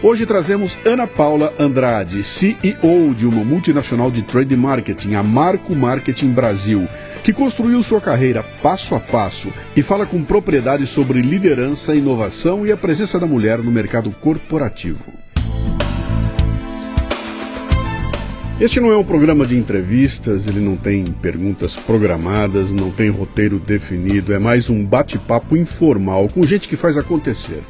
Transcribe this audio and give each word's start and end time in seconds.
Hoje 0.00 0.24
trazemos 0.24 0.78
Ana 0.84 1.08
Paula 1.08 1.52
Andrade, 1.58 2.22
CEO 2.22 3.12
de 3.16 3.26
uma 3.26 3.42
multinacional 3.42 4.12
de 4.12 4.22
trade 4.22 4.56
marketing, 4.56 5.14
a 5.14 5.24
Marco 5.24 5.74
Marketing 5.74 6.30
Brasil, 6.30 6.86
que 7.24 7.32
construiu 7.32 7.82
sua 7.82 8.00
carreira 8.00 8.44
passo 8.62 8.94
a 8.94 9.00
passo 9.00 9.52
e 9.74 9.82
fala 9.82 10.06
com 10.06 10.22
propriedade 10.22 10.86
sobre 10.86 11.20
liderança, 11.20 11.96
inovação 11.96 12.64
e 12.64 12.70
a 12.70 12.76
presença 12.76 13.18
da 13.18 13.26
mulher 13.26 13.58
no 13.58 13.72
mercado 13.72 14.12
corporativo. 14.12 15.12
Este 18.60 18.78
não 18.78 18.92
é 18.92 18.96
um 18.96 19.04
programa 19.04 19.44
de 19.44 19.56
entrevistas, 19.56 20.46
ele 20.46 20.60
não 20.60 20.76
tem 20.76 21.06
perguntas 21.06 21.74
programadas, 21.74 22.72
não 22.72 22.92
tem 22.92 23.10
roteiro 23.10 23.58
definido, 23.58 24.32
é 24.32 24.38
mais 24.38 24.70
um 24.70 24.86
bate-papo 24.86 25.56
informal 25.56 26.28
com 26.28 26.46
gente 26.46 26.68
que 26.68 26.76
faz 26.76 26.96
acontecer 26.96 27.64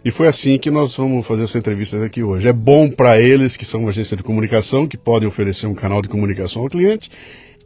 e 0.04 0.10
foi 0.10 0.28
assim 0.28 0.58
que 0.58 0.70
nós 0.70 0.96
vamos 0.96 1.26
fazer 1.26 1.44
essa 1.44 1.58
entrevista 1.58 2.04
aqui 2.04 2.22
hoje. 2.22 2.48
É 2.48 2.52
bom 2.52 2.90
para 2.90 3.20
eles, 3.20 3.56
que 3.56 3.64
são 3.64 3.80
uma 3.80 3.90
agência 3.90 4.16
de 4.16 4.22
comunicação, 4.22 4.86
que 4.86 4.96
podem 4.96 5.28
oferecer 5.28 5.66
um 5.66 5.74
canal 5.74 6.00
de 6.00 6.08
comunicação 6.08 6.62
ao 6.62 6.68
cliente. 6.68 7.10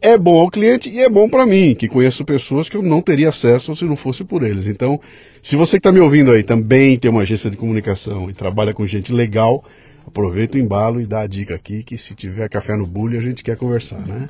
É 0.01 0.19
bom 0.19 0.41
ao 0.41 0.51
cliente 0.51 0.89
e 0.89 0.99
é 0.99 1.09
bom 1.09 1.29
para 1.29 1.47
mim, 1.47 1.77
que 1.77 1.87
conheço 1.87 2.25
pessoas 2.25 2.69
que 2.69 2.77
eu 2.77 2.83
não 2.83 3.01
teria 3.01 3.29
acesso 3.29 3.77
se 3.77 3.85
não 3.85 3.95
fosse 3.95 4.25
por 4.25 4.43
eles. 4.43 4.67
Então, 4.67 4.99
se 5.43 5.55
você 5.55 5.73
que 5.73 5.77
está 5.79 5.93
me 5.93 6.01
ouvindo 6.01 6.33
aí 6.33 6.43
também 6.43 6.99
tem 6.99 7.11
uma 7.11 7.23
agência 7.23 7.49
de 7.49 7.57
comunicação 7.57 8.29
e 8.29 8.35
trabalha 8.35 8.75
com 8.75 8.85
gente 8.85 9.13
legal, 9.13 9.65
aproveita 10.05 10.59
o 10.59 10.61
embalo 10.61 11.01
e 11.01 11.07
dá 11.07 11.21
a 11.21 11.27
dica 11.29 11.55
aqui 11.55 11.85
que 11.85 11.97
se 11.97 12.17
tiver 12.17 12.49
café 12.49 12.77
no 12.77 12.87
bulho 12.87 13.17
a 13.17 13.23
gente 13.23 13.45
quer 13.45 13.57
conversar, 13.57 14.05
né? 14.05 14.29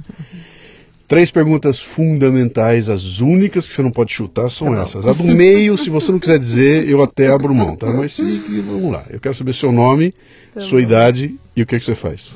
Três 1.13 1.31
perguntas 1.31 1.79
fundamentais, 1.79 2.89
as 2.89 3.21
únicas 3.21 3.69
que 3.69 3.75
você 3.75 3.83
não 3.83 3.91
pode 3.91 4.15
chutar 4.15 4.49
são 4.49 4.73
tá 4.73 4.81
essas. 4.81 5.07
A 5.07 5.13
do 5.13 5.25
meio, 5.25 5.77
se 5.77 5.91
você 5.91 6.11
não 6.11 6.19
quiser 6.19 6.39
dizer, 6.39 6.89
eu 6.89 7.03
até 7.03 7.31
abro 7.31 7.55
mão, 7.55 7.77
tá? 7.77 7.93
Mas 7.93 8.17
se, 8.17 8.39
vamos 8.63 8.91
lá. 8.91 9.05
Eu 9.11 9.21
quero 9.21 9.35
saber 9.35 9.53
seu 9.53 9.71
nome, 9.71 10.15
tá 10.55 10.63
sua 10.63 10.79
bom. 10.79 10.87
idade 10.87 11.39
e 11.55 11.61
o 11.61 11.67
que, 11.67 11.77
é 11.77 11.79
que 11.79 11.85
você 11.85 11.95
faz. 11.95 12.35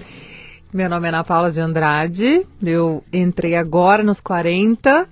Meu 0.74 0.90
nome 0.90 1.06
é 1.06 1.08
Ana 1.08 1.24
Paula 1.24 1.50
de 1.50 1.58
Andrade, 1.58 2.46
eu 2.62 3.02
entrei 3.10 3.54
agora 3.54 4.04
nos 4.04 4.20
40, 4.20 5.08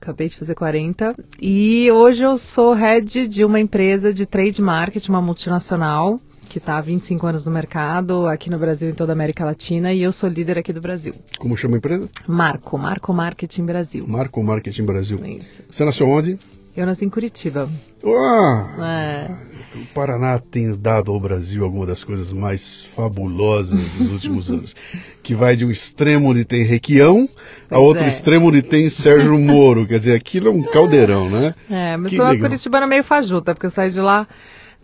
acabei 0.00 0.28
de 0.28 0.36
fazer 0.36 0.56
40, 0.56 1.14
e 1.40 1.88
hoje 1.92 2.24
eu 2.24 2.36
sou 2.38 2.74
head 2.74 3.28
de 3.28 3.44
uma 3.44 3.60
empresa 3.60 4.12
de 4.12 4.26
trade 4.26 4.60
marketing, 4.60 5.10
uma 5.10 5.22
multinacional, 5.22 6.18
que 6.54 6.58
está 6.58 6.76
há 6.76 6.80
25 6.80 7.26
anos 7.26 7.44
no 7.44 7.50
mercado, 7.50 8.28
aqui 8.28 8.48
no 8.48 8.60
Brasil 8.60 8.88
e 8.88 8.92
em 8.92 8.94
toda 8.94 9.10
a 9.10 9.14
América 9.14 9.44
Latina, 9.44 9.92
e 9.92 10.00
eu 10.00 10.12
sou 10.12 10.28
líder 10.30 10.56
aqui 10.56 10.72
do 10.72 10.80
Brasil. 10.80 11.12
Como 11.36 11.56
chama 11.56 11.74
a 11.74 11.78
empresa? 11.78 12.08
Marco, 12.28 12.78
Marco 12.78 13.12
Marketing 13.12 13.66
Brasil. 13.66 14.06
Marco 14.06 14.40
Marketing 14.40 14.84
Brasil. 14.84 15.18
Isso. 15.24 15.64
Você 15.68 15.84
nasceu 15.84 16.08
onde? 16.08 16.38
Eu 16.76 16.86
nasci 16.86 17.04
em 17.04 17.10
Curitiba. 17.10 17.68
Uau! 18.04 18.84
É. 18.84 19.36
O 19.74 19.94
Paraná 19.94 20.38
tem 20.38 20.78
dado 20.78 21.10
ao 21.10 21.18
Brasil 21.18 21.64
alguma 21.64 21.86
das 21.86 22.04
coisas 22.04 22.32
mais 22.32 22.86
fabulosas 22.94 23.80
dos 23.94 24.12
últimos 24.12 24.46
anos. 24.50 24.76
Que 25.24 25.34
vai 25.34 25.56
de 25.56 25.64
um 25.64 25.72
extremo 25.72 26.30
onde 26.30 26.44
tem 26.44 26.62
Requião 26.62 27.28
a 27.68 27.80
outro 27.80 28.04
é. 28.04 28.08
extremo 28.08 28.46
onde 28.46 28.62
tem 28.62 28.88
Sérgio 28.90 29.36
Moro. 29.40 29.88
Quer 29.88 29.98
dizer, 29.98 30.14
aquilo 30.14 30.46
é 30.46 30.50
um 30.52 30.62
caldeirão, 30.62 31.28
né? 31.28 31.52
É, 31.68 31.96
mas 31.96 32.10
que 32.10 32.16
sou 32.16 32.26
legal. 32.26 32.48
curitibana 32.48 32.86
meio 32.86 33.02
fajuta, 33.02 33.52
porque 33.52 33.66
eu 33.66 33.72
saí 33.72 33.90
de 33.90 34.00
lá 34.00 34.28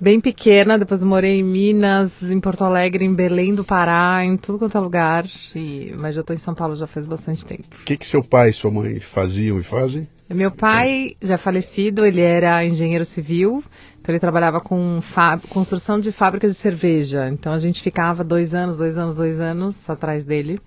bem 0.01 0.21
pequena, 0.21 0.79
depois 0.79 1.03
morei 1.03 1.41
em 1.41 1.45
Minas, 1.45 2.23
em 2.23 2.41
Porto 2.41 2.65
Alegre, 2.65 3.05
em 3.05 3.15
Belém 3.15 3.55
do 3.55 3.65
Pará, 3.65 4.25
em 4.25 4.37
tudo 4.37 4.59
quanto 4.59 4.77
é 4.77 4.81
lugar. 4.81 5.27
E, 5.55 5.93
mas 5.97 6.15
já 6.15 6.23
estou 6.23 6.35
em 6.35 6.39
São 6.39 6.55
Paulo 6.55 6.75
já 6.75 6.87
faz 6.87 7.07
bastante 7.07 7.45
tempo. 7.45 7.65
O 7.83 7.85
que, 7.85 7.97
que 7.97 8.07
seu 8.07 8.23
pai 8.25 8.51
e 8.51 8.53
sua 8.53 8.71
mãe 8.71 9.01
faziam 9.01 9.61
e 9.61 9.63
fazem? 9.63 10.09
Meu 10.29 10.53
pai, 10.53 11.17
já 11.21 11.37
falecido, 11.37 12.05
ele 12.05 12.21
era 12.21 12.65
engenheiro 12.65 13.05
civil, 13.05 13.65
então 14.01 14.13
ele 14.13 14.21
trabalhava 14.21 14.61
com 14.61 15.01
construção 15.49 15.99
de 15.99 16.13
fábricas 16.13 16.53
de 16.53 16.63
cerveja. 16.63 17.29
Então 17.29 17.53
a 17.53 17.59
gente 17.59 17.83
ficava 17.83 18.23
dois 18.23 18.55
anos, 18.55 18.77
dois 18.77 18.97
anos, 18.97 19.17
dois 19.17 19.41
anos 19.41 19.91
atrás 19.91 20.25
dele. 20.25 20.61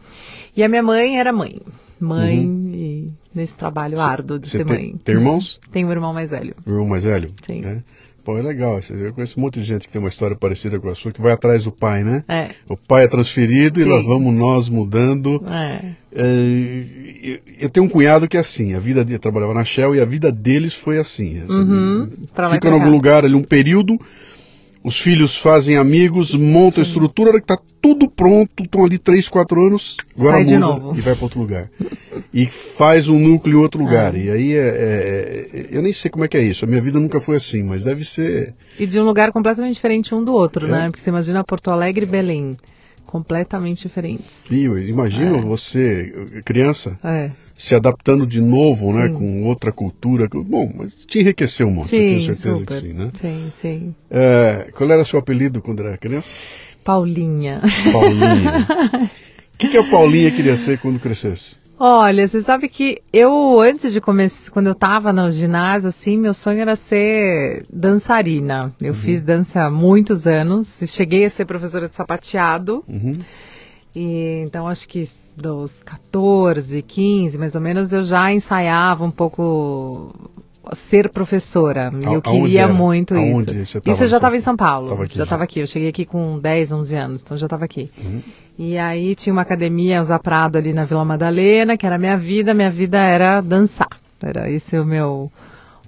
E 0.55 0.63
a 0.63 0.67
minha 0.67 0.83
mãe 0.83 1.17
era 1.17 1.31
mãe. 1.31 1.61
Mãe 1.97 2.45
uhum. 2.45 2.71
e 2.73 3.13
nesse 3.33 3.55
trabalho 3.55 3.95
cê, 3.95 4.03
árduo 4.03 4.38
de 4.38 4.50
ser 4.50 4.65
tem, 4.65 4.75
mãe. 4.75 4.97
Tem 5.01 5.15
irmãos? 5.15 5.59
Tem 5.71 5.85
um 5.85 5.91
irmão 5.91 6.13
mais 6.13 6.29
velho. 6.29 6.55
Um 6.67 6.71
irmão 6.71 6.88
mais 6.89 7.03
velho? 7.05 7.31
Sim. 7.45 7.63
É. 7.63 7.81
Pô, 8.23 8.38
é 8.38 8.41
legal. 8.41 8.79
Eu 8.89 9.13
conheço 9.13 9.38
um 9.38 9.44
monte 9.44 9.59
de 9.59 9.66
gente 9.66 9.85
que 9.85 9.91
tem 9.91 10.00
uma 10.00 10.09
história 10.09 10.35
parecida 10.35 10.79
com 10.79 10.88
a 10.88 10.95
sua, 10.95 11.11
que 11.11 11.22
vai 11.22 11.34
atrás 11.34 11.66
do 11.66 11.72
pai, 11.72 12.03
né? 12.03 12.23
É. 12.29 12.51
O 12.69 12.78
pai 12.78 13.03
é 13.03 13.07
transferido 13.07 13.79
Sim. 13.79 13.85
e 13.85 13.89
lá 13.89 14.01
vamos 14.01 14.34
nós 14.34 14.69
mudando. 14.69 15.44
É. 15.45 15.91
É, 16.16 17.39
eu 17.59 17.69
tenho 17.69 17.85
um 17.85 17.89
cunhado 17.89 18.28
que 18.28 18.38
é 18.38 18.39
assim, 18.39 18.73
a 18.73 18.79
vida 18.79 19.03
dele 19.03 19.19
trabalhava 19.19 19.53
na 19.53 19.66
Shell 19.66 19.95
e 19.95 20.00
a 20.00 20.06
vida 20.06 20.31
deles 20.31 20.73
foi 20.75 21.00
assim. 21.00 21.39
assim 21.39 21.51
uhum, 21.51 22.09
fica 22.53 22.69
em 22.69 22.71
algum 22.74 22.92
lugar 22.92 23.25
ali 23.25 23.33
um 23.33 23.44
período, 23.44 24.00
os 24.83 25.01
filhos 25.01 25.42
fazem 25.42 25.75
amigos, 25.75 26.33
montam 26.33 26.83
a 26.83 26.88
estrutura, 26.88 27.31
que 27.33 27.39
está 27.39 27.57
tudo 27.81 28.09
pronto, 28.09 28.63
estão 28.63 28.86
ali 28.86 29.00
3, 29.00 29.27
4 29.27 29.68
anos, 29.68 29.98
agora 30.18 30.44
muda 30.44 30.98
e 30.98 31.01
vai 31.01 31.15
para 31.15 31.24
outro 31.24 31.39
lugar. 31.39 31.69
e 32.33 32.48
faz 32.77 33.07
um 33.07 33.19
núcleo 33.19 33.60
em 33.60 33.62
outro 33.62 33.81
lugar. 33.81 34.13
Ah. 34.13 34.18
E 34.18 34.30
aí 34.30 34.54
é, 34.54 34.68
é, 34.68 35.48
é, 35.54 35.77
Eu 35.77 35.81
nem 35.81 35.94
sei 35.94 36.10
como 36.10 36.25
é 36.25 36.27
que 36.27 36.38
é 36.38 36.44
isso. 36.44 36.65
A 36.65 36.68
minha 36.68 36.81
vida 36.81 37.00
nunca 37.00 37.19
foi 37.19 37.38
assim, 37.38 37.63
mas 37.63 37.83
deve 37.83 38.06
ser. 38.06 38.54
E 38.80 38.86
de 38.86 39.00
um 39.00 39.04
lugar 39.04 39.31
completamente 39.31 39.75
diferente 39.75 40.13
um 40.13 40.24
do 40.24 40.33
outro, 40.33 40.68
né? 40.68 40.86
É. 40.86 40.89
Porque 40.89 41.01
você 41.01 41.10
imagina 41.10 41.44
Porto 41.44 41.69
Alegre 41.71 42.06
e 42.06 42.10
Belém. 42.10 42.57
Completamente 43.06 43.83
diferentes. 43.83 44.25
Sim, 44.48 44.63
imagina 44.88 45.38
é. 45.38 45.42
você, 45.42 46.42
criança, 46.45 46.98
é 47.04 47.31
se 47.56 47.75
adaptando 47.75 48.25
de 48.25 48.42
novo, 48.42 48.92
né, 48.92 49.10
com 49.10 49.44
outra 49.45 49.71
cultura. 49.71 50.27
Bom, 50.27 50.71
mas 50.75 50.94
te 51.06 51.19
enriqueceu 51.19 51.68
um 51.68 51.71
monte, 51.71 51.89
sim, 51.89 51.95
eu 51.95 52.01
tenho 52.01 52.36
certeza 52.36 52.56
super. 52.57 52.81
que 52.81 52.88
sim, 52.88 52.94
né? 52.94 53.12
Sim, 53.13 53.54
sim. 53.62 53.95
Qual 54.75 54.89
era 54.89 55.06
seu 55.06 55.19
apelido 55.19 55.62
quando 55.62 55.81
era 55.81 55.98
criança? 55.98 56.27
Paulinha. 56.83 57.62
Paulinha. 57.92 58.68
O 59.54 59.57
que, 59.57 59.69
que 59.69 59.77
a 59.77 59.89
Paulinha 59.89 60.31
queria 60.31 60.57
ser 60.57 60.80
quando 60.80 61.00
crescesse? 61.00 61.56
Olha, 61.80 62.28
você 62.28 62.42
sabe 62.44 62.70
que 62.70 63.02
eu, 63.12 63.60
antes 63.60 63.92
de 63.92 64.00
começar, 64.00 64.52
quando 64.52 64.68
eu 64.68 64.74
estava 64.74 65.12
no 65.12 65.31
ginásio, 65.31 65.90
assim, 65.90 66.18
meu 66.18 66.34
sonho 66.34 66.62
era 66.62 66.75
ser 66.75 67.66
dançarina. 67.70 68.72
Eu 68.80 68.94
uhum. 68.94 69.00
fiz 69.00 69.22
dança 69.22 69.64
há 69.64 69.72
muitos 69.72 70.28
anos, 70.28 70.68
cheguei 70.88 71.25
a 71.25 71.31
ser 71.31 71.46
professora 71.46 71.90
de 71.90 71.96
sapateado. 71.96 72.84
Uhum. 72.88 73.20
E, 73.96 74.44
então, 74.46 74.68
acho 74.68 74.88
que 74.88 75.10
dos 75.36 75.81
14, 75.84 76.81
15, 76.81 77.38
mais 77.38 77.56
ou 77.56 77.62
menos, 77.62 77.92
eu 77.92 78.04
já 78.04 78.31
ensaiava 78.31 79.04
um 79.04 79.12
pouco 79.12 80.14
ser 80.89 81.10
professora. 81.10 81.92
Eu 82.01 82.21
queria 82.21 82.68
muito 82.68 83.13
Aonde 83.13 83.63
isso. 83.63 83.81
isso 83.86 84.04
eu 84.04 84.07
já 84.07 84.18
estava 84.18 84.38
em 84.38 84.42
São 84.42 84.56
Paulo. 84.56 85.01
Aqui, 85.01 85.18
já 85.18 85.24
estava 85.24 85.44
aqui. 85.44 85.60
Eu 85.60 85.68
cheguei 85.68 85.89
aqui 85.89 86.06
com 86.06 86.39
10, 86.39 86.71
11 86.71 86.95
anos, 86.95 87.21
então 87.21 87.38
já 87.38 87.45
estava 87.45 87.65
aqui. 87.65 87.89
Uhum. 87.98 88.21
E 88.57 88.77
aí 88.77 89.15
tinha 89.15 89.33
uma 89.33 89.42
academia, 89.42 90.01
Usa 90.01 90.18
Prado, 90.19 90.57
ali 90.57 90.74
na 90.74 90.86
Vila 90.86 91.04
Madalena, 91.04 91.77
que 91.77 91.86
era 91.86 91.95
a 91.95 92.00
minha 92.00 92.18
vida. 92.18 92.54
Minha 92.54 92.71
vida 92.71 93.00
era 93.00 93.42
dançar. 93.42 93.89
Era 94.21 94.50
esse 94.50 94.77
o 94.77 94.86
meu 94.86 95.31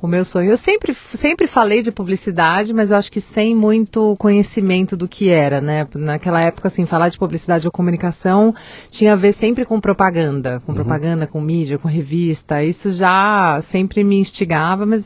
o 0.06 0.08
meu 0.08 0.24
sonho. 0.24 0.52
Eu 0.52 0.58
sempre, 0.58 0.96
sempre 1.16 1.48
falei 1.48 1.82
de 1.82 1.92
publicidade, 1.92 2.74
mas 2.74 2.92
eu 2.92 2.98
acho 2.98 3.12
que 3.12 3.20
sem 3.20 3.56
muito 3.56 4.16
conhecimento 4.18 4.96
do 4.96 5.08
que 5.08 5.30
era, 5.30 5.60
né? 5.60 5.88
Naquela 5.96 6.42
época, 6.42 6.68
assim, 6.68 6.86
falar 6.86 7.10
de 7.10 7.18
publicidade 7.18 7.68
ou 7.68 7.72
comunicação 7.72 8.54
tinha 8.90 9.14
a 9.14 9.16
ver 9.16 9.34
sempre 9.34 9.66
com 9.66 9.80
propaganda, 9.82 10.62
com 10.62 10.72
uhum. 10.72 10.76
propaganda, 10.76 11.28
com 11.28 11.42
mídia, 11.42 11.78
com 11.78 11.88
revista. 11.88 12.64
Isso 12.64 12.92
já 12.92 13.62
sempre 13.72 14.04
me 14.04 14.18
instigava, 14.18 14.86
mas 14.86 15.06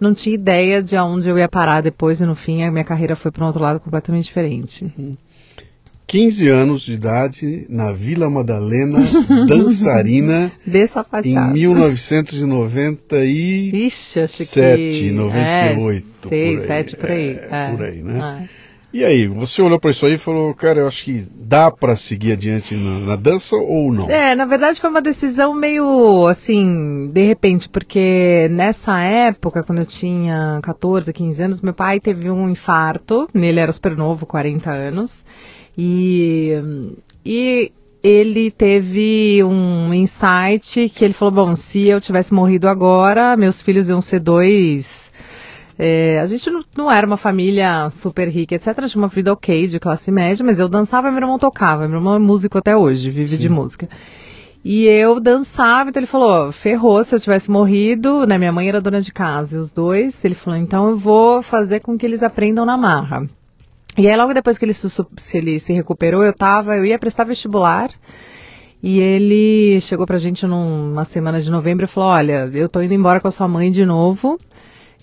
não 0.00 0.14
tinha 0.14 0.34
ideia 0.34 0.82
de 0.82 0.96
aonde 0.96 1.28
eu 1.28 1.38
ia 1.38 1.48
parar 1.48 1.80
depois 1.80 2.20
e 2.20 2.26
no 2.26 2.34
fim 2.34 2.62
a 2.62 2.70
minha 2.70 2.84
carreira 2.84 3.16
foi 3.16 3.30
para 3.30 3.42
um 3.42 3.46
outro 3.46 3.62
lado 3.62 3.80
completamente 3.80 4.24
diferente. 4.24 4.84
Uhum. 4.84 5.16
15 6.06 6.48
anos 6.48 6.82
de 6.82 6.92
idade, 6.92 7.66
na 7.68 7.90
Vila 7.92 8.30
Madalena, 8.30 9.00
dançarina, 9.48 10.52
em 11.24 11.52
1997, 11.52 13.74
Ixi, 13.74 14.20
acho 14.20 14.46
que... 14.46 15.10
98, 15.10 15.36
é, 15.36 15.74
seis, 16.28 16.60
por 16.60 16.66
sete, 16.66 16.96
por 16.96 17.10
aí. 17.10 17.30
É, 17.30 17.48
é. 17.50 17.70
Por 17.70 17.82
aí, 17.82 18.02
né? 18.02 18.48
É. 18.62 18.66
E 18.96 19.04
aí, 19.04 19.26
você 19.26 19.60
olhou 19.60 19.78
para 19.78 19.90
isso 19.90 20.06
aí 20.06 20.14
e 20.14 20.18
falou, 20.18 20.54
cara, 20.54 20.80
eu 20.80 20.88
acho 20.88 21.04
que 21.04 21.28
dá 21.34 21.70
para 21.70 21.94
seguir 21.96 22.32
adiante 22.32 22.74
na, 22.74 22.98
na, 23.00 23.16
dança 23.16 23.54
ou 23.54 23.92
não? 23.92 24.08
É, 24.08 24.34
na 24.34 24.46
verdade 24.46 24.80
foi 24.80 24.88
uma 24.88 25.02
decisão 25.02 25.52
meio 25.52 26.26
assim, 26.28 27.10
de 27.12 27.26
repente, 27.26 27.68
porque 27.68 28.48
nessa 28.50 28.98
época, 29.00 29.62
quando 29.62 29.80
eu 29.80 29.86
tinha 29.86 30.60
14, 30.62 31.12
15 31.12 31.42
anos, 31.42 31.60
meu 31.60 31.74
pai 31.74 32.00
teve 32.00 32.30
um 32.30 32.48
infarto, 32.48 33.28
ele 33.34 33.60
era 33.60 33.70
super 33.70 33.94
novo, 33.94 34.24
40 34.24 34.70
anos, 34.70 35.12
e, 35.76 36.52
e 37.24 37.72
ele 38.02 38.50
teve 38.50 39.42
um 39.42 39.92
insight 39.92 40.88
que 40.90 41.04
ele 41.04 41.14
falou: 41.14 41.34
bom, 41.34 41.56
se 41.56 41.88
eu 41.88 42.00
tivesse 42.00 42.32
morrido 42.32 42.68
agora, 42.68 43.36
meus 43.36 43.60
filhos 43.60 43.88
iam 43.88 44.00
ser 44.00 44.20
dois. 44.20 44.86
É, 45.78 46.18
a 46.20 46.26
gente 46.26 46.48
não, 46.48 46.64
não, 46.74 46.90
era 46.90 47.06
uma 47.06 47.18
família 47.18 47.90
super 47.90 48.28
rica, 48.28 48.54
etc. 48.54 48.74
Tinha 48.86 49.02
uma 49.02 49.08
vida 49.08 49.32
ok, 49.32 49.68
de 49.68 49.78
classe 49.78 50.10
média, 50.10 50.44
mas 50.44 50.58
eu 50.58 50.68
dançava 50.68 51.08
e 51.08 51.10
meu 51.10 51.20
irmão 51.20 51.38
tocava. 51.38 51.86
Meu 51.86 51.98
irmão 51.98 52.14
é 52.14 52.18
músico 52.18 52.56
até 52.56 52.74
hoje, 52.74 53.10
vive 53.10 53.36
Sim. 53.36 53.42
de 53.42 53.48
música. 53.50 53.88
E 54.64 54.84
eu 54.84 55.20
dançava, 55.20 55.90
então 55.90 56.00
ele 56.00 56.08
falou, 56.08 56.50
ferrou, 56.50 57.04
se 57.04 57.14
eu 57.14 57.20
tivesse 57.20 57.48
morrido, 57.48 58.26
né, 58.26 58.36
minha 58.36 58.50
mãe 58.50 58.68
era 58.68 58.80
dona 58.80 59.00
de 59.00 59.12
casa, 59.12 59.54
e 59.54 59.60
os 59.60 59.70
dois, 59.70 60.24
ele 60.24 60.34
falou, 60.34 60.58
então 60.58 60.88
eu 60.88 60.96
vou 60.96 61.40
fazer 61.40 61.78
com 61.78 61.96
que 61.96 62.04
eles 62.04 62.20
aprendam 62.20 62.66
na 62.66 62.76
marra. 62.76 63.28
E 63.98 64.08
aí 64.08 64.16
logo 64.16 64.34
depois 64.34 64.58
que 64.58 64.64
ele 64.64 64.74
se, 64.74 64.88
se, 64.88 65.06
ele 65.36 65.58
se 65.58 65.72
recuperou, 65.72 66.22
eu 66.22 66.32
tava, 66.32 66.76
eu 66.76 66.84
ia 66.84 66.98
prestar 66.98 67.24
vestibular. 67.24 67.90
E 68.82 69.00
ele 69.00 69.80
chegou 69.80 70.06
pra 70.06 70.18
gente 70.18 70.46
numa 70.46 71.04
semana 71.06 71.40
de 71.40 71.50
novembro 71.50 71.86
e 71.86 71.88
falou: 71.88 72.10
Olha, 72.10 72.50
eu 72.52 72.68
tô 72.68 72.80
indo 72.82 72.94
embora 72.94 73.20
com 73.20 73.28
a 73.28 73.32
sua 73.32 73.48
mãe 73.48 73.70
de 73.70 73.84
novo. 73.86 74.38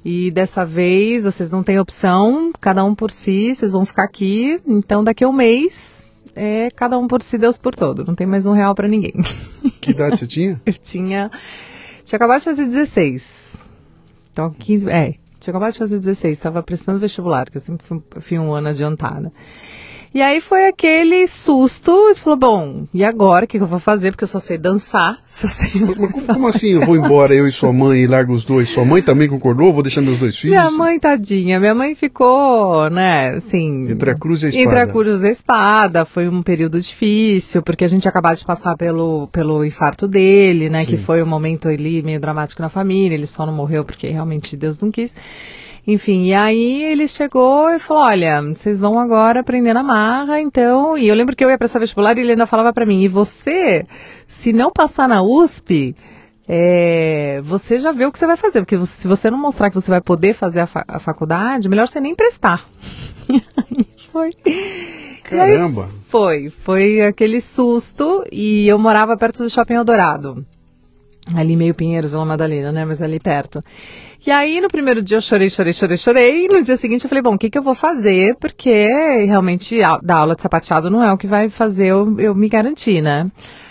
E 0.06 0.30
dessa 0.32 0.66
vez 0.66 1.24
vocês 1.24 1.50
não 1.50 1.64
têm 1.64 1.80
opção, 1.80 2.52
cada 2.60 2.84
um 2.84 2.94
por 2.94 3.10
si, 3.10 3.56
vocês 3.56 3.72
vão 3.72 3.86
ficar 3.86 4.04
aqui. 4.04 4.60
Então 4.68 5.04
daqui 5.04 5.24
a 5.24 5.30
um 5.30 5.34
mês 5.34 5.74
é 6.36 6.70
cada 6.76 6.98
um 6.98 7.08
por 7.08 7.24
si, 7.24 7.38
Deus 7.38 7.58
por 7.58 7.76
todo. 7.76 8.06
Não 8.06 8.14
tem 8.14 8.28
mais 8.28 8.46
um 8.46 8.52
real 8.52 8.76
para 8.76 8.88
ninguém. 8.88 9.14
Que 9.82 9.92
idade 9.92 10.18
você 10.18 10.28
tinha? 10.28 10.62
eu 10.66 10.74
tinha. 10.74 11.30
Tinha 12.06 12.18
acabado 12.18 12.40
de 12.40 12.46
fazer 12.46 12.66
16. 12.66 13.24
Então, 14.32 14.50
15. 14.52 14.90
É, 14.90 15.16
tinha 15.44 15.52
acabado 15.52 15.74
de 15.74 15.80
fazer 15.80 16.00
16, 16.00 16.38
estava 16.38 16.64
prestando 16.64 17.00
vestibular, 17.00 17.50
que 17.50 17.58
eu 17.58 17.62
sempre 17.62 17.86
fui, 17.86 18.02
fui 18.22 18.40
um 18.40 18.54
ano 18.54 18.70
adiantada. 18.70 19.32
E 20.14 20.22
aí 20.22 20.42
foi 20.42 20.68
aquele 20.68 21.28
susto, 21.28 21.92
ele 22.06 22.20
falou, 22.20 22.38
bom, 22.38 22.88
e 22.94 23.04
agora 23.04 23.46
o 23.46 23.48
que, 23.48 23.58
que, 23.58 23.64
eu 23.64 23.68
vou 23.68 23.80
fazer? 23.80 24.12
Porque 24.12 24.26
eu 24.26 24.28
só 24.28 24.40
sei 24.40 24.60
dançar. 24.60 25.18
Só 25.42 25.48
sei 25.48 25.82
como, 25.82 26.28
como, 26.28 26.48
assim 26.48 26.74
eu 26.74 26.86
vou 26.86 26.96
embora, 26.96 27.34
eu 27.34 27.48
e 27.48 27.52
sua 27.52 27.74
mãe, 27.74 28.02
e 28.02 28.08
largo 28.08 28.34
os 28.34 28.46
dois? 28.46 28.70
Sua 28.70 28.86
mãe 28.86 29.02
também 29.02 29.28
concordou? 29.28 29.74
Vou 29.74 29.82
deixar 29.82 30.00
meus 30.00 30.20
dois 30.20 30.38
filhos? 30.38 30.56
Minha 30.56 30.70
mãe, 30.70 31.00
tadinha, 31.00 31.60
minha 31.60 31.74
mãe 31.74 31.96
ficou, 31.96 32.88
né, 32.92 33.30
assim... 33.30 33.90
Entre 33.90 34.12
a 34.12 34.16
cruz 34.16 34.44
e 34.44 34.46
a 34.46 34.50
espada. 34.50 34.64
Entre 34.64 34.80
a 34.80 34.88
cruz 34.88 35.24
e 35.24 35.28
a 35.28 35.32
espada, 35.32 36.06
foi 36.06 36.30
um 36.30 36.44
período 36.44 36.80
difícil, 36.80 37.64
porque 37.64 37.84
a 37.84 37.88
gente 37.88 38.08
acabou 38.08 38.36
de 38.36 38.46
passar 38.46 38.78
pelo, 38.78 39.28
pelo 39.30 39.66
infarto 39.66 40.08
dele, 40.08 40.70
né, 40.70 40.86
Sim. 40.86 40.92
que 40.92 40.98
foi 40.98 41.24
um 41.24 41.28
momento 41.28 41.68
ali 41.68 42.04
meio 42.04 42.20
dramático 42.20 42.62
na 42.62 42.70
família, 42.70 43.16
ele 43.16 43.26
só 43.26 43.44
não 43.44 43.54
morreu 43.54 43.84
porque 43.84 44.08
realmente 44.08 44.56
Deus 44.56 44.80
não 44.80 44.92
quis. 44.92 45.12
Enfim, 45.86 46.28
e 46.28 46.34
aí 46.34 46.84
ele 46.84 47.08
chegou 47.08 47.70
e 47.70 47.80
falou: 47.80 48.04
Olha, 48.04 48.42
vocês 48.42 48.80
vão 48.80 48.98
agora 48.98 49.42
aprender 49.42 49.74
na 49.74 49.84
marra, 49.84 50.40
então. 50.40 50.98
E 50.98 51.08
eu 51.08 51.16
lembro 51.16 51.36
que 51.36 51.44
eu 51.44 51.50
ia 51.50 51.58
prestar 51.58 51.80
vestibular 51.80 52.18
e 52.18 52.22
ele 52.22 52.32
ainda 52.32 52.48
falava 52.48 52.72
para 52.72 52.86
mim: 52.86 53.02
E 53.02 53.08
você, 53.08 53.86
se 54.28 54.54
não 54.54 54.72
passar 54.72 55.10
na 55.10 55.22
USP, 55.22 55.94
é, 56.48 57.42
você 57.44 57.80
já 57.80 57.92
vê 57.92 58.06
o 58.06 58.12
que 58.12 58.20
você 58.20 58.28
vai 58.28 58.38
fazer, 58.38 58.62
porque 58.62 58.78
se 58.86 59.08
você 59.08 59.30
não 59.30 59.38
mostrar 59.38 59.70
que 59.70 59.76
você 59.76 59.90
vai 59.90 60.02
poder 60.02 60.36
fazer 60.36 60.62
a, 60.62 60.68
fa 60.68 60.86
a 60.88 61.00
faculdade, 61.00 61.68
melhor 61.68 61.88
você 61.88 62.00
nem 62.00 62.16
prestar. 62.16 62.66
foi. 64.12 64.32
Caramba! 65.24 65.90
foi, 66.10 66.52
foi 66.64 67.02
aquele 67.02 67.42
susto 67.42 68.24
e 68.32 68.68
eu 68.68 68.78
morava 68.78 69.18
perto 69.18 69.44
do 69.44 69.50
Shopping 69.50 69.74
Eldorado. 69.74 70.46
Ali 71.34 71.56
meio 71.56 71.74
Pinheiros, 71.74 72.12
Vila 72.12 72.26
Madalena, 72.26 72.72
né? 72.72 72.86
Mas 72.86 73.02
ali 73.02 73.20
perto. 73.20 73.62
E 74.26 74.32
aí, 74.32 74.62
no 74.62 74.70
primeiro 74.70 75.04
dia 75.04 75.18
eu 75.18 75.22
chorei, 75.22 75.50
chorei, 75.50 75.74
chorei, 75.74 75.98
chorei. 75.98 76.46
E 76.46 76.48
no 76.48 76.64
dia 76.64 76.78
seguinte 76.78 77.04
eu 77.04 77.10
falei, 77.10 77.22
bom, 77.22 77.34
o 77.34 77.38
que, 77.38 77.50
que 77.50 77.58
eu 77.58 77.64
vou 77.64 77.76
fazer? 77.76 78.36
Porque 78.38 78.88
realmente 79.26 79.78
dar 80.02 80.20
aula 80.20 80.36
de 80.36 80.42
sapateado 80.42 80.90
não 80.90 81.04
é 81.04 81.12
o 81.12 81.18
que 81.18 81.28
vai 81.28 81.50
fazer 81.50 81.88
eu, 81.88 82.18
eu 82.20 82.34
me 82.34 82.48
garantir, 82.48 83.02
né? 83.02 83.30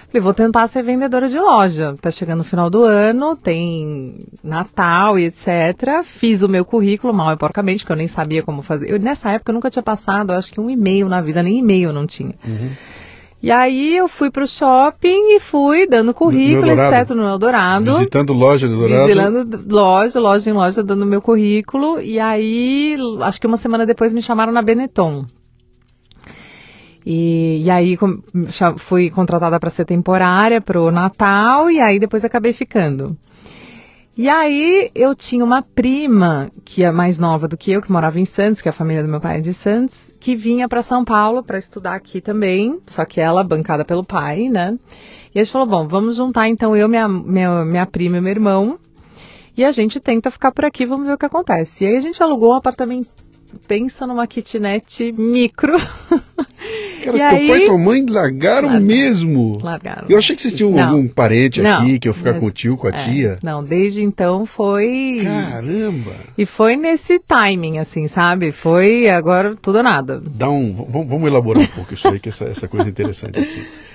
Falei, 0.09 0.23
vou 0.23 0.35
tentar 0.35 0.69
ser 0.69 0.83
vendedora 0.83 1.27
de 1.27 1.39
loja. 1.39 1.97
Tá 2.03 2.11
chegando 2.11 2.41
o 2.41 2.45
final 2.45 2.69
do 2.69 2.83
ano, 2.83 3.35
tem 3.35 4.27
Natal 4.45 5.19
e 5.19 5.25
etc. 5.25 6.05
Fiz 6.21 6.43
o 6.43 6.49
meu 6.49 6.67
currículo 6.67 7.15
mal 7.15 7.33
e 7.33 7.39
porcamente, 7.39 7.87
que 7.87 7.91
eu 7.91 7.97
nem 7.97 8.07
sabia 8.07 8.43
como 8.43 8.61
fazer. 8.61 8.91
Eu, 8.91 8.99
nessa 8.99 9.31
época 9.31 9.51
eu 9.51 9.55
nunca 9.55 9.71
tinha 9.71 9.83
passado, 9.83 10.33
acho 10.33 10.53
que 10.53 10.61
um 10.61 10.69
e-mail 10.69 11.09
na 11.09 11.23
vida, 11.23 11.43
nem 11.43 11.61
e-mail 11.61 11.95
não 11.95 12.07
tinha. 12.07 12.35
Uhum. 12.45 12.73
E 13.43 13.51
aí 13.51 13.97
eu 13.97 14.07
fui 14.07 14.31
pro 14.31 14.47
shopping 14.47 15.35
e 15.35 15.41
fui 15.41 15.85
dando 15.89 16.15
currículo, 16.15 16.71
etc, 16.71 17.11
no 17.11 17.27
Eldorado. 17.27 17.97
Visitando 17.97 18.33
loja 18.33 18.69
do 18.69 18.75
Eldorado. 18.75 19.33
Visitando 19.33 19.65
loja, 19.69 20.21
loja 20.21 20.51
em 20.51 20.53
loja, 20.53 20.83
dando 20.85 21.05
meu 21.05 21.21
currículo. 21.21 22.01
E 22.01 22.21
aí, 22.21 22.97
acho 23.23 23.41
que 23.41 23.47
uma 23.49 23.57
semana 23.57 23.85
depois 23.85 24.13
me 24.13 24.23
chamaram 24.23 24.53
na 24.53 24.63
Benetton. 24.63 25.25
E, 27.05 27.65
e 27.65 27.71
aí 27.71 27.99
fui 28.89 29.11
contratada 29.11 29.59
para 29.59 29.71
ser 29.71 29.87
temporária 29.87 30.61
pro 30.61 30.93
Natal 30.93 31.69
e 31.69 31.81
aí 31.81 31.99
depois 31.99 32.25
acabei 32.25 32.53
ficando. 32.53 33.17
E 34.15 34.29
aí 34.29 34.91
eu 34.95 35.15
tinha 35.15 35.43
uma 35.43 35.63
prima, 35.63 36.51
que 36.67 36.85
é 36.85 36.93
mais 36.93 37.17
nova 37.17 37.49
do 37.49 37.57
que 37.57 37.73
eu, 37.73 37.81
que 37.81 37.91
morava 37.91 38.21
em 38.21 38.27
Santos, 38.27 38.61
que 38.61 38.69
é 38.69 38.71
a 38.71 38.75
família 38.75 39.03
do 39.03 39.09
meu 39.09 39.21
pai 39.21 39.39
é 39.39 39.41
de 39.41 39.55
Santos, 39.55 40.13
que 40.21 40.37
vinha 40.37 40.69
para 40.69 40.83
São 40.83 41.03
Paulo 41.03 41.43
para 41.43 41.59
estudar 41.59 41.95
aqui 41.95 42.21
também, 42.21 42.79
só 42.89 43.07
que 43.07 43.21
ela 43.21 43.43
bancada 43.43 43.87
pelo 43.87 44.05
pai, 44.05 44.51
né? 44.51 44.79
E 45.35 45.41
a 45.41 45.45
gente 45.45 45.53
falou, 45.53 45.67
bom, 45.67 45.89
vamos 45.89 46.17
juntar 46.17 46.47
então 46.47 46.77
eu, 46.77 46.91
minha, 46.91 47.09
minha, 47.09 47.65
minha 47.65 47.87
prima 47.87 48.19
e 48.19 48.21
meu 48.21 48.31
irmão, 48.31 48.79
e 49.57 49.65
a 49.65 49.73
gente 49.73 49.99
tenta 49.99 50.31
ficar 50.31 50.53
por 50.53 50.67
aqui, 50.67 50.85
vamos 50.85 51.07
ver 51.07 51.15
o 51.15 51.19
que 51.19 51.27
acontece. 51.27 51.83
E 51.83 51.87
aí 51.87 51.97
a 51.97 52.01
gente 52.01 52.23
alugou 52.23 52.53
um 52.53 52.57
apartamento 52.57 53.09
pensa 53.67 54.07
numa 54.07 54.27
kitnet 54.27 55.13
micro. 55.13 55.73
Cara, 57.05 57.17
e 57.17 57.19
teu 57.19 57.39
aí... 57.39 57.49
pai 57.49 57.63
e 57.63 57.67
tua 57.67 57.79
mãe 57.79 58.07
largaram, 58.09 58.69
largaram, 58.69 58.81
mesmo. 58.81 59.59
Largaram. 59.61 60.07
Eu 60.09 60.19
achei 60.19 60.37
que 60.37 60.43
você 60.43 60.53
tinha 60.53 60.85
algum 60.85 61.09
parente 61.09 61.61
não, 61.61 61.83
aqui, 61.83 61.99
que 61.99 62.09
eu 62.09 62.15
ficar 62.15 62.35
com 62.35 62.47
o 62.47 62.51
tio, 62.51 62.77
com 62.77 62.87
a 62.87 62.91
é, 62.91 63.05
tia. 63.05 63.39
Não, 63.43 63.65
desde 63.65 64.03
então 64.03 64.47
foi. 64.47 65.23
Caramba! 65.25 66.13
E 66.39 66.47
foi 66.47 66.77
nesse 66.77 67.19
timing, 67.19 67.79
assim, 67.79 68.07
sabe? 68.07 68.53
Foi 68.53 69.09
agora 69.09 69.57
tudo 69.61 69.79
ou 69.79 69.83
nada. 69.83 70.23
Dá 70.25 70.49
um. 70.49 70.73
Vamos 70.89 71.27
elaborar 71.27 71.65
um 71.65 71.67
pouco 71.69 71.95
isso 71.95 72.07
aí, 72.07 72.21
que 72.21 72.29
essa, 72.29 72.45
essa 72.45 72.69
coisa 72.69 72.89
interessante 72.89 73.41
assim. 73.41 73.63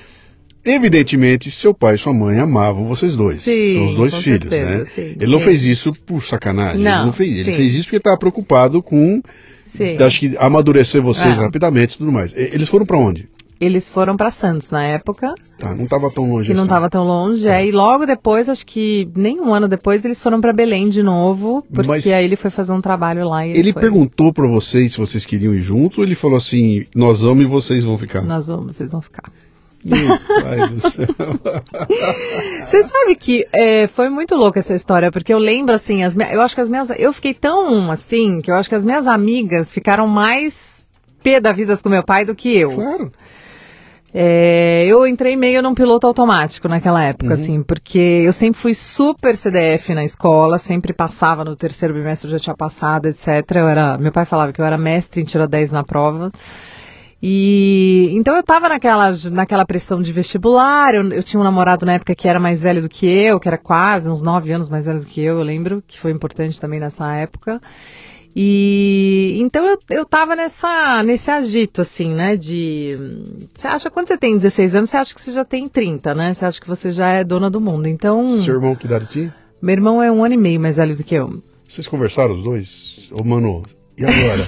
Evidentemente, 0.65 1.49
seu 1.51 1.73
pai 1.73 1.95
e 1.95 1.97
sua 1.97 2.13
mãe 2.13 2.39
amavam 2.39 2.87
vocês 2.87 3.15
dois. 3.15 3.43
Sim, 3.43 3.73
São 3.73 3.85
os 3.85 3.95
dois 3.95 4.23
filhos, 4.23 4.49
certeza, 4.49 4.77
né? 4.79 4.85
Sim, 4.93 5.15
ele 5.19 5.31
não 5.31 5.39
fez 5.39 5.63
isso 5.63 5.93
por 6.05 6.23
sacanagem. 6.23 6.83
Não, 6.83 6.95
ele 6.97 7.05
não 7.05 7.13
fez, 7.13 7.37
ele 7.37 7.55
fez 7.55 7.73
isso 7.75 7.83
porque 7.85 7.97
estava 7.97 8.17
preocupado 8.17 8.81
com 8.81 9.21
Sim. 9.75 9.97
acho 9.97 10.19
que 10.19 10.37
amadurecer 10.37 11.01
vocês 11.01 11.25
é. 11.25 11.41
rapidamente 11.41 11.95
e 11.95 11.97
tudo 11.97 12.11
mais. 12.11 12.33
Eles 12.35 12.69
foram 12.69 12.85
para 12.85 12.97
onde? 12.97 13.27
eles 13.59 13.89
foram 13.89 14.15
para 14.15 14.31
Santos 14.31 14.69
na 14.69 14.83
época. 14.83 15.33
Tá, 15.59 15.73
não 15.73 15.85
estava 15.85 16.11
tão 16.11 16.29
longe 16.29 16.47
Que 16.47 16.53
não 16.53 16.61
assim. 16.61 16.67
estava 16.69 16.89
tão 16.89 17.03
longe. 17.03 17.47
É. 17.47 17.65
E 17.65 17.71
logo 17.71 18.05
depois, 18.05 18.47
acho 18.47 18.65
que 18.65 19.09
nem 19.15 19.41
um 19.41 19.53
ano 19.53 19.67
depois, 19.67 20.05
eles 20.05 20.21
foram 20.21 20.39
para 20.39 20.53
Belém 20.53 20.89
de 20.89 21.01
novo, 21.01 21.63
porque 21.73 21.87
Mas 21.87 22.05
aí 22.07 22.25
ele 22.25 22.35
foi 22.35 22.51
fazer 22.51 22.71
um 22.71 22.81
trabalho 22.81 23.27
lá 23.27 23.45
ele, 23.45 23.57
Ele 23.59 23.73
foi. 23.73 23.81
perguntou 23.81 24.31
para 24.31 24.47
vocês 24.47 24.93
se 24.93 24.97
vocês 24.97 25.25
queriam 25.25 25.53
ir 25.53 25.61
juntos 25.61 25.97
ou 25.97 26.03
ele 26.03 26.15
falou 26.15 26.37
assim: 26.37 26.85
nós 26.95 27.19
vamos 27.21 27.43
e 27.43 27.47
vocês 27.47 27.83
vão 27.83 27.97
ficar? 27.97 28.21
Nós 28.21 28.47
vamos, 28.47 28.75
vocês 28.75 28.91
vão 28.91 29.01
ficar. 29.01 29.31
Meu 29.87 30.19
pai 30.43 30.67
do 30.69 30.89
céu. 30.91 31.07
Você 32.67 32.83
sabe 32.83 33.15
que 33.15 33.45
é, 33.53 33.87
foi 33.87 34.09
muito 34.09 34.35
louca 34.35 34.59
essa 34.59 34.73
história, 34.75 35.11
porque 35.11 35.33
eu 35.33 35.37
lembro 35.39 35.73
assim, 35.75 36.03
as 36.03 36.15
eu 36.15 36.41
acho 36.41 36.55
que 36.55 36.61
as 36.61 36.69
minhas. 36.69 36.89
Eu 36.97 37.13
fiquei 37.13 37.33
tão 37.33 37.91
assim, 37.91 38.41
que 38.41 38.51
eu 38.51 38.55
acho 38.55 38.69
que 38.69 38.75
as 38.75 38.83
minhas 38.83 39.07
amigas 39.07 39.71
ficaram 39.71 40.07
mais 40.07 40.53
pé 41.23 41.39
da 41.39 41.51
vida 41.53 41.77
com 41.77 41.89
meu 41.89 42.03
pai 42.03 42.25
do 42.25 42.35
que 42.35 42.55
eu. 42.57 42.71
claro. 42.71 43.11
É, 44.13 44.85
eu 44.87 45.05
entrei 45.05 45.35
meio 45.35 45.61
num 45.61 45.75
piloto 45.75 46.07
automático 46.07 46.67
naquela 46.67 47.03
época, 47.03 47.35
Uhum. 47.35 47.41
assim, 47.41 47.61
porque 47.63 47.99
eu 47.99 48.33
sempre 48.33 48.59
fui 48.59 48.73
super 48.73 49.35
CDF 49.35 49.93
na 49.93 50.05
escola, 50.05 50.57
sempre 50.57 50.93
passava 50.93 51.43
no 51.43 51.55
terceiro 51.55 51.93
bimestre, 51.93 52.31
já 52.31 52.39
tinha 52.39 52.55
passado, 52.55 53.07
etc. 53.07 53.27
Eu 53.51 53.67
era, 53.67 53.97
meu 53.97 54.11
pai 54.11 54.25
falava 54.25 54.51
que 54.53 54.61
eu 54.61 54.65
era 54.65 54.77
mestre 54.77 55.21
em 55.21 55.25
tira 55.25 55.47
10 55.47 55.71
na 55.71 55.83
prova. 55.83 56.31
E 57.21 58.09
então 58.13 58.35
eu 58.35 58.43
tava 58.43 58.69
naquela, 58.69 59.11
naquela 59.31 59.65
pressão 59.65 60.01
de 60.01 60.11
vestibular, 60.11 60.93
eu, 60.93 61.03
eu 61.11 61.23
tinha 61.23 61.39
um 61.39 61.43
namorado 61.43 61.85
na 61.85 61.93
época 61.93 62.13
que 62.13 62.27
era 62.27 62.39
mais 62.39 62.61
velho 62.61 62.81
do 62.81 62.89
que 62.89 63.07
eu, 63.07 63.39
que 63.39 63.47
era 63.47 63.57
quase 63.57 64.07
uns 64.07 64.21
nove 64.21 64.51
anos 64.51 64.69
mais 64.69 64.85
velho 64.85 64.99
do 64.99 65.05
que 65.05 65.21
eu, 65.21 65.39
eu 65.39 65.43
lembro, 65.43 65.83
que 65.87 65.99
foi 65.99 66.11
importante 66.11 66.59
também 66.59 66.79
nessa 66.79 67.11
época. 67.15 67.59
E 68.39 69.39
então 69.41 69.65
eu, 69.65 69.79
eu 69.89 70.05
tava 70.05 70.35
nessa, 70.35 71.01
nesse 71.01 71.31
agito, 71.31 71.81
assim, 71.81 72.13
né? 72.13 72.37
De. 72.37 72.95
Você 73.55 73.65
acha 73.65 73.89
quando 73.89 74.09
você 74.09 74.17
tem 74.17 74.37
16 74.37 74.75
anos, 74.75 74.91
você 74.91 74.97
acha 74.97 75.15
que 75.15 75.21
você 75.21 75.31
já 75.31 75.43
tem 75.43 75.67
30, 75.67 76.13
né? 76.13 76.35
Você 76.35 76.45
acha 76.45 76.61
que 76.61 76.67
você 76.67 76.91
já 76.91 77.09
é 77.09 77.23
dona 77.23 77.49
do 77.49 77.59
mundo. 77.59 77.87
Então. 77.87 78.27
Seu 78.45 78.53
irmão 78.53 78.75
que 78.75 78.85
idade 78.85 79.09
tinha? 79.09 79.33
Meu 79.59 79.73
irmão 79.73 80.03
é 80.03 80.11
um 80.11 80.23
ano 80.23 80.35
e 80.35 80.37
meio 80.37 80.59
mais 80.59 80.75
velho 80.75 80.95
do 80.95 81.03
que 81.03 81.15
eu. 81.15 81.41
Vocês 81.67 81.87
conversaram 81.87 82.35
os 82.35 82.43
dois? 82.43 83.09
Ô, 83.11 83.23
mano, 83.23 83.63
e 83.97 84.05
agora? 84.05 84.45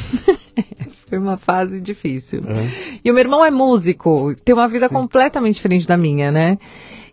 Foi 1.09 1.17
uma 1.17 1.37
fase 1.37 1.81
difícil. 1.81 2.41
É. 2.47 2.99
E 3.03 3.09
o 3.09 3.13
meu 3.13 3.23
irmão 3.23 3.43
é 3.43 3.49
músico, 3.49 4.33
tem 4.45 4.53
uma 4.53 4.67
vida 4.67 4.87
completamente 4.87 5.55
diferente 5.55 5.87
da 5.87 5.97
minha, 5.97 6.31
né? 6.31 6.57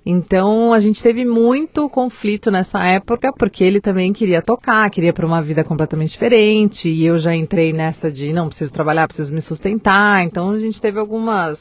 Então 0.08 0.72
a 0.72 0.78
gente 0.78 1.02
teve 1.02 1.24
muito 1.24 1.88
conflito 1.88 2.48
nessa 2.48 2.78
época, 2.86 3.32
porque 3.36 3.64
ele 3.64 3.80
também 3.80 4.12
queria 4.12 4.40
tocar, 4.40 4.88
queria 4.88 5.12
para 5.12 5.26
uma 5.26 5.42
vida 5.42 5.64
completamente 5.64 6.12
diferente, 6.12 6.88
e 6.88 7.04
eu 7.04 7.18
já 7.18 7.34
entrei 7.34 7.72
nessa 7.72 8.08
de 8.08 8.32
não 8.32 8.46
preciso 8.46 8.72
trabalhar, 8.72 9.08
preciso 9.08 9.32
me 9.32 9.42
sustentar. 9.42 10.24
Então 10.24 10.50
a 10.50 10.58
gente 10.58 10.80
teve 10.80 11.00
algumas 11.00 11.58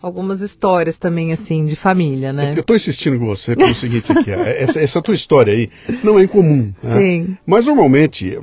algumas 0.00 0.40
histórias 0.40 0.96
também 0.96 1.32
assim 1.32 1.66
de 1.66 1.76
família, 1.76 2.32
né? 2.32 2.54
Eu 2.56 2.60
estou 2.60 2.76
insistindo 2.76 3.18
com 3.18 3.26
você 3.26 3.54
pelo 3.54 3.74
seguinte 3.74 4.10
aqui, 4.12 4.30
essa, 4.30 4.80
essa 4.80 5.02
tua 5.02 5.14
história 5.14 5.52
aí 5.52 5.68
não 6.02 6.18
é 6.18 6.22
incomum. 6.22 6.72
né? 6.82 6.96
Sim. 6.96 7.36
Mas 7.46 7.66
normalmente 7.66 8.38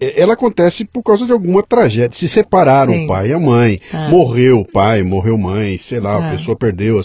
ela 0.00 0.34
acontece 0.34 0.84
por 0.84 1.02
causa 1.02 1.26
de 1.26 1.32
alguma 1.32 1.62
tragédia. 1.62 2.16
Se 2.16 2.28
separaram 2.28 2.92
Sim. 2.92 3.04
o 3.04 3.08
pai 3.08 3.30
e 3.30 3.32
a 3.32 3.38
mãe, 3.40 3.80
É. 3.92 4.08
morreu 4.08 4.60
o 4.60 4.64
pai, 4.64 5.02
morreu 5.02 5.36
mãe, 5.36 5.76
sei 5.78 6.00
lá, 6.00 6.18
a 6.18 6.28
É. 6.28 6.36
pessoa 6.36 6.56
perdeu. 6.56 7.00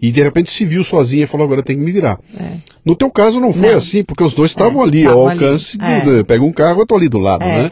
E 0.00 0.12
de 0.12 0.22
repente 0.22 0.50
se 0.50 0.64
viu 0.64 0.84
sozinha 0.84 1.24
e 1.24 1.26
falou, 1.26 1.44
agora 1.46 1.62
tem 1.62 1.76
que 1.76 1.82
me 1.84 1.92
virar. 1.92 2.18
É. 2.38 2.58
No 2.84 2.94
teu 2.94 3.10
caso 3.10 3.40
não 3.40 3.52
foi 3.52 3.70
Não. 3.72 3.78
assim, 3.78 4.04
porque 4.04 4.22
os 4.22 4.34
dois 4.34 4.50
estavam 4.50 4.80
É, 4.82 4.84
ali, 4.86 5.06
ao 5.06 5.26
ali. 5.28 5.38
alcance, 5.44 5.76
do- 5.76 5.84
É. 5.84 6.22
pega 6.24 6.44
um 6.44 6.52
carro, 6.52 6.80
eu 6.82 6.86
tô 6.86 6.94
ali 6.94 7.08
do 7.08 7.18
lado, 7.18 7.42
É. 7.42 7.64
né? 7.64 7.70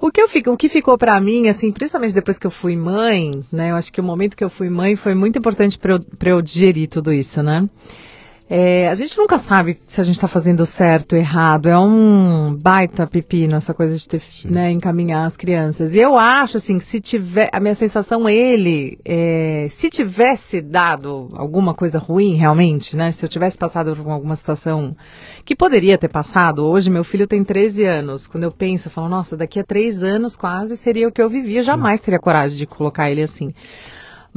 O 0.00 0.10
que, 0.12 0.20
eu 0.20 0.28
fico, 0.28 0.50
o 0.52 0.56
que 0.56 0.68
ficou 0.68 0.96
pra 0.98 1.18
mim, 1.20 1.48
assim, 1.48 1.72
principalmente 1.72 2.14
depois 2.14 2.38
que 2.38 2.46
eu 2.46 2.50
fui 2.50 2.76
mãe, 2.76 3.30
né? 3.50 3.70
Eu 3.70 3.76
acho 3.76 3.90
que 3.90 4.00
o 4.00 4.04
momento 4.04 4.36
que 4.36 4.44
eu 4.44 4.50
fui 4.50 4.68
mãe 4.68 4.94
foi 4.94 5.14
muito 5.14 5.38
importante 5.38 5.78
pra 5.78 5.94
eu, 5.94 6.00
pra 6.18 6.30
eu 6.30 6.42
digerir 6.42 6.86
tudo 6.88 7.12
isso, 7.12 7.42
né? 7.42 7.66
É, 8.48 8.88
a 8.88 8.94
gente 8.94 9.18
nunca 9.18 9.40
sabe 9.40 9.76
se 9.88 10.00
a 10.00 10.04
gente 10.04 10.20
tá 10.20 10.28
fazendo 10.28 10.64
certo 10.64 11.14
ou 11.14 11.18
errado. 11.18 11.68
É 11.68 11.76
um 11.76 12.54
baita 12.54 13.04
pepino 13.04 13.56
essa 13.56 13.74
coisa 13.74 13.96
de 13.96 14.06
ter, 14.06 14.22
né, 14.44 14.70
encaminhar 14.70 15.26
as 15.26 15.36
crianças. 15.36 15.92
E 15.92 15.98
eu 15.98 16.16
acho, 16.16 16.56
assim, 16.56 16.78
que 16.78 16.84
se 16.84 17.00
tiver. 17.00 17.50
A 17.52 17.58
minha 17.58 17.74
sensação, 17.74 18.28
ele. 18.28 18.98
é, 19.04 19.68
se 19.72 19.90
tivesse 19.90 20.60
dado 20.60 21.28
alguma 21.34 21.74
coisa 21.74 21.98
ruim, 21.98 22.34
realmente, 22.34 22.96
né? 22.96 23.10
Se 23.12 23.24
eu 23.24 23.28
tivesse 23.28 23.58
passado 23.58 23.96
por 23.96 24.08
alguma 24.10 24.36
situação 24.36 24.96
que 25.44 25.56
poderia 25.56 25.98
ter 25.98 26.08
passado. 26.08 26.64
Hoje, 26.64 26.88
meu 26.88 27.02
filho 27.02 27.26
tem 27.26 27.42
13 27.42 27.84
anos. 27.84 28.28
Quando 28.28 28.44
eu 28.44 28.52
penso, 28.52 28.86
eu 28.86 28.92
falo, 28.92 29.08
nossa, 29.08 29.36
daqui 29.36 29.58
a 29.58 29.64
três 29.64 30.04
anos 30.04 30.36
quase 30.36 30.76
seria 30.76 31.08
o 31.08 31.12
que 31.12 31.20
eu 31.20 31.28
vivia. 31.28 31.64
Jamais 31.64 32.00
teria 32.00 32.20
coragem 32.20 32.56
de 32.56 32.66
colocar 32.66 33.10
ele 33.10 33.22
assim. 33.22 33.48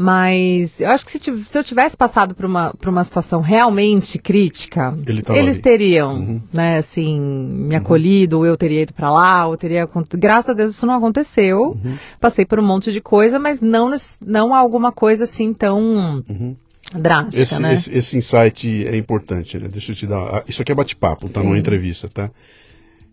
Mas 0.02 0.72
eu 0.80 0.90
acho 0.90 1.06
que 1.06 1.12
se, 1.12 1.20
tiv- 1.20 1.46
se 1.46 1.58
eu 1.58 1.62
tivesse 1.64 1.98
passado 1.98 2.34
por 2.34 2.46
uma, 2.46 2.74
por 2.74 2.88
uma 2.88 3.04
situação 3.04 3.42
realmente 3.42 4.18
crítica, 4.18 4.98
Ele 5.06 5.22
eles 5.28 5.56
ali. 5.56 5.62
teriam, 5.62 6.14
Uhum. 6.16 6.42
né, 6.54 6.78
assim, 6.78 7.20
me 7.20 7.76
acolhido, 7.76 8.38
ou 8.38 8.46
eu 8.46 8.56
teria 8.56 8.84
ido 8.84 8.94
pra 8.94 9.12
lá, 9.12 9.46
ou 9.46 9.58
teria 9.58 9.86
Graças 10.14 10.50
a 10.52 10.54
Deus 10.54 10.74
isso 10.76 10.86
não 10.86 10.94
aconteceu. 10.94 11.58
Uhum. 11.72 11.98
Passei 12.18 12.46
por 12.46 12.60
um 12.62 12.66
monte 12.66 12.94
de 12.94 13.02
coisa, 13.02 13.38
mas 13.40 13.60
não, 13.60 13.92
não 14.26 14.56
alguma 14.56 14.94
coisa 14.94 15.26
assim 15.26 15.54
tão 15.54 16.24
Uhum. 16.30 16.56
drástica, 16.96 17.42
Esse, 17.44 17.62
né? 17.62 17.74
esse, 17.74 17.92
esse 17.94 18.18
insight 18.18 18.88
é 18.88 18.96
importante, 18.96 19.60
né? 19.60 19.68
Deixa 19.68 19.92
eu 19.92 19.96
te 19.98 20.08
dar. 20.08 20.18
ah, 20.38 20.44
Isso 20.48 20.62
aqui 20.62 20.72
é 20.72 20.76
bate-papo, 20.76 21.28
tá? 21.28 21.44
Numa 21.44 21.58
entrevista, 21.58 22.08
tá? 22.08 22.32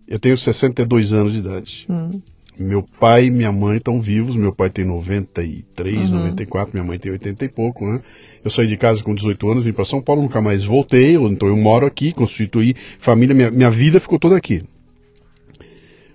Eu 0.07 0.21
tenho 0.21 0.39
62 0.39 1.13
anos 1.13 1.33
de 1.33 1.41
idade. 1.41 1.85
Hum, 1.91 2.21
Meu 2.59 2.83
pai 2.99 3.27
e 3.27 3.31
minha 3.31 3.53
mãe 3.53 3.77
estão 3.77 4.01
vivos. 4.01 4.35
Meu 4.35 4.55
pai 4.55 4.71
tem 4.71 4.85
93, 4.85 6.11
Uhum. 6.11 6.19
94, 6.19 6.71
minha 6.73 6.85
mãe 6.85 6.99
tem 6.99 7.13
80 7.13 7.45
e 7.45 7.49
pouco, 7.49 7.85
né? 7.85 8.01
Eu 8.45 8.51
saí 8.51 8.67
de 8.67 8.77
casa 8.77 9.03
com 9.03 9.15
18 9.15 9.51
anos, 9.51 9.65
vim 9.65 9.73
para 9.73 9.85
São 9.85 10.03
Paulo, 10.03 10.23
nunca 10.23 10.41
mais 10.41 10.65
voltei. 10.65 11.17
Então 11.17 11.49
eu 11.49 11.57
moro 11.57 11.87
aqui, 11.87 12.13
constituí 12.13 12.75
família, 13.01 13.35
minha, 13.35 13.51
minha 13.51 13.71
vida 13.71 14.01
ficou 14.01 14.19
toda 14.19 14.37
aqui. 14.37 14.63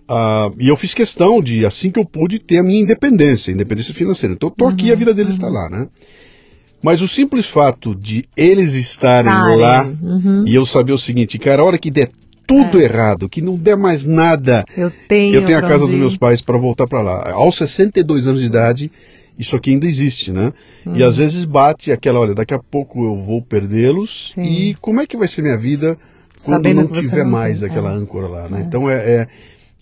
Ah, 0.09 0.51
e 0.59 0.67
eu 0.67 0.75
fiz 0.75 0.93
questão 0.93 1.41
de, 1.41 1.65
assim 1.65 1.89
que 1.89 1.99
eu 1.99 2.05
pude, 2.05 2.37
ter 2.37 2.57
a 2.57 2.63
minha 2.63 2.81
independência, 2.81 3.51
independência 3.51 3.93
financeira. 3.93 4.33
Então 4.33 4.49
eu 4.49 4.55
tô 4.55 4.67
aqui 4.67 4.87
e 4.87 4.91
a 4.91 4.95
vida 4.95 5.13
deles 5.13 5.35
está 5.35 5.47
lá, 5.47 5.69
né? 5.69 5.87
Mas 6.83 6.99
o 7.01 7.07
simples 7.07 7.49
fato 7.49 7.95
de 7.95 8.25
eles 8.35 8.73
estarem 8.73 9.31
Estarem, 9.31 9.57
lá 9.57 9.85
uhum. 9.85 10.43
e 10.47 10.55
eu 10.55 10.65
saber 10.65 10.93
o 10.93 10.97
seguinte, 10.97 11.37
cara, 11.37 11.61
a 11.61 11.65
hora 11.65 11.77
que 11.77 11.91
der 11.91 12.09
tudo 12.51 12.79
errado, 12.81 13.29
que 13.29 13.41
não 13.41 13.55
der 13.55 13.75
mais 13.77 14.05
nada, 14.05 14.63
Eu 14.77 14.91
tenho. 15.07 15.35
eu 15.35 15.45
tenho 15.45 15.57
a 15.57 15.61
casa 15.61 15.83
onde 15.83 15.91
dos 15.91 15.99
meus 15.99 16.17
pais 16.17 16.41
para 16.41 16.57
voltar 16.57 16.87
para 16.87 17.01
lá. 17.01 17.31
Aos 17.31 17.57
62 17.57 18.27
anos 18.27 18.39
de 18.41 18.45
idade, 18.47 18.91
isso 19.39 19.55
aqui 19.55 19.71
ainda 19.71 19.85
existe, 19.87 20.31
né? 20.31 20.51
Uhum. 20.85 20.95
E 20.97 21.03
às 21.03 21.17
vezes 21.17 21.45
bate 21.45 21.91
aquela, 21.91 22.19
olha, 22.19 22.35
daqui 22.35 22.53
a 22.53 22.59
pouco 22.59 23.03
eu 23.03 23.17
vou 23.21 23.41
perdê-los 23.41 24.33
e 24.37 24.75
como 24.81 25.01
é 25.01 25.07
que 25.07 25.17
vai 25.17 25.27
ser 25.27 25.41
minha 25.41 25.57
vida 25.57 25.97
quando 26.43 26.57
Sabendo 26.63 26.83
não 26.89 27.01
tiver 27.01 27.23
não 27.23 27.31
mais 27.31 27.59
tem, 27.59 27.69
aquela 27.69 27.91
é. 27.91 27.95
âncora 27.95 28.27
lá, 28.27 28.47
né? 28.49 28.61
É. 28.61 28.63
Então 28.63 28.89
é, 28.89 28.95
é- 28.95 29.27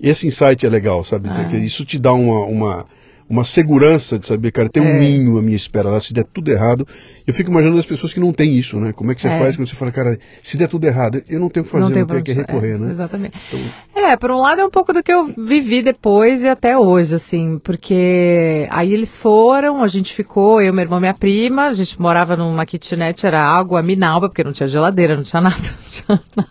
esse 0.01 0.27
insight 0.27 0.65
é 0.65 0.69
legal, 0.69 1.03
sabe? 1.03 1.27
Dizer 1.29 1.53
É. 1.53 1.57
Isso 1.59 1.83
te 1.85 1.97
dá 1.99 2.13
uma, 2.13 2.45
uma, 2.45 2.85
uma 3.29 3.43
segurança 3.43 4.17
de 4.19 4.25
saber, 4.27 4.51
cara, 4.51 4.69
tem 4.69 4.81
um 4.81 4.85
É. 4.87 4.99
ninho 4.99 5.37
à 5.37 5.41
minha 5.41 5.55
espera 5.57 5.89
lá, 5.89 5.99
se 6.01 6.13
der 6.13 6.25
tudo 6.33 6.49
errado. 6.51 6.87
Eu 7.29 7.33
fico 7.35 7.51
imaginando 7.51 7.77
as 7.79 7.85
pessoas 7.85 8.11
que 8.11 8.19
não 8.19 8.33
têm 8.33 8.57
isso, 8.57 8.79
né? 8.79 8.91
Como 8.91 9.11
é 9.11 9.15
que 9.15 9.21
você 9.21 9.27
É. 9.27 9.37
faz 9.37 9.55
quando 9.55 9.67
você 9.67 9.75
fala, 9.75 9.91
cara, 9.91 10.17
se 10.41 10.57
der 10.57 10.67
tudo 10.67 10.85
errado, 10.85 11.21
eu 11.29 11.39
não 11.39 11.47
tenho 11.47 11.63
o 11.63 11.65
que 11.67 11.71
fazer, 11.71 11.83
não, 11.83 11.91
tem 11.93 12.05
tenho 12.07 12.23
que 12.23 12.33
recorrer, 12.33 12.73
é, 12.73 12.77
né? 12.79 12.91
Exatamente. 12.91 13.37
Então, 13.47 13.59
É, 13.95 14.17
por 14.17 14.31
um 14.31 14.37
lado 14.37 14.61
é 14.61 14.65
um 14.65 14.69
pouco 14.71 14.91
do 14.91 15.03
que 15.03 15.13
eu 15.13 15.27
vivi 15.27 15.83
depois 15.83 16.41
e 16.41 16.47
até 16.47 16.75
hoje, 16.75 17.13
assim, 17.13 17.59
porque 17.63 18.67
aí 18.71 18.91
eles 18.91 19.15
foram, 19.19 19.83
a 19.83 19.87
gente 19.87 20.15
ficou, 20.15 20.59
eu, 20.59 20.73
meu 20.73 20.81
irmão 20.83 20.99
minha 20.99 21.13
prima, 21.13 21.67
a 21.67 21.73
gente 21.73 22.01
morava 22.01 22.35
numa 22.35 22.65
kitnet, 22.65 23.23
era 23.23 23.39
água 23.39 23.83
minalba, 23.83 24.27
porque 24.27 24.43
não 24.43 24.51
tinha 24.53 24.67
geladeira, 24.67 25.15
não 25.15 25.23
tinha 25.23 25.41
nada. 25.41 25.55
não 25.61 25.85
tinha 25.87 26.21
nada. 26.35 26.49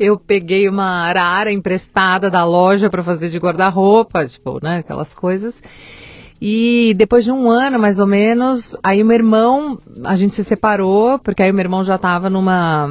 Eu 0.00 0.18
peguei 0.18 0.68
uma 0.68 1.06
arara 1.08 1.52
emprestada 1.52 2.28
da 2.28 2.44
loja 2.44 2.90
para 2.90 3.04
fazer 3.04 3.28
de 3.28 3.38
guarda-roupa, 3.38 4.26
tipo, 4.26 4.58
né, 4.60 4.78
aquelas 4.78 5.12
coisas. 5.14 5.54
E 6.40 6.94
depois 6.94 7.24
de 7.24 7.32
um 7.32 7.50
ano, 7.50 7.78
mais 7.78 7.98
ou 7.98 8.06
menos, 8.06 8.76
aí 8.82 9.02
o 9.02 9.06
meu 9.06 9.16
irmão, 9.16 9.78
a 10.04 10.16
gente 10.16 10.36
se 10.36 10.44
separou, 10.44 11.18
porque 11.18 11.42
aí 11.42 11.50
o 11.50 11.54
meu 11.54 11.64
irmão 11.64 11.82
já 11.82 11.96
estava 11.96 12.30
numa 12.30 12.88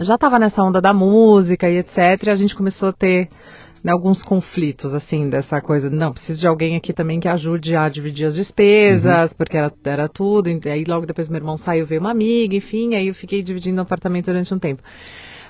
já 0.00 0.14
estava 0.14 0.38
nessa 0.38 0.62
onda 0.62 0.80
da 0.80 0.92
música 0.92 1.70
e 1.70 1.78
etc. 1.78 2.22
E 2.24 2.30
a 2.30 2.34
gente 2.34 2.54
começou 2.54 2.88
a 2.88 2.92
ter 2.92 3.28
né, 3.82 3.92
alguns 3.92 4.22
conflitos, 4.22 4.94
assim, 4.94 5.28
dessa 5.28 5.60
coisa. 5.60 5.90
Não, 5.90 6.12
preciso 6.12 6.40
de 6.40 6.46
alguém 6.46 6.74
aqui 6.74 6.92
também 6.92 7.20
que 7.20 7.28
ajude 7.28 7.76
a 7.76 7.88
dividir 7.88 8.26
as 8.26 8.34
despesas, 8.34 9.32
porque 9.32 9.56
era, 9.56 9.72
era 9.84 10.08
tudo. 10.08 10.48
E 10.48 10.68
aí 10.68 10.84
logo 10.84 11.06
depois 11.06 11.28
meu 11.28 11.38
irmão 11.38 11.58
saiu, 11.58 11.86
veio 11.86 12.00
uma 12.00 12.10
amiga, 12.10 12.56
enfim, 12.56 12.94
aí 12.94 13.08
eu 13.08 13.14
fiquei 13.14 13.42
dividindo 13.42 13.78
o 13.78 13.82
apartamento 13.82 14.26
durante 14.26 14.52
um 14.52 14.58
tempo. 14.58 14.82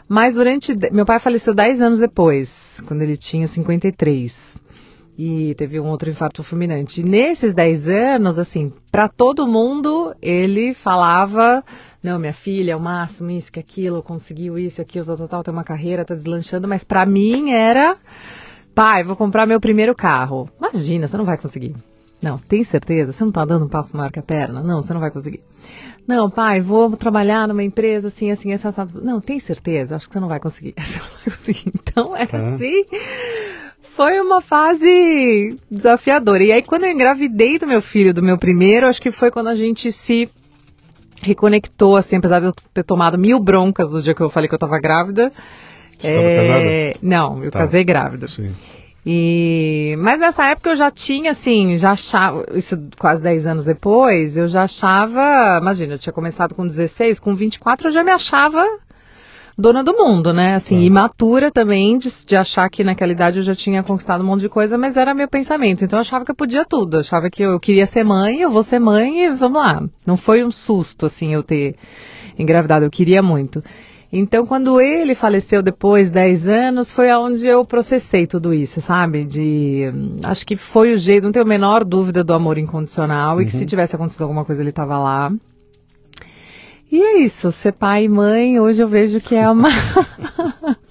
Mas 0.09 0.35
durante. 0.35 0.77
Meu 0.93 1.07
pai 1.07 1.19
faleceu 1.19 1.55
10 1.55 1.81
anos 1.81 1.99
depois, 1.99 2.53
quando 2.87 3.03
ele 3.03 3.17
tinha 3.17 3.49
53. 3.49 4.35
E 5.17 5.55
teve 5.57 5.79
um 5.79 5.87
outro 5.87 6.11
infarto 6.11 6.43
fulminante. 6.43 7.03
Nesses 7.03 7.55
10 7.55 7.89
anos, 7.89 8.39
assim, 8.39 8.73
para 8.91 9.09
todo 9.09 9.47
mundo, 9.47 10.15
ele 10.21 10.75
falava: 10.75 11.63
Não, 12.03 12.19
minha 12.19 12.33
filha, 12.33 12.73
é 12.73 12.77
o 12.77 12.81
máximo, 12.81 13.31
isso, 13.31 13.53
que 13.53 13.61
aquilo, 13.61 14.03
conseguiu 14.03 14.59
isso, 14.59 14.81
aquilo, 14.83 15.07
tal, 15.07 15.17
tal, 15.17 15.29
tal, 15.29 15.45
tem 15.45 15.55
uma 15.55 15.63
carreira, 15.65 16.05
tá 16.05 16.15
deslanchando. 16.15 16.67
Mas 16.67 16.83
para 16.83 17.07
mim 17.07 17.53
era: 17.53 17.97
Pai, 18.75 19.05
vou 19.05 19.15
comprar 19.15 19.47
meu 19.47 19.61
primeiro 19.61 19.95
carro. 19.95 20.51
Imagina, 20.59 21.07
você 21.07 21.17
não 21.17 21.25
vai 21.25 21.39
conseguir. 21.39 21.77
Não, 22.21 22.39
tem 22.39 22.65
certeza? 22.65 23.13
Você 23.13 23.23
não 23.23 23.31
tá 23.31 23.45
dando 23.45 23.67
um 23.67 23.69
passo 23.69 23.95
maior 23.97 24.11
que 24.11 24.19
a 24.19 24.23
perna? 24.23 24.63
Não, 24.63 24.83
você 24.83 24.93
não 24.95 25.01
vai 25.01 25.11
conseguir. 25.11 25.41
Não, 26.09 26.29
pai, 26.31 26.61
vou 26.61 26.97
trabalhar 26.97 27.47
numa 27.47 27.63
empresa 27.63 28.09
assim, 28.09 28.31
assim, 28.31 28.51
essa, 28.53 28.69
essa. 28.69 28.87
Não, 28.95 29.21
tem 29.21 29.39
certeza? 29.39 29.95
Acho 29.95 30.07
que 30.09 30.15
você 30.15 30.21
não 30.21 30.29
vai 30.29 30.41
conseguir. 30.41 30.75
Você 30.81 30.99
não 30.99 31.09
vai 31.25 31.37
conseguir. 31.37 31.73
Então, 31.75 32.17
é 32.17 32.27
Tá. 32.27 32.55
assim. 32.55 32.85
Foi 33.97 34.21
uma 34.21 34.41
fase 34.41 35.57
desafiadora. 35.71 36.43
E 36.43 36.51
aí, 36.53 36.63
quando 36.63 36.85
eu 36.85 36.91
engravidei 36.91 37.59
do 37.59 37.67
meu 37.67 37.81
filho, 37.81 38.13
do 38.13 38.23
meu 38.23 38.37
primeiro, 38.37 38.87
acho 38.89 39.01
que 39.01 39.13
foi 39.13 39.31
quando 39.31 39.49
a 39.49 39.55
gente 39.55 39.93
se 39.93 40.29
reconectou, 41.23 41.97
assim, 41.97 42.17
apesar 42.17 42.41
de 42.41 42.47
eu 42.47 42.53
ter 42.73 42.83
tomado 42.85 43.17
mil 43.17 43.41
broncas 43.41 43.89
no 43.91 44.03
dia 44.03 44.15
que 44.15 44.21
eu 44.21 44.31
falei 44.31 44.49
que 44.49 44.55
eu 44.55 44.59
tava 44.59 44.79
grávida. 44.81 45.33
Você 45.99 46.97
tava 46.99 47.07
Não, 47.07 47.43
eu 47.45 47.51
Tá. 47.51 47.61
casei 47.61 47.85
grávida. 47.85 48.29
Sim. 48.29 48.53
E 49.07 49.95
mas 49.99 50.19
nessa 50.19 50.47
época 50.49 50.71
eu 50.71 50.77
já 50.77 50.91
tinha 50.91 51.33
assim, 51.33 51.77
já 51.79 51.91
achava, 51.93 52.47
isso 52.55 52.75
quase 52.99 53.23
10 53.23 53.47
anos 53.47 53.65
depois, 53.67 54.35
eu 54.35 54.49
já 54.49 54.63
achava, 54.63 55.59
imagina, 55.61 55.95
eu 55.95 55.99
tinha 55.99 56.13
começado 56.13 56.55
com 56.55 56.67
16, 56.67 57.21
com 57.21 57.35
24 57.35 57.89
eu 57.89 57.93
já 57.93 58.03
me 58.03 58.11
achava 58.11 58.67
dona 59.57 59.83
do 59.83 59.93
mundo, 59.93 60.33
né? 60.33 60.57
Assim, 60.57 60.81
imatura 60.81 61.51
também 61.51 61.97
de, 61.97 62.09
de 62.27 62.37
achar 62.37 62.69
que 62.69 62.83
naquela 62.83 63.13
idade 63.13 63.39
eu 63.39 63.45
já 63.45 63.55
tinha 63.55 63.83
conquistado 63.83 64.23
um 64.23 64.27
monte 64.27 64.43
de 64.43 64.49
coisa, 64.49 64.77
mas 64.77 64.97
era 64.97 65.15
meu 65.15 65.29
pensamento. 65.29 65.85
Então 65.85 65.99
eu 65.99 66.03
achava 66.03 66.25
que 66.25 66.31
eu 66.31 66.37
podia 66.37 66.65
tudo, 66.65 66.97
eu 66.97 67.01
achava 67.01 67.31
que 67.31 67.43
eu 67.43 67.59
queria 67.61 67.87
ser 67.87 68.05
mãe, 68.05 68.41
eu 68.41 68.51
vou 68.51 68.63
ser 68.63 68.79
mãe 68.79 69.25
e 69.25 69.31
vamos 69.31 69.61
lá. 69.61 69.83
Não 70.07 70.17
foi 70.17 70.45
um 70.45 70.51
susto 70.51 71.07
assim 71.07 71.33
eu 71.35 71.43
ter 71.43 71.77
engravidado, 72.39 72.85
eu 72.85 72.91
queria 72.91 73.23
muito. 73.23 73.63
Então, 74.17 74.47
quando 74.47 74.81
ele 74.81 75.17
faleceu 75.17 75.61
depois, 75.61 76.09
10 76.09 76.47
anos, 76.47 76.93
foi 76.93 77.11
aonde 77.11 77.49
eu 77.49 77.65
processei 77.65 78.29
tudo 78.29 78.55
isso, 78.55 78.81
sabe? 78.81 79.25
De. 79.25 79.91
Acho 80.23 80.47
que 80.47 80.57
foi 80.57 80.93
o 80.93 80.97
jeito, 80.97 81.25
não 81.25 81.33
tenho 81.33 81.45
a 81.45 81.49
menor 81.49 81.85
dúvida 81.85 82.23
do 82.23 82.33
amor 82.33 82.57
incondicional, 82.57 83.43
e 83.43 83.47
que 83.47 83.51
se 83.51 83.67
tivesse 83.67 83.97
acontecido 83.97 84.23
alguma 84.23 84.45
coisa, 84.45 84.63
ele 84.63 84.71
estava 84.71 84.97
lá. 84.99 85.33
E 86.91 87.01
é 87.03 87.19
isso, 87.23 87.51
ser 87.53 87.73
pai 87.73 88.05
e 88.05 88.09
mãe, 88.09 88.61
hoje 88.61 88.81
eu 88.83 88.89
vejo 88.89 89.21
que 89.21 89.35
é 89.35 89.49
uma. 89.51 89.69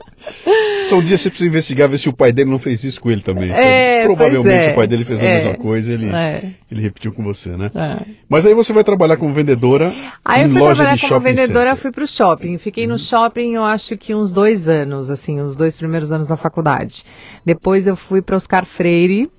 Então 0.86 1.00
um 1.00 1.04
dia 1.04 1.18
você 1.18 1.30
precisa 1.30 1.50
investigar, 1.50 1.90
ver 1.90 1.98
se 1.98 2.08
o 2.08 2.14
pai 2.14 2.32
dele 2.32 2.50
não 2.50 2.60
fez 2.60 2.82
isso 2.84 3.00
com 3.00 3.12
ele 3.12 3.22
também. 3.22 3.52
É, 3.52 4.04
Provavelmente 4.06 4.54
é. 4.70 4.72
o 4.72 4.76
pai 4.76 4.88
dele 4.88 5.04
fez 5.04 5.20
a 5.20 5.24
É. 5.24 5.34
mesma 5.44 5.56
coisa 5.56 5.92
e 5.92 5.94
ele, 5.96 6.10
É. 6.16 6.52
ele 6.72 6.82
repetiu 6.82 7.12
com 7.12 7.22
você, 7.24 7.50
né? 7.58 7.70
É. 7.76 8.06
Mas 8.30 8.46
aí 8.46 8.54
você 8.54 8.72
vai 8.72 8.84
trabalhar 8.86 9.18
como 9.18 9.34
vendedora 9.34 9.94
Aí 10.24 10.44
eu 10.44 10.50
fui 10.50 10.60
trabalhar 10.62 10.98
como 11.00 11.20
vendedora, 11.20 11.72
center. 11.72 11.82
Fui 11.82 11.92
pro 11.92 12.08
shopping. 12.08 12.58
Fiquei 12.58 12.88
no 12.88 12.98
shopping, 12.98 13.56
eu 13.56 13.64
acho 13.64 13.98
que 13.98 14.16
uns 14.16 14.32
dois 14.32 14.68
anos, 14.68 15.10
assim, 15.10 15.42
os 15.42 15.56
dois 15.58 15.76
primeiros 15.76 16.10
anos 16.12 16.26
da 16.28 16.38
faculdade. 16.38 17.04
Depois 17.46 17.86
eu 17.86 17.96
fui 17.98 18.22
para 18.22 18.38
Oscar 18.38 18.66
Freire, 18.66 19.30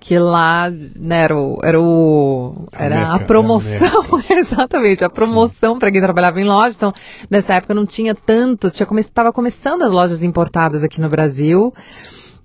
que 0.00 0.18
lá 0.18 0.70
né, 0.70 1.24
era 1.24 1.36
o, 1.36 1.58
era, 1.62 1.80
o, 1.80 2.68
A 2.72 2.84
era 2.84 3.14
a 3.14 3.16
é 3.16 3.24
promoção, 3.24 3.70
exatamente, 4.30 5.04
a 5.04 5.10
promoção 5.10 5.78
para 5.78 5.90
quem 5.90 6.00
trabalhava 6.00 6.40
em 6.40 6.44
loja. 6.44 6.76
Então, 6.76 6.92
nessa 7.28 7.54
época 7.54 7.74
não 7.74 7.84
tinha 7.84 8.14
tanto, 8.14 8.70
tinha 8.70 8.86
come, 8.86 9.00
estava 9.00 9.32
começando 9.32 9.82
as 9.82 9.90
lojas 9.90 10.22
importadas 10.22 10.84
aqui 10.84 11.00
no 11.00 11.08
Brasil. 11.08 11.72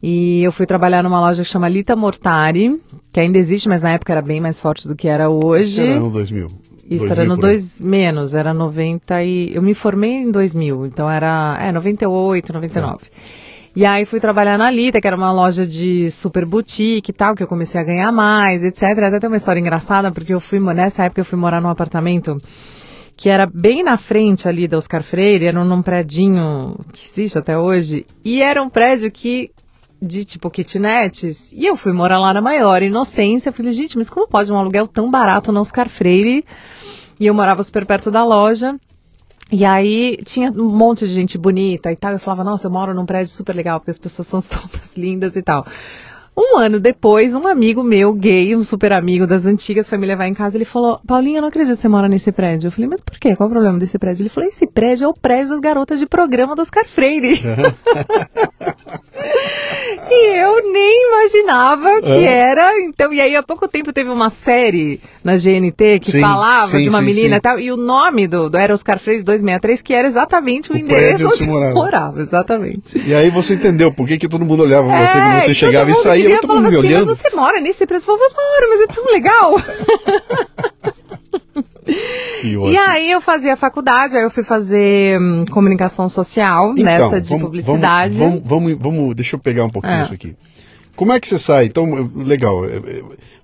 E 0.02 0.44
eu 0.44 0.52
fui 0.52 0.66
trabalhar 0.66 1.02
numa 1.02 1.22
loja 1.22 1.44
que 1.44 1.50
chama 1.50 1.70
Lita 1.70 1.96
Mortari, 1.96 2.78
que 3.14 3.20
ainda 3.22 3.38
existe, 3.38 3.70
mas 3.70 3.82
na 3.82 3.92
época 3.92 4.12
era 4.12 4.22
bem 4.22 4.42
mais 4.42 4.60
forte 4.60 4.86
do 4.86 4.96
que 4.96 5.08
era 5.08 5.30
hoje. 5.30 5.80
Isso 5.80 5.82
era 5.82 6.00
no 6.00 6.10
2000. 6.10 6.48
Isso 6.90 7.08
2000 7.08 7.12
era 7.12 7.26
no 7.26 7.36
por 7.38 7.46
aí. 7.46 7.52
2 7.54 7.80
menos, 7.80 8.34
era 8.34 8.54
90 8.54 9.24
e 9.24 9.56
eu 9.56 9.62
me 9.62 9.74
formei 9.74 10.16
em 10.16 10.32
2000, 10.32 10.88
então 10.88 11.10
era 11.10 11.58
é 11.62 11.72
98, 11.72 12.52
99. 12.52 13.06
E 13.76 13.86
aí 13.86 14.06
fui 14.06 14.20
trabalhar 14.20 14.58
na 14.58 14.70
Lita, 14.70 15.02
que 15.02 15.08
era 15.08 15.16
uma 15.16 15.32
loja 15.32 15.66
de 15.66 16.12
super 16.12 16.46
boutique 16.46 17.10
e 17.10 17.14
tal, 17.14 17.36
que 17.36 17.42
eu 17.42 17.48
comecei 17.48 17.82
a 17.82 17.84
ganhar 17.84 18.12
mais, 18.12 18.64
etc. 18.64 18.84
Até 18.84 19.20
tem 19.20 19.28
uma 19.28 19.38
história 19.38 19.60
engraçada, 19.60 20.12
porque 20.12 20.34
eu 20.34 20.40
fui 20.40 20.60
nessa 20.60 21.04
época 21.06 21.22
eu 21.22 21.26
fui 21.26 21.40
morar 21.40 21.60
num 21.60 21.70
apartamento 21.70 22.38
que 23.18 23.30
era 23.30 23.46
bem 23.46 23.84
na 23.84 23.98
frente 23.98 24.48
ali 24.48 24.68
da 24.68 24.78
Oscar 24.78 25.04
Freire, 25.04 25.46
era 25.46 25.64
num 25.64 25.82
predinho 25.82 26.76
que 26.92 27.10
existe 27.12 27.38
até 27.38 27.58
hoje, 27.58 28.06
e 28.24 28.42
era 28.42 28.62
um 28.62 28.70
prédio 28.70 29.12
que 29.12 29.52
de 30.02 30.26
tipo 30.26 30.50
kitnets, 30.50 31.50
e 31.52 31.66
eu 31.66 31.78
fui 31.78 31.94
morar 31.94 32.20
lá 32.20 32.34
na 32.34 32.42
maior 32.42 32.84
inocência, 32.84 33.54
falei, 33.54 33.72
gente, 33.72 33.98
mas 33.98 34.10
como 34.10 34.28
pode 34.28 34.52
um 34.52 34.58
aluguel 34.58 34.88
tão 34.88 35.10
barato 35.10 35.52
na 35.52 35.62
Oscar 35.62 35.90
Freire? 35.90 36.44
E 37.20 37.26
eu 37.26 37.34
morava 37.34 37.64
super 37.64 37.86
perto 37.86 38.12
da 38.12 38.26
loja. 38.26 38.76
E 39.52 39.66
aí 39.66 40.18
tinha 40.26 40.52
um 40.52 40.70
monte 40.70 41.08
de 41.08 41.14
gente 41.14 41.38
bonita 41.38 41.92
e 41.92 41.96
tal. 41.96 42.14
Eu 42.14 42.20
falava, 42.20 42.44
nossa, 42.44 42.68
eu 42.68 42.72
moro 42.72 42.94
num 42.94 43.06
prédio 43.06 43.34
super 43.34 43.56
legal, 43.56 43.80
porque 43.80 43.92
as 43.92 44.00
pessoas 44.00 44.28
são 44.28 44.42
todas 44.44 44.96
lindas 44.96 45.36
e 45.36 45.42
tal. 45.42 45.66
Um 46.36 46.58
ano 46.58 46.80
depois, 46.80 47.34
um 47.36 47.48
amigo 47.48 47.84
meu, 47.84 48.14
gay, 48.14 48.56
um 48.56 48.64
super 48.64 48.92
amigo 48.92 49.28
das 49.28 49.46
antigas, 49.46 49.88
foi 49.88 49.98
me 50.00 50.08
levar 50.08 50.28
em 50.28 50.34
casa. 50.34 50.58
Ele 50.58 50.66
falou: 50.66 51.00
Paulinha, 51.08 51.38
eu 51.38 51.42
não 51.42 51.50
acredito 51.50 51.76
que 51.76 51.82
você 51.82 51.88
mora 51.88 52.08
nesse 52.08 52.32
prédio. 52.32 52.68
Eu 52.68 52.72
falei: 52.72 52.90
Mas 52.90 53.02
por 53.02 53.20
quê? 53.20 53.36
Qual 53.36 53.48
o 53.48 53.52
problema 53.52 53.78
desse 53.78 54.00
prédio? 54.00 54.24
Ele 54.24 54.30
falou: 54.30 54.50
Esse 54.50 54.66
prédio 54.66 55.06
é 55.06 55.08
o 55.08 55.14
prédio 55.14 55.50
das 55.50 55.60
garotas 55.60 56.00
de 56.00 56.08
programa 56.08 56.56
do 56.56 56.62
Oscar 56.64 56.86
Freire. 56.88 57.40
e 60.10 60.38
eu 60.40 60.72
nem 60.72 61.08
imaginava 61.08 62.02
que 62.02 62.08
É. 62.08 62.50
era. 62.52 62.80
Então, 62.82 63.14
e 63.14 63.22
aí 63.22 63.36
há 63.36 63.44
pouco 63.44 63.68
tempo 63.68 63.94
teve 63.94 64.10
uma 64.10 64.30
série 64.30 65.00
na 65.24 65.38
GNT 65.38 66.00
que 66.00 66.12
Sim, 66.12 66.20
falava 66.22 66.68
sim, 66.72 66.82
de 66.84 66.90
uma 66.90 67.00
sim, 67.00 67.06
menina 67.06 67.38
e 67.38 67.42
tal. 67.42 67.60
E 67.60 67.72
o 67.72 67.78
nome 67.78 68.28
do, 68.28 68.50
do 68.50 68.58
era 68.58 68.74
Oscar 68.74 69.00
Freire 69.00 69.24
263, 69.24 69.82
que 69.82 69.94
era 69.94 70.08
exatamente 70.08 70.72
o, 70.72 70.76
O 70.76 70.78
endereço 70.78 71.26
onde 71.26 71.38
você 71.38 71.46
morava. 71.46 71.74
morava. 71.76 72.22
Exatamente. 72.22 72.98
E 73.08 73.14
aí 73.14 73.30
você 73.30 73.54
entendeu 73.56 73.94
por 73.94 74.08
que, 74.08 74.18
que 74.18 74.28
todo 74.28 74.44
mundo 74.46 74.64
olhava 74.64 74.88
pra 74.88 75.06
você 75.06 75.18
É, 75.18 75.22
quando 75.22 75.42
você 75.46 75.54
chegava 75.54 75.90
e 75.92 75.94
todo 76.42 76.54
mundo 76.56 76.64
me 76.64 76.72
falava 76.72 76.78
assim, 76.80 76.88
olhando. 76.88 77.08
Mas 77.12 77.22
você 77.22 77.36
mora 77.36 77.62
nesse 77.62 77.86
prédio? 77.86 78.04
Eu 78.04 78.18
falava, 78.18 78.24
eu 78.24 78.32
moro, 78.36 78.70
mas 78.70 78.82
é 78.82 78.88
tão 78.94 79.06
legal. 79.14 79.54
E 82.44 82.78
aí 82.78 83.12
eu 83.12 83.22
fazia 83.22 83.56
faculdade, 83.58 84.16
aí 84.16 84.24
eu 84.24 84.30
fui 84.32 84.44
fazer 84.44 85.20
hum, 85.20 85.46
comunicação 85.52 86.10
social, 86.10 86.72
Então, 86.72 86.84
nessa 86.86 87.22
de 87.22 87.30
vamos- 87.30 87.44
publicidade. 87.46 88.18
Vamos, 88.18 88.42
vamos, 88.44 88.74
vamos, 88.74 88.80
vamos- 88.98 89.16
deixa 89.16 89.36
eu 89.36 89.40
pegar 89.40 89.66
um 89.66 89.70
pouquinho 89.70 89.94
É. 89.94 90.04
isso 90.06 90.14
aqui. 90.14 90.36
Como 90.96 91.12
é 91.12 91.20
que 91.20 91.28
você 91.28 91.38
sai? 91.40 91.66
Então, 91.66 91.86
legal. 92.16 92.62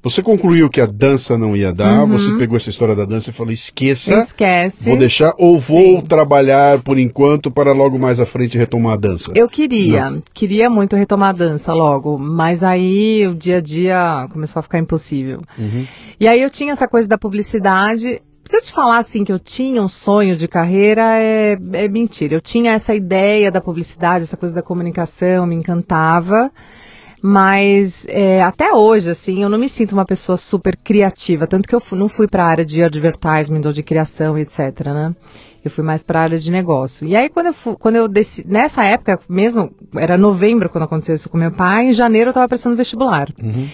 Você 0.01 0.23
concluiu 0.23 0.69
que 0.69 0.79
a 0.79 0.85
dança 0.85 1.37
não 1.37 1.55
ia 1.57 1.73
dar, 1.73 2.03
Uhum. 2.03 2.17
você 2.17 2.37
pegou 2.37 2.55
essa 2.55 2.69
história 2.69 2.95
da 2.95 3.03
dança 3.05 3.29
e 3.31 3.33
falou: 3.33 3.51
esqueça, 3.51 4.13
Esquece. 4.23 4.83
vou 4.83 4.97
deixar, 4.97 5.33
ou 5.37 5.59
vou 5.59 5.99
Sim. 5.99 6.05
trabalhar 6.07 6.81
por 6.81 6.97
enquanto 6.97 7.51
para 7.51 7.73
logo 7.73 7.99
mais 7.99 8.19
à 8.19 8.25
frente 8.25 8.57
retomar 8.57 8.93
a 8.93 8.97
dança. 8.97 9.31
Eu 9.35 9.49
queria, 9.49 10.21
queria 10.33 10.69
muito 10.69 10.95
retomar 10.95 11.29
a 11.29 11.33
dança 11.33 11.73
logo, 11.73 12.17
mas 12.17 12.63
aí 12.63 13.27
o 13.27 13.35
dia 13.35 13.57
a 13.57 13.61
dia 13.61 14.27
começou 14.31 14.61
a 14.61 14.63
ficar 14.63 14.79
impossível. 14.79 15.41
Uhum. 15.57 15.85
E 16.19 16.27
aí 16.27 16.41
eu 16.41 16.49
tinha 16.49 16.71
essa 16.71 16.87
coisa 16.87 17.07
da 17.07 17.17
publicidade. 17.17 18.21
Se 18.45 18.55
eu 18.55 18.61
te 18.63 18.71
falar 18.73 18.97
assim 18.97 19.23
que 19.23 19.31
eu 19.31 19.37
tinha 19.37 19.79
um 19.81 19.87
sonho 19.87 20.35
de 20.35 20.47
carreira, 20.47 21.03
é, 21.19 21.55
é 21.73 21.87
mentira. 21.87 22.33
Eu 22.33 22.41
tinha 22.41 22.71
essa 22.71 22.95
ideia 22.95 23.51
da 23.51 23.61
publicidade, 23.61 24.23
essa 24.23 24.35
coisa 24.37 24.55
da 24.55 24.63
comunicação, 24.63 25.45
me 25.45 25.55
encantava. 25.55 26.49
Mas 27.21 28.05
é, 28.07 28.41
até 28.41 28.71
hoje, 28.73 29.09
assim, 29.09 29.43
eu 29.43 29.49
não 29.49 29.57
me 29.57 29.67
sinto 29.69 29.93
uma 29.93 30.05
pessoa 30.05 30.37
super 30.37 30.77
criativa. 30.77 31.47
Tanto 31.47 31.67
que 31.67 31.75
eu 31.75 31.81
não 31.91 32.07
fui 32.07 32.27
para 32.27 32.43
a 32.43 32.47
área 32.47 32.65
de 32.65 32.81
advertisement 32.81 33.61
ou 33.65 33.73
de 33.73 33.83
criação, 33.83 34.37
etc, 34.37 34.57
né? 34.85 35.13
Eu 35.63 35.69
fui 35.69 35.83
mais 35.83 36.01
para 36.01 36.19
a 36.19 36.23
área 36.23 36.39
de 36.39 36.49
negócio. 36.49 37.05
E 37.05 37.15
aí, 37.15 37.27
quando 37.29 37.47
eu, 37.47 37.53
fu- 37.53 37.77
quando 37.77 37.97
eu 37.97 38.07
nessa 38.45 38.83
época 38.85 39.19
mesmo, 39.27 39.69
era 39.95 40.17
novembro 40.17 40.69
quando 40.69 40.85
aconteceu 40.85 41.15
isso 41.15 41.29
com 41.29 41.37
meu 41.37 41.51
pai, 41.51 41.87
em 41.87 41.93
janeiro 41.93 42.27
eu 42.27 42.31
estava 42.31 42.47
prestando 42.47 42.77
vestibular. 42.77 43.27
Uhum. 43.41 43.67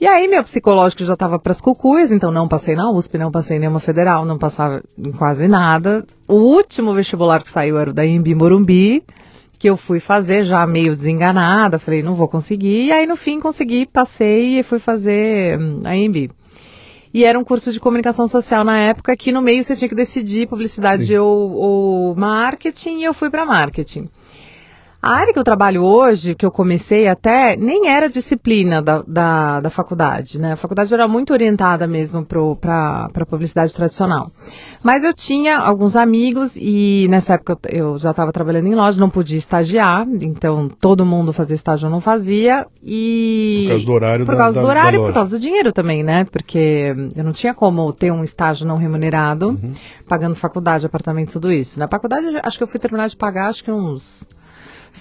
E 0.00 0.06
aí 0.06 0.28
meu 0.28 0.44
psicológico 0.44 1.02
já 1.04 1.14
estava 1.14 1.38
para 1.38 1.52
as 1.52 1.60
cucuias, 1.60 2.12
então 2.12 2.30
não 2.30 2.46
passei 2.46 2.76
na 2.76 2.90
USP, 2.90 3.16
não 3.16 3.30
passei 3.32 3.56
em 3.56 3.60
nenhuma 3.60 3.80
federal, 3.80 4.26
não 4.26 4.36
passava 4.38 4.82
em 4.96 5.10
quase 5.10 5.48
nada. 5.48 6.04
O 6.28 6.34
último 6.34 6.94
vestibular 6.94 7.42
que 7.42 7.50
saiu 7.50 7.78
era 7.78 7.90
o 7.90 7.94
da 7.94 8.04
Embi 8.06 8.34
Morumbi, 8.34 9.02
que 9.58 9.68
eu 9.68 9.76
fui 9.76 10.00
fazer 10.00 10.44
já 10.44 10.66
meio 10.66 10.94
desenganada, 10.94 11.78
falei, 11.78 12.02
não 12.02 12.14
vou 12.14 12.28
conseguir. 12.28 12.86
E 12.86 12.92
aí 12.92 13.06
no 13.06 13.16
fim 13.16 13.40
consegui, 13.40 13.86
passei 13.86 14.58
e 14.58 14.62
fui 14.62 14.78
fazer 14.78 15.58
hum, 15.58 15.82
a 15.84 15.96
Embi. 15.96 16.30
E 17.12 17.24
era 17.24 17.38
um 17.38 17.44
curso 17.44 17.72
de 17.72 17.80
comunicação 17.80 18.28
social 18.28 18.62
na 18.62 18.78
época 18.78 19.16
que 19.16 19.32
no 19.32 19.40
meio 19.40 19.64
você 19.64 19.74
tinha 19.74 19.88
que 19.88 19.94
decidir 19.94 20.46
publicidade 20.46 21.16
ou, 21.16 21.52
ou 21.52 22.14
marketing, 22.14 22.98
e 22.98 23.04
eu 23.04 23.14
fui 23.14 23.30
para 23.30 23.46
marketing. 23.46 24.08
A 25.08 25.18
área 25.20 25.32
que 25.32 25.38
eu 25.38 25.44
trabalho 25.44 25.84
hoje, 25.84 26.34
que 26.34 26.44
eu 26.44 26.50
comecei 26.50 27.06
até, 27.06 27.56
nem 27.56 27.86
era 27.88 28.08
disciplina 28.08 28.82
da, 28.82 29.02
da, 29.06 29.60
da 29.60 29.70
faculdade, 29.70 30.36
né? 30.36 30.54
A 30.54 30.56
faculdade 30.56 30.92
era 30.92 31.06
muito 31.06 31.32
orientada 31.32 31.86
mesmo 31.86 32.24
para 32.26 33.08
a 33.14 33.24
publicidade 33.26 33.72
tradicional. 33.72 34.32
Mas 34.82 35.04
eu 35.04 35.14
tinha 35.14 35.58
alguns 35.58 35.94
amigos 35.94 36.56
e 36.56 37.06
nessa 37.08 37.34
época 37.34 37.56
eu, 37.68 37.92
eu 37.92 37.98
já 38.00 38.10
estava 38.10 38.32
trabalhando 38.32 38.66
em 38.66 38.74
loja, 38.74 38.98
não 38.98 39.08
podia 39.08 39.38
estagiar, 39.38 40.04
então 40.20 40.68
todo 40.80 41.06
mundo 41.06 41.32
fazia 41.32 41.54
estágio, 41.54 41.86
eu 41.86 41.90
não 41.90 42.00
fazia. 42.00 42.66
E 42.82 43.62
Por 43.62 43.68
causa 43.70 43.86
do 43.86 43.92
horário 43.92 44.26
por 44.26 44.32
da- 44.32 44.38
causa 44.38 44.54
da- 44.56 44.60
do 44.60 44.66
da 44.66 44.70
horário 44.72 44.96
e 44.96 44.98
loja. 44.98 45.12
por 45.12 45.14
causa 45.14 45.30
do 45.36 45.40
dinheiro 45.40 45.72
também, 45.72 46.02
né? 46.02 46.24
Porque 46.24 46.92
eu 47.14 47.22
não 47.22 47.32
tinha 47.32 47.54
como 47.54 47.92
ter 47.92 48.10
um 48.10 48.24
estágio 48.24 48.66
não 48.66 48.76
remunerado, 48.76 49.50
Uhum. 49.50 49.72
pagando 50.08 50.34
faculdade, 50.34 50.84
apartamento, 50.84 51.32
tudo 51.34 51.52
isso. 51.52 51.78
Na 51.78 51.86
faculdade, 51.86 52.26
eu 52.26 52.40
acho 52.42 52.58
que 52.58 52.64
eu 52.64 52.68
fui 52.68 52.80
terminar 52.80 53.08
de 53.08 53.16
pagar, 53.16 53.50
acho 53.50 53.62
que 53.62 53.70
uns, 53.70 54.24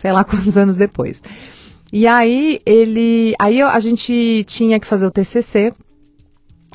sei 0.05 0.11
lá 0.11 0.21
quantos 0.29 0.55
anos 0.55 0.75
depois. 0.75 1.19
E 1.91 2.05
aí 2.05 2.61
ele, 2.63 3.33
aí 3.39 3.59
a 3.61 3.79
gente 3.79 4.45
tinha 4.47 4.79
que 4.79 4.87
fazer 4.87 5.07
o 5.07 5.11
TCC 5.11 5.73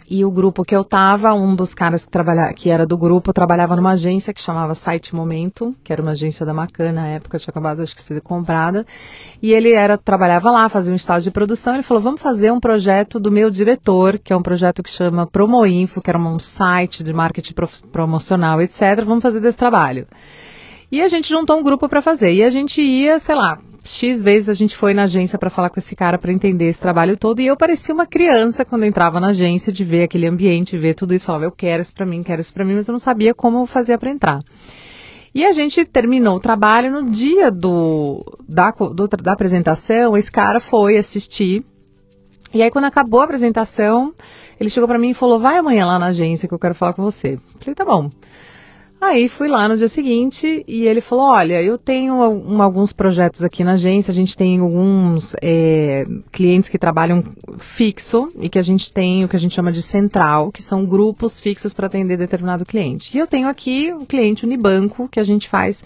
E 0.09 0.25
o 0.25 0.31
grupo 0.33 0.65
que 0.65 0.75
eu 0.75 0.83
tava, 0.83 1.33
um 1.33 1.55
dos 1.55 1.73
caras 1.73 2.05
que, 2.05 2.11
trabalha, 2.11 2.53
que 2.53 2.71
era 2.71 2.85
do 2.85 2.99
grupo, 2.99 3.33
trabalhava 3.33 3.77
numa 3.77 3.93
agência 3.93 4.35
que 4.35 4.43
chamava 4.43 4.75
Site 4.75 5.15
Momento, 5.15 5.73
que 5.85 5.93
era 5.93 6.03
uma 6.03 6.13
agência 6.13 6.45
da 6.45 6.53
Macan 6.53 6.93
na 6.93 7.07
época, 7.07 7.39
tinha 7.39 7.51
acabado 7.51 7.83
acho 7.83 7.95
que 7.95 8.03
ser 8.03 8.21
comprada. 8.21 8.85
E 9.41 9.53
ele 9.53 9.73
era, 9.73 9.97
trabalhava 9.97 10.51
lá, 10.51 10.69
fazia 10.69 10.93
um 10.93 10.97
estágio 10.97 11.31
de 11.31 11.31
produção. 11.31 11.75
Ele 11.75 11.85
falou: 11.85 12.03
vamos 12.03 12.21
fazer 12.21 12.51
um 12.51 12.59
projeto 12.59 13.21
do 13.21 13.31
meu 13.31 13.49
diretor, 13.49 14.19
que 14.19 14.33
é 14.33 14.37
um 14.37 14.43
projeto 14.43 14.83
que 14.83 14.91
chama 14.91 15.29
Promoinfo, 15.29 16.03
que 16.03 16.11
era 16.11 16.19
um 16.19 16.41
site 16.41 17.05
de 17.05 17.13
marketing 17.13 17.55
promocional, 17.93 18.61
etc. 18.61 19.05
Vamos 19.05 19.23
fazer 19.23 19.39
desse 19.39 19.59
trabalho. 19.59 20.09
E 20.91 21.01
a 21.01 21.09
gente 21.09 21.29
juntou 21.29 21.59
um 21.59 21.63
grupo 21.63 21.89
para 21.89 22.03
fazer. 22.03 22.33
E 22.33 22.43
a 22.43 22.51
gente 22.51 22.81
ia, 22.81 23.21
sei 23.21 23.35
lá, 23.35 23.59
X 23.85 24.23
vezes 24.23 24.49
a 24.49 24.55
gente 24.55 24.77
foi 24.77 24.93
na 24.93 25.05
agência 25.05 25.39
para 25.39 25.49
falar 25.49 25.71
com 25.71 25.79
esse 25.79 25.95
cara 25.95 26.19
para 26.19 26.33
entender 26.33 26.69
esse 26.69 26.81
trabalho 26.81 27.17
todo 27.17 27.41
e 27.41 27.47
eu 27.47 27.57
parecia 27.57 27.95
uma 27.95 28.07
criança 28.07 28.65
quando 28.65 28.85
entrava 28.85 29.19
na 29.21 29.29
agência 29.29 29.73
de 29.73 29.85
ver 29.85 30.03
aquele 30.03 30.27
ambiente, 30.27 30.77
ver 30.77 30.95
tudo 30.95 31.15
isso, 31.15 31.27
falava 31.27 31.45
eu 31.45 31.53
quero 31.53 31.81
isso 31.81 31.93
para 31.95 32.05
mim, 32.05 32.23
quero 32.23 32.41
isso 32.41 32.53
para 32.53 32.65
mim, 32.65 32.75
mas 32.75 32.87
eu 32.87 32.93
não 32.93 32.99
sabia 32.99 33.35
como 33.35 33.65
fazer 33.67 33.99
para 33.99 34.11
entrar. 34.11 34.43
E 35.35 35.47
a 35.47 35.53
gente 35.53 35.85
terminou 35.87 36.37
o 36.37 36.41
trabalho 36.41 36.91
no 36.91 37.11
dia 37.11 37.51
do 37.51 38.25
da, 38.49 38.71
do, 38.71 39.09
da 39.09 39.33
apresentação, 39.33 40.17
esse 40.17 40.31
cara 40.31 40.61
foi 40.61 40.99
assistir. 40.99 41.65
E 42.53 42.63
aí 42.63 42.71
quando 42.71 42.87
acabou 42.87 43.21
a 43.21 43.25
apresentação, 43.25 44.13
ele 44.59 44.69
chegou 44.69 44.89
para 44.89 44.99
mim 44.99 45.11
e 45.11 45.15
falou: 45.15 45.39
"Vai 45.39 45.57
amanhã 45.57 45.87
lá 45.87 45.99
na 45.99 46.07
agência 46.07 46.49
que 46.49 46.55
eu 46.55 46.59
quero 46.59 46.75
falar 46.75 46.95
com 46.95 47.03
você". 47.03 47.35
Eu 47.35 47.61
falei: 47.61 47.75
"Tá 47.75 47.85
bom". 47.85 48.11
Aí 49.01 49.31
fui 49.31 49.49
lá 49.49 49.67
no 49.67 49.79
dia 49.79 49.89
seguinte 49.89 50.63
e 50.69 50.87
ele 50.87 51.01
falou: 51.01 51.31
Olha, 51.31 51.63
eu 51.63 51.79
tenho 51.79 52.15
um, 52.15 52.61
alguns 52.61 52.93
projetos 52.93 53.43
aqui 53.43 53.65
na 53.65 53.73
agência, 53.73 54.11
a 54.11 54.15
gente 54.15 54.37
tem 54.37 54.61
alguns 54.61 55.35
é, 55.41 56.05
clientes 56.31 56.69
que 56.69 56.79
trabalham 56.79 57.25
fixo 57.79 58.31
e 58.39 58.51
que 58.51 58.59
a 58.59 58.63
gente 58.63 58.93
tem 58.93 59.25
o 59.25 59.29
que 59.29 59.37
a 59.37 59.39
gente 59.39 59.55
chama 59.55 59.73
de 59.73 59.83
central, 59.83 60.53
que 60.53 60.63
são 60.63 60.85
grupos 60.85 61.41
fixos 61.41 61.73
para 61.73 61.87
atender 61.87 62.19
determinado 62.19 62.67
cliente. 62.67 63.17
E 63.17 63.19
eu 63.19 63.27
tenho 63.27 63.49
aqui 63.49 63.91
o 63.91 64.03
um 64.03 64.05
cliente 64.05 64.45
Unibanco, 64.45 65.09
que 65.09 65.19
a 65.19 65.25
gente 65.25 65.49
faz 65.49 65.83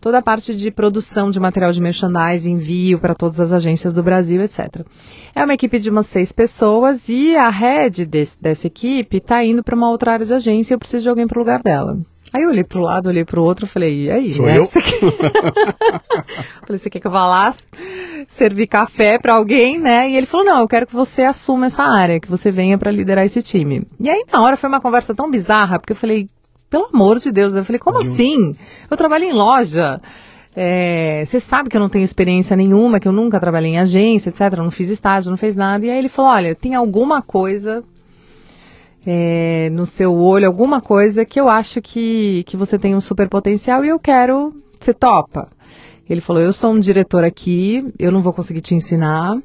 toda 0.00 0.18
a 0.18 0.22
parte 0.22 0.56
de 0.56 0.70
produção 0.70 1.30
de 1.30 1.38
material 1.38 1.72
de 1.72 1.80
merchandising, 1.80 2.52
envio 2.52 2.98
para 2.98 3.14
todas 3.14 3.38
as 3.38 3.52
agências 3.52 3.92
do 3.92 4.02
Brasil, 4.02 4.40
etc. 4.40 4.86
É 5.34 5.44
uma 5.44 5.52
equipe 5.52 5.78
de 5.78 5.90
umas 5.90 6.06
seis 6.06 6.32
pessoas 6.32 7.06
e 7.06 7.36
a 7.36 7.50
head 7.50 8.06
desse, 8.06 8.40
dessa 8.40 8.66
equipe 8.66 9.18
está 9.18 9.44
indo 9.44 9.62
para 9.62 9.76
uma 9.76 9.90
outra 9.90 10.12
área 10.12 10.24
de 10.24 10.32
agência 10.32 10.72
e 10.72 10.74
eu 10.74 10.78
preciso 10.78 11.02
de 11.02 11.08
alguém 11.10 11.26
para 11.26 11.36
o 11.36 11.40
lugar 11.40 11.62
dela. 11.62 11.98
Aí 12.36 12.42
eu 12.42 12.50
olhei 12.50 12.64
pro 12.64 12.82
lado, 12.82 13.08
olhei 13.08 13.24
pro 13.24 13.42
outro, 13.42 13.66
falei, 13.66 14.04
e 14.04 14.10
aí, 14.10 14.34
Sou 14.34 14.44
né? 14.44 14.58
eu? 14.58 14.66
Você 14.68 14.82
quer... 14.82 15.00
falei, 16.66 16.78
você 16.78 16.90
quer 16.90 17.00
que 17.00 17.06
eu 17.06 17.10
vá 17.10 17.26
lá 17.26 17.54
servir 18.36 18.66
café 18.66 19.18
para 19.18 19.36
alguém, 19.36 19.80
né? 19.80 20.10
E 20.10 20.16
ele 20.16 20.26
falou, 20.26 20.44
não, 20.44 20.60
eu 20.60 20.68
quero 20.68 20.86
que 20.86 20.94
você 20.94 21.22
assuma 21.22 21.66
essa 21.66 21.82
área, 21.82 22.20
que 22.20 22.28
você 22.28 22.52
venha 22.52 22.76
para 22.76 22.90
liderar 22.90 23.24
esse 23.24 23.42
time. 23.42 23.86
E 23.98 24.10
aí 24.10 24.22
na 24.30 24.42
hora 24.42 24.58
foi 24.58 24.68
uma 24.68 24.82
conversa 24.82 25.14
tão 25.14 25.30
bizarra, 25.30 25.78
porque 25.78 25.94
eu 25.94 25.96
falei, 25.96 26.28
pelo 26.68 26.90
amor 26.92 27.18
de 27.18 27.32
Deus, 27.32 27.54
eu 27.54 27.64
falei, 27.64 27.78
como 27.78 28.02
assim? 28.02 28.54
Eu 28.90 28.96
trabalho 28.98 29.24
em 29.24 29.32
loja. 29.32 29.98
É, 30.54 31.24
você 31.24 31.40
sabe 31.40 31.70
que 31.70 31.76
eu 31.76 31.80
não 31.80 31.88
tenho 31.88 32.04
experiência 32.04 32.54
nenhuma, 32.54 33.00
que 33.00 33.08
eu 33.08 33.12
nunca 33.12 33.40
trabalhei 33.40 33.72
em 33.72 33.78
agência, 33.78 34.28
etc. 34.28 34.58
Não 34.58 34.70
fiz 34.70 34.90
estágio, 34.90 35.30
não 35.30 35.38
fez 35.38 35.56
nada. 35.56 35.86
E 35.86 35.90
aí 35.90 35.98
ele 35.98 36.10
falou: 36.10 36.30
olha, 36.32 36.54
tem 36.54 36.74
alguma 36.74 37.22
coisa 37.22 37.82
é, 39.06 39.70
no 39.70 39.86
seu 39.86 40.12
olho, 40.12 40.46
alguma 40.46 40.80
coisa 40.80 41.24
que 41.24 41.40
eu 41.40 41.48
acho 41.48 41.80
que, 41.80 42.42
que 42.44 42.56
você 42.56 42.76
tem 42.76 42.94
um 42.94 43.00
super 43.00 43.28
potencial 43.28 43.84
e 43.84 43.88
eu 43.88 43.98
quero. 44.00 44.52
Você 44.80 44.92
topa? 44.92 45.48
Ele 46.08 46.20
falou: 46.20 46.42
Eu 46.42 46.52
sou 46.52 46.72
um 46.72 46.80
diretor 46.80 47.22
aqui, 47.22 47.84
eu 47.98 48.10
não 48.10 48.22
vou 48.22 48.32
conseguir 48.32 48.60
te 48.60 48.74
ensinar. 48.74 49.38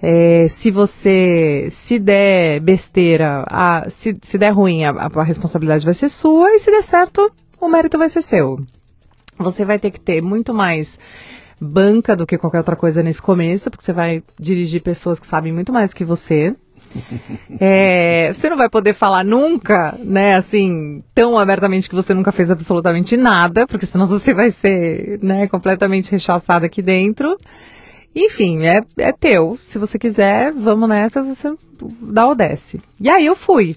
É, 0.00 0.48
se 0.48 0.70
você 0.70 1.68
se 1.70 1.98
der 1.98 2.60
besteira, 2.60 3.44
a, 3.48 3.88
se, 3.90 4.14
se 4.24 4.38
der 4.38 4.50
ruim, 4.50 4.84
a, 4.84 4.90
a 4.90 5.22
responsabilidade 5.22 5.84
vai 5.84 5.94
ser 5.94 6.10
sua, 6.10 6.50
e 6.54 6.58
se 6.58 6.70
der 6.70 6.84
certo, 6.84 7.30
o 7.60 7.68
mérito 7.68 7.98
vai 7.98 8.08
ser 8.08 8.22
seu. 8.22 8.58
Você 9.38 9.64
vai 9.64 9.78
ter 9.78 9.90
que 9.90 10.00
ter 10.00 10.22
muito 10.22 10.52
mais 10.54 10.98
banca 11.60 12.14
do 12.14 12.26
que 12.26 12.36
qualquer 12.36 12.58
outra 12.58 12.76
coisa 12.76 13.02
nesse 13.02 13.20
começo, 13.20 13.70
porque 13.70 13.84
você 13.84 13.92
vai 13.92 14.22
dirigir 14.38 14.82
pessoas 14.82 15.18
que 15.18 15.26
sabem 15.26 15.52
muito 15.52 15.72
mais 15.72 15.94
que 15.94 16.04
você. 16.04 16.54
É, 17.58 18.34
você 18.34 18.50
não 18.50 18.56
vai 18.56 18.68
poder 18.68 18.94
falar 18.94 19.24
nunca, 19.24 19.96
né, 19.98 20.36
assim, 20.36 21.02
tão 21.14 21.38
abertamente 21.38 21.88
que 21.88 21.94
você 21.94 22.12
nunca 22.12 22.30
fez 22.30 22.50
absolutamente 22.50 23.16
nada, 23.16 23.66
porque 23.66 23.86
senão 23.86 24.06
você 24.06 24.34
vai 24.34 24.50
ser, 24.50 25.18
né, 25.22 25.46
completamente 25.46 26.10
rechaçado 26.10 26.66
aqui 26.66 26.82
dentro. 26.82 27.34
Enfim, 28.16 28.64
é, 28.64 28.80
é 28.98 29.12
teu. 29.12 29.58
Se 29.70 29.78
você 29.78 29.98
quiser, 29.98 30.52
vamos 30.52 30.88
nessa, 30.88 31.22
você 31.22 31.54
dá 32.00 32.26
ou 32.26 32.34
desce. 32.34 32.80
E 32.98 33.10
aí 33.10 33.26
eu 33.26 33.36
fui. 33.36 33.76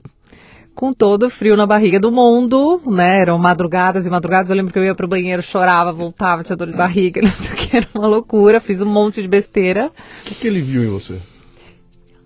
Com 0.73 0.93
todo 0.93 1.27
o 1.27 1.29
frio 1.29 1.57
na 1.57 1.65
barriga 1.65 1.99
do 1.99 2.09
mundo, 2.09 2.81
né? 2.85 3.19
Eram 3.19 3.37
madrugadas 3.37 4.05
e 4.05 4.09
madrugadas. 4.09 4.49
Eu 4.49 4.55
lembro 4.55 4.71
que 4.71 4.79
eu 4.79 4.83
ia 4.85 4.95
pro 4.95 5.09
banheiro, 5.09 5.43
chorava, 5.43 5.91
voltava, 5.91 6.41
tinha 6.41 6.55
dor 6.55 6.67
de 6.67 6.77
barriga, 6.77 7.19
não 7.21 7.31
sei 7.31 7.47
o 7.47 7.55
que, 7.55 7.75
era 7.75 7.87
uma 7.93 8.07
loucura. 8.07 8.61
Fiz 8.61 8.79
um 8.79 8.85
monte 8.85 9.21
de 9.21 9.27
besteira. 9.27 9.91
O 10.21 10.23
que, 10.23 10.35
que 10.35 10.47
ele 10.47 10.61
viu 10.61 10.83
em 10.85 10.89
você? 10.89 11.19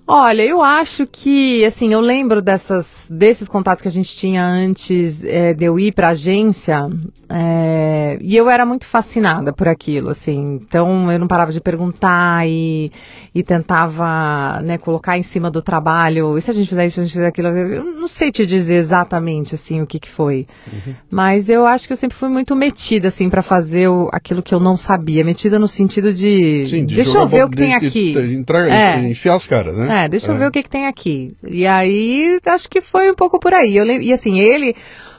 Olha, 0.06 0.42
eu 0.42 0.62
acho 0.62 1.08
que, 1.08 1.64
assim, 1.64 1.94
eu 1.94 2.02
lembro 2.02 2.42
dessas, 2.42 2.86
desses 3.10 3.48
contatos 3.48 3.82
que 3.82 3.88
a 3.88 3.92
gente 3.92 4.14
tinha 4.18 4.46
antes 4.46 5.24
é, 5.24 5.54
de 5.54 5.64
eu 5.64 5.80
ir 5.80 5.94
para 5.94 6.10
agência, 6.10 6.90
é, 7.30 8.18
e 8.20 8.36
eu 8.36 8.50
era 8.50 8.66
muito 8.66 8.86
fascinada 8.86 9.54
por 9.54 9.66
aquilo, 9.66 10.10
assim, 10.10 10.60
então 10.62 11.10
eu 11.10 11.18
não 11.18 11.26
parava 11.26 11.54
de 11.54 11.62
perguntar 11.62 12.46
e, 12.46 12.92
e 13.34 13.42
tentava, 13.44 14.62
né, 14.62 14.78
colocar 14.78 15.18
em 15.18 15.24
cima 15.24 15.50
do 15.50 15.62
trabalho, 15.62 16.38
e 16.38 16.42
se 16.42 16.52
a 16.52 16.54
gente 16.54 16.68
fizer 16.68 16.86
isso, 16.86 17.00
a 17.00 17.04
gente 17.04 17.14
fizer 17.14 17.28
aquilo, 17.28 17.48
eu 17.48 17.86
não 17.86 18.08
sei 18.10 18.30
te 18.30 18.46
dizer 18.46 18.76
exatamente, 18.76 19.56
assim, 19.56 19.82
o 19.82 19.88
que 19.88 20.00
que 20.00 20.10
foi, 20.12 20.46
uhum. 20.72 20.96
mas 21.10 21.48
eu 21.48 21.66
acho 21.66 21.88
que 21.88 21.94
eu 21.94 21.98
sempre 21.98 22.18
fui 22.18 22.28
muito 22.28 22.54
metida, 22.58 23.08
assim, 23.08 23.30
para 23.30 23.42
fazer 23.42 23.88
o, 23.88 24.10
aquilo 24.12 24.44
que 24.44 24.54
eu 24.54 24.60
não 24.60 24.76
sabia, 24.76 25.24
metida 25.24 25.58
no 25.58 25.70
sentido 25.70 26.14
de, 26.14 26.68
Sim, 26.68 26.86
de 26.86 26.96
deixa 26.96 27.18
eu 27.18 27.28
ver 27.28 27.46
o 27.46 27.50
que 27.50 27.56
de, 27.56 27.64
tem 27.64 27.74
aqui. 27.74 28.14
De, 28.14 28.36
entrar, 28.36 28.68
é. 28.68 29.10
enfiar 29.10 29.38
os 29.38 29.48
caras, 29.48 29.78
né? 29.78 29.93
É, 29.94 30.10
deixa 30.10 30.32
é. 30.32 30.34
eu 30.34 30.40
ver 30.40 30.48
o 30.48 30.52
que, 30.52 30.64
que 30.64 30.70
tem 30.70 30.88
aqui. 30.88 31.36
E 31.44 31.68
aí, 31.68 32.40
acho 32.46 32.68
que 32.68 32.82
foi 32.82 33.12
um 33.12 33.16
pouco 33.16 33.40
por 33.40 33.54
aí. 33.54 33.78
Eu, 33.78 33.86
e 33.86 34.12
assim, 34.12 34.40
ele 34.40 34.76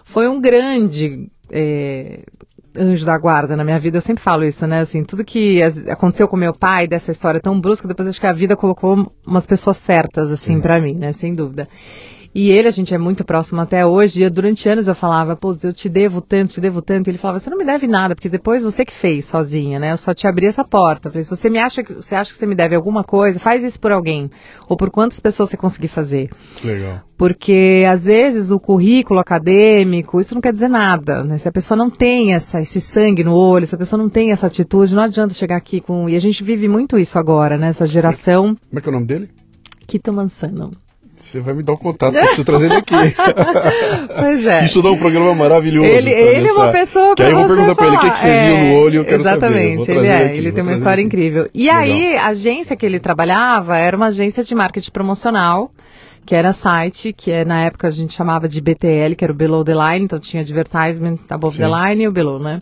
foi 0.06 0.26
um 0.26 0.40
grande 0.40 1.28
é, 1.50 2.24
anjo 2.76 3.06
da 3.06 3.16
guarda 3.16 3.56
na 3.56 3.64
minha 3.64 3.78
vida. 3.78 3.98
Eu 3.98 4.02
sempre 4.02 4.22
falo 4.22 4.44
isso, 4.44 4.66
né? 4.66 4.80
Assim, 4.80 5.04
tudo 5.04 5.24
que 5.24 5.62
aconteceu 5.88 6.26
com 6.26 6.36
meu 6.36 6.52
pai, 6.52 6.88
dessa 6.88 7.12
história 7.12 7.40
tão 7.40 7.60
brusca, 7.60 7.86
depois 7.86 8.08
acho 8.08 8.20
que 8.20 8.26
a 8.26 8.32
vida 8.32 8.56
colocou 8.56 9.12
umas 9.24 9.46
pessoas 9.46 9.76
certas, 9.78 10.30
assim, 10.30 10.60
para 10.60 10.80
mim, 10.80 10.94
né? 10.94 11.12
Sem 11.12 11.34
dúvida. 11.34 11.68
E 12.34 12.50
ele, 12.50 12.66
a 12.66 12.72
gente 12.72 12.92
é 12.92 12.98
muito 12.98 13.24
próximo 13.24 13.60
até 13.60 13.86
hoje. 13.86 14.24
E 14.24 14.28
durante 14.28 14.68
anos 14.68 14.88
eu 14.88 14.94
falava, 14.94 15.36
pô, 15.36 15.56
eu 15.62 15.72
te 15.72 15.88
devo 15.88 16.20
tanto, 16.20 16.54
te 16.54 16.60
devo 16.60 16.82
tanto. 16.82 17.06
E 17.06 17.10
ele 17.12 17.18
falava, 17.18 17.38
você 17.38 17.48
não 17.48 17.56
me 17.56 17.64
deve 17.64 17.86
nada, 17.86 18.14
porque 18.16 18.28
depois 18.28 18.62
você 18.62 18.84
que 18.84 18.92
fez 18.94 19.26
sozinha, 19.26 19.78
né? 19.78 19.92
Eu 19.92 19.98
só 19.98 20.12
te 20.12 20.26
abri 20.26 20.46
essa 20.46 20.64
porta. 20.64 21.08
Eu 21.08 21.12
falei, 21.12 21.24
se 21.24 21.30
você 21.30 21.48
me 21.48 21.58
acha, 21.58 21.82
você 21.82 22.14
acha 22.14 22.32
que 22.32 22.38
você 22.38 22.46
me 22.46 22.56
deve 22.56 22.74
alguma 22.74 23.04
coisa, 23.04 23.38
faz 23.38 23.62
isso 23.62 23.78
por 23.78 23.92
alguém. 23.92 24.28
Ou 24.68 24.76
por 24.76 24.90
quantas 24.90 25.20
pessoas 25.20 25.50
você 25.50 25.56
conseguir 25.56 25.88
fazer. 25.88 26.28
Legal. 26.64 27.02
Porque 27.16 27.84
às 27.88 28.04
vezes 28.04 28.50
o 28.50 28.58
currículo 28.58 29.20
acadêmico, 29.20 30.20
isso 30.20 30.34
não 30.34 30.42
quer 30.42 30.52
dizer 30.52 30.68
nada, 30.68 31.22
né? 31.22 31.38
Se 31.38 31.46
a 31.46 31.52
pessoa 31.52 31.78
não 31.78 31.88
tem 31.88 32.34
essa, 32.34 32.60
esse 32.60 32.80
sangue 32.80 33.22
no 33.22 33.34
olho, 33.34 33.66
se 33.66 33.74
a 33.76 33.78
pessoa 33.78 34.02
não 34.02 34.08
tem 34.08 34.32
essa 34.32 34.48
atitude, 34.48 34.92
não 34.92 35.04
adianta 35.04 35.32
chegar 35.34 35.56
aqui 35.56 35.80
com. 35.80 36.08
E 36.08 36.16
a 36.16 36.20
gente 36.20 36.42
vive 36.42 36.66
muito 36.66 36.98
isso 36.98 37.16
agora, 37.16 37.56
né? 37.56 37.68
Essa 37.68 37.86
geração. 37.86 38.56
Como 38.56 38.78
é 38.78 38.80
que 38.80 38.88
é 38.88 38.90
o 38.90 38.94
nome 38.94 39.06
dele? 39.06 39.30
Kito 39.86 40.12
Mansano. 40.12 40.83
Você 41.24 41.40
vai 41.40 41.54
me 41.54 41.62
dar 41.62 41.72
um 41.72 41.76
contato, 41.76 42.14
eu 42.14 42.20
preciso 42.20 42.44
trazer 42.44 42.66
ele 42.66 42.74
aqui. 42.74 42.94
pois 44.18 44.46
é. 44.46 44.64
Isso 44.64 44.82
dá 44.82 44.90
um 44.90 44.98
programa 44.98 45.34
maravilhoso. 45.34 45.88
Ele, 45.88 46.10
ele 46.10 46.48
é 46.48 46.52
uma 46.52 46.70
pessoa 46.70 47.14
que 47.14 47.22
aí 47.22 47.32
eu 47.32 47.38
vou 47.38 47.48
perguntar 47.48 47.74
para 47.74 47.86
ele 47.86 47.96
o 47.96 48.00
que, 48.00 48.10
que 48.10 48.18
você 48.18 48.26
é, 48.28 48.46
viu 48.46 48.58
no 48.58 48.82
olho, 48.82 48.96
eu 48.96 49.04
quero 49.04 49.22
exatamente, 49.22 49.86
saber. 49.86 49.92
Exatamente, 49.92 49.98
ele 49.98 50.06
é, 50.06 50.26
aqui, 50.26 50.36
ele 50.36 50.52
tem 50.52 50.62
uma 50.62 50.72
história 50.74 51.00
aqui. 51.00 51.06
incrível. 51.06 51.48
E 51.54 51.62
Legal. 51.62 51.80
aí, 51.80 52.16
a 52.16 52.26
agência 52.26 52.76
que 52.76 52.84
ele 52.86 53.00
trabalhava 53.00 53.76
era 53.76 53.96
uma 53.96 54.06
agência 54.06 54.44
de 54.44 54.54
marketing 54.54 54.90
promocional, 54.90 55.70
que 56.26 56.34
era 56.34 56.52
site, 56.52 57.12
que 57.12 57.30
é, 57.30 57.44
na 57.44 57.62
época 57.62 57.88
a 57.88 57.90
gente 57.90 58.14
chamava 58.14 58.48
de 58.48 58.60
BTL, 58.60 59.14
que 59.16 59.24
era 59.24 59.32
o 59.32 59.36
Below 59.36 59.64
the 59.64 59.74
Line, 59.74 60.04
então 60.04 60.20
tinha 60.20 60.42
advertisement 60.42 61.18
above 61.30 61.56
Sim. 61.56 61.62
the 61.62 61.68
line 61.68 62.04
e 62.04 62.08
o 62.08 62.12
below, 62.12 62.38
né? 62.38 62.60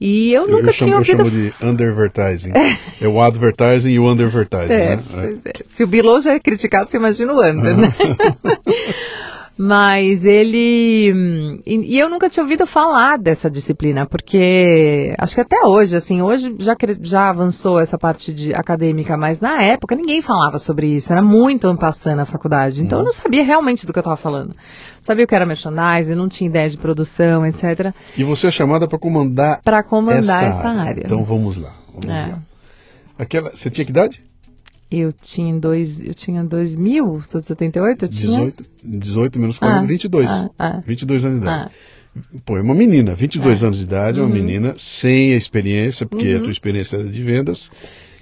E 0.00 0.32
eu 0.32 0.46
nunca 0.46 0.68
eu 0.68 0.72
chamo, 0.74 0.90
tinha 0.90 0.96
ouvido... 0.98 1.22
Eu 1.22 1.30
chamo 1.30 1.30
de 1.30 1.66
undervertising. 1.66 2.52
É, 2.54 3.04
é 3.04 3.08
o 3.08 3.20
advertising 3.20 3.90
e 3.90 3.98
o 3.98 4.08
undervertising, 4.08 4.72
é, 4.72 4.96
né? 4.96 5.02
É. 5.44 5.52
Se 5.70 5.82
o 5.82 5.88
below 5.88 6.20
já 6.20 6.34
é 6.34 6.38
criticado, 6.38 6.88
você 6.88 6.96
imagina 6.96 7.32
o 7.32 7.42
under, 7.42 7.76
né? 7.76 7.94
Mas 9.58 10.24
ele. 10.24 11.60
E, 11.66 11.94
e, 11.94 11.98
eu 11.98 12.08
nunca 12.08 12.30
tinha 12.30 12.44
ouvido 12.44 12.64
falar 12.64 13.18
dessa 13.18 13.50
disciplina, 13.50 14.06
porque 14.06 15.12
acho 15.18 15.34
que 15.34 15.40
até 15.40 15.66
hoje, 15.66 15.96
assim, 15.96 16.22
hoje 16.22 16.54
já, 16.60 16.76
já 17.02 17.28
avançou 17.28 17.80
essa 17.80 17.98
parte 17.98 18.32
de 18.32 18.54
acadêmica, 18.54 19.16
mas 19.16 19.40
na 19.40 19.60
época 19.64 19.96
ninguém 19.96 20.22
falava 20.22 20.60
sobre 20.60 20.86
isso, 20.86 21.12
era 21.12 21.20
muito 21.20 21.66
ampassando 21.66 22.18
na 22.18 22.24
faculdade. 22.24 22.80
Então 22.80 22.98
uhum. 22.98 23.04
eu 23.04 23.06
não 23.06 23.12
sabia 23.12 23.42
realmente 23.42 23.84
do 23.84 23.92
que 23.92 23.98
eu 23.98 24.02
estava 24.02 24.16
falando. 24.16 24.54
Sabia 25.02 25.24
o 25.24 25.26
que 25.26 25.34
era 25.34 25.44
merchandising, 25.44 26.14
não 26.14 26.28
tinha 26.28 26.48
ideia 26.48 26.70
de 26.70 26.78
produção, 26.78 27.44
etc. 27.44 27.92
E 28.16 28.22
você 28.22 28.46
é 28.46 28.52
chamada 28.52 28.86
para 28.86 28.98
comandar 28.98 29.60
Para 29.64 29.82
comandar 29.82 30.44
essa, 30.44 30.58
essa 30.58 30.68
área. 30.68 31.02
Então 31.04 31.24
vamos 31.24 31.56
lá. 31.56 31.72
Vamos 31.92 32.08
é. 32.08 32.26
lá. 32.30 32.38
Aquela, 33.18 33.50
você 33.50 33.68
tinha 33.68 33.84
que 33.84 33.90
idade? 33.90 34.27
Eu 34.90 35.12
tinha 35.12 35.50
em 35.50 35.58
dois, 35.58 36.00
eu 36.00 36.14
tinha 36.14 36.42
2000, 36.44 37.22
sou 37.28 37.40
de 37.42 37.46
78, 37.48 38.04
eu 38.04 38.08
tinha... 38.08 38.38
18, 38.38 38.64
18 38.82 39.38
menos 39.38 39.58
40, 39.58 39.80
Ah, 39.82 39.86
22. 39.86 40.26
ah, 40.30 40.50
ah. 40.58 40.82
22 40.86 41.24
anos 41.24 41.38
de 41.38 41.42
idade. 41.44 41.70
Ah, 41.70 41.98
Pô, 42.44 42.56
é 42.56 42.62
uma 42.62 42.74
menina, 42.74 43.14
22 43.14 43.62
É. 43.62 43.66
anos 43.66 43.78
de 43.78 43.84
idade, 43.84 44.18
é 44.18 44.22
uma 44.22 44.28
Uhum. 44.28 44.34
menina 44.34 44.74
sem 44.78 45.34
a 45.34 45.36
experiência, 45.36 46.04
porque 46.06 46.26
a 46.26 46.36
Uhum. 46.36 46.42
tua 46.44 46.50
experiência 46.50 46.96
é 46.96 47.02
de 47.02 47.22
vendas. 47.22 47.70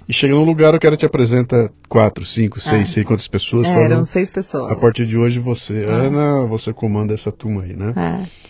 E 0.07 0.13
chega 0.13 0.35
num 0.35 0.43
lugar, 0.43 0.75
o 0.75 0.79
cara 0.79 0.95
te 0.95 1.05
apresenta 1.05 1.71
quatro, 1.89 2.23
cinco, 2.25 2.59
seis, 2.59 2.89
É. 2.89 2.93
sei 2.93 3.03
quantas 3.03 3.27
pessoas. 3.27 3.65
é, 3.65 3.73
fala, 3.73 3.85
eram 3.85 4.05
seis 4.05 4.29
pessoas. 4.29 4.71
a 4.71 4.75
partir 4.75 5.07
de 5.07 5.17
hoje 5.17 5.39
você, 5.39 5.85
Ah. 5.89 5.93
Ana, 5.93 6.47
você 6.47 6.71
comanda 6.73 7.13
essa 7.13 7.31
turma 7.31 7.63
aí, 7.63 7.75
né? 7.75 7.93
É. 7.95 8.47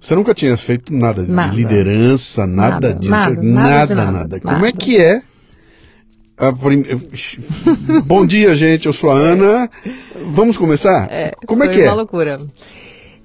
Você 0.00 0.14
nunca 0.14 0.34
tinha 0.34 0.56
feito 0.56 0.92
nada 0.94 1.24
de 1.24 1.30
Nada. 1.32 1.54
liderança, 1.54 2.46
nada, 2.46 2.70
Nada, 2.88 2.94
disso, 2.94 3.10
nada, 3.10 3.42
nada, 3.42 3.94
nada 3.94 4.12
nada, 4.12 4.40
Como 4.40 4.64
é 4.66 4.72
que 4.72 4.98
é? 4.98 5.22
Prim- 6.60 6.84
Bom 8.06 8.26
dia, 8.26 8.54
gente. 8.54 8.86
Eu 8.86 8.92
sou 8.92 9.10
a 9.10 9.14
Ana. 9.14 9.70
Vamos 10.34 10.56
começar? 10.56 11.08
É, 11.10 11.32
Como 11.46 11.62
é 11.64 11.68
que 11.68 11.80
é? 11.80 11.84
uma 11.86 11.94
loucura. 11.94 12.40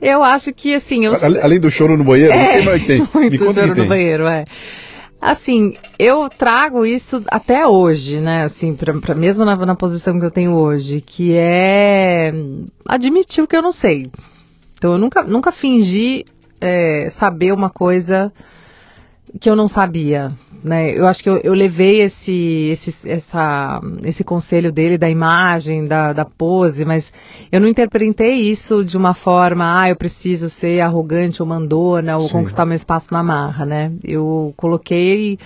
Eu 0.01 0.23
acho 0.23 0.53
que, 0.53 0.75
assim, 0.75 1.05
eu... 1.05 1.13
Além 1.41 1.59
do 1.59 1.71
choro 1.71 1.97
no 1.97 2.03
banheiro, 2.03 2.33
o 2.35 2.79
que 2.79 2.85
tem? 2.85 2.99
Me 2.99 3.07
É, 3.07 3.19
muito 3.19 3.39
conta 3.39 3.51
o 3.51 3.53
choro 3.53 3.67
que 3.69 3.73
tem. 3.75 3.83
no 3.83 3.89
banheiro, 3.89 4.27
é. 4.27 4.45
Assim, 5.21 5.75
eu 5.97 6.27
trago 6.29 6.85
isso 6.85 7.23
até 7.27 7.65
hoje, 7.65 8.19
né? 8.19 8.43
Assim, 8.43 8.75
pra, 8.75 8.93
pra- 8.93 9.15
mesmo 9.15 9.43
na, 9.45 9.55
na 9.55 9.73
posição 9.75 10.19
que 10.19 10.25
eu 10.25 10.29
tenho 10.31 10.53
hoje, 10.53 11.01
que 11.01 11.33
é 11.33 12.31
admitir 12.85 13.43
o 13.43 13.47
que 13.47 13.55
eu 13.55 13.61
não 13.61 13.71
sei. 13.71 14.11
Então, 14.77 14.91
eu 14.91 14.97
nunca, 14.99 15.23
nunca 15.23 15.51
fingi 15.53 16.25
é, 16.61 17.09
saber 17.11 17.53
uma 17.53 17.69
coisa 17.69 18.31
que 19.39 19.49
eu 19.49 19.55
não 19.55 19.67
sabia, 19.67 20.31
né? 20.65 20.97
Eu 20.97 21.05
acho 21.05 21.21
que 21.21 21.29
eu, 21.29 21.37
eu 21.37 21.53
levei 21.53 22.01
esse, 22.01 22.69
esse, 22.71 23.07
essa, 23.07 23.79
esse 24.03 24.23
conselho 24.23 24.71
dele 24.71 24.97
da 24.97 25.07
imagem, 25.07 25.85
da, 25.85 26.11
da 26.11 26.25
pose, 26.25 26.83
mas 26.83 27.11
eu 27.51 27.61
não 27.61 27.67
interpretei 27.67 28.49
isso 28.49 28.83
de 28.83 28.97
uma 28.97 29.13
forma, 29.13 29.81
ah, 29.81 29.89
eu 29.89 29.95
preciso 29.95 30.49
ser 30.49 30.81
arrogante 30.81 31.41
ou 31.41 31.47
mandona 31.47 32.17
ou 32.17 32.27
Sim. 32.27 32.33
conquistar 32.33 32.65
meu 32.65 32.75
espaço 32.75 33.13
na 33.13 33.21
marra, 33.21 33.63
né? 33.63 33.91
Eu 34.03 34.53
coloquei, 34.57 35.37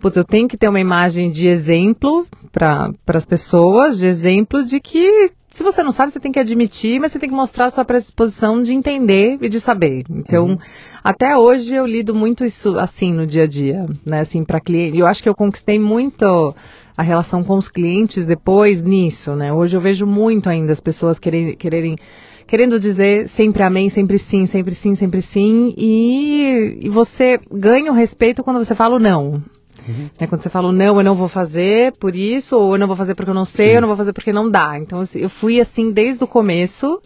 putz, 0.00 0.16
eu 0.16 0.24
tenho 0.24 0.48
que 0.48 0.56
ter 0.56 0.68
uma 0.68 0.80
imagem 0.80 1.30
de 1.30 1.46
exemplo 1.46 2.26
para 2.52 2.92
as 3.06 3.24
pessoas, 3.24 3.98
de 3.98 4.06
exemplo 4.06 4.64
de 4.64 4.80
que 4.80 5.30
se 5.52 5.62
você 5.62 5.82
não 5.82 5.90
sabe, 5.90 6.12
você 6.12 6.20
tem 6.20 6.32
que 6.32 6.38
admitir, 6.38 7.00
mas 7.00 7.12
você 7.12 7.18
tem 7.18 7.30
que 7.30 7.34
mostrar 7.34 7.66
a 7.66 7.70
sua 7.70 7.84
predisposição 7.84 8.62
de 8.62 8.74
entender 8.74 9.38
e 9.40 9.48
de 9.48 9.58
saber. 9.58 10.04
Então, 10.10 10.48
Uhum. 10.48 10.58
Até 11.06 11.38
hoje 11.38 11.72
eu 11.72 11.86
lido 11.86 12.12
muito 12.12 12.44
isso 12.44 12.76
assim 12.76 13.12
no 13.12 13.24
dia 13.24 13.44
a 13.44 13.46
dia, 13.46 13.86
né? 14.04 14.20
Assim, 14.20 14.44
para 14.44 14.60
cliente. 14.60 14.98
Eu 14.98 15.06
acho 15.06 15.22
que 15.22 15.28
eu 15.28 15.36
conquistei 15.36 15.78
muito 15.78 16.52
a 16.96 17.02
relação 17.02 17.44
com 17.44 17.56
os 17.56 17.68
clientes 17.68 18.26
depois 18.26 18.82
nisso, 18.82 19.36
né? 19.36 19.52
Hoje 19.52 19.76
eu 19.76 19.80
vejo 19.80 20.04
muito 20.04 20.48
ainda 20.48 20.72
as 20.72 20.80
pessoas 20.80 21.16
quererem, 21.20 21.54
quererem 21.54 21.96
querendo 22.44 22.80
dizer 22.80 23.28
sempre 23.28 23.62
amém, 23.62 23.88
sempre 23.88 24.18
sim, 24.18 24.46
sempre 24.46 24.74
sim, 24.74 24.96
sempre 24.96 25.22
sim, 25.22 25.72
e, 25.76 26.80
e 26.82 26.88
você 26.88 27.38
ganha 27.52 27.92
o 27.92 27.94
respeito 27.94 28.42
quando 28.42 28.64
você 28.64 28.74
fala 28.74 28.96
o 28.96 29.00
não. 29.00 29.42
Uhum. 29.88 30.10
Né, 30.20 30.26
quando 30.26 30.42
você 30.42 30.50
fala 30.50 30.72
não, 30.72 30.96
eu 30.96 31.04
não 31.04 31.14
vou 31.14 31.28
fazer 31.28 31.92
por 32.00 32.16
isso, 32.16 32.56
ou 32.56 32.74
eu 32.74 32.78
não 32.78 32.88
vou 32.88 32.96
fazer 32.96 33.14
porque 33.14 33.30
eu 33.30 33.34
não 33.34 33.44
sei, 33.44 33.68
Sim. 33.68 33.74
eu 33.74 33.80
não 33.80 33.88
vou 33.88 33.96
fazer 33.96 34.12
porque 34.12 34.32
não 34.32 34.50
dá. 34.50 34.76
Então 34.76 34.98
assim, 35.00 35.20
eu 35.20 35.30
fui 35.30 35.60
assim 35.60 35.92
desde 35.92 36.24
o 36.24 36.26
começo, 36.26 37.00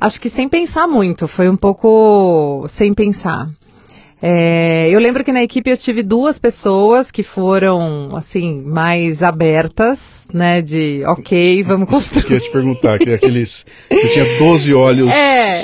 acho 0.00 0.20
que 0.20 0.28
sem 0.28 0.48
pensar 0.48 0.86
muito, 0.86 1.26
foi 1.28 1.48
um 1.48 1.56
pouco 1.56 2.66
sem 2.68 2.94
pensar. 2.94 3.48
É, 4.26 4.88
eu 4.88 4.98
lembro 5.00 5.22
que 5.22 5.30
na 5.32 5.42
equipe 5.42 5.68
eu 5.68 5.76
tive 5.76 6.02
duas 6.02 6.38
pessoas 6.38 7.10
que 7.10 7.22
foram, 7.22 8.08
assim, 8.16 8.62
mais 8.64 9.22
abertas, 9.22 9.98
né, 10.32 10.62
de 10.62 11.02
ok, 11.06 11.62
vamos 11.64 11.86
Isso 11.90 12.10
que 12.10 12.16
eu 12.16 12.22
construir. 12.22 12.34
ia 12.36 12.40
te 12.40 12.50
perguntar, 12.50 12.98
que 12.98 13.10
é 13.10 13.14
aqueles. 13.16 13.66
Você 13.92 14.08
tinha 14.08 14.38
12 14.38 14.72
olhos. 14.72 15.10
É, 15.10 15.62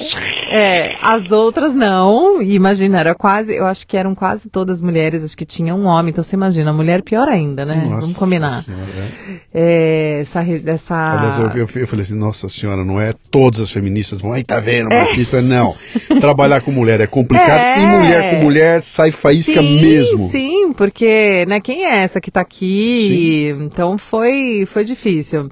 é, 0.50 0.96
as 1.00 1.30
outras 1.32 1.74
não, 1.74 2.42
imagina, 2.42 3.00
era 3.00 3.14
quase, 3.14 3.54
eu 3.54 3.64
acho 3.64 3.86
que 3.86 3.96
eram 3.96 4.14
quase 4.14 4.50
todas 4.50 4.78
mulheres, 4.78 5.24
acho 5.24 5.34
que 5.36 5.46
tinha 5.46 5.74
um 5.74 5.86
homem, 5.86 6.10
então 6.10 6.22
você 6.22 6.36
imagina, 6.36 6.70
a 6.70 6.74
mulher 6.74 7.02
pior 7.02 7.28
ainda, 7.28 7.64
né? 7.64 7.76
Nossa 7.86 8.00
Vamos 8.02 8.16
combinar. 8.18 8.62
Senhora, 8.64 8.84
é. 8.84 9.40
É, 9.54 10.20
essa, 10.20 10.44
essa... 10.66 10.94
Aliás, 10.94 11.38
eu, 11.56 11.62
eu- 11.62 11.68
eu 11.82 11.86
falei 11.88 12.04
assim, 12.04 12.14
nossa 12.18 12.46
senhora, 12.50 12.84
não 12.84 13.00
é 13.00 13.14
todas 13.30 13.60
as 13.60 13.72
feministas 13.72 14.20
vão, 14.20 14.32
ai, 14.34 14.44
tá 14.44 14.60
vendo, 14.60 14.92
É. 14.92 15.00
machista, 15.00 15.40
não. 15.40 15.74
Trabalhar 16.20 16.60
com 16.60 16.70
mulher 16.70 17.00
é 17.00 17.06
complicado 17.06 17.58
É. 17.58 17.78
e 17.82 17.86
mulher 17.86 18.30
com 18.36 18.42
mulher 18.42 18.49
sai 18.82 19.12
faísca 19.12 19.60
sim, 19.60 19.80
mesmo. 19.80 20.30
Sim, 20.30 20.72
porque, 20.72 21.44
né, 21.46 21.60
quem 21.60 21.84
é 21.84 22.02
essa 22.04 22.20
que 22.20 22.30
tá 22.30 22.40
aqui? 22.40 23.54
Então 23.60 23.96
foi, 23.98 24.66
foi 24.72 24.84
difícil. 24.84 25.48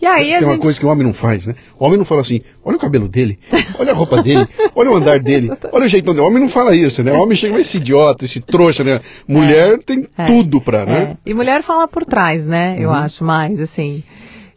E 0.00 0.04
aí 0.04 0.26
Tem 0.28 0.42
uma 0.44 0.52
gente... 0.52 0.62
coisa 0.62 0.78
que 0.78 0.84
o 0.84 0.90
homem 0.90 1.06
não 1.06 1.14
faz, 1.14 1.46
né? 1.46 1.54
O 1.78 1.84
homem 1.86 1.96
não 1.96 2.04
fala 2.04 2.20
assim, 2.20 2.42
olha 2.62 2.76
o 2.76 2.78
cabelo 2.80 3.08
dele, 3.08 3.38
olha 3.78 3.92
a 3.92 3.94
roupa 3.94 4.22
dele, 4.22 4.46
olha 4.76 4.90
o 4.90 4.94
andar 4.94 5.18
dele, 5.18 5.50
olha 5.72 5.86
o 5.86 5.88
jeitão 5.88 6.12
dele. 6.12 6.24
O 6.26 6.28
homem 6.28 6.42
não 6.42 6.50
fala 6.50 6.76
isso, 6.76 7.02
né? 7.02 7.12
O 7.14 7.22
homem 7.22 7.34
chega, 7.36 7.58
esse 7.58 7.78
idiota, 7.78 8.26
esse 8.26 8.40
trouxa, 8.42 8.84
né? 8.84 9.00
Mulher 9.26 9.78
tem 9.78 10.06
é, 10.18 10.26
tudo 10.26 10.60
pra, 10.60 10.84
né? 10.84 11.16
É. 11.26 11.30
E 11.30 11.32
mulher 11.32 11.62
fala 11.62 11.88
por 11.88 12.04
trás, 12.04 12.44
né? 12.44 12.76
Eu 12.78 12.90
Uhum. 12.90 12.94
acho 12.94 13.24
mais, 13.24 13.58
assim. 13.58 14.02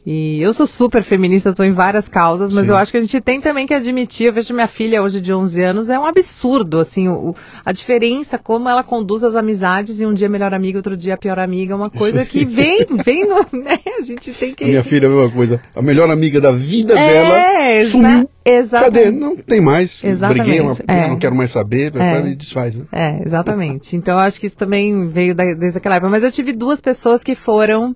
E 0.05 0.41
eu 0.41 0.53
sou 0.53 0.65
super 0.65 1.03
feminista, 1.03 1.49
estou 1.49 1.65
em 1.65 1.73
várias 1.73 2.07
causas, 2.07 2.53
mas 2.53 2.63
Sim. 2.63 2.69
eu 2.71 2.75
acho 2.77 2.89
que 2.89 2.97
a 2.97 3.01
gente 3.01 3.19
tem 3.19 3.41
também 3.41 3.67
que 3.67 3.73
admitir, 3.73 4.27
eu 4.27 4.33
vejo 4.33 4.53
minha 4.53 4.67
filha 4.67 5.03
hoje 5.03 5.19
de 5.19 5.31
11 5.33 5.61
anos, 5.61 5.89
é 5.89 5.99
um 5.99 6.05
absurdo, 6.05 6.79
assim, 6.79 7.09
o, 7.09 7.35
a 7.65 7.71
diferença, 7.73 8.37
como 8.37 8.69
ela 8.69 8.81
conduz 8.81 9.23
as 9.25 9.35
amizades, 9.35 9.99
e 9.99 10.05
um 10.05 10.13
dia 10.13 10.27
é 10.27 10.29
melhor 10.29 10.53
amiga, 10.53 10.79
outro 10.79 10.95
dia 10.95 11.13
é 11.13 11.17
pior 11.17 11.37
amiga, 11.37 11.73
é 11.73 11.75
uma 11.75 11.89
coisa 11.89 12.25
que 12.25 12.45
vem, 12.45 12.79
vem, 13.05 13.27
no, 13.27 13.45
né? 13.61 13.77
A 13.99 14.03
gente 14.03 14.31
tem 14.33 14.55
que... 14.55 14.63
A 14.63 14.67
minha 14.67 14.83
filha 14.85 15.05
é 15.05 15.09
a 15.09 15.11
mesma 15.11 15.31
coisa. 15.31 15.61
A 15.75 15.81
melhor 15.81 16.09
amiga 16.09 16.39
da 16.39 16.53
vida 16.53 16.97
É, 16.97 17.13
dela 17.13 17.85
sumiu. 17.91 18.29
exatamente. 18.45 18.93
Cadê? 19.03 19.11
Não 19.11 19.35
tem 19.35 19.61
mais. 19.61 20.01
Exatamente, 20.01 20.43
Briguei, 20.43 20.61
uma, 20.61 20.75
é. 20.87 21.09
não 21.09 21.19
quero 21.19 21.35
mais 21.35 21.51
saber, 21.51 21.91
É. 21.97 22.25
e 22.29 22.35
desfaz, 22.35 22.73
né? 22.75 22.85
É, 22.93 23.21
exatamente. 23.27 23.95
Então 23.97 24.13
eu 24.13 24.19
acho 24.21 24.39
que 24.39 24.47
isso 24.47 24.55
também 24.57 25.09
veio 25.09 25.35
da- 25.35 25.53
desde 25.53 25.77
aquela 25.77 25.95
época. 25.97 26.09
Mas 26.09 26.23
eu 26.23 26.31
tive 26.31 26.53
duas 26.53 26.79
pessoas 26.79 27.21
que 27.21 27.35
foram 27.35 27.93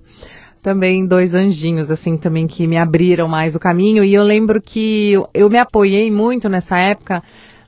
também 0.63 1.06
dois 1.06 1.36
anjinhos, 1.36 1.91
assim, 1.91 2.17
também 2.17 2.47
que 2.47 2.65
me 2.65 2.78
abriram 2.78 3.28
mais 3.28 3.54
o 3.54 3.60
caminho. 3.60 4.04
E 4.04 4.13
eu 4.13 4.23
lembro 4.23 4.62
que 4.62 5.13
eu, 5.34 5.49
me 5.49 5.60
apoiei 5.60 6.10
muito 6.10 6.47
nessa 6.47 6.78
época 6.80 7.21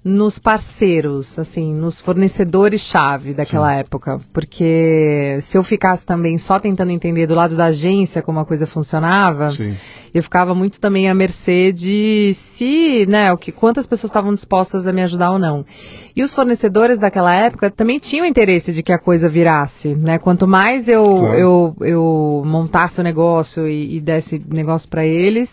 nos 0.03 0.39
parceiros, 0.39 1.37
assim, 1.37 1.73
nos 1.73 1.99
fornecedores-chave 1.99 3.33
daquela 3.33 3.73
época. 3.73 4.19
Porque 4.31 5.39
se 5.43 5.57
eu 5.57 5.63
ficasse 5.63 6.05
também 6.05 6.37
só 6.37 6.59
tentando 6.59 6.91
entender 6.91 7.27
do 7.27 7.35
lado 7.35 7.57
da 7.57 7.65
agência 7.65 8.21
como 8.21 8.39
a 8.39 8.45
coisa 8.45 8.65
funcionava, 8.65 9.49
Sim. 9.49 9.75
eu 10.13 10.23
ficava 10.23 10.55
muito 10.55 10.79
também 10.79 11.09
à 11.09 11.13
mercê 11.13 11.73
de 11.73 12.35
se, 12.55 13.05
né, 13.07 13.33
o 13.33 13.37
que, 13.37 13.51
quantas 13.51 13.85
pessoas 13.85 14.11
estavam 14.11 14.33
dispostas 14.33 14.87
a 14.87 14.93
me 14.93 15.01
ajudar 15.01 15.31
ou 15.31 15.39
não. 15.39 15.65
E 16.15 16.23
os 16.23 16.33
fornecedores 16.33 16.97
daquela 16.97 17.35
época 17.35 17.69
também 17.69 17.99
tinham 17.99 18.25
interesse 18.25 18.71
de 18.71 18.81
que 18.81 18.93
a 18.93 18.97
coisa 18.97 19.27
virasse, 19.27 19.93
né? 19.95 20.17
Quanto 20.17 20.47
mais 20.47 20.87
eu, 20.87 21.03
Claro. 21.03 21.37
eu, 21.37 21.75
eu 21.81 22.43
montasse 22.45 22.99
o 23.01 23.03
negócio 23.03 23.67
e, 23.67 23.97
e 23.97 24.01
desse 24.01 24.41
negócio 24.49 24.87
para 24.87 25.05
eles, 25.05 25.49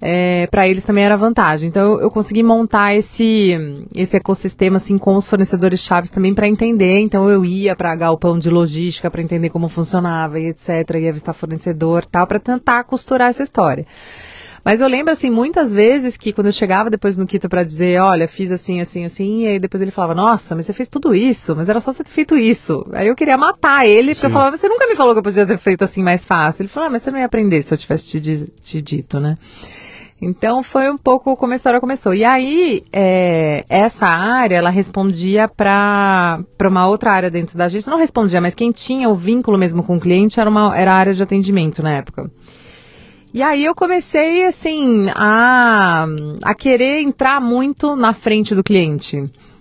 é, 0.00 0.48
para 0.50 0.66
eles 0.66 0.82
também 0.82 1.04
era 1.04 1.16
vantagem. 1.16 1.68
Então 1.68 1.82
eu, 1.82 2.00
eu 2.00 2.10
consegui 2.10 2.42
montar 2.42 2.94
esse, 2.94 3.86
esse 3.94 4.16
ecossistema 4.16 4.78
assim 4.78 4.98
com 4.98 5.14
os 5.14 5.28
fornecedores 5.28 5.80
chaves 5.80 6.10
também 6.10 6.34
para 6.34 6.48
entender. 6.48 6.98
Então 7.00 7.28
eu 7.28 7.44
ia 7.44 7.76
para 7.76 7.94
galpão 7.94 8.36
de 8.36 8.50
logística 8.50 9.10
para 9.10 9.22
entender 9.22 9.50
como 9.50 9.68
funcionava 9.68 10.40
e 10.40 10.46
etc. 10.48 10.68
Ia 10.96 11.12
visitar 11.12 11.34
fornecedor 11.34 12.04
tal 12.04 12.26
para 12.26 12.40
tentar 12.40 12.82
costurar 12.84 13.28
essa 13.30 13.42
história. 13.42 13.86
Mas 14.64 14.80
eu 14.80 14.88
lembro, 14.88 15.12
assim, 15.12 15.30
muitas 15.30 15.72
vezes 15.72 16.16
que 16.16 16.32
quando 16.32 16.48
eu 16.48 16.52
chegava 16.52 16.90
depois 16.90 17.16
no 17.16 17.26
Quito 17.26 17.48
pra 17.48 17.64
dizer, 17.64 18.00
olha, 18.00 18.28
fiz 18.28 18.52
assim, 18.52 18.80
assim, 18.80 19.04
assim, 19.04 19.42
e 19.42 19.46
aí 19.48 19.58
depois 19.58 19.80
ele 19.80 19.90
falava, 19.90 20.14
nossa, 20.14 20.54
mas 20.54 20.66
você 20.66 20.72
fez 20.72 20.88
tudo 20.88 21.14
isso, 21.14 21.56
mas 21.56 21.68
era 21.68 21.80
só 21.80 21.92
você 21.92 22.04
ter 22.04 22.10
feito 22.10 22.36
isso. 22.36 22.86
Aí 22.92 23.08
eu 23.08 23.16
queria 23.16 23.38
matar 23.38 23.86
ele, 23.86 24.14
porque 24.14 24.26
eu 24.26 24.30
Sim. 24.30 24.34
falava, 24.34 24.56
você 24.56 24.68
nunca 24.68 24.86
me 24.86 24.96
falou 24.96 25.14
que 25.14 25.20
eu 25.20 25.24
podia 25.24 25.46
ter 25.46 25.58
feito 25.58 25.82
assim 25.82 26.02
mais 26.02 26.24
fácil. 26.24 26.62
Ele 26.62 26.68
falou, 26.68 26.88
ah, 26.88 26.90
mas 26.90 27.02
você 27.02 27.10
não 27.10 27.18
ia 27.18 27.26
aprender 27.26 27.62
se 27.62 27.72
eu 27.72 27.78
tivesse 27.78 28.20
te, 28.20 28.46
te 28.60 28.82
dito, 28.82 29.18
né? 29.18 29.36
Então 30.22 30.62
foi 30.62 30.90
um 30.90 30.98
pouco 30.98 31.34
como 31.34 31.54
a 31.54 31.56
história 31.56 31.80
começou. 31.80 32.12
E 32.12 32.24
aí, 32.24 32.82
é, 32.92 33.64
essa 33.68 34.04
área, 34.04 34.56
ela 34.56 34.68
respondia 34.68 35.48
para 35.48 36.44
uma 36.62 36.86
outra 36.86 37.10
área 37.10 37.30
dentro 37.30 37.56
da 37.56 37.64
agência. 37.64 37.90
Não 37.90 37.98
respondia, 37.98 38.40
mas 38.40 38.54
quem 38.54 38.70
tinha 38.70 39.08
o 39.08 39.14
vínculo 39.14 39.56
mesmo 39.56 39.82
com 39.82 39.96
o 39.96 40.00
cliente 40.00 40.38
era, 40.38 40.50
uma, 40.50 40.76
era 40.76 40.92
a 40.92 40.96
área 40.96 41.14
de 41.14 41.22
atendimento 41.22 41.82
na 41.82 41.96
época. 41.96 42.30
E 43.32 43.42
aí 43.42 43.64
eu 43.64 43.74
comecei, 43.74 44.44
assim, 44.44 45.08
a, 45.14 46.06
a 46.42 46.54
querer 46.54 47.00
entrar 47.02 47.40
muito 47.40 47.94
na 47.94 48.12
frente 48.12 48.54
do 48.54 48.64
cliente. 48.64 49.16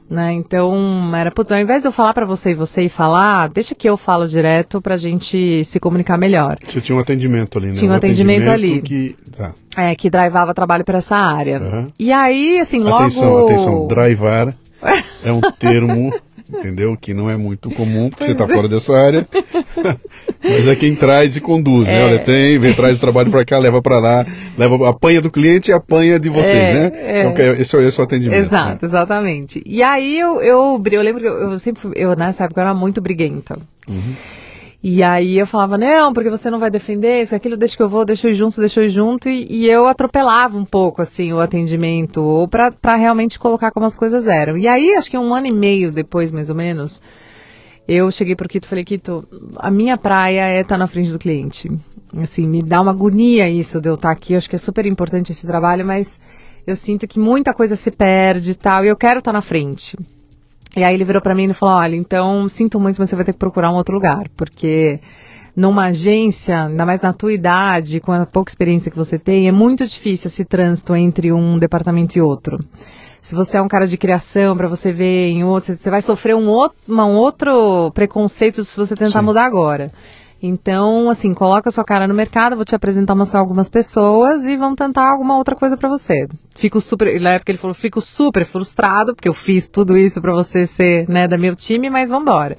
Né? 0.10 0.34
Então, 0.34 1.16
era, 1.16 1.30
putz, 1.30 1.52
ao 1.52 1.60
invés 1.60 1.84
de 1.84 1.88
eu 1.88 1.92
falar 1.92 2.16
para 2.16 2.26
você 2.26 2.52
e 2.52 2.56
você 2.56 2.82
e 2.82 2.90
falar, 2.90 3.48
deixa 3.50 3.76
que 3.76 3.88
eu 3.88 3.96
falo 3.96 4.28
direto 4.28 4.82
pra 4.82 4.98
gente 4.98 5.64
se 5.66 5.80
comunicar 5.80 6.18
melhor. 6.18 6.58
Você 6.64 6.82
tinha 6.82 6.98
um 6.98 7.02
atendimento 7.02 7.60
ali, 7.60 7.68
né? 7.68 7.74
Tinha 7.74 7.92
um 7.92 7.96
atendimento 7.96 8.50
ali. 8.50 8.82
Que... 8.82 9.16
Tá. 9.38 9.54
É, 9.78 9.94
que 9.96 10.10
drivava 10.10 10.52
trabalho 10.56 10.84
para 10.84 10.98
essa 10.98 11.16
área. 11.16 11.60
Aham. 11.60 11.92
E 12.00 12.12
aí, 12.12 12.60
assim, 12.60 12.80
logo. 12.80 13.04
Atenção, 13.04 13.46
atenção. 13.46 13.88
Drivar 13.88 14.56
é 15.24 15.32
um 15.32 15.42
termo, 15.60 16.12
entendeu? 16.52 16.98
Que 16.98 17.14
não 17.14 17.30
é 17.30 17.38
muito 17.38 17.70
comum, 17.72 18.10
porque 18.10 18.26
você 18.26 18.32
está 18.32 18.48
fora 18.48 18.68
dessa 18.68 18.94
área. 18.94 19.28
Mas 20.44 20.68
é 20.68 20.76
quem 20.76 20.96
traz 20.96 21.36
e 21.36 21.42
conduz, 21.42 21.86
né? 21.86 22.02
É. 22.02 22.06
Olha, 22.06 22.20
tem, 22.20 22.60
vem, 22.60 22.74
traz 22.74 22.98
o 22.98 23.00
trabalho 23.00 23.30
para 23.30 23.46
cá, 23.46 23.58
leva 23.60 23.82
para 23.82 24.00
lá, 24.00 24.26
leva, 24.58 24.90
apanha 24.90 25.22
do 25.22 25.30
cliente 25.30 25.70
e 25.70 25.74
apanha 25.74 26.20
de 26.20 26.30
vocês, 26.30 26.56
É, 26.56 26.74
né? 26.74 26.92
é. 26.94 27.20
Então, 27.22 27.46
esse, 27.54 27.76
é- 27.76 27.84
esse 27.88 28.00
é 28.00 28.02
o 28.02 28.06
atendimento. 28.06 28.46
Exato, 28.46 28.86
exatamente. 28.86 29.62
E 29.66 29.84
aí 29.84 30.20
eu, 30.20 30.42
eu, 30.42 30.82
eu 30.92 31.02
lembro 31.02 31.22
que 31.22 31.28
eu, 31.28 31.52
eu 31.52 31.60
sempre 31.60 31.90
eu 31.96 32.16
nessa 32.16 32.46
época 32.46 32.62
eu 32.62 32.66
era 32.66 32.74
muito 32.74 33.02
briguenta. 33.02 33.58
Uhum. 33.88 34.16
E 34.82 35.04
aí 35.04 35.38
eu 35.38 35.46
falava, 35.46 35.78
não, 35.78 36.14
porque 36.14 36.30
você 36.30 36.50
não 36.50 36.58
vai 36.58 36.72
defender 36.72 37.24
isso, 37.24 37.36
aquilo, 37.36 37.58
deixa 37.58 37.76
que 37.76 37.84
eu 37.84 37.90
vou, 37.90 38.06
deixa 38.06 38.28
eu 38.28 38.32
ir 38.32 38.36
junto, 38.36 38.62
deixa 38.62 38.80
eu 38.80 38.86
ir 38.86 38.90
junto. 38.90 39.28
E, 39.28 39.46
e 39.50 39.70
eu 39.70 39.86
atropelava 39.88 40.58
um 40.58 40.64
pouco, 40.64 41.02
assim, 41.02 41.34
o 41.34 41.40
atendimento, 41.42 42.22
ou 42.22 42.48
pra 42.48 42.96
realmente 42.96 43.38
colocar 43.38 43.72
como 43.72 43.86
as 43.86 43.96
coisas 43.96 44.26
eram. 44.26 44.58
E 44.58 44.70
aí, 44.70 44.96
acho 44.96 45.12
que 45.12 45.18
um 45.18 45.34
ano 45.34 45.48
e 45.48 45.52
meio 45.52 45.92
depois, 45.92 46.32
mais 46.32 46.50
ou 46.50 46.56
menos, 46.56 47.02
eu 47.90 48.10
cheguei 48.10 48.38
pro 48.38 48.48
Quito 48.48 48.66
e 48.66 48.70
falei, 48.70 48.86
Quito, 48.86 49.28
a 49.58 49.70
minha 49.70 49.98
praia 49.98 50.48
é 50.48 50.62
estar 50.62 50.78
na 50.78 50.88
frente 50.88 51.12
do 51.12 51.20
cliente. 51.20 51.70
Assim, 52.16 52.48
me 52.48 52.64
dá 52.64 52.80
uma 52.80 52.92
agonia 52.92 53.50
isso 53.50 53.82
de 53.82 53.90
eu 53.90 53.96
estar 53.96 54.12
aqui, 54.12 54.34
eu 54.34 54.38
acho 54.38 54.50
que 54.50 54.56
é 54.56 54.60
super 54.60 54.86
importante 54.86 55.34
esse 55.34 55.46
trabalho, 55.46 55.86
mas 55.86 56.08
eu 56.66 56.78
sinto 56.78 57.06
que 57.06 57.20
muita 57.20 57.54
coisa 57.54 57.76
se 57.76 57.92
perde 57.92 58.52
e 58.52 58.56
tal, 58.56 58.86
e 58.86 58.88
eu 58.88 58.96
quero 58.96 59.20
estar 59.20 59.34
na 59.34 59.42
frente. 59.42 59.98
E 60.76 60.84
aí 60.84 60.94
ele 60.94 61.04
virou 61.04 61.22
pra 61.22 61.36
mim 61.36 61.50
e 61.50 61.54
falou: 61.54 61.76
Olha, 61.76 61.96
então 61.96 62.48
sinto 62.50 62.80
muito, 62.80 63.00
mas 63.00 63.10
você 63.10 63.16
vai 63.16 63.26
ter 63.26 63.34
que 63.34 63.40
procurar 63.40 63.72
um 63.72 63.76
outro 63.76 63.94
lugar, 63.94 64.30
porque 64.38 65.00
numa 65.56 65.86
agência, 65.86 66.66
ainda 66.66 66.86
mais 66.86 67.02
na 67.02 67.12
tua 67.12 67.34
idade, 67.34 68.00
com 68.00 68.12
a 68.12 68.26
pouca 68.26 68.52
experiência 68.52 68.90
que 68.92 68.98
você 68.98 69.20
tem, 69.20 69.48
é 69.48 69.52
muito 69.52 69.86
difícil 69.86 70.30
esse 70.30 70.46
trânsito 70.46 70.96
entre 70.96 71.34
um 71.34 71.58
departamento 71.58 72.18
e 72.18 72.22
outro. 72.22 72.58
Se 73.22 73.36
você 73.36 73.58
é 73.58 73.62
um 73.62 73.68
cara 73.68 73.86
de 73.86 73.98
criação, 73.98 74.56
pra 74.56 74.68
você 74.68 74.94
ver 74.94 75.30
em 75.30 75.44
outro, 75.44 75.78
você 75.78 75.90
vai 75.90 76.02
sofrer 76.02 76.36
um 76.36 76.48
outro, 76.48 76.78
um 76.88 77.18
outro 77.18 77.92
preconceito 77.94 78.64
se 78.64 78.78
você 78.78 78.96
tentar 78.96 79.20
Sim. 79.20 79.26
mudar 79.26 79.46
agora. 79.46 79.92
Então, 80.42 81.10
assim, 81.10 81.34
coloca 81.34 81.70
sua 81.70 81.84
cara 81.84 82.08
no 82.08 82.14
mercado, 82.14 82.56
vou 82.56 82.64
te 82.64 82.74
apresentar 82.74 83.14
umas, 83.14 83.36
algumas 83.36 83.68
pessoas 83.70 84.44
e 84.46 84.56
vamos 84.56 84.78
tentar 84.78 85.12
alguma 85.12 85.38
outra 85.38 85.56
coisa 85.56 85.76
pra 85.76 85.90
você. 85.90 86.28
Fico 86.56 86.80
super, 86.80 87.20
na 87.20 87.32
época 87.32 87.52
ele 87.52 87.58
falou, 87.58 87.74
fico 87.74 88.00
super 88.00 88.46
frustrado, 88.46 89.14
porque 89.14 89.28
eu 89.28 89.34
fiz 89.34 89.68
tudo 89.68 89.98
isso 89.98 90.22
pra 90.22 90.32
você 90.32 90.66
ser, 90.66 91.10
né, 91.10 91.28
da 91.28 91.38
meu 91.38 91.56
time, 91.56 91.90
mas 91.90 92.10
vambora. 92.10 92.56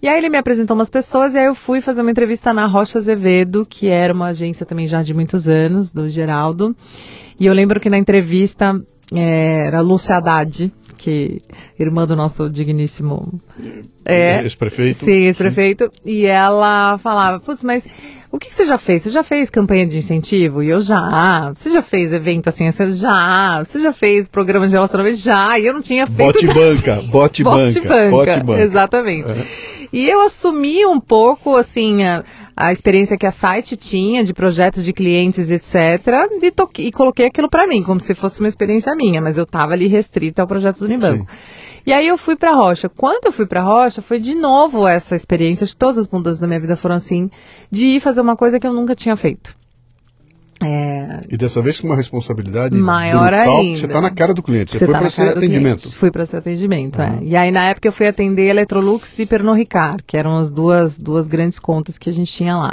E 0.00 0.08
aí 0.08 0.18
ele 0.18 0.28
me 0.28 0.38
apresentou 0.38 0.74
umas 0.74 0.90
pessoas 0.90 1.34
e 1.34 1.38
aí 1.38 1.46
eu 1.46 1.54
fui 1.54 1.80
fazer 1.80 2.00
uma 2.00 2.10
entrevista 2.10 2.52
na 2.52 2.66
Rocha 2.66 2.98
Azevedo, 2.98 3.66
que 3.66 3.88
era 3.88 4.12
uma 4.12 4.26
agência 4.26 4.64
também 4.66 4.88
já 4.88 5.02
de 5.02 5.14
muitos 5.14 5.46
anos, 5.46 5.90
do 5.90 6.08
Geraldo. 6.08 6.74
E 7.38 7.46
eu 7.46 7.54
lembro 7.54 7.80
que 7.80 7.90
na 7.90 7.98
entrevista 7.98 8.74
eh, 9.12 9.66
era 9.66 9.80
Lúcia 9.80 10.16
Haddad, 10.16 10.70
que 11.04 11.42
irmã 11.78 12.06
do 12.06 12.16
nosso 12.16 12.48
digníssimo 12.48 13.38
é, 14.06 14.46
Esse 14.46 14.56
prefeito. 14.56 15.04
Sim, 15.04 15.26
esse 15.26 15.36
prefeito. 15.36 15.90
E 16.02 16.24
ela 16.24 16.96
falava, 16.98 17.40
putz, 17.40 17.62
mas 17.62 17.84
o 18.34 18.38
que, 18.38 18.48
que 18.48 18.56
você 18.56 18.64
já 18.64 18.78
fez? 18.78 19.04
Você 19.04 19.10
já 19.10 19.22
fez 19.22 19.48
campanha 19.48 19.86
de 19.86 19.96
incentivo? 19.96 20.60
E 20.60 20.68
eu 20.68 20.80
já. 20.80 21.52
Você 21.56 21.70
já 21.70 21.82
fez 21.82 22.12
evento 22.12 22.48
assim? 22.48 22.70
Você 22.70 22.90
já. 22.90 23.64
Você 23.64 23.80
já 23.80 23.92
fez 23.92 24.26
programa 24.26 24.66
de 24.66 24.72
relacionamento? 24.72 25.18
Já. 25.18 25.56
E 25.56 25.66
eu 25.66 25.72
não 25.72 25.80
tinha 25.80 26.04
feito. 26.04 26.44
Bote 26.44 26.46
banca, 26.46 27.02
bote 27.02 27.44
Bote 27.44 27.80
banca, 27.80 27.88
banca, 27.88 28.10
bote 28.10 28.42
banca. 28.44 28.62
Exatamente. 28.62 29.30
É. 29.30 29.46
E 29.92 30.10
eu 30.10 30.20
assumi 30.22 30.84
um 30.84 30.98
pouco, 30.98 31.54
assim, 31.54 32.02
a, 32.02 32.24
a 32.56 32.72
experiência 32.72 33.16
que 33.16 33.26
a 33.26 33.30
site 33.30 33.76
tinha 33.76 34.24
de 34.24 34.34
projetos 34.34 34.84
de 34.84 34.92
clientes, 34.92 35.48
etc. 35.48 35.74
E, 36.42 36.88
e 36.88 36.90
coloquei 36.90 37.26
aquilo 37.26 37.48
pra 37.48 37.68
mim, 37.68 37.84
como 37.84 38.00
se 38.00 38.16
fosse 38.16 38.40
uma 38.40 38.48
experiência 38.48 38.92
minha, 38.96 39.20
mas 39.20 39.38
eu 39.38 39.46
tava 39.46 39.74
ali 39.74 39.86
restrita 39.86 40.42
ao 40.42 40.48
projeto 40.48 40.80
do 40.80 40.86
Unibanco. 40.86 41.24
E 41.86 41.92
aí 41.92 42.08
eu 42.08 42.16
fui 42.16 42.34
pra 42.36 42.54
Rocha. 42.54 42.88
Quando 42.88 43.26
eu 43.26 43.32
fui 43.32 43.46
pra 43.46 43.62
Rocha, 43.62 44.00
foi 44.00 44.18
de 44.18 44.34
novo 44.34 44.86
essa 44.86 45.14
experiência, 45.14 45.64
acho 45.64 45.74
que 45.74 45.78
todas 45.78 45.98
as 45.98 46.08
mudanças 46.08 46.40
da 46.40 46.46
minha 46.46 46.60
vida 46.60 46.76
foram 46.76 46.94
assim, 46.94 47.30
de 47.70 47.84
ir 47.84 48.00
fazer 48.00 48.20
uma 48.20 48.36
coisa 48.36 48.58
que 48.58 48.66
eu 48.66 48.72
nunca 48.72 48.94
tinha 48.94 49.16
feito. 49.16 49.54
É, 50.62 51.20
E 51.30 51.36
dessa 51.36 51.60
vez 51.60 51.78
com 51.78 51.86
uma 51.88 51.96
responsabilidade 51.96 52.74
Maior 52.76 53.30
brutal, 53.32 53.58
ainda. 53.58 53.78
Você 53.80 53.86
está 53.86 54.00
na 54.00 54.10
cara 54.10 54.32
do 54.32 54.42
cliente. 54.42 54.70
Você, 54.70 54.78
Você 54.78 54.84
foi 54.86 54.94
tá 54.94 55.00
para 55.00 55.10
ser 55.10 55.28
atendimento. 55.28 55.80
cliente. 55.80 55.98
Fui 55.98 56.10
para 56.10 56.26
ser 56.26 56.36
atendimento, 56.38 57.02
é. 57.02 57.10
Uhum. 57.10 57.22
E 57.22 57.36
aí, 57.36 57.50
na 57.50 57.64
época, 57.66 57.88
eu 57.88 57.92
fui 57.92 58.06
atender 58.06 58.48
Electrolux 58.48 59.18
e 59.18 59.26
Pernod 59.26 59.58
Ricard, 59.58 60.02
que 60.06 60.16
eram 60.16 60.38
as 60.38 60.50
duas, 60.50 60.96
duas 60.96 61.26
grandes 61.26 61.58
contas 61.58 61.98
que 61.98 62.08
a 62.08 62.12
gente 62.12 62.32
tinha 62.32 62.56
lá. 62.56 62.72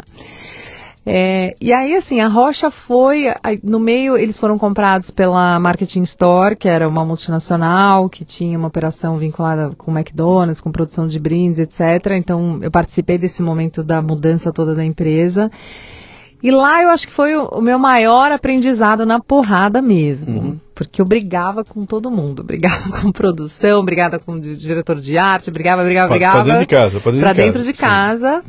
É, 1.04 1.56
e 1.60 1.74
aí, 1.74 1.96
assim, 1.96 2.20
a 2.20 2.28
Rocha 2.28 2.70
foi, 2.70 3.26
no 3.64 3.80
meio, 3.80 4.16
eles 4.16 4.40
foram 4.40 4.58
comprados 4.58 5.10
pela 5.10 5.60
Marketing 5.60 6.04
Store, 6.04 6.56
que 6.56 6.68
era 6.68 6.88
uma 6.88 7.04
multinacional, 7.04 8.08
que 8.08 8.24
tinha 8.24 8.58
uma 8.58 8.68
operação 8.68 9.18
vinculada 9.18 9.72
com 9.76 9.92
McDonald's, 9.92 10.62
com 10.62 10.72
produção 10.72 11.08
de 11.08 11.20
brindes, 11.20 11.58
etc. 11.58 12.12
Então, 12.18 12.60
eu 12.62 12.70
participei 12.70 13.18
desse 13.18 13.42
momento 13.42 13.84
da 13.84 14.00
mudança 14.02 14.54
toda 14.54 14.76
da 14.76 14.86
empresa. 14.86 15.50
E 16.44 16.50
lá 16.50 16.82
eu 16.82 16.90
acho 16.90 17.08
que 17.08 17.14
foi 17.14 17.36
o, 17.36 17.62
meu 17.62 17.78
maior 17.78 18.32
aprendizado 18.32 19.06
na 19.06 19.20
porrada 19.20 19.82
mesmo. 19.82 20.40
Uhum. 20.40 20.60
Porque 20.74 21.00
eu 21.00 21.06
brigava 21.06 21.64
com 21.64 21.86
todo 21.86 22.10
mundo. 22.10 22.44
Brigava 22.52 23.02
com 23.02 23.12
produção, 23.12 23.86
brigava 23.86 24.18
com 24.18 24.40
diretor 24.40 25.00
de 25.00 25.18
arte, 25.18 25.52
brigava, 25.52 25.84
brigava, 25.84 26.10
brigava. 26.10 26.44
pra 26.44 26.44
dentro 26.44 26.62
de 26.62 26.68
casa, 26.68 27.00
pra 27.00 27.12
dentro 27.12 27.22
pra 27.22 27.34
de 27.34 27.42
dentro 27.42 27.60
casa, 27.60 27.72
de 27.72 27.78
casa. 27.78 28.44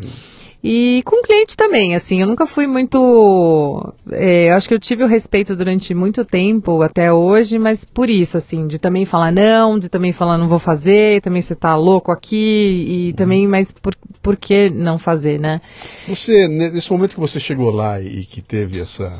E 0.64 1.02
com 1.04 1.20
cliente 1.22 1.56
também, 1.56 1.96
assim, 1.96 2.20
eu 2.20 2.26
nunca 2.26 2.46
fui 2.46 2.66
muito. 2.68 3.94
é, 4.12 4.50
eu 4.50 4.54
acho 4.54 4.68
que 4.68 4.74
eu 4.74 4.78
tive 4.78 5.02
o 5.02 5.08
respeito 5.08 5.56
durante 5.56 5.92
muito 5.92 6.24
tempo, 6.24 6.82
até 6.82 7.12
hoje, 7.12 7.58
mas 7.58 7.84
por 7.84 8.08
isso, 8.08 8.36
assim, 8.38 8.68
de 8.68 8.78
também 8.78 9.04
falar 9.04 9.32
não, 9.32 9.76
de 9.78 9.88
também 9.88 10.12
falar 10.12 10.38
não 10.38 10.48
vou 10.48 10.60
fazer, 10.60 11.20
também 11.20 11.42
você 11.42 11.54
tá 11.56 11.74
louco 11.74 12.12
aqui, 12.12 12.36
Uhum. 12.36 12.94
e 13.08 13.12
também, 13.14 13.46
mas 13.48 13.72
por, 13.72 13.94
por 14.22 14.36
que 14.36 14.70
não 14.70 14.98
fazer, 14.98 15.40
né? 15.40 15.60
Você, 16.08 16.46
ne- 16.46 16.70
nesse 16.70 16.90
momento 16.92 17.14
que 17.14 17.20
você 17.20 17.40
chegou 17.40 17.70
lá 17.70 18.00
e 18.00 18.24
que 18.24 18.40
teve 18.40 18.80
essa, 18.80 19.18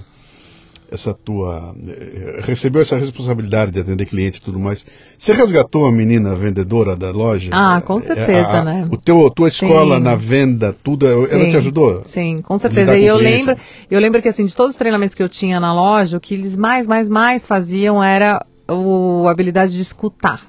essa 0.93 1.15
tua, 1.15 1.75
eh, 1.89 2.41
recebeu 2.43 2.83
essa 2.83 2.97
responsabilidade 2.99 3.73
de 3.73 3.81
atender 3.81 4.05
cliente 4.07 4.39
e 4.39 4.43
tudo 4.43 4.59
mais, 4.59 4.85
você 5.17 5.33
resgatou 5.33 5.87
a 5.87 5.93
menina 5.93 6.37
vendedora 6.37 6.95
da 6.95 7.11
loja? 7.11 7.49
Ah, 7.53 7.81
com 7.81 7.99
Eh, 7.99 8.03
certeza, 8.03 8.49
a- 8.49 8.61
a- 8.61 8.65
né? 8.65 8.89
O 8.91 8.97
teu, 8.97 9.27
a 9.27 9.31
tua 9.31 9.49
escola 9.49 9.97
Sim. 9.97 10.03
na 10.03 10.15
venda, 10.15 10.77
tudo, 10.85 11.07
ela 11.07 11.27
Sim, 11.45 11.51
te 11.51 11.57
ajudou? 11.57 12.05
Sim, 12.05 12.43
com 12.43 12.59
certeza. 12.59 12.93
com 12.93 12.99
E 12.99 13.07
eu 13.07 13.17
cliente. 13.19 13.47
lembro, 13.47 13.63
eu 13.91 14.01
lembro 14.01 14.21
que 14.23 14.29
assim, 14.29 14.45
de 14.45 14.55
todos 14.55 14.73
os 14.73 14.79
treinamentos 14.79 15.15
que 15.15 15.23
eu 15.23 15.29
tinha 15.29 15.59
na 15.59 15.73
loja, 15.75 16.17
o 16.17 16.21
que 16.21 16.35
eles 16.35 16.55
mais, 16.57 16.87
mais, 16.87 17.09
mais 17.09 17.47
faziam 17.47 18.03
era 18.03 18.45
o, 18.69 19.25
a 19.27 19.31
habilidade 19.31 19.73
de 19.73 19.81
escutar. 19.81 20.43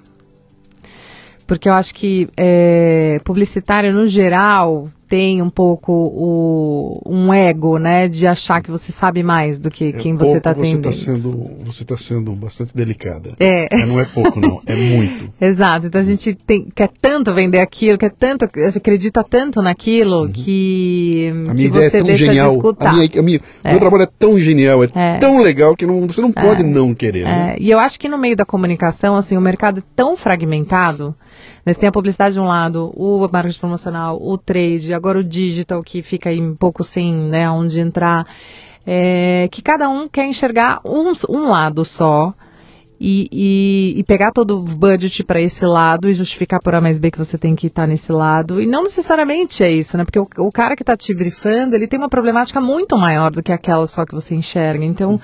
Porque 1.48 1.68
eu 1.70 1.74
acho 1.74 1.94
que 1.94 2.28
é, 2.38 3.20
publicitário, 3.24 3.94
no 3.94 4.08
geral, 4.08 4.90
tem 5.14 5.44
um 5.44 5.50
pouco 5.52 5.92
o, 5.94 7.02
um 7.06 7.32
ego, 7.32 7.78
né? 7.78 8.08
De 8.08 8.26
achar 8.26 8.64
que 8.64 8.72
você 8.72 8.92
sabe 8.92 9.22
mais 9.22 9.60
do 9.60 9.70
que 9.70 9.90
É 9.90 9.92
quem 9.92 10.16
você 10.16 10.38
está 10.38 10.52
Você 10.56 10.60
atendendo. 10.62 10.90
está 10.90 11.06
sendo, 11.06 11.50
você 11.64 11.86
tá 11.86 11.96
sendo 11.98 12.32
bastante 12.36 12.76
delicada. 12.76 13.36
É. 13.40 13.68
É, 13.72 13.86
Não 13.86 14.00
é 14.00 14.06
pouco, 14.06 14.40
não. 14.40 14.60
É 14.66 14.76
muito. 14.76 15.30
Exato, 15.40 15.86
então 15.86 16.02
a 16.02 16.04
gente 16.04 16.34
tem, 16.34 16.68
quer 16.76 16.90
tanto 17.00 17.32
vender 17.32 17.60
aquilo, 17.60 17.96
quer 17.96 18.10
tanto, 18.12 18.44
acredita 18.76 19.24
tanto 19.24 19.62
naquilo 19.62 20.32
que, 20.32 21.32
Uhum. 21.32 21.44
A 21.44 21.48
que 21.50 21.54
minha 21.54 21.68
ideia 21.68 21.90
você 21.92 21.98
é 21.98 22.00
tão 22.00 22.08
deixa 22.08 22.26
genial. 22.26 22.50
de 22.50 22.56
escutar. 22.56 22.90
A 22.90 22.94
minha, 22.94 23.10
a 23.16 23.22
minha- 23.22 23.42
É. 23.64 23.70
Meu 23.72 23.80
trabalho 23.80 24.04
é 24.04 24.10
tão 24.18 24.40
genial, 24.40 24.84
é, 24.84 24.90
É. 24.96 25.18
tão 25.20 25.38
legal 25.44 25.76
que 25.76 25.86
não- 25.86 26.08
você 26.08 26.22
não 26.22 26.32
pode 26.32 26.64
É. 26.64 26.66
não 26.66 26.96
querer. 26.96 27.24
né? 27.26 27.54
É, 27.56 27.62
e 27.62 27.70
eu 27.70 27.78
acho 27.78 28.00
que 28.00 28.10
no 28.10 28.18
meio 28.18 28.36
da 28.36 28.46
comunicação, 28.46 29.16
assim, 29.16 29.38
o 29.38 29.42
mercado 29.42 29.80
é 29.80 29.84
tão 29.96 30.18
fragmentado. 30.18 31.14
Você 31.66 31.76
tem 31.80 31.90
a 31.90 31.92
publicidade 31.92 32.34
de 32.36 32.40
um 32.42 32.46
lado, 32.46 32.92
o 32.96 33.28
marketing 33.32 33.60
promocional, 33.60 34.18
o 34.22 34.38
trade, 34.38 34.94
agora 34.94 35.20
o 35.20 35.24
digital, 35.24 35.82
que 35.82 36.02
fica 36.02 36.30
aí 36.30 36.42
um 36.42 36.56
pouco 36.56 36.84
sem, 36.84 37.14
né, 37.14 37.50
onde 37.50 37.80
entrar. 37.80 38.26
é, 38.86 39.48
que 39.50 39.62
cada 39.62 39.88
um 39.90 40.10
quer 40.10 40.26
enxergar 40.28 40.82
um, 40.84 41.14
um 41.30 41.48
lado 41.48 41.86
só. 41.86 42.34
E, 43.00 43.28
e- 43.34 44.00
e 44.00 44.04
pegar 44.04 44.32
todo 44.32 44.60
o 44.60 44.64
budget 44.64 45.24
para 45.26 45.42
esse 45.42 45.66
lado 45.66 46.10
e 46.10 46.14
justificar 46.14 46.62
por 46.62 46.74
A 46.74 46.80
mais 46.80 46.98
B 47.00 47.12
que 47.12 47.18
você 47.18 47.38
tem 47.38 47.54
que 47.56 47.68
estar 47.68 47.86
nesse 47.86 48.12
lado. 48.14 48.62
E 48.62 48.66
não 48.66 48.84
necessariamente 48.84 49.62
é 49.62 49.70
isso, 49.72 49.98
né? 49.98 50.06
Porque 50.06 50.20
o, 50.20 50.28
o 50.38 50.52
cara 50.52 50.74
que 50.76 50.84
está 50.84 50.96
te 50.96 51.14
brifando, 51.14 51.76
ele 51.76 51.88
tem 51.88 52.00
uma 52.00 52.08
problemática 52.08 52.62
muito 52.62 52.98
maior 52.98 53.30
do 53.32 53.44
que 53.44 53.52
aquela 53.52 53.88
só 53.88 54.06
que 54.06 54.14
você 54.16 54.36
enxerga. 54.36 54.86
Então, 54.86 55.20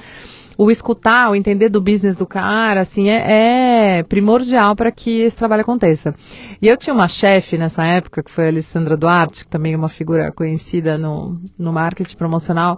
o 0.61 0.69
escutar, 0.69 1.31
o 1.31 1.35
entender 1.35 1.69
do 1.69 1.79
business 1.79 2.17
do 2.17 2.27
cara, 2.27 2.81
assim, 2.81 3.07
é, 3.07 3.99
é 3.99 4.03
primordial 4.03 4.75
para 4.75 4.91
que 4.91 5.21
esse 5.21 5.37
trabalho 5.37 5.61
aconteça. 5.61 6.13
E 6.61 6.67
eu 6.67 6.75
tinha 6.75 6.93
uma 6.93 7.07
chefe 7.07 7.57
nessa 7.57 7.85
época, 7.85 8.21
que 8.21 8.29
foi 8.29 8.43
a 8.43 8.47
Alessandra 8.49 8.97
Duarte, 8.97 9.45
que 9.45 9.49
também 9.49 9.73
é 9.73 9.77
uma 9.77 9.87
figura 9.87 10.33
conhecida 10.33 10.97
no, 10.97 11.39
no 11.57 11.71
marketing 11.71 12.17
promocional, 12.17 12.77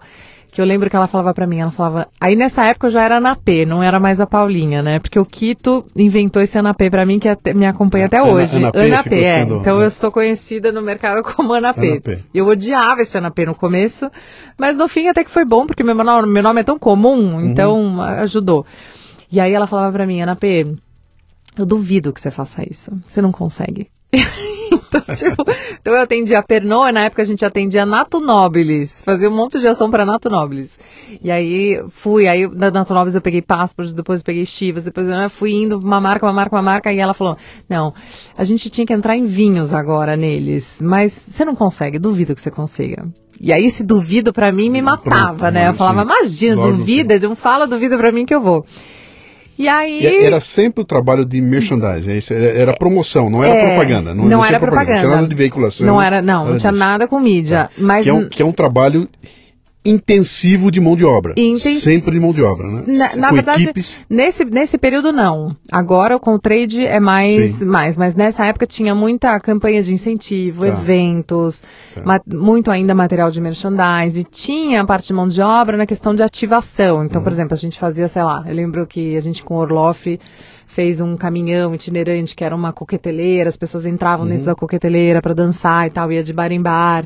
que 0.52 0.60
eu 0.60 0.66
lembro 0.66 0.89
que 0.89 0.95
ela 0.97 1.08
falava 1.08 1.34
pra 1.34 1.47
mim, 1.47 1.60
ela 1.60 1.72
falava, 1.72 2.08
aí 2.20 2.36
nessa 2.36 2.66
época 2.66 2.88
eu 2.88 2.91
já 2.91 3.02
era 3.04 3.20
Ana 3.20 3.38
P, 3.38 3.66
não 3.66 3.82
era 3.82 3.99
mais 4.02 4.20
a 4.20 4.28
Paulinha, 4.28 4.84
né? 4.84 4.99
Porque 4.99 5.18
o 5.18 5.26
Quito 5.26 5.86
inventou 5.95 6.41
esse 6.41 6.58
Ana 6.58 6.74
P 6.74 6.89
pra 6.89 7.06
mim, 7.06 7.20
que 7.20 7.30
até- 7.30 7.54
me 7.54 7.66
acompanha 7.66 8.08
até 8.08 8.18
Ana- 8.20 8.32
hoje. 8.34 8.58
Ana 8.58 8.72
P 8.72 8.80
Ana 8.80 9.04
ficou 9.04 9.18
P, 9.18 9.24
é. 9.24 9.39
sendo- 9.39 9.56
Então 9.58 9.82
eu 9.82 9.89
sou 9.91 10.12
conhecida 10.12 10.72
no 10.74 10.82
mercado 10.82 11.24
como 11.36 11.54
Ana 11.54 11.74
P. 11.74 11.88
Ana 11.91 12.02
P. 12.02 12.20
Eu 12.34 12.47
odiava 12.47 13.02
esse 13.02 13.18
Ana 13.18 13.32
P 13.32 13.45
no 13.45 13.56
começo, 13.56 14.12
mas 14.60 14.76
no 14.78 14.89
fim 14.89 15.08
até 15.08 15.24
que 15.24 15.32
foi 15.32 15.45
bom, 15.45 15.66
porque 15.66 15.84
meu 15.84 15.95
nome, 15.95 16.28
meu 16.28 16.43
nome 16.43 16.60
é 16.60 16.64
tão 16.64 16.78
comum, 16.78 17.36
Uhum. 17.36 17.41
então 17.52 18.02
ajudou. 18.02 18.66
E 19.32 19.39
aí 19.39 19.54
ela 19.54 19.68
falava 19.68 19.93
pra 19.93 20.06
mim, 20.06 20.20
Ana 20.22 20.36
P, 20.36 20.76
eu 21.58 21.66
duvido 21.66 22.12
que 22.12 22.20
você 22.20 22.30
faça 22.30 22.62
isso. 22.70 22.91
Você 23.08 23.22
não 23.22 23.32
consegue. 23.32 23.88
Então, 24.14 25.16
tipo, 25.16 25.45
então 25.80 25.93
eu 25.93 26.01
atendia 26.01 26.39
a 26.39 26.43
Pernod, 26.43 26.89
e 26.89 26.91
na 26.91 27.05
época 27.05 27.22
a 27.22 27.26
gente 27.26 27.45
atendia 27.45 27.86
Nato 27.86 28.20
Nobilis, 28.20 28.91
fazia 29.05 29.30
um 29.30 29.36
monte 29.36 29.59
de 29.59 29.68
ação 29.68 29.89
para 29.89 30.05
Nato 30.05 30.30
Nobilis. 30.30 30.70
E 31.24 31.32
aí 31.32 31.82
fui, 32.01 32.28
aí 32.28 32.49
da 32.49 32.72
Nato 32.72 32.93
Nobilis 32.93 33.16
eu 33.16 33.22
peguei 33.22 33.41
Passport, 33.41 33.93
depois 33.93 34.20
eu 34.20 34.26
peguei 34.26 34.45
Chivas, 34.45 34.84
depois 34.84 35.07
eu 35.07 35.30
fui 35.30 35.51
indo 35.53 35.80
uma 35.80 36.01
marca, 36.01 36.26
uma 36.26 36.34
marca, 36.34 36.55
uma 36.55 36.62
marca, 36.62 36.91
e 36.91 36.99
ela 36.99 37.14
falou, 37.14 37.38
não, 37.70 37.93
a 38.38 38.43
gente 38.43 38.70
tinha 38.70 38.86
que 38.86 38.93
entrar 38.93 39.16
em 39.16 39.26
vinhos 39.26 39.74
agora 39.74 40.18
neles, 40.18 40.66
mas 40.82 41.14
você 41.14 41.45
não 41.45 41.55
consegue, 41.55 41.97
duvido 41.97 42.36
que 42.36 42.41
você 42.41 42.51
consiga. 42.51 43.03
E 43.39 43.51
aí 43.51 43.66
esse 43.66 43.84
duvido 43.84 44.32
para 44.32 44.51
mim 44.51 44.70
me 44.70 44.82
matava, 44.82 45.36
Pronto, 45.36 45.51
né? 45.51 45.70
Eu 45.70 45.74
falava, 45.74 46.03
imagina, 46.03 46.55
duvida, 46.62 47.18
não 47.20 47.36
fala 47.36 47.66
duvida 47.66 47.97
para 47.97 48.12
mim 48.12 48.26
que 48.26 48.36
eu 48.36 48.41
vou. 48.41 48.64
E 49.58 49.68
aí. 49.68 50.06
Era 50.26 50.39
sempre 50.39 50.82
o 50.82 50.86
trabalho 50.86 51.26
de 51.26 51.39
merchandising, 51.41 52.20
era 52.34 52.74
promoção, 52.74 53.30
não 53.30 53.43
era 53.43 53.54
é, 53.54 53.68
propaganda. 53.68 54.16
Não, 54.16 54.26
não 54.26 54.45
era 54.45 54.60
propaganda. 54.60 54.93
Não 54.93 55.02
tinha 55.02 55.16
nada 55.16 55.28
de 55.28 55.36
veiculação. 55.36 55.86
Não 55.86 56.02
era, 56.02 56.22
não, 56.22 56.45
não 56.45 56.58
tinha 56.58 56.72
disso. 56.72 56.80
nada 56.80 57.08
com 57.08 57.20
mídia. 57.20 57.64
Tá. 57.64 57.70
Mas... 57.78 58.04
Que, 58.04 58.10
é 58.10 58.14
um, 58.14 58.30
que 58.30 58.41
é 58.41 58.45
um 58.45 58.52
trabalho 58.52 59.08
intensivo 59.84 60.71
de 60.71 60.79
mão 60.79 60.95
de 60.95 61.03
obra. 61.03 61.34
Sempre 61.82 62.11
de 62.11 62.19
mão 62.19 62.32
de 62.32 62.41
obra, 62.41 62.65
né? 62.67 62.84
Na, 62.86 63.15
na 63.15 63.32
verdade, 63.32 63.63
equipes. 63.63 63.99
nesse, 64.09 64.45
nesse 64.45 64.77
período 64.77 65.11
não. 65.11 65.55
Agora 65.71 66.19
com 66.19 66.36
o 66.36 66.39
trade 66.39 66.86
é 66.86 66.99
mais, 66.99 67.59
mais, 67.59 67.97
mas 67.97 68.15
nessa 68.15 68.45
época 68.45 68.67
tinha 68.67 68.93
muita 68.93 69.39
campanha 69.39 69.82
de 69.82 69.91
incentivo, 69.91 70.61
tá. 70.61 70.67
eventos, 70.67 71.63
tá. 71.95 72.21
Muito 72.27 72.69
ainda 72.69 72.93
material 72.93 73.32
de 73.32 73.41
merchandising, 73.41 74.25
tinha 74.32 74.82
a 74.82 74.86
parte 74.86 75.07
de 75.07 75.13
mão 75.13 75.27
de 75.27 75.41
obra 75.41 75.75
na 75.75 75.88
questão 75.88 76.13
de 76.13 76.21
ativação. 76.21 77.03
Então, 77.03 77.17
uhum. 77.17 77.23
por 77.23 77.34
exemplo, 77.34 77.53
a 77.53 77.57
gente 77.57 77.79
fazia, 77.79 78.07
sei 78.07 78.23
lá, 78.23 78.43
eu 78.47 78.53
lembro 78.53 78.86
que 78.86 79.17
a 79.17 79.21
gente 79.21 79.43
com 79.43 79.55
o 79.55 79.57
Orloff 79.57 80.19
fez 80.75 81.01
um 81.01 81.17
caminhão 81.17 81.73
itinerante 81.75 82.36
que 82.36 82.43
era 82.43 82.55
uma 82.55 82.71
coqueteleira, 82.71 83.49
as 83.49 83.57
pessoas 83.57 83.86
entravam 83.86 84.25
uhum. 84.25 84.32
dentro 84.32 84.45
da 84.45 84.55
coqueteleira 84.55 85.21
para 85.21 85.34
dançar 85.34 85.88
e 85.88 85.89
tal, 85.89 86.11
ia 86.11 86.23
de 86.23 86.34
bar 86.34 86.51
em 86.51 86.61
bar. 86.61 87.05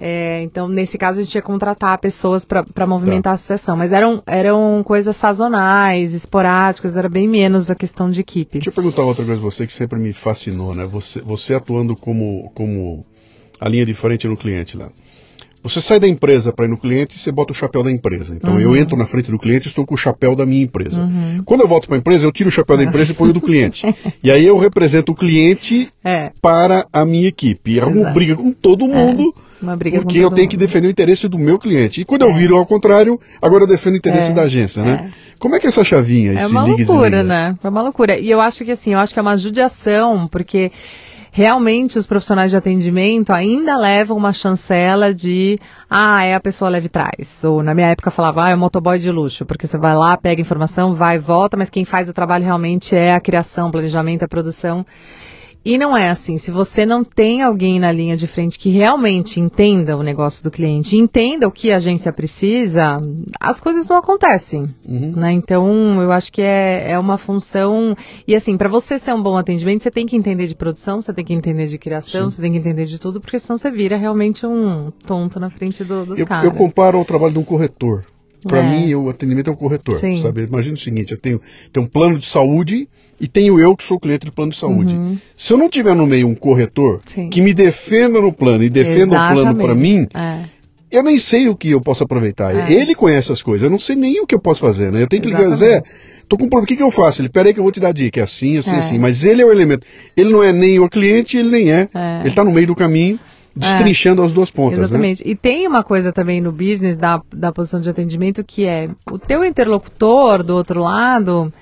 É, 0.00 0.42
então, 0.42 0.68
nesse 0.68 0.98
caso, 0.98 1.20
a 1.20 1.22
gente 1.22 1.34
ia 1.34 1.42
contratar 1.42 1.98
pessoas 1.98 2.44
para 2.44 2.86
movimentar 2.86 3.22
tá. 3.22 3.30
a 3.30 3.34
associação. 3.34 3.76
Mas 3.76 3.92
eram, 3.92 4.22
eram 4.26 4.82
coisas 4.84 5.16
sazonais, 5.16 6.12
esporádicas, 6.12 6.96
era 6.96 7.08
bem 7.08 7.28
menos 7.28 7.70
a 7.70 7.74
questão 7.74 8.10
de 8.10 8.20
equipe. 8.20 8.52
Deixa 8.52 8.68
eu 8.68 8.74
perguntar 8.74 9.02
outra 9.02 9.24
coisa 9.24 9.40
você 9.40 9.66
que 9.66 9.72
sempre 9.72 9.98
me 9.98 10.12
fascinou, 10.12 10.74
né? 10.74 10.86
Você, 10.86 11.22
você 11.22 11.54
atuando 11.54 11.96
como, 11.96 12.50
como 12.54 13.04
a 13.58 13.68
linha 13.68 13.86
de 13.86 13.94
frente 13.94 14.28
no 14.28 14.36
cliente 14.36 14.76
lá. 14.76 14.90
Você 15.68 15.80
sai 15.80 15.98
da 15.98 16.08
empresa 16.08 16.52
para 16.52 16.66
ir 16.66 16.68
no 16.68 16.78
cliente 16.78 17.16
e 17.16 17.18
você 17.18 17.32
bota 17.32 17.52
o 17.52 17.56
chapéu 17.56 17.82
da 17.82 17.90
empresa. 17.90 18.34
Então 18.34 18.54
uhum. 18.54 18.60
eu 18.60 18.76
entro 18.76 18.96
na 18.96 19.06
frente 19.06 19.30
do 19.30 19.38
cliente 19.38 19.66
e 19.66 19.68
estou 19.68 19.84
com 19.84 19.94
o 19.94 19.98
chapéu 19.98 20.36
da 20.36 20.46
minha 20.46 20.62
empresa. 20.62 21.00
Uhum. 21.00 21.42
Quando 21.44 21.62
eu 21.62 21.68
volto 21.68 21.86
para 21.88 21.96
a 21.96 21.98
empresa, 21.98 22.24
eu 22.24 22.32
tiro 22.32 22.48
o 22.48 22.52
chapéu 22.52 22.76
da 22.76 22.84
empresa 22.84 23.12
e 23.12 23.14
ponho 23.14 23.30
o 23.30 23.34
do 23.34 23.40
cliente. 23.40 23.84
e 24.22 24.30
aí 24.30 24.46
eu 24.46 24.56
represento 24.58 25.12
o 25.12 25.14
cliente 25.14 25.88
é. 26.04 26.30
para 26.40 26.86
a 26.92 27.04
minha 27.04 27.28
equipe. 27.28 27.72
E 27.72 27.80
arrumo 27.80 28.12
briga 28.12 28.36
com 28.36 28.52
todo 28.52 28.84
é. 28.84 28.88
mundo. 28.88 29.34
É. 29.42 29.46
Uma 29.62 29.76
porque 29.76 29.96
eu 29.96 30.04
tenho 30.04 30.30
mundo. 30.30 30.48
que 30.48 30.56
defender 30.56 30.88
o 30.88 30.90
interesse 30.90 31.28
do 31.28 31.38
meu 31.38 31.58
cliente. 31.58 32.00
E 32.00 32.04
quando 32.04 32.22
é. 32.22 32.28
eu 32.28 32.34
viro 32.34 32.56
ao 32.56 32.66
contrário, 32.66 33.18
agora 33.40 33.64
eu 33.64 33.68
defendo 33.68 33.94
o 33.94 33.96
interesse 33.96 34.30
é. 34.30 34.34
da 34.34 34.42
agência, 34.42 34.82
né? 34.82 35.10
É. 35.12 35.26
Como 35.38 35.54
é 35.54 35.60
que 35.60 35.66
é 35.66 35.68
essa 35.70 35.84
chavinha? 35.84 36.32
É 36.32 36.46
uma 36.46 36.64
loucura, 36.64 37.22
né? 37.22 37.56
É 37.62 37.68
uma 37.68 37.82
loucura. 37.82 38.18
E 38.18 38.30
eu 38.30 38.40
acho 38.40 38.64
que 38.64 38.70
assim, 38.70 38.92
eu 38.92 38.98
acho 38.98 39.12
que 39.12 39.18
é 39.18 39.22
uma 39.22 39.36
judiação, 39.36 40.28
porque 40.28 40.72
realmente 41.36 41.98
os 41.98 42.06
profissionais 42.06 42.50
de 42.50 42.56
atendimento 42.56 43.30
ainda 43.30 43.76
levam 43.76 44.16
uma 44.16 44.32
chancela 44.32 45.12
de 45.12 45.60
ah, 45.88 46.24
é 46.24 46.34
a 46.34 46.40
pessoa 46.40 46.70
leve 46.70 46.88
trás. 46.88 47.44
Ou 47.44 47.62
na 47.62 47.74
minha 47.74 47.88
época 47.88 48.10
falava, 48.10 48.46
ah, 48.46 48.50
é 48.50 48.54
o 48.54 48.58
motoboy 48.58 48.98
de 48.98 49.10
luxo, 49.10 49.44
porque 49.44 49.66
você 49.66 49.76
vai 49.76 49.94
lá, 49.94 50.16
pega 50.16 50.40
informação, 50.40 50.94
vai 50.94 51.18
volta, 51.18 51.54
mas 51.54 51.68
quem 51.68 51.84
faz 51.84 52.08
o 52.08 52.14
trabalho 52.14 52.42
realmente 52.42 52.96
é 52.96 53.14
a 53.14 53.20
criação, 53.20 53.70
planejamento, 53.70 54.22
a 54.22 54.28
produção. 54.28 54.86
E 55.66 55.76
não 55.76 55.96
é 55.96 56.10
assim. 56.10 56.38
Se 56.38 56.52
você 56.52 56.86
não 56.86 57.02
tem 57.02 57.42
alguém 57.42 57.80
na 57.80 57.90
linha 57.90 58.16
de 58.16 58.28
frente 58.28 58.56
que 58.56 58.70
realmente 58.70 59.40
entenda 59.40 59.96
o 59.96 60.02
negócio 60.04 60.40
do 60.44 60.48
cliente, 60.48 60.96
entenda 60.96 61.48
o 61.48 61.50
que 61.50 61.72
a 61.72 61.76
agência 61.78 62.12
precisa, 62.12 63.02
as 63.40 63.58
coisas 63.58 63.88
não 63.88 63.96
acontecem. 63.96 64.72
Uhum. 64.88 65.14
Né? 65.16 65.32
Então, 65.32 66.00
eu 66.00 66.12
acho 66.12 66.32
que 66.32 66.40
é, 66.40 66.92
é 66.92 66.96
uma 66.96 67.18
função. 67.18 67.96
E 68.28 68.36
assim, 68.36 68.56
para 68.56 68.68
você 68.68 69.00
ser 69.00 69.12
um 69.12 69.20
bom 69.20 69.36
atendimento, 69.36 69.82
você 69.82 69.90
tem 69.90 70.06
que 70.06 70.14
entender 70.14 70.46
de 70.46 70.54
produção, 70.54 71.02
você 71.02 71.12
tem 71.12 71.24
que 71.24 71.34
entender 71.34 71.66
de 71.66 71.78
criação, 71.78 72.30
Sim. 72.30 72.36
você 72.36 72.42
tem 72.42 72.52
que 72.52 72.58
entender 72.58 72.84
de 72.84 73.00
tudo, 73.00 73.20
porque 73.20 73.40
senão 73.40 73.58
você 73.58 73.68
vira 73.68 73.96
realmente 73.96 74.46
um 74.46 74.92
tonto 75.04 75.40
na 75.40 75.50
frente 75.50 75.82
do, 75.82 76.06
dos 76.06 76.16
eu, 76.16 76.28
caras. 76.28 76.44
Eu 76.44 76.52
comparo 76.52 76.96
ao 76.96 77.04
trabalho 77.04 77.32
de 77.32 77.40
um 77.40 77.44
corretor. 77.44 78.04
Para 78.46 78.60
é. 78.60 78.70
mim, 78.70 78.94
o 78.94 79.08
atendimento 79.08 79.50
é 79.50 79.52
um 79.52 79.56
corretor, 79.56 79.96
Sim. 79.96 80.22
sabe? 80.22 80.44
Imagina 80.44 80.74
o 80.74 80.78
seguinte, 80.78 81.10
eu 81.10 81.18
tenho, 81.18 81.40
tenho 81.72 81.86
um 81.86 81.88
plano 81.88 82.20
de 82.20 82.28
saúde 82.28 82.88
e 83.20 83.26
tenho 83.26 83.58
eu 83.58 83.76
que 83.76 83.84
sou 83.84 83.98
cliente 83.98 84.26
do 84.26 84.32
plano 84.32 84.52
de 84.52 84.58
saúde. 84.58 84.92
Uhum. 84.92 85.18
Se 85.36 85.52
eu 85.52 85.56
não 85.56 85.68
tiver 85.68 85.94
no 85.94 86.06
meio 86.06 86.28
um 86.28 86.34
corretor 86.34 87.00
Sim. 87.06 87.30
que 87.30 87.40
me 87.40 87.54
defenda 87.54 88.20
no 88.20 88.32
plano 88.32 88.62
e 88.62 88.70
defenda 88.70 89.14
Exatamente. 89.14 89.38
o 89.38 89.42
plano 89.42 89.58
para 89.58 89.74
mim, 89.74 90.06
é. 90.14 90.44
eu 90.90 91.02
nem 91.02 91.18
sei 91.18 91.48
o 91.48 91.56
que 91.56 91.70
eu 91.70 91.80
posso 91.80 92.04
aproveitar. 92.04 92.54
É. 92.54 92.72
Ele 92.72 92.94
conhece 92.94 93.32
as 93.32 93.42
coisas, 93.42 93.64
eu 93.64 93.70
não 93.70 93.80
sei 93.80 93.96
nem 93.96 94.20
o 94.20 94.26
que 94.26 94.34
eu 94.34 94.40
posso 94.40 94.60
fazer, 94.60 94.92
né? 94.92 95.02
Eu 95.02 95.08
tenho 95.08 95.22
que 95.22 95.28
ligar, 95.28 95.48
Zé, 95.56 95.82
tô 96.28 96.36
com 96.36 96.44
um 96.44 96.48
problema, 96.48 96.64
o 96.64 96.66
que, 96.66 96.76
que 96.76 96.82
eu 96.82 96.90
faço? 96.90 97.22
Ele, 97.22 97.28
peraí 97.28 97.54
que 97.54 97.60
eu 97.60 97.64
vou 97.64 97.72
te 97.72 97.80
dar 97.80 97.92
dica, 97.92 98.20
é 98.20 98.24
assim, 98.24 98.58
assim, 98.58 98.70
é. 98.70 98.78
assim. 98.78 98.98
Mas 98.98 99.24
ele 99.24 99.42
é 99.42 99.46
o 99.46 99.52
elemento. 99.52 99.86
Ele 100.16 100.30
não 100.30 100.42
é 100.42 100.52
nem 100.52 100.78
o 100.78 100.88
cliente, 100.88 101.36
ele 101.36 101.50
nem 101.50 101.72
é. 101.72 101.88
é. 101.94 102.20
Ele 102.20 102.28
está 102.28 102.44
no 102.44 102.52
meio 102.52 102.66
do 102.66 102.74
caminho 102.74 103.18
destrinchando 103.56 104.22
é, 104.22 104.26
as 104.26 104.34
duas 104.34 104.50
pontas. 104.50 104.78
Né? 104.78 104.84
Exatamente. 104.84 105.24
Né? 105.24 105.30
E 105.30 105.34
tem 105.34 105.66
uma 105.66 105.82
coisa 105.82 106.12
também 106.12 106.40
no 106.40 106.52
business 106.52 106.96
da, 106.96 107.22
da 107.32 107.50
posição 107.50 107.80
de 107.80 107.88
atendimento 107.88 108.44
que 108.44 108.66
é 108.66 108.90
o 109.10 109.18
teu 109.18 109.42
interlocutor 109.44 110.42
do 110.42 110.54
outro 110.54 110.82
lado, 110.82 111.52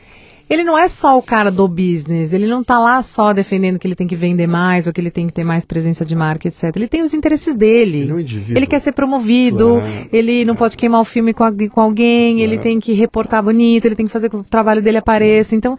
ele 0.48 0.62
não 0.62 0.78
é 0.78 0.88
só 0.88 1.16
o 1.16 1.22
cara 1.22 1.50
do 1.50 1.66
business, 1.66 2.32
ele 2.32 2.46
não 2.46 2.60
está 2.60 2.78
lá 2.78 3.02
só 3.02 3.32
defendendo 3.32 3.78
que 3.78 3.86
ele 3.86 3.94
tem 3.94 4.06
que 4.06 4.16
vender 4.16 4.46
mais 4.46 4.86
ou 4.86 4.92
que 4.92 5.00
ele 5.00 5.10
tem 5.10 5.26
que 5.26 5.32
ter 5.32 5.44
mais 5.44 5.64
presença 5.64 6.04
de 6.04 6.14
marca, 6.14 6.48
etc. 6.48 6.64
Ele 6.76 6.88
tem 6.88 7.02
os 7.02 7.14
interesses 7.14 7.54
dele. 7.54 8.02
Ele, 8.02 8.10
é 8.10 8.14
um 8.14 8.56
ele 8.56 8.66
quer 8.66 8.80
ser 8.80 8.92
promovido, 8.92 9.76
claro. 9.76 10.08
ele 10.12 10.44
não 10.44 10.54
pode 10.54 10.76
queimar 10.76 11.00
o 11.00 11.04
filme 11.04 11.32
com, 11.32 11.44
a, 11.44 11.50
com 11.52 11.80
alguém, 11.80 12.36
claro. 12.36 12.52
ele 12.52 12.62
tem 12.62 12.78
que 12.78 12.92
reportar 12.92 13.42
bonito, 13.42 13.86
ele 13.86 13.96
tem 13.96 14.06
que 14.06 14.12
fazer 14.12 14.28
que 14.28 14.36
o 14.36 14.44
trabalho 14.44 14.82
dele 14.82 14.98
apareça. 14.98 15.54
Então, 15.54 15.78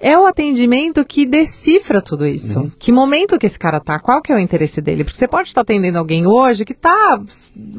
é 0.00 0.18
o 0.18 0.26
atendimento 0.26 1.04
que 1.04 1.26
decifra 1.26 2.00
tudo 2.00 2.26
isso. 2.26 2.58
Uhum. 2.58 2.70
Que 2.78 2.90
momento 2.90 3.38
que 3.38 3.46
esse 3.46 3.58
cara 3.58 3.78
tá? 3.78 4.00
Qual 4.00 4.20
que 4.20 4.32
é 4.32 4.34
o 4.34 4.38
interesse 4.38 4.80
dele? 4.80 5.04
Porque 5.04 5.18
você 5.18 5.28
pode 5.28 5.48
estar 5.48 5.60
atendendo 5.60 5.98
alguém 5.98 6.26
hoje 6.26 6.64
que 6.64 6.74
tá. 6.74 7.20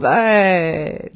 É 0.03 1.09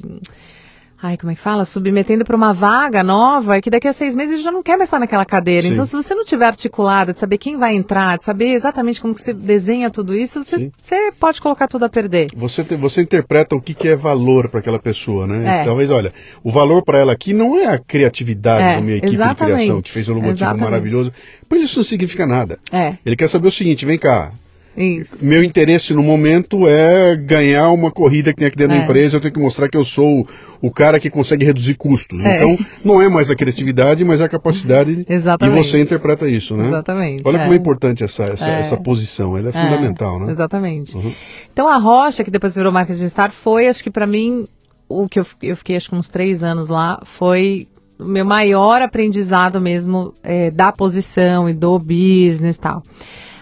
ai, 1.02 1.16
como 1.16 1.32
é 1.32 1.34
que 1.34 1.40
fala? 1.40 1.64
Submetendo 1.64 2.24
para 2.24 2.36
uma 2.36 2.52
vaga 2.52 3.02
nova 3.02 3.58
e 3.58 3.62
que 3.62 3.70
daqui 3.70 3.88
a 3.88 3.92
seis 3.92 4.14
meses 4.14 4.42
já 4.42 4.50
não 4.50 4.62
quer 4.62 4.76
mais 4.76 4.88
estar 4.88 4.98
naquela 4.98 5.24
cadeira. 5.24 5.68
Sim. 5.68 5.74
Então, 5.74 5.86
se 5.86 5.92
você 5.92 6.14
não 6.14 6.24
tiver 6.24 6.46
articulado, 6.46 7.12
de 7.12 7.20
saber 7.20 7.38
quem 7.38 7.56
vai 7.56 7.74
entrar, 7.74 8.18
de 8.18 8.24
saber 8.24 8.54
exatamente 8.54 9.00
como 9.00 9.14
que 9.14 9.22
você 9.22 9.32
desenha 9.32 9.90
tudo 9.90 10.14
isso, 10.14 10.42
você, 10.44 10.70
você 10.80 11.12
pode 11.18 11.40
colocar 11.40 11.68
tudo 11.68 11.84
a 11.84 11.88
perder. 11.88 12.28
Você, 12.36 12.64
te, 12.64 12.76
você 12.76 13.02
interpreta 13.02 13.54
o 13.54 13.60
que, 13.60 13.74
que 13.74 13.88
é 13.88 13.96
valor 13.96 14.48
para 14.48 14.60
aquela 14.60 14.78
pessoa, 14.78 15.26
né? 15.26 15.62
É. 15.62 15.64
Talvez, 15.64 15.90
olha, 15.90 16.12
o 16.42 16.50
valor 16.50 16.82
para 16.82 16.98
ela 16.98 17.12
aqui 17.12 17.32
não 17.32 17.58
é 17.58 17.66
a 17.66 17.78
criatividade 17.78 18.62
é, 18.62 18.76
da 18.76 18.80
minha 18.80 18.96
equipe 18.96 19.14
exatamente. 19.14 19.38
de 19.38 19.64
criação 19.64 19.82
que 19.82 19.92
fez 19.92 20.08
o 20.08 20.12
logotipo 20.12 20.38
exatamente. 20.38 20.64
maravilhoso. 20.64 21.12
Por 21.48 21.58
isso 21.58 21.76
não 21.76 21.84
significa 21.84 22.26
nada. 22.26 22.58
É. 22.72 22.96
Ele 23.04 23.16
quer 23.16 23.28
saber 23.28 23.48
o 23.48 23.52
seguinte, 23.52 23.84
vem 23.84 23.98
cá, 23.98 24.32
isso. 24.76 25.16
Meu 25.24 25.42
interesse 25.42 25.94
no 25.94 26.02
momento 26.02 26.66
é 26.68 27.16
ganhar 27.16 27.70
uma 27.70 27.90
corrida 27.90 28.32
que 28.32 28.38
tem 28.38 28.48
aqui 28.48 28.56
dentro 28.56 28.74
é. 28.74 28.78
da 28.78 28.84
empresa, 28.84 29.16
eu 29.16 29.20
tenho 29.20 29.32
que 29.32 29.40
mostrar 29.40 29.68
que 29.68 29.76
eu 29.76 29.84
sou 29.84 30.26
o 30.60 30.70
cara 30.70 31.00
que 31.00 31.10
consegue 31.10 31.44
reduzir 31.44 31.74
custos. 31.74 32.18
É. 32.24 32.36
Então, 32.36 32.58
não 32.84 33.00
é 33.00 33.08
mais 33.08 33.30
a 33.30 33.34
criatividade, 33.34 34.04
mas 34.04 34.20
a 34.20 34.28
capacidade. 34.28 35.04
Exatamente. 35.08 35.58
E 35.58 35.62
você 35.64 35.80
interpreta 35.80 36.28
isso, 36.28 36.54
né? 36.56 36.68
Exatamente. 36.68 37.22
Olha 37.24 37.38
é. 37.38 37.40
como 37.42 37.52
é 37.52 37.56
importante 37.56 38.04
essa, 38.04 38.24
essa, 38.24 38.46
é. 38.46 38.60
essa 38.60 38.76
posição, 38.76 39.36
ela 39.36 39.48
é, 39.48 39.50
é, 39.50 39.52
fundamental, 39.52 40.20
né? 40.20 40.32
Exatamente. 40.32 40.96
Uhum. 40.96 41.12
Então, 41.52 41.68
a 41.68 41.78
Rocha, 41.78 42.22
que 42.22 42.30
depois 42.30 42.54
virou 42.54 42.72
marketing 42.72 43.08
star, 43.08 43.32
foi, 43.32 43.68
acho 43.68 43.82
que 43.82 43.90
para 43.90 44.06
mim, 44.06 44.46
o 44.88 45.08
que 45.08 45.20
eu, 45.20 45.26
eu 45.42 45.56
fiquei 45.56 45.76
acho 45.76 45.88
que 45.88 45.96
uns 45.96 46.08
três 46.08 46.42
anos 46.42 46.68
lá, 46.68 47.00
foi 47.18 47.68
o 47.98 48.04
meu 48.04 48.24
maior 48.24 48.82
aprendizado 48.82 49.60
mesmo 49.60 50.12
é, 50.22 50.50
da 50.50 50.70
posição 50.70 51.48
e 51.48 51.54
do 51.54 51.78
business 51.78 52.56
e 52.56 52.60
tal. 52.60 52.82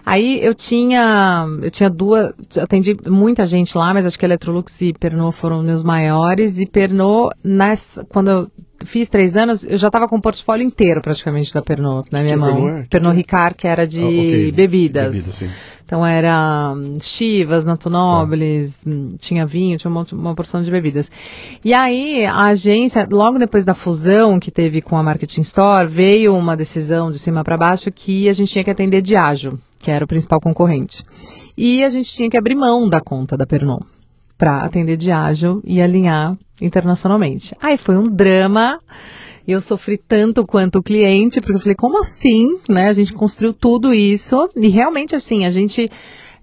Aí 0.04 0.38
eu 0.44 0.54
tinha, 0.54 1.46
eu 1.62 1.70
tinha 1.70 1.88
duas, 1.88 2.32
atendi 2.58 2.96
muita 3.06 3.46
gente 3.46 3.76
lá, 3.76 3.94
mas 3.94 4.04
acho 4.04 4.18
que 4.18 4.24
Electrolux 4.24 4.80
e 4.82 4.92
Pernod 4.92 5.34
foram 5.36 5.62
meus 5.62 5.82
maiores. 5.82 6.58
E 6.58 6.66
Pernod, 6.66 7.34
nessa, 7.42 8.04
quando 8.04 8.30
eu 8.30 8.48
fiz 8.86 9.08
três 9.08 9.36
anos, 9.36 9.64
eu 9.64 9.78
já 9.78 9.86
estava 9.86 10.06
com 10.06 10.16
o 10.16 10.20
portfólio 10.20 10.66
inteiro 10.66 11.00
praticamente 11.00 11.54
da 11.54 11.62
Pernod 11.62 12.08
na 12.12 12.22
minha 12.22 12.34
que 12.34 12.40
mão. 12.40 12.54
Pernod, 12.54 12.80
é? 12.80 12.86
Pernod 12.90 13.16
Ricard, 13.16 13.56
que 13.56 13.66
era 13.66 13.86
de 13.86 14.00
ah, 14.00 14.06
okay. 14.06 14.52
bebidas. 14.52 15.12
Bebida, 15.12 15.32
sim. 15.32 15.50
Então 15.86 16.04
era 16.04 16.72
hum, 16.74 16.98
chivas, 17.00 17.64
natonóbiles, 17.64 18.74
tá. 18.76 18.90
Hum, 18.90 19.16
tinha 19.18 19.46
vinho, 19.46 19.78
tinha 19.78 19.90
uma, 19.90 20.06
uma, 20.12 20.34
porção 20.34 20.62
de 20.62 20.70
bebidas. 20.70 21.10
E 21.64 21.74
aí 21.74 22.24
a 22.24 22.46
agência, 22.46 23.06
logo 23.10 23.38
depois 23.38 23.64
da 23.64 23.74
fusão 23.74 24.40
que 24.40 24.50
teve 24.50 24.80
com 24.80 24.96
a 24.96 25.02
Marketing 25.02 25.42
Store, 25.42 25.86
veio 25.88 26.34
uma 26.34 26.56
decisão 26.56 27.12
de 27.12 27.18
cima 27.18 27.44
para 27.44 27.58
baixo 27.58 27.92
que 27.92 28.28
a 28.28 28.32
gente 28.32 28.52
tinha 28.52 28.64
que 28.64 28.70
atender 28.70 29.02
Diageo, 29.02 29.58
que 29.84 29.90
era 29.90 30.04
o 30.04 30.08
principal 30.08 30.40
concorrente. 30.40 31.04
E 31.56 31.84
a 31.84 31.90
gente 31.90 32.10
tinha 32.10 32.30
que 32.30 32.38
abrir 32.38 32.54
mão 32.54 32.88
da 32.88 33.02
conta 33.02 33.36
da 33.36 33.46
Pernod 33.46 33.84
para 34.38 34.64
atender 34.64 34.96
Diageo 34.96 35.60
e 35.62 35.82
alinhar 35.82 36.36
internacionalmente. 36.60 37.54
Aí 37.60 37.76
foi 37.76 37.96
um 37.96 38.04
drama 38.04 38.80
eu 39.46 39.60
sofri 39.60 39.98
tanto 39.98 40.46
quanto 40.46 40.78
o 40.78 40.82
cliente, 40.82 41.38
porque 41.38 41.56
eu 41.56 41.60
falei, 41.60 41.74
como 41.74 42.00
assim? 42.00 42.46
Né? 42.66 42.88
A 42.88 42.94
gente 42.94 43.12
construiu 43.12 43.52
tudo 43.52 43.92
isso 43.92 44.48
e 44.56 44.68
realmente 44.68 45.14
assim, 45.14 45.44
a 45.44 45.50
gente 45.50 45.90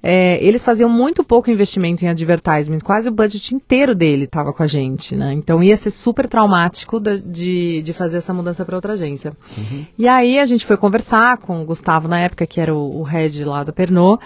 é, 0.03 0.43
eles 0.43 0.63
faziam 0.63 0.89
muito 0.89 1.23
pouco 1.23 1.51
investimento 1.51 2.03
em 2.03 2.07
advertising, 2.07 2.79
quase 2.79 3.07
o 3.07 3.11
budget 3.11 3.53
inteiro 3.53 3.93
dele 3.93 4.25
estava 4.25 4.51
com 4.51 4.63
a 4.63 4.67
gente, 4.67 5.15
né? 5.15 5.33
Então 5.33 5.63
ia 5.63 5.77
ser 5.77 5.91
super 5.91 6.27
traumático 6.27 6.99
de, 6.99 7.81
de 7.81 7.93
fazer 7.93 8.17
essa 8.17 8.33
mudança 8.33 8.65
para 8.65 8.75
outra 8.75 8.93
agência. 8.93 9.33
Uhum. 9.55 9.85
E 9.97 10.07
aí 10.07 10.39
a 10.39 10.45
gente 10.45 10.65
foi 10.65 10.75
conversar 10.75 11.37
com 11.37 11.61
o 11.61 11.65
Gustavo 11.65 12.07
na 12.07 12.19
época, 12.19 12.47
que 12.47 12.59
era 12.59 12.73
o, 12.73 12.99
o 12.99 13.03
head 13.03 13.43
lá 13.43 13.63
da 13.63 13.71
Pernod. 13.71 14.19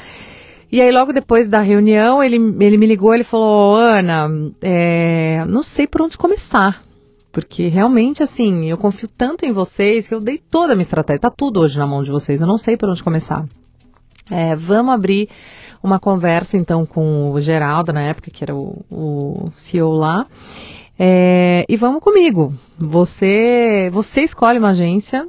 E 0.72 0.82
aí, 0.82 0.92
logo 0.92 1.14
depois 1.14 1.48
da 1.48 1.62
reunião, 1.62 2.24
ele, 2.24 2.38
ele 2.60 2.78
me 2.78 2.86
ligou, 2.88 3.14
ele 3.14 3.24
falou, 3.24 3.76
Ana, 3.76 4.28
é, 4.62 5.46
não 5.46 5.62
sei 5.62 5.88
por 5.88 6.02
onde 6.02 6.18
começar. 6.18 6.84
Porque 7.32 7.68
realmente, 7.68 8.24
assim, 8.24 8.70
eu 8.70 8.78
confio 8.78 9.08
tanto 9.16 9.46
em 9.46 9.52
vocês 9.52 10.08
que 10.08 10.16
eu 10.16 10.20
dei 10.20 10.38
toda 10.50 10.74
a 10.74 10.76
minha 10.76 10.84
estratégia. 10.84 11.22
Tá 11.22 11.30
tudo 11.30 11.60
hoje 11.60 11.78
na 11.78 11.86
mão 11.86 12.04
de 12.04 12.10
vocês, 12.10 12.42
eu 12.42 12.48
não 12.48 12.58
sei 12.58 12.78
por 12.78 12.90
onde 12.90 13.04
começar. 13.04 13.46
É, 14.30 14.56
vamos 14.56 14.94
abrir 14.94 15.30
uma 15.86 16.00
conversa 16.00 16.58
então 16.58 16.86
com 16.86 17.32
o 17.32 17.40
Geraldo, 17.40 17.94
na 17.94 18.02
época, 18.02 18.32
que 18.32 18.44
era 18.44 18.56
o, 18.56 18.84
o 18.92 19.52
CEO 19.56 19.94
lá. 19.94 20.26
É, 20.98 21.66
e 21.68 21.78
vamos 21.78 22.02
comigo. 22.02 22.54
Você, 22.78 23.90
você 23.92 24.22
escolhe 24.22 24.58
uma 24.60 24.70
agência 24.70 25.28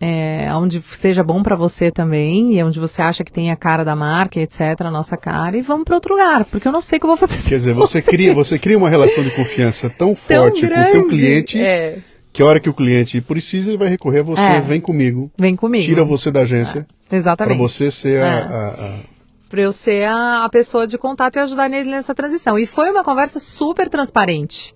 é, 0.00 0.48
onde 0.54 0.82
seja 1.00 1.22
bom 1.22 1.42
para 1.42 1.56
você 1.56 1.90
também, 1.90 2.54
e 2.54 2.62
onde 2.62 2.78
você 2.78 3.00
acha 3.00 3.24
que 3.24 3.32
tem 3.32 3.50
a 3.50 3.56
cara 3.56 3.84
da 3.84 3.96
marca, 3.96 4.40
etc., 4.40 4.60
a 4.80 4.90
nossa 4.90 5.16
cara, 5.16 5.56
e 5.56 5.62
vamos 5.62 5.84
para 5.84 5.94
outro 5.94 6.12
lugar, 6.12 6.44
porque 6.46 6.68
eu 6.68 6.72
não 6.72 6.82
sei 6.82 6.98
o 6.98 7.00
que 7.00 7.06
eu 7.06 7.08
vou 7.08 7.16
fazer. 7.16 7.42
Quer 7.48 7.58
dizer, 7.58 7.74
você 7.74 8.02
cria, 8.02 8.34
você 8.34 8.58
cria 8.58 8.76
uma 8.76 8.90
relação 8.90 9.24
de 9.24 9.30
confiança 9.30 9.88
tão, 9.88 10.14
tão 10.14 10.44
forte 10.44 10.66
grande, 10.66 10.92
com 10.92 10.98
o 10.98 11.00
teu 11.00 11.08
cliente. 11.08 11.58
É. 11.58 11.98
Que 12.32 12.42
a 12.42 12.46
hora 12.46 12.60
que 12.60 12.68
o 12.68 12.74
cliente 12.74 13.18
precisa, 13.22 13.70
ele 13.70 13.78
vai 13.78 13.88
recorrer 13.88 14.20
a 14.20 14.22
você, 14.22 14.42
é. 14.42 14.60
vem 14.60 14.78
comigo. 14.78 15.30
Vem 15.38 15.56
comigo. 15.56 15.86
Tira 15.86 16.04
você 16.04 16.30
da 16.30 16.40
agência. 16.40 16.86
É. 17.10 17.16
Exatamente. 17.16 17.56
Para 17.56 17.66
você 17.66 17.90
ser 17.90 18.22
a, 18.22 18.26
é. 18.26 18.30
a, 18.30 18.66
a 18.68 19.15
para 19.48 19.60
eu 19.60 19.72
ser 19.72 20.04
a, 20.04 20.44
a, 20.44 20.48
pessoa 20.48 20.86
de 20.86 20.98
contato 20.98 21.36
e 21.36 21.38
ajudar 21.40 21.68
nele 21.68 21.90
nessa 21.90 22.14
transição. 22.14 22.58
E 22.58 22.66
foi 22.66 22.90
uma 22.90 23.04
conversa 23.04 23.38
super 23.38 23.88
transparente. 23.88 24.74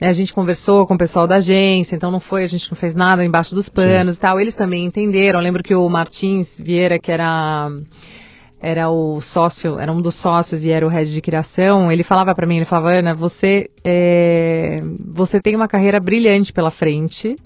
Né, 0.00 0.08
a 0.08 0.12
gente 0.12 0.32
conversou 0.32 0.86
com 0.86 0.94
o 0.94 0.98
pessoal 0.98 1.26
da 1.26 1.36
agência, 1.36 1.96
então 1.96 2.10
não 2.10 2.20
foi, 2.20 2.44
a 2.44 2.48
gente 2.48 2.70
não 2.70 2.76
fez 2.76 2.94
nada 2.94 3.24
embaixo 3.24 3.54
dos 3.54 3.68
panos 3.68 4.14
Sim. 4.14 4.18
e 4.18 4.20
tal. 4.20 4.40
Eles 4.40 4.54
também 4.54 4.84
entenderam. 4.84 5.40
Eu 5.40 5.44
lembro 5.44 5.62
que 5.62 5.74
o 5.74 5.88
Martins 5.88 6.48
Vieira, 6.58 6.98
que 6.98 7.10
era 7.10 7.70
era 8.60 8.90
o 8.90 9.20
sócio, 9.20 9.78
era 9.78 9.92
um 9.92 10.00
dos 10.00 10.14
sócios 10.16 10.64
e 10.64 10.70
era 10.70 10.84
o 10.84 10.88
head 10.88 11.12
de 11.12 11.20
criação, 11.20 11.92
ele 11.92 12.02
falava 12.02 12.34
para 12.34 12.46
mim, 12.46 12.56
ele 12.56 12.64
falava, 12.64 12.90
Ana, 12.90 13.14
você, 13.14 13.70
é, 13.84 14.82
você 15.14 15.40
tem 15.40 15.54
uma 15.54 15.68
carreira 15.68 16.00
brilhante 16.00 16.52
pela 16.52 16.70
frente, 16.70 17.36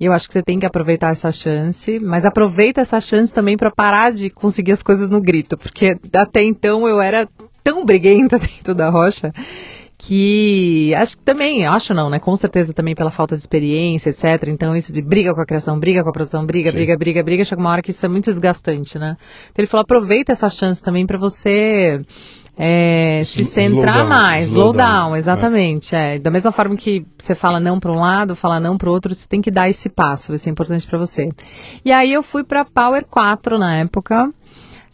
e 0.00 0.04
eu 0.04 0.12
acho 0.12 0.26
que 0.28 0.32
você 0.32 0.42
tem 0.42 0.58
que 0.58 0.66
aproveitar 0.66 1.12
essa 1.12 1.32
chance, 1.32 1.98
mas 1.98 2.24
aproveita 2.24 2.80
essa 2.80 3.00
chance 3.00 3.32
também 3.32 3.56
para 3.56 3.70
parar 3.70 4.12
de 4.12 4.30
conseguir 4.30 4.72
as 4.72 4.82
coisas 4.82 5.10
no 5.10 5.20
grito, 5.20 5.56
porque 5.56 5.96
até 6.14 6.42
então 6.42 6.88
eu 6.88 7.00
era 7.00 7.28
tão 7.64 7.84
briguenta 7.84 8.38
dentro 8.40 8.74
da 8.74 8.90
rocha 8.90 9.32
que 9.98 10.94
acho 10.94 11.16
que 11.16 11.24
também, 11.24 11.66
acho 11.66 11.92
não, 11.92 12.08
né? 12.08 12.20
Com 12.20 12.36
certeza 12.36 12.72
também 12.72 12.94
pela 12.94 13.10
falta 13.10 13.34
de 13.34 13.42
experiência, 13.42 14.10
etc. 14.10 14.46
Então 14.46 14.76
isso 14.76 14.92
de 14.92 15.02
briga 15.02 15.34
com 15.34 15.40
a 15.40 15.46
criação, 15.46 15.78
briga 15.78 16.04
com 16.04 16.10
a 16.10 16.12
produção, 16.12 16.46
briga, 16.46 16.70
Sim. 16.70 16.76
briga, 16.76 16.96
briga, 16.96 17.22
briga, 17.24 17.44
chega 17.44 17.60
uma 17.60 17.70
hora 17.70 17.82
que 17.82 17.90
isso 17.90 18.06
é 18.06 18.08
muito 18.08 18.30
desgastante, 18.30 18.96
né? 18.96 19.16
Então 19.50 19.62
ele 19.62 19.66
falou, 19.66 19.82
aproveita 19.82 20.32
essa 20.32 20.48
chance 20.48 20.80
também 20.80 21.04
para 21.04 21.18
você 21.18 22.00
é, 22.60 23.22
se 23.24 23.44
centrar 23.44 23.98
down, 23.98 24.08
mais, 24.08 24.48
slow, 24.48 24.72
down, 24.72 25.10
down 25.10 25.16
exatamente. 25.16 25.94
É. 25.94 26.16
é. 26.16 26.18
Da 26.18 26.28
mesma 26.28 26.50
forma 26.50 26.76
que 26.76 27.06
você 27.16 27.36
fala 27.36 27.60
não 27.60 27.78
para 27.78 27.92
um 27.92 28.00
lado, 28.00 28.34
fala 28.34 28.58
não 28.58 28.76
para 28.76 28.88
o 28.88 28.92
outro, 28.92 29.14
você 29.14 29.26
tem 29.28 29.40
que 29.40 29.50
dar 29.50 29.70
esse 29.70 29.88
passo, 29.88 30.28
vai 30.28 30.38
ser 30.38 30.50
importante 30.50 30.84
para 30.84 30.98
você. 30.98 31.28
E 31.84 31.92
aí 31.92 32.12
eu 32.12 32.22
fui 32.22 32.42
para 32.42 32.64
Power 32.64 33.04
4 33.08 33.58
na 33.58 33.76
época. 33.76 34.28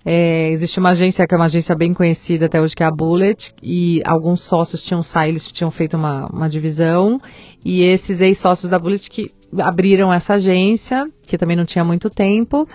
É, 0.05 0.51
existe 0.51 0.79
uma 0.79 0.91
agência 0.91 1.27
que 1.27 1.35
é 1.35 1.39
uma 1.39 1.47
agência 1.47 1.75
bem 1.75 1.95
conhecida 1.95 2.45
até 2.45 2.61
hoje, 2.61 2.77
que 2.77 2.83
é 2.83 2.87
a 2.87 2.91
Bullet, 2.91 3.55
e 3.62 4.03
alguns 4.05 4.47
sócios 4.47 4.83
tinham 4.83 5.03
saído, 5.03 5.33
eles 5.33 5.47
tinham 5.47 5.71
feito 5.71 5.97
uma, 5.97 6.27
uma 6.27 6.47
divisão, 6.47 7.19
e 7.65 7.81
esses 7.81 8.21
ex-sócios 8.21 8.71
da 8.71 8.79
Bullet 8.79 9.09
que 9.09 9.31
abriram 9.59 10.12
essa 10.12 10.35
agência, 10.35 11.07
que 11.27 11.39
também 11.39 11.57
não 11.57 11.65
tinha 11.65 11.83
muito 11.83 12.11
tempo, 12.11 12.69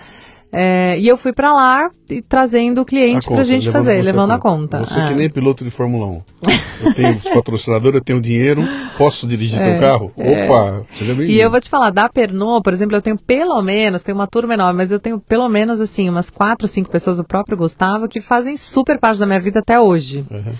é, 0.52 0.98
e 0.98 1.06
eu 1.06 1.16
fui 1.16 1.32
para 1.32 1.52
lá 1.52 1.90
e 2.08 2.20
trazendo 2.20 2.80
o 2.80 2.84
cliente 2.84 3.26
para 3.26 3.42
a 3.42 3.44
gente 3.44 3.70
fazer, 3.70 4.02
levando 4.02 4.32
a 4.32 4.38
conta. 4.38 4.80
Você 4.80 4.98
é. 4.98 5.08
que 5.08 5.14
nem 5.14 5.30
piloto 5.30 5.64
de 5.64 5.70
Fórmula 5.70 6.06
1. 6.06 6.22
Eu 6.82 6.94
tenho 6.94 7.20
patrocinador, 7.34 7.94
eu 7.94 8.00
tenho 8.00 8.22
dinheiro, 8.22 8.62
posso 8.96 9.28
dirigir 9.28 9.60
é, 9.60 9.72
teu 9.72 9.80
carro? 9.80 10.10
É. 10.16 10.46
Opa, 10.46 10.86
seja 10.92 11.14
bem 11.14 11.28
E 11.28 11.38
eu 11.38 11.50
vou 11.50 11.60
te 11.60 11.68
falar, 11.68 11.90
da 11.90 12.08
Pernod, 12.08 12.62
por 12.62 12.72
exemplo, 12.72 12.96
eu 12.96 13.02
tenho 13.02 13.18
pelo 13.18 13.60
menos, 13.60 14.02
tem 14.02 14.14
uma 14.14 14.26
turma 14.26 14.54
enorme, 14.54 14.78
mas 14.78 14.90
eu 14.90 14.98
tenho 14.98 15.20
pelo 15.20 15.46
menos, 15.50 15.78
assim, 15.78 16.08
umas 16.08 16.30
quatro, 16.30 16.66
cinco 16.66 16.90
pessoas, 16.90 17.18
o 17.18 17.24
próprio 17.24 17.58
Gustavo, 17.58 18.08
que 18.08 18.22
fazem 18.22 18.56
super 18.56 18.98
parte 18.98 19.20
da 19.20 19.26
minha 19.26 19.40
vida 19.40 19.58
até 19.58 19.78
hoje. 19.78 20.24
Uhum. 20.30 20.54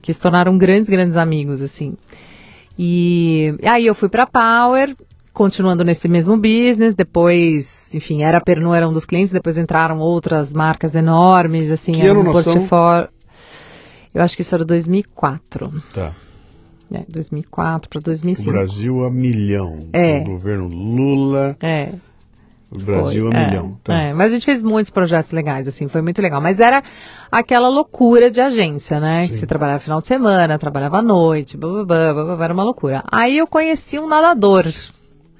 Que 0.00 0.14
se 0.14 0.18
tornaram 0.20 0.56
grandes, 0.56 0.88
grandes 0.88 1.14
amigos, 1.14 1.60
assim. 1.60 1.94
E 2.78 3.54
aí 3.62 3.86
eu 3.86 3.94
fui 3.94 4.08
para 4.08 4.26
Power, 4.26 4.96
continuando 5.36 5.84
nesse 5.84 6.08
mesmo 6.08 6.34
business, 6.38 6.94
depois, 6.94 7.68
enfim, 7.92 8.22
era 8.22 8.40
Pernod 8.40 8.74
era 8.74 8.88
um 8.88 8.92
dos 8.92 9.04
clientes, 9.04 9.30
depois 9.30 9.58
entraram 9.58 9.98
outras 9.98 10.50
marcas 10.50 10.94
enormes, 10.94 11.70
assim, 11.70 11.92
que 11.92 12.00
era 12.00 12.18
um 12.18 12.24
portfólio. 12.24 13.10
Eu 14.14 14.22
acho 14.22 14.34
que 14.34 14.40
isso 14.40 14.54
era 14.54 14.64
2004. 14.64 15.70
Tá. 15.92 16.14
É, 16.90 17.04
2004 17.06 17.90
para 17.90 18.00
2005. 18.00 18.48
O 18.48 18.52
Brasil 18.52 19.04
a 19.04 19.10
milhão. 19.10 19.88
É. 19.92 20.20
O 20.20 20.24
governo 20.24 20.68
Lula. 20.68 21.54
É. 21.60 21.90
O 22.70 22.78
Brasil 22.78 23.28
foi, 23.30 23.36
a 23.36 23.42
é, 23.42 23.46
milhão. 23.46 23.78
Tá. 23.84 23.94
É, 23.94 24.14
mas 24.14 24.30
a 24.30 24.34
gente 24.34 24.46
fez 24.46 24.62
muitos 24.62 24.90
projetos 24.90 25.32
legais, 25.32 25.68
assim, 25.68 25.86
foi 25.86 26.00
muito 26.00 26.22
legal. 26.22 26.40
Mas 26.40 26.60
era 26.60 26.82
aquela 27.30 27.68
loucura 27.68 28.30
de 28.30 28.40
agência, 28.40 28.98
né? 28.98 29.26
Sim. 29.26 29.34
Que 29.34 29.40
você 29.40 29.46
trabalhava 29.46 29.80
final 29.80 30.00
de 30.00 30.06
semana, 30.06 30.58
trabalhava 30.58 30.96
à 30.98 31.02
noite, 31.02 31.58
blá, 31.58 31.84
blá, 31.84 32.14
blá, 32.14 32.36
blá, 32.36 32.44
era 32.44 32.54
uma 32.54 32.64
loucura. 32.64 33.04
Aí 33.12 33.36
eu 33.36 33.46
conheci 33.46 33.98
um 33.98 34.08
nadador 34.08 34.72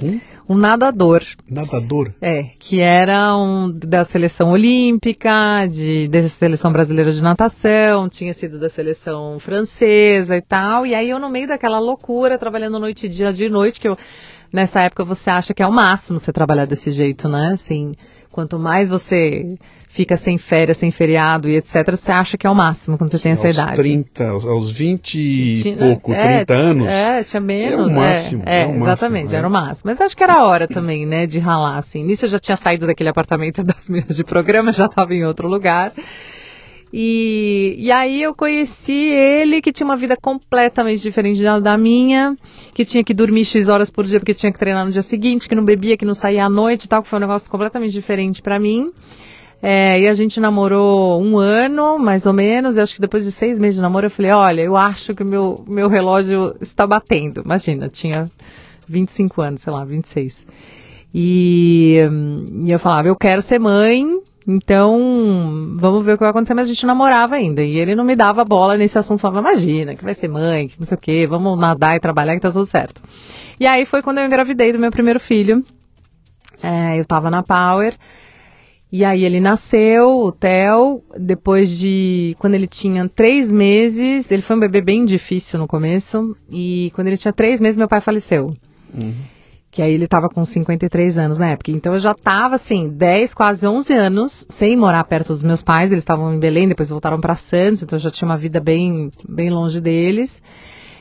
Hum? 0.02 0.20
Um 0.48 0.56
nadador. 0.56 1.22
Nadador? 1.50 2.12
É, 2.20 2.44
que 2.58 2.80
era 2.80 3.36
um 3.36 3.70
da 3.70 4.04
seleção 4.04 4.50
olímpica, 4.50 5.66
de, 5.66 6.06
da 6.08 6.28
seleção 6.28 6.72
brasileira 6.72 7.12
de 7.12 7.20
natação, 7.20 8.08
tinha 8.08 8.32
sido 8.34 8.58
da 8.58 8.70
seleção 8.70 9.38
francesa 9.40 10.36
e 10.36 10.42
tal. 10.42 10.86
E 10.86 10.94
aí 10.94 11.10
eu, 11.10 11.18
no 11.18 11.30
meio 11.30 11.48
daquela 11.48 11.78
loucura, 11.78 12.38
trabalhando 12.38 12.78
noite 12.78 13.06
e 13.06 13.08
dia 13.08 13.32
de 13.32 13.48
noite, 13.48 13.80
que 13.80 13.88
eu, 13.88 13.96
nessa 14.52 14.82
época 14.82 15.04
você 15.04 15.30
acha 15.30 15.52
que 15.52 15.62
é 15.62 15.66
o 15.66 15.72
máximo 15.72 16.20
você 16.20 16.32
trabalhar 16.32 16.66
desse 16.66 16.90
jeito, 16.90 17.28
né? 17.28 17.52
Assim, 17.54 17.92
quanto 18.30 18.58
mais 18.58 18.90
você 18.90 19.56
fica 19.96 20.16
sem 20.18 20.36
férias, 20.36 20.76
sem 20.76 20.90
feriado 20.90 21.48
e 21.48 21.56
etc., 21.56 21.90
você 21.90 22.12
acha 22.12 22.36
que 22.36 22.46
é 22.46 22.50
o 22.50 22.54
máximo 22.54 22.98
quando 22.98 23.10
você 23.10 23.16
Sim, 23.16 23.22
tem 23.22 23.32
essa 23.32 23.46
aos 23.46 23.54
idade. 23.54 23.76
30, 23.76 24.28
aos 24.28 24.70
20 24.72 25.14
e 25.18 25.76
pouco, 25.76 26.12
é, 26.12 26.44
30 26.44 26.54
anos. 26.54 26.88
É, 26.88 27.24
tinha 27.24 27.40
menos. 27.40 27.88
É 27.88 27.90
o 27.90 27.94
máximo. 27.94 28.42
É, 28.44 28.62
é 28.62 28.66
o 28.66 28.70
exatamente, 28.82 29.22
máximo, 29.22 29.38
era 29.38 29.48
o 29.48 29.50
máximo. 29.50 29.82
Mas 29.84 30.00
acho 30.00 30.16
que 30.16 30.22
era 30.22 30.34
a 30.34 30.46
hora 30.46 30.68
também, 30.68 31.06
né, 31.06 31.26
de 31.26 31.38
ralar, 31.38 31.78
assim. 31.78 32.04
Nisso 32.04 32.26
eu 32.26 32.28
já 32.28 32.38
tinha 32.38 32.56
saído 32.56 32.86
daquele 32.86 33.08
apartamento 33.08 33.64
das 33.64 33.88
minhas 33.88 34.14
de 34.14 34.24
programa, 34.24 34.72
já 34.72 34.84
estava 34.84 35.14
em 35.14 35.24
outro 35.24 35.48
lugar. 35.48 35.92
E, 36.92 37.76
e 37.78 37.90
aí 37.90 38.22
eu 38.22 38.34
conheci 38.34 38.92
ele, 38.92 39.60
que 39.60 39.72
tinha 39.72 39.84
uma 39.84 39.96
vida 39.96 40.16
completamente 40.16 41.02
diferente 41.02 41.42
da, 41.42 41.58
da 41.58 41.76
minha, 41.76 42.36
que 42.74 42.84
tinha 42.84 43.02
que 43.02 43.12
dormir 43.12 43.44
X 43.44 43.68
horas 43.68 43.90
por 43.90 44.04
dia 44.04 44.20
porque 44.20 44.34
tinha 44.34 44.52
que 44.52 44.58
treinar 44.58 44.86
no 44.86 44.92
dia 44.92 45.02
seguinte, 45.02 45.48
que 45.48 45.54
não 45.54 45.64
bebia, 45.64 45.96
que 45.96 46.04
não 46.04 46.14
saía 46.14 46.44
à 46.44 46.50
noite 46.50 46.84
e 46.84 46.88
tal, 46.88 47.02
que 47.02 47.08
foi 47.08 47.18
um 47.18 47.20
negócio 47.20 47.50
completamente 47.50 47.92
diferente 47.92 48.40
para 48.40 48.58
mim. 48.58 48.92
É, 49.62 50.00
e 50.00 50.08
a 50.08 50.14
gente 50.14 50.38
namorou 50.38 51.22
um 51.22 51.38
ano, 51.38 51.98
mais 51.98 52.26
ou 52.26 52.32
menos. 52.32 52.76
E 52.76 52.80
acho 52.80 52.94
que 52.94 53.00
depois 53.00 53.24
de 53.24 53.32
seis 53.32 53.58
meses 53.58 53.76
de 53.76 53.82
namoro, 53.82 54.06
eu 54.06 54.10
falei: 54.10 54.30
Olha, 54.30 54.60
eu 54.62 54.76
acho 54.76 55.14
que 55.14 55.22
o 55.22 55.26
meu, 55.26 55.64
meu 55.66 55.88
relógio 55.88 56.54
está 56.60 56.86
batendo. 56.86 57.42
Imagina, 57.42 57.88
tinha 57.88 58.30
25 58.88 59.40
anos, 59.40 59.62
sei 59.62 59.72
lá, 59.72 59.84
26. 59.84 60.46
E, 61.14 61.98
e 62.64 62.70
eu 62.70 62.78
falava: 62.78 63.08
Eu 63.08 63.16
quero 63.16 63.40
ser 63.42 63.58
mãe, 63.58 64.04
então 64.46 65.76
vamos 65.78 66.04
ver 66.04 66.12
o 66.12 66.16
que 66.16 66.22
vai 66.22 66.30
acontecer. 66.30 66.54
Mas 66.54 66.66
a 66.66 66.74
gente 66.74 66.86
namorava 66.86 67.36
ainda. 67.36 67.62
E 67.62 67.78
ele 67.78 67.94
não 67.94 68.04
me 68.04 68.14
dava 68.14 68.44
bola 68.44 68.76
nesse 68.76 68.98
assunto. 68.98 69.20
Falava: 69.20 69.48
Imagina, 69.48 69.96
que 69.96 70.04
vai 70.04 70.14
ser 70.14 70.28
mãe, 70.28 70.68
que 70.68 70.78
não 70.78 70.86
sei 70.86 70.96
o 70.96 71.00
quê, 71.00 71.26
vamos 71.26 71.58
nadar 71.58 71.96
e 71.96 72.00
trabalhar 72.00 72.34
que 72.34 72.42
tá 72.42 72.52
tudo 72.52 72.66
certo. 72.66 73.02
E 73.58 73.66
aí 73.66 73.86
foi 73.86 74.02
quando 74.02 74.18
eu 74.18 74.26
engravidei 74.26 74.70
do 74.70 74.78
meu 74.78 74.90
primeiro 74.90 75.18
filho. 75.18 75.64
É, 76.62 77.00
eu 77.00 77.04
tava 77.06 77.30
na 77.30 77.42
Power. 77.42 77.96
E 78.90 79.04
aí 79.04 79.24
ele 79.24 79.40
nasceu, 79.40 80.08
o 80.08 80.32
Theo, 80.32 81.02
depois 81.18 81.76
de. 81.76 82.36
Quando 82.38 82.54
ele 82.54 82.68
tinha 82.68 83.08
três 83.08 83.50
meses, 83.50 84.30
ele 84.30 84.42
foi 84.42 84.56
um 84.56 84.60
bebê 84.60 84.80
bem 84.80 85.04
difícil 85.04 85.58
no 85.58 85.66
começo, 85.66 86.36
e 86.50 86.92
quando 86.94 87.08
ele 87.08 87.16
tinha 87.16 87.32
três 87.32 87.60
meses, 87.60 87.76
meu 87.76 87.88
pai 87.88 88.00
faleceu. 88.00 88.54
Uhum. 88.94 89.14
Que 89.70 89.82
aí 89.82 89.92
ele 89.92 90.04
estava 90.04 90.28
com 90.28 90.44
53 90.44 91.18
anos 91.18 91.36
na 91.36 91.50
época. 91.50 91.70
Então 91.70 91.94
eu 91.94 92.00
já 92.00 92.12
estava 92.12 92.54
assim, 92.54 92.88
10, 92.88 93.34
quase 93.34 93.66
11 93.66 93.92
anos, 93.92 94.46
sem 94.48 94.76
morar 94.76 95.04
perto 95.04 95.32
dos 95.34 95.42
meus 95.42 95.62
pais. 95.62 95.90
Eles 95.90 96.02
estavam 96.02 96.32
em 96.32 96.38
Belém, 96.38 96.68
depois 96.68 96.88
voltaram 96.88 97.20
para 97.20 97.36
Santos, 97.36 97.82
então 97.82 97.98
eu 97.98 98.02
já 98.02 98.10
tinha 98.10 98.26
uma 98.26 98.38
vida 98.38 98.60
bem, 98.60 99.10
bem 99.28 99.50
longe 99.50 99.80
deles. 99.80 100.40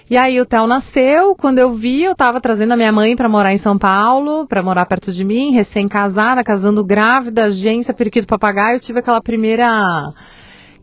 E 0.08 0.16
aí 0.16 0.40
o 0.40 0.46
Theo 0.46 0.68
nasceu, 0.68 1.36
quando 1.36 1.58
eu 1.58 1.74
vi, 1.74 2.04
eu 2.04 2.12
estava 2.12 2.40
trazendo 2.40 2.74
a 2.74 2.78
minha 2.78 2.92
mãe 2.92 3.16
para 3.16 3.28
morar 3.28 3.54
em 3.54 3.58
São 3.58 3.76
Paulo, 3.76 4.46
para 4.46 4.62
morar 4.62 4.86
perto 4.86 5.12
de 5.12 5.26
mim, 5.26 5.52
recém-casada, 5.52 6.44
casando 6.44 6.86
grávida, 6.86 7.46
agência, 7.46 7.92
periquito 7.92 8.28
papagaio, 8.28 8.76
eu 8.76 8.80
tive 8.80 9.00
aquela 9.00 9.20
primeira 9.20 10.14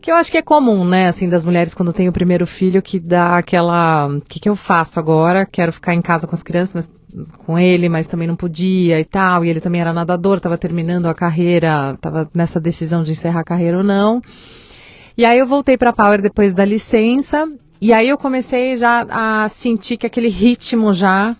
que 0.01 0.11
eu 0.11 0.15
acho 0.17 0.29
que 0.29 0.37
é 0.37 0.41
comum, 0.41 0.83
né, 0.83 1.07
assim, 1.07 1.29
das 1.29 1.45
mulheres 1.45 1.73
quando 1.73 1.93
tem 1.93 2.09
o 2.09 2.11
primeiro 2.11 2.45
filho, 2.45 2.81
que 2.81 2.99
dá 2.99 3.37
aquela, 3.37 4.07
o 4.07 4.19
que, 4.19 4.37
que 4.37 4.49
eu 4.49 4.55
faço 4.57 4.99
agora? 4.99 5.45
Quero 5.49 5.71
ficar 5.71 5.93
em 5.93 6.01
casa 6.01 6.27
com 6.27 6.35
as 6.35 6.43
crianças, 6.43 6.75
mas, 6.75 7.25
com 7.45 7.57
ele, 7.57 7.87
mas 7.87 8.05
também 8.05 8.27
não 8.27 8.35
podia 8.35 8.99
e 8.99 9.05
tal, 9.05 9.45
e 9.45 9.49
ele 9.49 9.61
também 9.61 9.79
era 9.79 9.93
nadador, 9.93 10.35
estava 10.35 10.57
terminando 10.57 11.05
a 11.05 11.13
carreira, 11.13 11.93
estava 11.93 12.29
nessa 12.35 12.59
decisão 12.59 13.01
de 13.01 13.11
encerrar 13.11 13.39
a 13.39 13.45
carreira 13.45 13.77
ou 13.77 13.83
não. 13.83 14.21
E 15.17 15.23
aí 15.23 15.39
eu 15.39 15.47
voltei 15.47 15.77
para 15.77 15.93
Power 15.93 16.21
depois 16.21 16.53
da 16.53 16.65
licença, 16.65 17.47
e 17.83 17.91
aí 17.91 18.07
eu 18.07 18.17
comecei 18.17 18.77
já 18.77 19.05
a 19.09 19.49
sentir 19.49 19.97
que 19.97 20.07
aquele 20.07 20.29
ritmo 20.29 20.93
já 20.93 21.35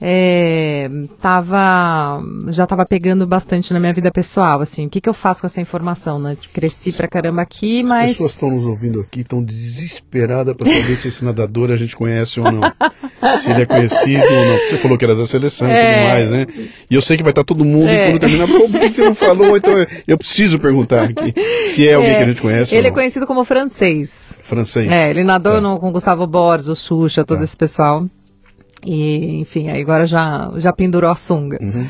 é, 0.00 0.90
tava, 1.22 2.20
já 2.50 2.64
estava 2.64 2.84
pegando 2.84 3.26
bastante 3.26 3.72
na 3.72 3.78
minha 3.78 3.92
vida 3.94 4.10
pessoal, 4.10 4.60
assim, 4.60 4.86
o 4.86 4.90
que, 4.90 5.00
que 5.00 5.08
eu 5.08 5.14
faço 5.14 5.40
com 5.40 5.46
essa 5.46 5.60
informação, 5.60 6.18
né? 6.18 6.36
Cresci 6.52 6.92
pra 6.92 7.08
caramba 7.08 7.42
aqui, 7.42 7.82
mas... 7.82 8.10
As 8.10 8.12
pessoas 8.12 8.32
estão 8.32 8.50
nos 8.50 8.64
ouvindo 8.64 9.00
aqui, 9.00 9.20
estão 9.20 9.42
desesperadas 9.42 10.56
para 10.56 10.66
saber 10.66 10.96
se 10.96 11.08
esse 11.08 11.24
nadador 11.24 11.70
a 11.70 11.76
gente 11.76 11.96
conhece 11.96 12.40
ou 12.40 12.50
não. 12.50 12.60
se 13.40 13.50
ele 13.50 13.62
é 13.62 13.66
conhecido 13.66 14.24
ou 14.24 14.44
não. 14.44 14.58
Você 14.58 14.78
falou 14.78 14.98
que 14.98 15.04
era 15.04 15.14
da 15.14 15.26
seleção 15.26 15.68
e 15.68 15.72
é... 15.72 15.94
tudo 15.94 16.08
mais, 16.08 16.30
né? 16.30 16.46
E 16.90 16.94
eu 16.94 17.00
sei 17.00 17.16
que 17.16 17.22
vai 17.22 17.32
estar 17.32 17.44
todo 17.44 17.64
mundo 17.64 17.88
é... 17.88 18.10
quando 18.10 18.20
terminar, 18.20 18.48
por 18.48 18.70
que 18.70 18.88
você 18.94 19.04
não 19.04 19.14
falou? 19.14 19.56
Então 19.56 19.72
eu 20.06 20.18
preciso 20.18 20.58
perguntar 20.58 21.04
aqui, 21.04 21.32
se 21.72 21.88
é 21.88 21.94
alguém 21.94 22.10
é... 22.10 22.16
que 22.18 22.22
a 22.24 22.28
gente 22.28 22.42
conhece 22.42 22.74
Ele 22.74 22.88
é 22.88 22.90
conhecido 22.90 23.26
como 23.26 23.44
francês. 23.44 24.10
Francês. 24.42 24.90
É, 24.90 25.10
ele 25.10 25.24
nadou 25.24 25.56
é. 25.56 25.60
no, 25.60 25.78
com 25.78 25.90
Gustavo 25.90 26.26
Borges, 26.26 26.68
o 26.68 26.76
Xuxa, 26.76 27.24
todo 27.24 27.40
é. 27.40 27.44
esse 27.44 27.56
pessoal. 27.56 28.04
E, 28.82 29.40
enfim, 29.40 29.68
aí 29.68 29.82
agora 29.82 30.06
já, 30.06 30.52
já 30.56 30.72
pendurou 30.72 31.10
a 31.10 31.16
sunga. 31.16 31.58
Uhum. 31.60 31.86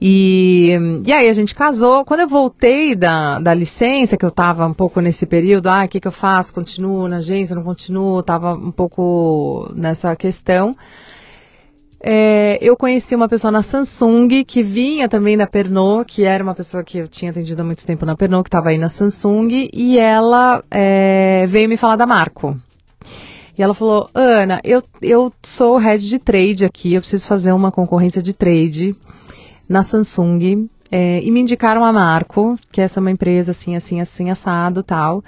E, 0.00 0.78
e 1.04 1.12
aí 1.12 1.28
a 1.28 1.34
gente 1.34 1.54
casou. 1.54 2.04
Quando 2.04 2.20
eu 2.20 2.28
voltei 2.28 2.96
da, 2.96 3.38
da 3.38 3.52
licença, 3.52 4.16
que 4.16 4.24
eu 4.24 4.30
estava 4.30 4.66
um 4.66 4.72
pouco 4.72 5.00
nesse 5.00 5.26
período, 5.26 5.68
ah, 5.68 5.84
o 5.84 5.88
que, 5.88 6.00
que 6.00 6.08
eu 6.08 6.12
faço? 6.12 6.54
Continuo 6.54 7.06
na 7.06 7.18
agência, 7.18 7.54
não 7.54 7.62
continuo? 7.62 8.20
Estava 8.20 8.54
um 8.54 8.72
pouco 8.72 9.70
nessa 9.74 10.16
questão. 10.16 10.74
É, 12.02 12.58
eu 12.62 12.78
conheci 12.78 13.14
uma 13.14 13.28
pessoa 13.28 13.50
na 13.50 13.62
Samsung 13.62 14.42
que 14.44 14.62
vinha 14.62 15.06
também 15.06 15.36
da 15.36 15.46
Pernod, 15.46 16.06
que 16.06 16.24
era 16.24 16.42
uma 16.42 16.54
pessoa 16.54 16.82
que 16.82 16.96
eu 16.96 17.06
tinha 17.06 17.30
atendido 17.30 17.60
há 17.60 17.64
muito 17.64 17.84
tempo 17.84 18.06
na 18.06 18.16
Pernod, 18.16 18.42
que 18.42 18.48
estava 18.48 18.70
aí 18.70 18.78
na 18.78 18.88
Samsung, 18.88 19.68
e 19.70 19.98
ela 19.98 20.64
é, 20.70 21.46
veio 21.48 21.68
me 21.68 21.76
falar 21.76 21.96
da 21.96 22.06
Marco. 22.06 22.56
E 23.60 23.62
ela 23.62 23.74
falou: 23.74 24.08
Ana, 24.14 24.58
eu, 24.64 24.82
eu 25.02 25.30
sou 25.44 25.76
head 25.76 26.08
de 26.08 26.18
trade 26.18 26.64
aqui, 26.64 26.94
eu 26.94 27.02
preciso 27.02 27.26
fazer 27.26 27.52
uma 27.52 27.70
concorrência 27.70 28.22
de 28.22 28.32
trade 28.32 28.96
na 29.68 29.84
Samsung. 29.84 30.66
É, 30.90 31.22
e 31.22 31.30
me 31.30 31.40
indicaram 31.40 31.84
a 31.84 31.92
Marco, 31.92 32.58
que 32.72 32.80
essa 32.80 32.98
é 32.98 33.02
uma 33.02 33.10
empresa 33.10 33.50
assim, 33.50 33.76
assim, 33.76 34.00
assim, 34.00 34.30
assado 34.30 34.82
tal. 34.82 35.22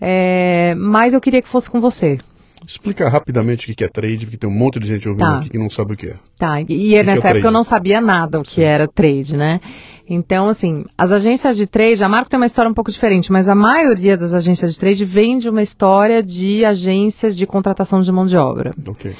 É, 0.00 0.74
mas 0.76 1.14
eu 1.14 1.20
queria 1.20 1.40
que 1.40 1.48
fosse 1.48 1.70
com 1.70 1.80
você. 1.80 2.18
Explica 2.66 3.08
rapidamente 3.08 3.70
o 3.70 3.76
que 3.76 3.84
é 3.84 3.88
trade, 3.88 4.26
porque 4.26 4.36
tem 4.36 4.50
um 4.50 4.58
monte 4.58 4.80
de 4.80 4.88
gente 4.88 5.08
ouvindo 5.08 5.24
tá. 5.24 5.38
aqui 5.38 5.50
que 5.50 5.58
não 5.58 5.70
sabe 5.70 5.94
o 5.94 5.96
que 5.96 6.08
é. 6.08 6.16
Tá, 6.36 6.60
e, 6.60 7.00
nessa 7.04 7.28
é 7.28 7.30
época 7.30 7.46
eu 7.46 7.52
não 7.52 7.62
sabia 7.62 8.00
nada 8.00 8.40
o 8.40 8.42
que 8.42 8.56
Sim. 8.56 8.62
era 8.62 8.88
trade, 8.88 9.36
né? 9.36 9.60
Então, 10.08 10.48
assim, 10.48 10.84
as 10.96 11.10
agências 11.10 11.56
de 11.56 11.66
trade, 11.66 12.02
a 12.02 12.08
Marco 12.08 12.30
tem 12.30 12.38
uma 12.38 12.46
história 12.46 12.70
um 12.70 12.74
pouco 12.74 12.92
diferente, 12.92 13.32
mas 13.32 13.48
a 13.48 13.54
maioria 13.54 14.16
das 14.16 14.32
agências 14.32 14.72
de 14.72 14.78
trade 14.78 15.04
vem 15.04 15.38
de 15.38 15.48
uma 15.48 15.62
história 15.62 16.22
de 16.22 16.64
agências 16.64 17.36
de 17.36 17.44
contratação 17.46 18.00
de 18.00 18.12
mão 18.12 18.26
de 18.26 18.36
obra. 18.36 18.72
Ok. 18.86 19.14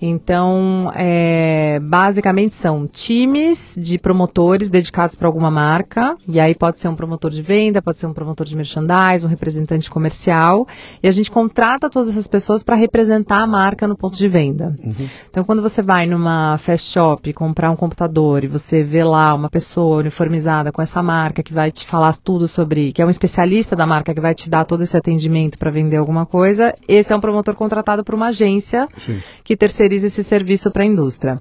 Então, 0.00 0.92
é, 0.94 1.80
basicamente 1.80 2.54
são 2.54 2.86
times 2.86 3.58
de 3.76 3.98
promotores 3.98 4.70
dedicados 4.70 5.16
para 5.16 5.26
alguma 5.26 5.50
marca, 5.50 6.16
e 6.26 6.38
aí 6.38 6.54
pode 6.54 6.78
ser 6.78 6.86
um 6.86 6.94
promotor 6.94 7.30
de 7.30 7.42
venda, 7.42 7.82
pode 7.82 7.98
ser 7.98 8.06
um 8.06 8.12
promotor 8.12 8.46
de 8.46 8.56
merchandise, 8.56 9.26
um 9.26 9.28
representante 9.28 9.90
comercial, 9.90 10.66
e 11.02 11.08
a 11.08 11.10
gente 11.10 11.30
contrata 11.30 11.90
todas 11.90 12.10
essas 12.10 12.28
pessoas 12.28 12.62
para 12.62 12.76
representar 12.76 13.42
a 13.42 13.46
marca 13.46 13.88
no 13.88 13.96
ponto 13.96 14.16
de 14.16 14.28
venda. 14.28 14.76
Uhum. 14.78 15.08
Então, 15.28 15.42
quando 15.42 15.60
você 15.60 15.82
vai 15.82 16.06
numa 16.06 16.58
fast 16.58 16.92
shop 16.92 17.32
comprar 17.32 17.70
um 17.70 17.76
computador 17.76 18.44
e 18.44 18.48
você 18.48 18.84
vê 18.84 19.02
lá 19.02 19.34
uma 19.34 19.50
pessoa 19.50 19.98
uniformizada 19.98 20.70
com 20.70 20.80
essa 20.80 21.02
marca 21.02 21.42
que 21.42 21.52
vai 21.52 21.72
te 21.72 21.84
falar 21.86 22.16
tudo 22.22 22.46
sobre, 22.46 22.92
que 22.92 23.02
é 23.02 23.06
um 23.06 23.10
especialista 23.10 23.74
da 23.74 23.86
marca 23.86 24.14
que 24.14 24.20
vai 24.20 24.34
te 24.34 24.48
dar 24.48 24.64
todo 24.64 24.84
esse 24.84 24.96
atendimento 24.96 25.58
para 25.58 25.70
vender 25.70 25.96
alguma 25.96 26.24
coisa, 26.24 26.72
esse 26.86 27.12
é 27.12 27.16
um 27.16 27.20
promotor 27.20 27.56
contratado 27.56 28.04
por 28.04 28.14
uma 28.14 28.28
agência 28.28 28.88
Sim. 29.04 29.20
que 29.42 29.56
terceiriza 29.56 29.87
terceiriza 29.88 30.08
esse 30.08 30.22
serviço 30.22 30.70
para 30.70 30.82
a 30.82 30.86
indústria. 30.86 31.40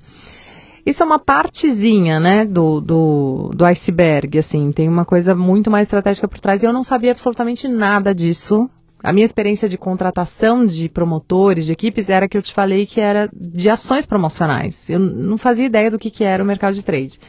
Isso 0.85 1.03
é 1.03 1.05
uma 1.05 1.19
partezinha, 1.19 2.17
né, 2.17 2.45
do, 2.45 2.79
do, 2.79 3.51
do 3.53 3.65
iceberg, 3.65 4.39
assim, 4.39 4.71
tem 4.71 4.87
uma 4.87 5.03
coisa 5.03 5.35
muito 5.35 5.69
mais 5.69 5.83
estratégica 5.83 6.29
por 6.29 6.39
trás 6.39 6.63
e 6.63 6.65
eu 6.65 6.71
não 6.71 6.83
sabia 6.83 7.11
absolutamente 7.11 7.67
nada 7.67 8.15
disso. 8.15 8.69
A 9.03 9.11
minha 9.11 9.25
experiência 9.25 9.67
de 9.67 9.77
contratação 9.77 10.65
de 10.65 10.87
promotores, 10.87 11.65
de 11.65 11.73
equipes, 11.73 12.09
era 12.09 12.27
que 12.27 12.37
eu 12.37 12.41
te 12.41 12.53
falei 12.53 12.85
que 12.85 13.01
era 13.01 13.29
de 13.33 13.69
ações 13.69 14.05
promocionais. 14.05 14.89
Eu 14.89 14.97
não 14.97 15.37
fazia 15.37 15.65
ideia 15.65 15.91
do 15.91 15.99
que, 15.99 16.09
que 16.09 16.23
era 16.23 16.41
o 16.41 16.47
mercado 16.47 16.73
de 16.73 16.83
trade. 16.83 17.19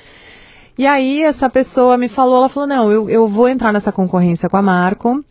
E 0.78 0.86
aí 0.86 1.22
essa 1.22 1.50
pessoa 1.50 1.98
me 1.98 2.08
falou, 2.08 2.36
ela 2.36 2.48
falou, 2.48 2.68
não, 2.68 2.92
eu, 2.92 3.10
eu 3.10 3.28
vou 3.28 3.48
entrar 3.48 3.72
nessa 3.72 3.90
concorrência 3.90 4.48
com 4.48 4.56
a 4.56 4.62
Marco, 4.62 5.22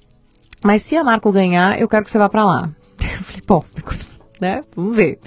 mas 0.64 0.84
se 0.84 0.98
a 0.98 1.04
Marco 1.04 1.32
ganhar, 1.32 1.80
eu 1.80 1.88
quero 1.88 2.04
que 2.04 2.12
você 2.12 2.18
vá 2.18 2.28
para 2.28 2.46
lá. 2.46 2.70
Eu 3.00 3.24
falei, 3.24 3.42
bom, 3.48 3.64
né, 4.42 4.64
vamos 4.76 4.96
ver. 4.96 5.20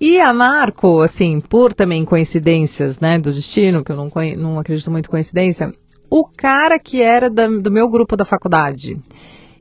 E 0.00 0.20
a 0.20 0.32
Marco, 0.32 1.00
assim, 1.00 1.40
por 1.40 1.74
também 1.74 2.04
coincidências, 2.04 3.00
né, 3.00 3.18
do 3.18 3.32
destino, 3.32 3.82
que 3.82 3.90
eu 3.90 3.96
não, 3.96 4.10
não 4.36 4.58
acredito 4.60 4.90
muito 4.90 5.06
em 5.06 5.10
coincidência, 5.10 5.72
o 6.08 6.24
cara 6.24 6.78
que 6.78 7.02
era 7.02 7.28
da, 7.28 7.48
do 7.48 7.70
meu 7.70 7.88
grupo 7.88 8.16
da 8.16 8.24
faculdade 8.24 8.98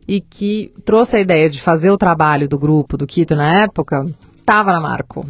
e 0.08 0.22
que 0.22 0.72
trouxe 0.86 1.18
a 1.18 1.20
ideia 1.20 1.50
de 1.50 1.62
fazer 1.62 1.90
o 1.92 1.98
trabalho 1.98 2.48
do 2.48 2.58
grupo, 2.58 2.96
do 2.96 3.06
Quito 3.06 3.36
na 3.36 3.64
época, 3.64 4.06
estava 4.40 4.72
na 4.72 4.80
Marco. 4.80 5.26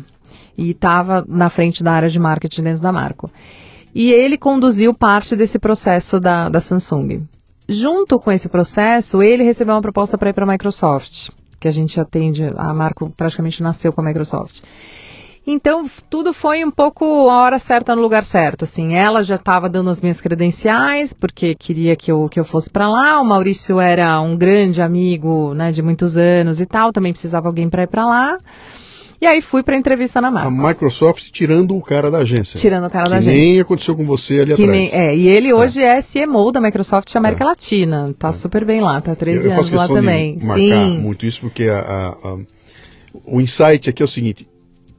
E 0.58 0.72
estava 0.72 1.24
na 1.28 1.49
frente 1.49 1.84
da 1.84 1.91
área 1.91 2.10
de 2.10 2.20
marketing 2.20 2.64
dentro 2.64 2.82
da 2.82 2.91
Marco. 2.91 3.32
E 3.93 4.12
ele 4.12 4.38
conduziu 4.38 4.93
parte 4.93 5.36
desse 5.36 5.60
processo 5.60 6.20
da, 6.20 6.49
da 6.49 6.62
Samsung. 6.62 7.24
Junto 7.70 8.20
com 8.20 8.32
esse 8.32 8.47
processo, 8.49 9.22
ele 9.22 9.43
recebeu 9.43 9.76
uma 9.76 9.82
proposta 9.82 10.18
para 10.18 10.30
ir 10.30 10.34
para 10.34 10.45
a 10.45 10.47
Microsoft, 10.47 11.30
que 11.60 11.68
a 11.68 11.72
gente 11.72 11.99
atende, 11.99 12.43
a 12.55 12.74
Marco 12.74 13.12
praticamente 13.16 13.62
nasceu 13.62 13.91
com 13.91 14.01
a 14.01 14.03
Microsoft. 14.03 14.62
Então, 15.50 15.89
tudo 16.10 16.34
foi 16.34 16.66
um 16.66 16.70
pouco 16.70 17.06
a 17.30 17.41
hora 17.43 17.58
certa 17.58 17.95
no 17.95 18.02
lugar 18.02 18.26
certo, 18.26 18.66
assim. 18.66 18.95
Ela 18.95 19.24
já 19.24 19.36
estava 19.36 19.70
dando 19.70 19.89
as 19.89 20.02
minhas 20.02 20.20
credenciais, 20.20 21.14
porque 21.14 21.56
queria 21.56 21.95
que 21.95 22.12
eu, 22.12 22.28
que 22.28 22.38
eu 22.38 22.43
fosse 22.43 22.70
para 22.70 22.89
lá. 22.89 23.22
O 23.22 23.26
Maurício 23.26 23.80
era 23.80 24.20
um 24.20 24.36
grande 24.36 24.82
amigo, 24.82 25.54
né, 25.54 25.72
de 25.72 25.82
muitos 25.82 26.18
anos 26.18 26.60
e 26.60 26.66
tal, 26.66 26.91
também 26.91 27.14
precisava 27.14 27.48
alguém 27.48 27.70
para 27.70 27.84
ir 27.84 27.88
para 27.88 28.06
lá. 28.06 28.38
E 29.22 29.26
aí 29.26 29.41
fui 29.41 29.64
para 29.64 29.78
entrevista 29.78 30.20
na 30.20 30.30
marca. 30.30 30.50
A 30.50 30.68
Microsoft 30.68 31.32
tirando 31.32 31.76
o 31.76 31.82
cara 31.82 32.12
da 32.12 32.20
agência. 32.20 32.60
Tirando 32.60 32.86
o 32.86 32.89
cara 32.89 33.06
que 33.06 33.12
da 33.12 33.18
agência. 33.18 33.41
nem 33.41 33.60
aconteceu 33.60 33.95
com 33.95 34.06
você 34.06 34.41
ali 34.41 34.54
que 34.54 34.62
atrás. 34.62 34.70
Nem, 34.70 34.91
é, 34.91 35.16
e 35.16 35.28
ele 35.30 35.54
hoje 35.54 35.82
é, 35.82 36.00
é 36.00 36.02
CMO 36.04 36.52
da 36.52 36.60
Microsoft 36.60 37.16
América 37.16 37.45
é. 37.45 37.48
Latina. 37.48 38.14
Tá 38.20 38.30
é. 38.30 38.34
super 38.34 38.66
bem 38.66 38.82
lá, 38.82 39.00
tá 39.02 39.16
13 39.16 39.45
eu, 39.45 39.54
eu 39.54 39.58
anos 39.58 39.72
lá 39.72 39.88
também. 39.88 40.38
marcar 40.38 40.56
Sim. 40.58 41.00
muito 41.00 41.26
isso 41.26 41.39
porque 41.39 41.64
a, 41.64 41.80
a, 41.80 42.08
a, 42.10 42.38
o 43.26 43.41
insight 43.41 43.89
aqui 43.89 44.04
é 44.04 44.06
o 44.06 44.10
seguinte, 44.10 44.45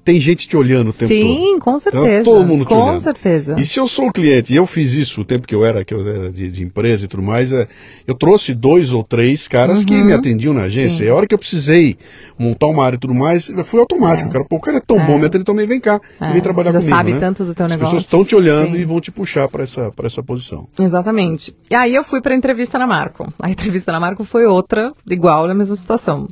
tem 0.08 0.18
gente 0.22 0.48
te 0.48 0.56
olhando 0.56 0.88
o 0.88 0.92
tempo 0.94 1.12
Sim, 1.12 1.20
todo. 1.20 1.36
Sim, 1.36 1.58
com 1.58 1.78
certeza. 1.78 2.20
Então, 2.22 2.32
todo 2.32 2.46
mundo 2.46 2.64
te 2.64 2.68
com 2.68 2.76
olhando. 2.76 3.02
certeza. 3.02 3.56
E 3.58 3.66
se 3.66 3.78
eu 3.78 3.86
sou 3.86 4.08
o 4.08 4.12
cliente, 4.12 4.54
e 4.54 4.56
eu 4.56 4.66
fiz 4.66 4.94
isso 4.94 5.20
o 5.20 5.24
tempo 5.24 5.46
que 5.46 5.54
eu 5.54 5.62
era, 5.66 5.84
que 5.84 5.92
eu 5.92 6.00
era 6.00 6.32
de, 6.32 6.48
de 6.48 6.64
empresa 6.64 7.04
e 7.04 7.08
tudo 7.08 7.22
mais, 7.22 7.52
é, 7.52 7.68
eu 8.06 8.14
trouxe 8.14 8.54
dois 8.54 8.90
ou 8.90 9.04
três 9.04 9.46
caras 9.46 9.80
uhum. 9.80 9.84
que 9.84 9.92
me 9.92 10.14
atendiam 10.14 10.54
na 10.54 10.62
agência. 10.62 10.96
Sim. 10.96 11.04
E 11.04 11.08
a 11.10 11.14
hora 11.14 11.26
que 11.26 11.34
eu 11.34 11.38
precisei 11.38 11.98
montar 12.38 12.68
uma 12.68 12.86
área 12.86 12.96
e 12.96 12.98
tudo 12.98 13.12
mais, 13.12 13.52
foi 13.70 13.80
automático. 13.80 14.30
É. 14.30 14.32
Cara, 14.32 14.44
Pô, 14.48 14.56
o 14.56 14.60
cara 14.60 14.78
é 14.78 14.80
tão 14.80 14.98
é. 14.98 15.06
bom, 15.06 15.18
me 15.18 15.26
atende 15.26 15.44
também, 15.44 15.66
vem 15.66 15.78
cá, 15.78 16.00
é. 16.18 16.32
vem 16.32 16.40
trabalhar 16.40 16.72
Você 16.72 16.78
comigo. 16.78 16.96
sabe 16.96 17.12
né? 17.12 17.20
tanto 17.20 17.44
do 17.44 17.54
teu 17.54 17.66
As 17.66 17.72
negócio. 17.72 17.98
As 17.98 18.04
pessoas 18.04 18.22
estão 18.22 18.24
te 18.24 18.34
olhando 18.34 18.76
Sim. 18.76 18.80
e 18.80 18.84
vão 18.86 19.02
te 19.02 19.10
puxar 19.10 19.46
para 19.48 19.64
essa, 19.64 19.92
essa 20.04 20.22
posição. 20.22 20.66
Exatamente. 20.78 21.54
E 21.70 21.74
aí 21.74 21.94
eu 21.94 22.04
fui 22.04 22.22
para 22.22 22.32
a 22.32 22.36
entrevista 22.36 22.78
na 22.78 22.86
Marco. 22.86 23.30
A 23.38 23.50
entrevista 23.50 23.92
na 23.92 24.00
Marco 24.00 24.24
foi 24.24 24.46
outra, 24.46 24.90
igual, 25.06 25.46
na 25.46 25.52
mesma 25.52 25.76
situação. 25.76 26.28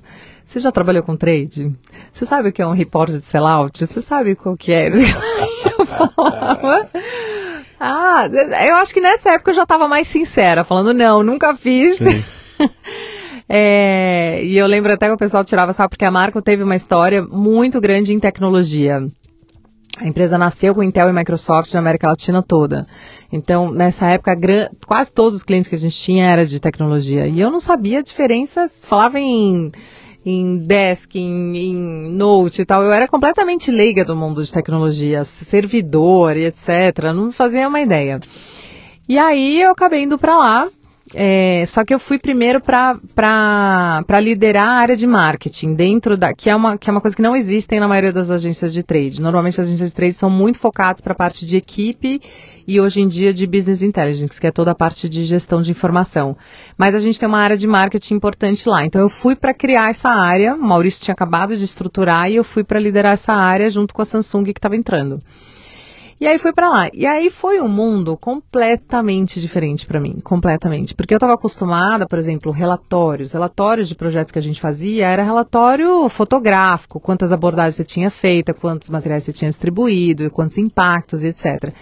Você 0.57 0.61
já 0.61 0.73
trabalhou 0.73 1.03
com 1.03 1.15
trade? 1.15 1.71
Você 2.15 2.25
sabe 2.25 2.49
o 2.49 2.53
que 2.53 2.63
é 2.63 2.67
um 2.67 2.73
report 2.73 3.11
de 3.11 3.23
sellout? 3.27 3.79
Você 3.79 4.01
sabe 4.01 4.35
qual 4.35 4.57
que 4.57 4.73
é? 4.73 4.89
eu 4.89 5.85
falava. 5.85 6.89
Ah, 7.79 8.27
eu 8.67 8.77
acho 8.77 8.95
que 8.95 9.03
nessa 9.03 9.33
época 9.33 9.51
eu 9.51 9.55
já 9.55 9.65
estava 9.65 9.87
mais 9.87 10.09
sincera, 10.09 10.65
falando, 10.65 10.95
não, 10.95 11.23
nunca 11.23 11.55
fiz. 11.57 11.99
é, 13.47 14.43
e 14.47 14.57
eu 14.57 14.67
lembro 14.67 14.95
até 14.95 15.09
que 15.09 15.13
o 15.13 15.19
pessoal 15.19 15.45
tirava, 15.45 15.75
sabe, 15.75 15.91
porque 15.91 16.07
a 16.07 16.11
Marco 16.11 16.41
teve 16.41 16.63
uma 16.63 16.75
história 16.75 17.21
muito 17.21 17.79
grande 17.79 18.15
em 18.15 18.19
tecnologia. 18.19 19.07
A 19.99 20.07
empresa 20.07 20.39
nasceu 20.39 20.75
com 20.75 20.83
Intel 20.83 21.11
e 21.11 21.13
Microsoft 21.13 21.71
na 21.75 21.81
América 21.81 22.09
Latina 22.09 22.43
toda. 22.43 22.87
Então, 23.31 23.71
nessa 23.71 24.07
época, 24.07 24.35
quase 24.87 25.13
todos 25.13 25.41
os 25.41 25.45
clientes 25.45 25.69
que 25.69 25.75
a 25.75 25.79
gente 25.79 25.99
tinha 25.99 26.25
era 26.25 26.47
de 26.47 26.59
tecnologia. 26.59 27.27
E 27.27 27.39
eu 27.39 27.51
não 27.51 27.61
sabia 27.61 27.99
a 27.99 28.03
diferença, 28.03 28.71
falava 28.89 29.21
em 29.21 29.71
em 30.27 30.59
desk, 30.59 31.15
em, 31.15 31.57
em 31.57 32.11
note 32.11 32.63
e 32.63 32.67
tal. 32.67 32.83
Eu 32.83 32.93
era 32.93 33.07
completamente 33.07 33.71
leiga 33.71 34.05
do 34.05 34.17
mundo 34.17 34.45
de 34.45 34.53
tecnologia, 34.53 35.25
servidor 35.25 36.37
e 36.37 36.47
etc. 36.47 37.13
Não 37.15 37.31
fazia 37.31 37.69
uma 37.69 37.81
ideia. 37.81 38.19
E 39.09 39.17
aí 39.17 39.63
eu 39.63 39.71
acabei 39.71 40.03
indo 40.03 40.19
para 40.19 40.37
lá. 40.37 40.69
É, 41.15 41.65
só 41.69 41.85
que 41.85 41.95
eu 41.95 42.01
fui 42.01 42.19
primeiro 42.19 42.61
para 42.61 44.21
liderar 44.21 44.69
a 44.69 44.79
área 44.79 44.97
de 44.97 45.07
marketing, 45.07 45.75
dentro 45.75 46.17
da. 46.17 46.35
Que 46.35 46.51
é, 46.51 46.57
uma, 46.57 46.77
que 46.77 46.91
é 46.91 46.93
uma 46.93 47.01
coisa 47.01 47.15
que 47.15 47.23
não 47.23 47.37
existe 47.37 47.79
na 47.79 47.87
maioria 47.87 48.13
das 48.13 48.29
agências 48.29 48.73
de 48.73 48.83
trade. 48.83 49.21
Normalmente 49.21 49.61
as 49.61 49.69
agências 49.69 49.91
de 49.91 49.95
trade 49.95 50.15
são 50.15 50.29
muito 50.29 50.59
focadas 50.59 51.01
para 51.01 51.13
a 51.13 51.17
parte 51.17 51.47
de 51.47 51.57
equipe 51.57 52.21
e 52.67 52.81
hoje 52.81 53.01
em 53.01 53.07
dia 53.07 53.33
de 53.33 53.47
business 53.47 53.83
intelligence, 53.83 54.41
que 54.41 54.47
é 54.47 54.51
toda 54.51 54.73
a 54.73 54.75
parte 54.75 55.09
de 55.09 55.25
gestão 55.25 55.63
de 55.63 55.71
informação. 55.71 56.37
Mas 56.77 56.95
a 56.95 56.99
gente 56.99 57.21
tem 57.21 57.29
uma 57.29 57.39
área 57.39 57.57
de 57.57 57.69
marketing 57.69 58.15
importante 58.15 58.69
lá. 58.69 58.85
Então 58.85 59.01
eu 59.01 59.09
fui 59.09 59.37
para 59.37 59.55
criar 59.55 59.91
essa 59.91 60.09
área, 60.09 60.57
o 60.57 60.63
Maurício 60.63 61.01
tinha 61.03 61.15
acabado 61.15 61.57
de 61.57 61.63
estruturar 61.63 62.29
e 62.29 62.35
eu 62.35 62.43
fui 62.43 62.65
para 62.65 62.81
liderar 62.81 63.13
essa 63.13 63.33
área 63.33 63.71
junto 63.71 63.95
com 63.95 64.03
a 64.03 64.05
Samsung 64.05 64.45
que 64.45 64.59
estava 64.59 64.75
entrando. 64.75 65.23
E 66.19 66.27
aí 66.27 66.39
fui 66.39 66.53
para 66.53 66.69
lá. 66.69 66.89
E 66.95 67.05
aí 67.05 67.31
foi 67.31 67.61
um 67.61 67.69
mundo 67.69 68.17
completamente 68.17 69.39
diferente 69.39 69.87
para 69.87 70.01
mim, 70.01 70.19
completamente. 70.25 70.95
Porque 70.95 71.13
eu 71.13 71.19
estava 71.19 71.35
acostumada, 71.35 72.07
por 72.07 72.19
exemplo, 72.19 72.51
relatórios, 72.53 73.33
relatórios 73.33 73.87
de 73.89 73.95
projetos 73.95 74.33
que 74.33 74.39
a 74.39 74.43
gente 74.43 74.61
fazia, 74.61 75.07
era 75.07 75.23
relatório 75.23 76.09
fotográfico, 76.09 76.99
quantas 76.99 77.33
abordagens 77.33 77.77
você 77.77 77.85
tinha 77.85 78.11
feito, 78.11 78.55
quantos 78.55 78.89
materiais 78.89 79.25
você 79.25 79.33
tinha 79.33 79.51
distribuído, 79.51 80.31
quantos 80.31 80.57
impactos, 80.57 81.23
etc. 81.23 81.73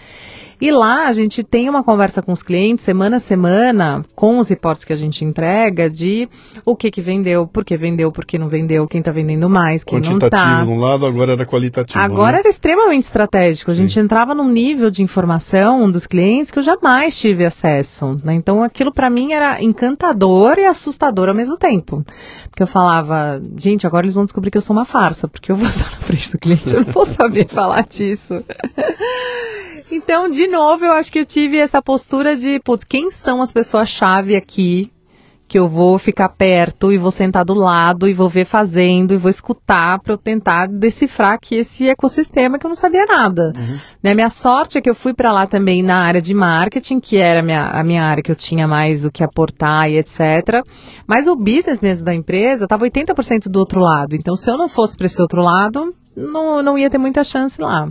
E 0.65 0.71
lá 0.71 1.05
a 1.05 1.13
gente 1.13 1.43
tem 1.43 1.69
uma 1.69 1.83
conversa 1.83 2.23
com 2.23 2.31
os 2.31 2.41
clientes 2.41 2.83
semana 2.83 3.17
a 3.17 3.19
semana, 3.19 4.03
com 4.15 4.39
os 4.39 4.49
reportes 4.49 4.83
que 4.83 4.91
a 4.91 4.95
gente 4.95 5.23
entrega, 5.23 5.87
de 5.87 6.27
o 6.65 6.75
que 6.75 6.89
que 6.89 7.03
vendeu, 7.03 7.45
por 7.45 7.63
que 7.63 7.77
vendeu, 7.77 8.11
por 8.11 8.25
que 8.25 8.39
não 8.39 8.49
vendeu, 8.49 8.87
quem 8.87 8.97
está 8.97 9.11
vendendo 9.11 9.47
mais, 9.47 9.83
quem 9.83 10.01
não 10.01 10.13
está. 10.13 10.27
Quantitativo 10.27 10.65
de 10.65 10.71
um 10.71 10.79
lado, 10.79 11.05
agora 11.05 11.33
era 11.33 11.45
qualitativo. 11.45 11.99
Agora 11.99 12.31
né? 12.31 12.39
era 12.39 12.49
extremamente 12.49 13.03
estratégico. 13.03 13.69
A 13.69 13.75
gente 13.75 13.99
entrava 13.99 14.33
num 14.33 14.49
nível 14.49 14.89
de 14.89 15.03
informação 15.03 15.91
dos 15.91 16.07
clientes 16.07 16.49
que 16.49 16.57
eu 16.57 16.63
jamais 16.63 17.15
tive 17.15 17.45
acesso. 17.45 18.19
Né? 18.23 18.33
Então 18.33 18.63
aquilo 18.63 18.91
para 18.91 19.07
mim 19.07 19.33
era 19.33 19.61
encantador 19.61 20.57
e 20.57 20.65
assustador 20.65 21.29
ao 21.29 21.35
mesmo 21.35 21.57
tempo. 21.57 22.03
Porque 22.49 22.63
eu 22.63 22.67
falava, 22.67 23.39
gente, 23.55 23.85
agora 23.85 24.07
eles 24.07 24.15
vão 24.15 24.23
descobrir 24.23 24.49
que 24.49 24.57
eu 24.57 24.63
sou 24.63 24.75
uma 24.75 24.85
farsa, 24.85 25.27
porque 25.27 25.51
eu 25.51 25.57
vou 25.57 25.67
estar 25.67 25.91
na 25.91 26.07
frente 26.07 26.31
do 26.31 26.39
cliente, 26.39 26.73
eu 26.73 26.83
não 26.83 26.91
vou 26.91 27.05
saber 27.05 27.47
falar 27.49 27.83
disso. 27.83 28.33
Então, 29.91 30.29
de 30.29 30.47
novo, 30.47 30.83
eu 30.83 30.93
acho 30.93 31.11
que 31.11 31.19
eu 31.19 31.25
tive 31.25 31.57
essa 31.57 31.81
postura 31.81 32.35
de, 32.35 32.59
putz, 32.63 32.83
quem 32.83 33.11
são 33.11 33.41
as 33.41 33.51
pessoas-chave 33.51 34.35
aqui 34.35 34.91
que 35.47 35.59
eu 35.59 35.69
vou 35.69 35.99
ficar 35.99 36.29
perto 36.29 36.91
e 36.91 36.97
vou 36.97 37.11
sentar 37.11 37.45
do 37.45 37.53
lado 37.53 38.07
e 38.07 38.13
vou 38.13 38.27
ver 38.27 38.45
fazendo 38.45 39.13
e 39.13 39.17
vou 39.17 39.29
escutar 39.29 39.99
para 39.99 40.13
eu 40.13 40.17
tentar 40.17 40.67
decifrar 40.67 41.33
aqui 41.33 41.55
esse 41.55 41.87
ecossistema 41.87 42.57
que 42.57 42.65
eu 42.65 42.69
não 42.69 42.75
sabia 42.75 43.05
nada. 43.05 43.53
Uhum. 43.55 43.79
Né, 44.03 44.15
minha 44.15 44.29
sorte 44.29 44.77
é 44.77 44.81
que 44.81 44.89
eu 44.89 44.95
fui 44.95 45.13
para 45.13 45.31
lá 45.31 45.45
também 45.45 45.83
na 45.83 45.99
área 45.99 46.21
de 46.21 46.33
marketing, 46.33 46.99
que 46.99 47.17
era 47.17 47.41
a 47.41 47.43
minha, 47.43 47.69
a 47.69 47.83
minha 47.83 48.03
área 48.03 48.23
que 48.23 48.31
eu 48.31 48.35
tinha 48.35 48.67
mais 48.67 49.05
o 49.05 49.11
que 49.11 49.23
aportar 49.23 49.89
e 49.89 49.97
etc. 49.97 50.63
Mas 51.07 51.27
o 51.27 51.35
business 51.35 51.79
mesmo 51.79 52.03
da 52.03 52.15
empresa 52.15 52.63
estava 52.63 52.85
80% 52.85 53.47
do 53.47 53.59
outro 53.59 53.79
lado. 53.79 54.15
Então, 54.15 54.35
se 54.35 54.49
eu 54.49 54.57
não 54.57 54.67
fosse 54.67 54.97
para 54.97 55.05
esse 55.05 55.21
outro 55.21 55.41
lado, 55.43 55.93
não, 56.17 56.63
não 56.63 56.77
ia 56.77 56.89
ter 56.89 56.97
muita 56.97 57.23
chance 57.23 57.61
lá. 57.61 57.87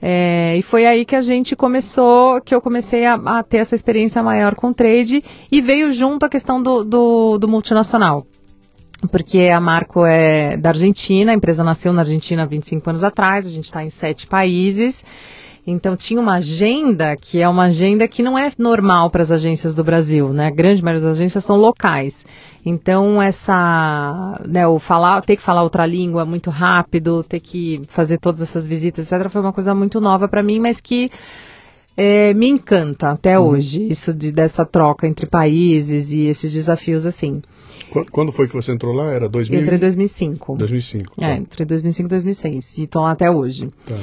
É, 0.00 0.56
e 0.56 0.62
foi 0.62 0.86
aí 0.86 1.04
que 1.04 1.16
a 1.16 1.22
gente 1.22 1.56
começou, 1.56 2.40
que 2.40 2.54
eu 2.54 2.60
comecei 2.60 3.04
a, 3.04 3.14
a, 3.14 3.42
ter 3.42 3.58
essa 3.58 3.74
experiência 3.74 4.22
maior 4.22 4.54
com 4.54 4.72
trade 4.72 5.24
e 5.50 5.60
veio 5.60 5.92
junto 5.92 6.24
a 6.24 6.28
questão 6.28 6.62
do, 6.62 6.84
do, 6.84 7.38
do 7.38 7.48
multinacional. 7.48 8.24
Porque 9.10 9.48
a 9.52 9.60
Marco 9.60 10.04
é 10.04 10.56
da 10.56 10.70
Argentina, 10.70 11.32
a 11.32 11.34
empresa 11.34 11.62
nasceu 11.62 11.92
na 11.92 12.02
Argentina 12.02 12.42
há 12.42 12.46
25 12.46 12.90
anos 12.90 13.04
atrás, 13.04 13.46
a 13.46 13.50
gente 13.50 13.64
está 13.64 13.84
em 13.84 13.90
sete 13.90 14.26
países. 14.26 15.02
Então 15.66 15.96
tinha 15.96 16.20
uma 16.20 16.36
agenda 16.36 17.14
que 17.16 17.42
é 17.42 17.48
uma 17.48 17.64
agenda 17.64 18.08
que 18.08 18.22
não 18.22 18.38
é 18.38 18.50
normal 18.56 19.10
para 19.10 19.22
as 19.22 19.30
agências 19.30 19.74
do 19.74 19.84
Brasil, 19.84 20.32
né? 20.32 20.46
A 20.46 20.50
grande 20.50 20.82
maioria 20.82 21.06
das 21.06 21.18
agências 21.18 21.44
são 21.44 21.56
locais. 21.56 22.14
Então, 22.68 23.20
essa, 23.20 24.40
né, 24.46 24.66
o 24.66 24.78
falar, 24.78 25.22
ter 25.22 25.36
que 25.36 25.42
falar 25.42 25.62
outra 25.62 25.86
língua 25.86 26.26
muito 26.26 26.50
rápido, 26.50 27.22
ter 27.22 27.40
que 27.40 27.80
fazer 27.88 28.18
todas 28.18 28.42
essas 28.42 28.66
visitas, 28.66 29.10
etc., 29.10 29.30
foi 29.30 29.40
uma 29.40 29.54
coisa 29.54 29.74
muito 29.74 30.00
nova 30.00 30.28
para 30.28 30.42
mim, 30.42 30.60
mas 30.60 30.78
que 30.78 31.10
é, 31.96 32.34
me 32.34 32.46
encanta 32.46 33.10
até 33.10 33.38
uhum. 33.38 33.46
hoje, 33.46 33.88
isso 33.88 34.12
de, 34.12 34.30
dessa 34.30 34.66
troca 34.66 35.06
entre 35.06 35.26
países 35.26 36.10
e 36.10 36.26
esses 36.26 36.52
desafios 36.52 37.06
assim. 37.06 37.40
Quando 38.12 38.32
foi 38.32 38.46
que 38.46 38.54
você 38.54 38.70
entrou 38.70 38.94
lá? 38.94 39.10
Era 39.12 39.28
2000? 39.30 39.60
Entre 39.60 39.78
2005. 39.78 40.56
2005. 40.56 41.16
Tá. 41.16 41.26
É, 41.26 41.36
entre 41.36 41.64
2005 41.64 42.06
e 42.06 42.10
2006. 42.10 42.78
E 42.78 42.84
estou 42.84 43.02
lá 43.02 43.12
até 43.12 43.30
hoje. 43.30 43.70
Tá. 43.86 43.96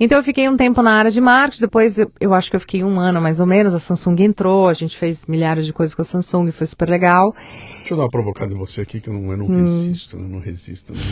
Então 0.00 0.18
eu 0.18 0.24
fiquei 0.24 0.48
um 0.48 0.56
tempo 0.56 0.82
na 0.82 0.92
área 0.92 1.10
de 1.10 1.20
marketing, 1.20 1.60
depois 1.60 1.96
eu, 1.96 2.10
eu, 2.20 2.34
acho 2.34 2.50
que 2.50 2.56
eu 2.56 2.60
fiquei 2.60 2.82
um 2.82 2.98
ano 2.98 3.20
mais 3.20 3.38
ou 3.38 3.46
menos, 3.46 3.74
a 3.74 3.78
Samsung 3.78 4.16
entrou, 4.22 4.68
a 4.68 4.74
gente 4.74 4.98
fez 4.98 5.24
milhares 5.26 5.64
de 5.64 5.72
coisas 5.72 5.94
com 5.94 6.02
a 6.02 6.04
Samsung, 6.04 6.50
foi 6.50 6.66
super 6.66 6.88
legal. 6.88 7.34
Deixa 7.78 7.92
eu 7.92 7.96
dar 7.96 8.04
uma 8.04 8.10
provocada 8.10 8.52
em 8.52 8.56
você 8.56 8.80
aqui, 8.80 9.00
que 9.00 9.08
eu 9.08 9.14
não, 9.14 9.30
eu 9.30 9.36
não 9.36 9.46
hum. 9.46 9.64
resisto, 9.64 10.16
eu 10.16 10.28
não 10.28 10.40
resisto. 10.40 10.92
Não, 10.92 11.02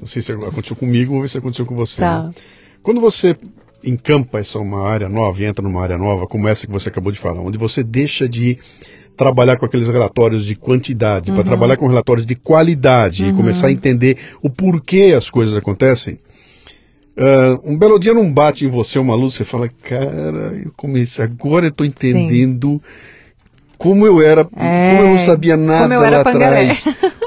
não 0.00 0.06
sei 0.06 0.22
se 0.22 0.32
aconteceu 0.32 0.76
comigo, 0.76 1.12
vou 1.12 1.22
ver 1.22 1.28
se 1.28 1.38
aconteceu 1.38 1.66
com 1.66 1.74
você. 1.74 2.00
Tá. 2.00 2.24
Né? 2.24 2.34
Quando 2.82 3.00
você 3.00 3.36
encampa 3.84 4.38
essa 4.38 4.58
uma 4.58 4.88
área 4.88 5.08
nova 5.08 5.40
e 5.40 5.44
entra 5.44 5.62
numa 5.62 5.82
área 5.82 5.98
nova, 5.98 6.26
como 6.26 6.48
essa 6.48 6.66
que 6.66 6.72
você 6.72 6.88
acabou 6.88 7.12
de 7.12 7.18
falar, 7.18 7.40
onde 7.40 7.58
você 7.58 7.82
deixa 7.82 8.28
de 8.28 8.58
trabalhar 9.16 9.56
com 9.56 9.66
aqueles 9.66 9.88
relatórios 9.88 10.44
de 10.44 10.54
quantidade, 10.54 11.30
uhum. 11.30 11.36
para 11.36 11.44
trabalhar 11.44 11.76
com 11.76 11.88
relatórios 11.88 12.24
de 12.24 12.36
qualidade 12.36 13.24
uhum. 13.24 13.30
e 13.30 13.34
começar 13.34 13.66
a 13.66 13.72
entender 13.72 14.16
o 14.42 14.48
porquê 14.48 15.12
as 15.16 15.28
coisas 15.28 15.56
acontecem, 15.56 16.18
Uh, 17.18 17.72
um 17.72 17.76
belo 17.76 17.98
dia 17.98 18.14
não 18.14 18.32
bate 18.32 18.64
em 18.64 18.70
você 18.70 18.96
uma 18.96 19.16
luz, 19.16 19.34
você 19.34 19.44
fala, 19.44 19.68
cara, 19.82 20.56
eu 20.64 20.70
comecei, 20.76 21.24
agora 21.24 21.66
eu 21.66 21.70
estou 21.70 21.84
entendendo 21.84 22.74
Sim. 22.74 22.80
como 23.76 24.06
eu 24.06 24.22
era, 24.22 24.42
é, 24.56 24.90
como 24.90 25.02
eu 25.02 25.16
não 25.16 25.18
sabia 25.26 25.56
nada 25.56 25.98
lá 25.98 26.20
atrás, 26.20 26.84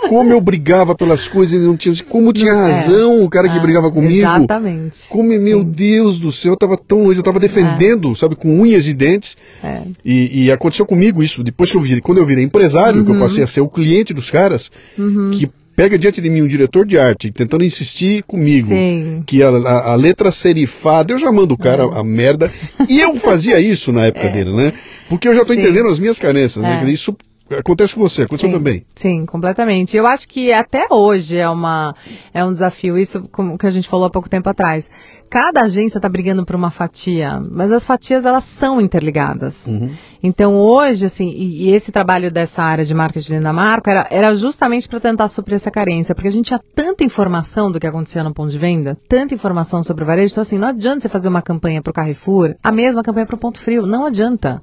como 0.07 0.31
eu 0.31 0.39
brigava 0.39 0.95
pelas 0.95 1.27
coisas 1.27 1.59
e 1.59 1.61
não 1.61 1.75
tinha, 1.75 1.93
como 2.05 2.31
tinha 2.31 2.53
é. 2.53 2.55
razão 2.55 3.19
é, 3.19 3.23
o 3.25 3.29
cara 3.29 3.49
que 3.49 3.57
ah, 3.57 3.61
brigava 3.61 3.91
comigo. 3.91 4.25
Exatamente. 4.25 5.09
Como, 5.09 5.27
meu 5.27 5.59
Sim. 5.59 5.71
Deus 5.71 6.19
do 6.19 6.31
céu, 6.31 6.51
eu 6.51 6.53
estava 6.53 6.77
tão 6.77 6.99
longe, 6.99 7.17
eu 7.17 7.21
estava 7.21 7.39
defendendo, 7.39 8.13
é. 8.13 8.15
sabe, 8.15 8.37
com 8.37 8.61
unhas 8.61 8.87
e 8.87 8.93
dentes. 8.93 9.35
É. 9.61 9.81
E, 10.05 10.45
e, 10.45 10.51
aconteceu 10.53 10.85
comigo 10.85 11.21
isso, 11.21 11.43
depois 11.43 11.69
que 11.69 11.75
eu 11.75 11.81
virei, 11.81 11.99
quando 11.99 12.19
eu 12.19 12.25
virei 12.25 12.45
empresário, 12.45 12.99
uhum. 12.99 13.05
que 13.05 13.11
eu 13.11 13.15
uhum. 13.15 13.21
passei 13.21 13.43
a 13.43 13.47
ser 13.47 13.59
o 13.59 13.67
cliente 13.67 14.13
dos 14.13 14.31
caras, 14.31 14.71
uhum. 14.97 15.31
que 15.33 15.49
pega 15.75 15.97
diante 15.97 16.21
de 16.21 16.29
mim 16.29 16.41
um 16.41 16.47
diretor 16.47 16.85
de 16.85 16.97
arte 16.97 17.31
tentando 17.31 17.63
insistir 17.63 18.23
comigo 18.23 18.69
Sim. 18.69 19.23
que 19.25 19.43
a, 19.43 19.49
a, 19.49 19.91
a, 19.93 19.95
letra 19.95 20.31
serifada, 20.31 21.13
eu 21.13 21.19
já 21.19 21.31
mando 21.31 21.53
o 21.53 21.57
cara 21.57 21.83
é. 21.83 21.99
a 21.99 22.03
merda. 22.03 22.51
E 22.89 22.99
eu 22.99 23.15
fazia 23.17 23.59
isso 23.59 23.91
na 23.91 24.05
época 24.05 24.27
é. 24.27 24.31
dele, 24.31 24.55
né? 24.55 24.73
Porque 25.09 25.27
eu 25.27 25.35
já 25.35 25.41
estou 25.41 25.55
entendendo 25.55 25.87
as 25.87 25.99
minhas 25.99 26.17
carências, 26.17 26.63
né? 26.63 26.83
É. 26.85 26.89
Isso 26.89 27.15
acontece 27.57 27.93
com 27.93 28.01
você, 28.01 28.23
aconteceu 28.23 28.49
sim, 28.49 28.55
também. 28.55 28.85
Sim, 28.95 29.25
completamente. 29.25 29.97
Eu 29.97 30.07
acho 30.07 30.27
que 30.27 30.53
até 30.53 30.87
hoje 30.89 31.37
é, 31.37 31.49
uma, 31.49 31.93
é 32.33 32.43
um 32.45 32.53
desafio, 32.53 32.97
isso 32.97 33.21
como 33.31 33.57
que 33.57 33.65
a 33.65 33.71
gente 33.71 33.89
falou 33.89 34.05
há 34.05 34.09
pouco 34.09 34.29
tempo 34.29 34.49
atrás. 34.49 34.89
Cada 35.31 35.61
agência 35.61 35.97
está 35.97 36.09
brigando 36.09 36.45
por 36.45 36.57
uma 36.57 36.71
fatia, 36.71 37.39
mas 37.39 37.71
as 37.71 37.85
fatias 37.85 38.25
elas 38.25 38.43
são 38.59 38.81
interligadas. 38.81 39.55
Uhum. 39.65 39.89
Então 40.21 40.57
hoje, 40.57 41.05
assim, 41.05 41.29
e, 41.29 41.69
e, 41.69 41.73
esse 41.73 41.89
trabalho 41.89 42.29
dessa 42.29 42.61
área 42.61 42.83
de 42.83 42.93
marketing 42.93 43.39
da 43.39 43.53
marca 43.53 43.89
era, 43.89 44.07
era 44.11 44.35
justamente 44.35 44.89
para 44.89 44.99
tentar 44.99 45.29
suprir 45.29 45.55
essa 45.55 45.71
carência, 45.71 46.13
porque 46.13 46.27
a 46.27 46.31
gente 46.31 46.47
tinha 46.47 46.59
tanta 46.75 47.05
informação 47.05 47.71
do 47.71 47.79
que 47.79 47.87
acontecia 47.87 48.21
no 48.25 48.33
ponto 48.33 48.51
de 48.51 48.59
venda, 48.59 48.97
tanta 49.07 49.33
informação 49.33 49.81
sobre 49.85 50.03
o 50.03 50.05
varejo, 50.05 50.33
então 50.33 50.41
assim, 50.41 50.57
não 50.57 50.67
adianta 50.67 51.03
você 51.03 51.09
fazer 51.09 51.29
uma 51.29 51.41
campanha 51.41 51.81
para 51.81 51.91
o 51.91 51.93
Carrefour, 51.93 52.53
a 52.61 52.71
mesma 52.73 53.01
campanha 53.01 53.25
para 53.25 53.35
o 53.37 53.39
Ponto 53.39 53.61
Frio, 53.61 53.87
não 53.87 54.05
adianta. 54.05 54.61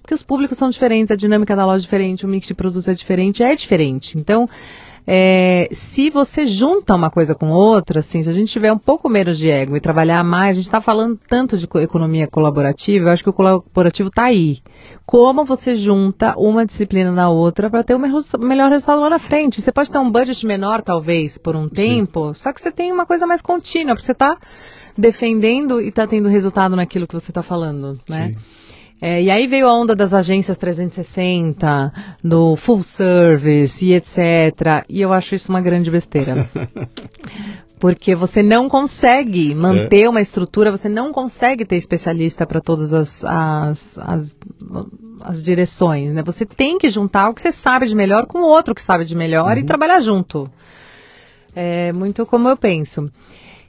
Porque 0.00 0.14
os 0.14 0.22
públicos 0.22 0.56
são 0.56 0.70
diferentes, 0.70 1.10
a 1.10 1.16
dinâmica 1.16 1.54
da 1.54 1.66
loja 1.66 1.82
é 1.82 1.84
diferente, 1.84 2.24
o 2.24 2.28
mix 2.28 2.46
de 2.46 2.54
produtos 2.54 2.88
é 2.88 2.94
diferente, 2.94 3.42
é 3.42 3.54
diferente. 3.54 4.18
Então, 4.18 4.48
é, 5.06 5.68
se 5.72 6.10
você 6.10 6.46
junta 6.46 6.94
uma 6.94 7.10
coisa 7.10 7.34
com 7.34 7.50
outra, 7.50 8.00
assim, 8.00 8.22
se 8.22 8.30
a 8.30 8.32
gente 8.32 8.52
tiver 8.52 8.72
um 8.72 8.78
pouco 8.78 9.08
menos 9.08 9.38
de 9.38 9.50
ego 9.50 9.76
e 9.76 9.80
trabalhar 9.80 10.22
mais, 10.22 10.50
a 10.50 10.60
gente 10.60 10.66
está 10.66 10.80
falando 10.80 11.18
tanto 11.28 11.56
de 11.56 11.66
economia 11.82 12.28
colaborativa, 12.28 13.06
eu 13.06 13.12
acho 13.12 13.22
que 13.22 13.30
o 13.30 13.32
colaborativo 13.32 14.08
está 14.08 14.24
aí. 14.24 14.58
Como 15.06 15.44
você 15.44 15.76
junta 15.76 16.34
uma 16.36 16.64
disciplina 16.64 17.10
na 17.10 17.28
outra 17.28 17.70
para 17.70 17.82
ter 17.82 17.94
o 17.94 17.98
melhor 17.98 18.70
resultado 18.70 19.00
lá 19.00 19.10
na 19.10 19.18
frente? 19.18 19.60
Você 19.60 19.72
pode 19.72 19.90
ter 19.90 19.98
um 19.98 20.10
budget 20.10 20.46
menor, 20.46 20.82
talvez, 20.82 21.38
por 21.38 21.56
um 21.56 21.68
Sim. 21.68 21.74
tempo, 21.74 22.34
só 22.34 22.52
que 22.52 22.60
você 22.60 22.70
tem 22.70 22.92
uma 22.92 23.06
coisa 23.06 23.26
mais 23.26 23.42
contínua, 23.42 23.94
porque 23.94 24.06
você 24.06 24.12
está 24.12 24.36
defendendo 24.96 25.80
e 25.80 25.88
está 25.88 26.06
tendo 26.06 26.28
resultado 26.28 26.76
naquilo 26.76 27.06
que 27.06 27.14
você 27.14 27.30
está 27.30 27.42
falando, 27.42 27.98
né? 28.08 28.32
Sim. 28.32 28.60
É, 29.00 29.22
e 29.22 29.30
aí 29.30 29.46
veio 29.46 29.66
a 29.66 29.74
onda 29.74 29.96
das 29.96 30.12
agências 30.12 30.58
360, 30.58 31.92
do 32.22 32.54
full 32.56 32.82
service 32.82 33.82
e 33.82 33.94
etc. 33.94 34.84
E 34.88 35.00
eu 35.00 35.12
acho 35.12 35.34
isso 35.34 35.48
uma 35.48 35.62
grande 35.62 35.90
besteira. 35.90 36.50
Porque 37.80 38.14
você 38.14 38.42
não 38.42 38.68
consegue 38.68 39.54
manter 39.54 40.02
é. 40.02 40.08
uma 40.08 40.20
estrutura, 40.20 40.70
você 40.70 40.86
não 40.86 41.12
consegue 41.12 41.64
ter 41.64 41.76
especialista 41.76 42.46
para 42.46 42.60
todas 42.60 42.92
as, 42.92 43.24
as, 43.24 43.98
as, 43.98 44.36
as, 45.22 45.42
direções. 45.42 46.10
Né? 46.10 46.22
Você 46.22 46.44
tem 46.44 46.76
que 46.76 46.90
juntar 46.90 47.30
o 47.30 47.34
que 47.34 47.40
você 47.40 47.52
sabe 47.52 47.86
de 47.86 47.94
melhor 47.94 48.26
com 48.26 48.40
o 48.40 48.46
outro 48.46 48.74
que 48.74 48.82
sabe 48.82 49.06
de 49.06 49.16
melhor 49.16 49.56
uhum. 49.56 49.62
e 49.62 49.66
trabalhar 49.66 50.00
junto. 50.00 50.50
É 51.56 51.90
muito 51.92 52.26
como 52.26 52.48
eu 52.48 52.56
penso. 52.56 53.10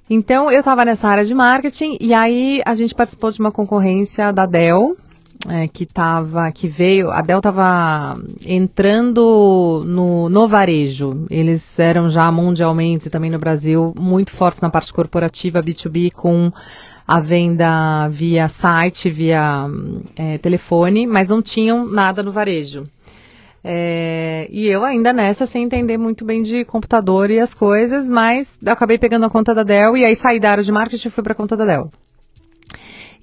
Então, 0.09 0.51
eu 0.51 0.59
estava 0.59 0.83
nessa 0.83 1.07
área 1.07 1.23
de 1.23 1.33
marketing 1.33 1.97
e 2.01 2.13
aí 2.13 2.61
a 2.65 2.75
gente 2.75 2.93
participou 2.93 3.31
de 3.31 3.39
uma 3.39 3.49
concorrência 3.49 4.33
da 4.33 4.45
Dell, 4.45 4.97
é, 5.47 5.67
que 5.67 5.85
tava, 5.85 6.51
que 6.51 6.67
veio, 6.67 7.09
a 7.11 7.21
Dell 7.21 7.39
estava 7.39 8.17
entrando 8.45 9.83
no, 9.85 10.29
no 10.29 10.47
varejo. 10.47 11.25
Eles 11.29 11.77
eram 11.79 12.09
já 12.09 12.31
mundialmente 12.31 13.09
também 13.09 13.31
no 13.31 13.39
Brasil 13.39 13.93
muito 13.97 14.31
fortes 14.35 14.61
na 14.61 14.69
parte 14.69 14.93
corporativa 14.93 15.61
B2B 15.61 16.11
com 16.13 16.51
a 17.07 17.19
venda 17.19 18.07
via 18.09 18.47
site, 18.47 19.09
via 19.09 19.67
é, 20.15 20.37
telefone, 20.37 21.07
mas 21.07 21.27
não 21.27 21.41
tinham 21.41 21.85
nada 21.85 22.23
no 22.23 22.31
varejo. 22.31 22.87
É, 23.63 24.47
e 24.49 24.65
eu 24.67 24.83
ainda 24.83 25.13
nessa, 25.13 25.45
sem 25.45 25.63
entender 25.63 25.97
muito 25.97 26.25
bem 26.25 26.41
de 26.41 26.65
computador 26.65 27.29
e 27.29 27.39
as 27.39 27.53
coisas, 27.53 28.07
mas 28.07 28.47
acabei 28.65 28.97
pegando 28.97 29.25
a 29.25 29.29
conta 29.29 29.53
da 29.53 29.63
Dell 29.63 29.95
e 29.95 30.03
aí 30.03 30.15
saí 30.15 30.39
da 30.39 30.51
área 30.51 30.63
de 30.63 30.71
marketing 30.71 31.07
e 31.07 31.11
fui 31.11 31.23
para 31.23 31.33
a 31.33 31.35
conta 31.35 31.55
da 31.55 31.65
Dell. 31.65 31.91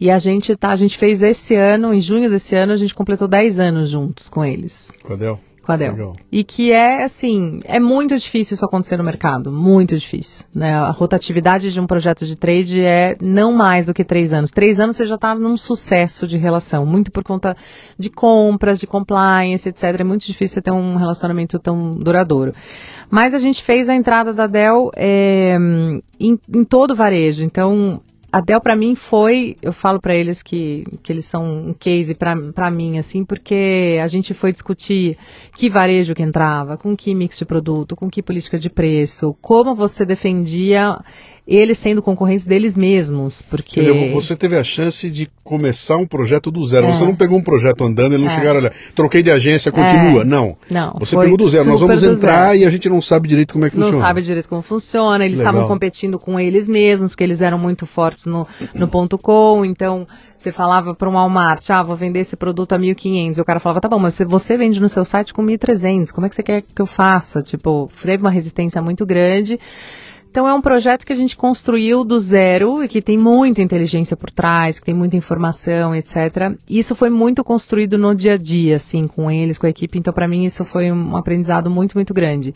E 0.01 0.11
a 0.11 0.19
gente 0.19 0.55
tá, 0.57 0.71
a 0.71 0.77
gente 0.77 0.97
fez 0.99 1.23
esse 1.23 1.55
ano, 1.55 1.93
em 1.93 2.01
junho 2.01 2.31
desse 2.31 2.55
ano, 2.55 2.73
a 2.73 2.77
gente 2.77 2.95
completou 2.95 3.27
10 3.27 3.59
anos 3.59 3.91
juntos 3.91 4.29
com 4.29 4.45
eles. 4.45 4.75
Com 5.03 5.15
a 5.15 5.17
Dell? 5.17 5.41
Com 5.69 5.73
a 5.73 5.77
Dell. 5.77 5.93
Legal. 5.93 6.17
E 6.33 6.45
que 6.45 6.73
é, 6.73 7.05
assim, 7.05 7.61
é 7.65 7.79
muito 7.79 8.17
difícil 8.17 8.55
isso 8.55 8.65
acontecer 8.65 8.97
no 8.97 9.05
mercado, 9.05 9.53
muito 9.53 9.95
difícil. 9.97 10.47
Né? 10.55 10.73
A 10.73 10.91
rotatividade 10.91 11.71
de 11.71 11.79
um 11.79 11.87
projeto 11.87 12.25
de 12.25 12.37
trade 12.37 12.81
é 12.81 13.17
não 13.21 13.53
mais 13.53 13.85
do 13.85 13.93
que 13.93 14.03
três 14.03 14.33
anos. 14.33 14.51
Três 14.51 14.81
anos 14.81 14.97
você 14.97 15.05
já 15.05 15.17
está 15.17 15.35
num 15.35 15.59
sucesso 15.59 16.27
de 16.27 16.39
relação, 16.39 16.87
muito 16.87 17.11
por 17.11 17.23
conta 17.23 17.55
de 17.99 18.09
compras, 18.09 18.79
de 18.79 18.87
compliance, 18.87 19.69
etc. 19.69 19.83
É 19.99 20.05
muito 20.05 20.25
difícil 20.25 20.55
você 20.55 20.63
ter 20.63 20.71
um 20.71 20.97
relacionamento 20.97 21.59
tão 21.59 21.97
duradouro. 21.99 22.55
Mas 23.11 23.35
a 23.35 23.39
gente 23.39 23.63
fez 23.63 23.91
a 23.91 23.95
entrada 23.95 24.33
da 24.33 24.47
Dell 24.47 24.91
é, 24.97 25.59
em, 26.19 26.39
em 26.49 26.65
todo 26.65 26.93
o 26.93 26.97
varejo. 26.97 27.43
Então, 27.43 28.01
a 28.39 28.61
para 28.61 28.77
mim 28.77 28.95
foi, 28.95 29.57
eu 29.61 29.73
falo 29.73 30.01
para 30.01 30.15
eles 30.15 30.43
que, 30.43 30.85
que 31.03 31.13
eles 31.13 31.27
são 31.27 31.69
um 31.69 31.75
case 31.75 32.15
para 32.15 32.71
mim, 32.71 32.99
assim, 32.99 33.25
porque 33.25 33.99
a 34.03 34.07
gente 34.07 34.33
foi 34.33 34.53
discutir 34.53 35.17
que 35.57 35.69
varejo 35.69 36.15
que 36.15 36.23
entrava, 36.23 36.77
com 36.77 36.97
que 36.97 37.15
mix 37.15 37.39
de 37.39 37.45
produto, 37.45 37.97
com 37.97 38.09
que 38.09 38.23
política 38.23 38.59
de 38.59 38.71
preço, 38.71 39.37
como 39.41 39.75
você 39.75 40.05
defendia 40.05 40.97
eles 41.57 41.79
sendo 41.79 42.03
concorrentes 42.03 42.47
deles 42.47 42.77
mesmos, 42.77 43.41
porque... 43.41 43.81
Dizer, 43.81 44.13
você 44.13 44.37
teve 44.37 44.55
a 44.57 44.63
chance 44.63 45.09
de 45.11 45.31
começar 45.43 45.97
um 45.97 46.07
projeto 46.07 46.51
do 46.51 46.65
zero. 46.67 46.87
É. 46.87 46.93
Você 46.93 47.05
não 47.05 47.17
pegou 47.17 47.39
um 47.39 47.43
projeto 47.43 47.83
andando 47.83 48.15
e 48.15 48.19
não 48.19 48.29
é. 48.29 48.35
chegaram, 48.35 48.61
olha, 48.61 48.73
troquei 48.95 49.23
de 49.23 49.31
agência, 49.31 49.73
continua. 49.73 50.23
É. 50.23 50.25
Não. 50.27 50.57
Não. 50.71 50.97
Você 51.01 51.17
pegou 51.17 51.39
do 51.39 51.49
zero. 51.49 51.67
Nós 51.71 51.81
vamos 51.81 52.03
entrar 52.03 52.55
e 52.55 52.67
a 52.67 52.71
gente 52.71 52.87
não 52.91 53.01
sabe 53.01 53.29
direito 53.29 53.55
como 53.55 53.65
é 53.65 53.71
que 53.71 53.77
não 53.77 53.87
funciona. 53.87 54.03
Não 54.03 54.09
sabe 54.09 54.23
direito 54.23 54.49
como 54.49 54.61
funciona. 54.61 55.25
Eles 55.25 55.39
estavam 55.39 55.67
competindo 55.67 56.19
com 56.19 56.39
eles 56.39 56.69
mesmos, 56.69 57.13
porque 57.13 57.25
eles 57.25 57.41
eram 57.41 57.59
muito 57.59 57.87
fortes 57.87 58.27
no, 58.27 58.47
no 58.75 58.87
ponto 58.87 59.17
com, 59.17 59.65
então... 59.65 60.07
Você 60.39 60.53
falava 60.53 60.95
para 60.95 61.11
um 61.11 61.15
Walmart, 61.15 61.69
ah, 61.69 61.83
vou 61.83 61.97
vender 61.97 62.21
esse 62.21 62.37
produto 62.37 62.73
a 62.73 62.79
1.500. 62.79 63.37
E 63.37 63.41
o 63.41 63.45
cara 63.45 63.59
falava, 63.59 63.81
tá 63.81 63.89
bom, 63.89 63.99
mas 63.99 64.17
você 64.19 64.57
vende 64.57 64.81
no 64.81 64.89
seu 64.89 65.05
site 65.05 65.35
com 65.35 65.45
1.300. 65.45 66.13
Como 66.13 66.27
é 66.29 66.31
que 66.31 66.37
você 66.37 66.45
quer 66.45 66.63
que 66.63 66.81
eu 66.81 66.87
faça? 66.87 67.43
Tipo, 67.43 67.91
teve 68.01 68.23
uma 68.23 68.31
resistência 68.31 68.81
muito 68.81 69.05
grande. 69.05 69.59
Então 70.31 70.47
é 70.47 70.53
um 70.55 70.61
projeto 70.61 71.07
que 71.07 71.13
a 71.13 71.17
gente 71.17 71.37
construiu 71.37 72.05
do 72.05 72.19
zero 72.19 72.83
e 72.83 72.89
que 72.89 73.01
tem 73.01 73.17
muita 73.17 73.63
inteligência 73.63 74.17
por 74.17 74.31
trás, 74.31 74.79
que 74.79 74.85
tem 74.85 74.95
muita 74.95 75.17
informação, 75.17 75.95
etc. 75.95 76.57
Isso 76.69 76.95
foi 76.95 77.09
muito 77.09 77.43
construído 77.43 77.97
no 77.97 78.15
dia 78.15 78.35
a 78.35 78.37
dia, 78.37 78.77
assim, 78.77 79.07
com 79.07 79.31
eles, 79.31 79.59
com 79.59 79.67
a 79.67 79.71
equipe. 79.71 79.99
Então 79.99 80.13
para 80.13 80.29
mim 80.29 80.45
isso 80.45 80.65
foi 80.67 80.93
um 80.93 81.17
aprendizado 81.17 81.71
muito, 81.71 81.95
muito 81.95 82.13
grande. 82.13 82.55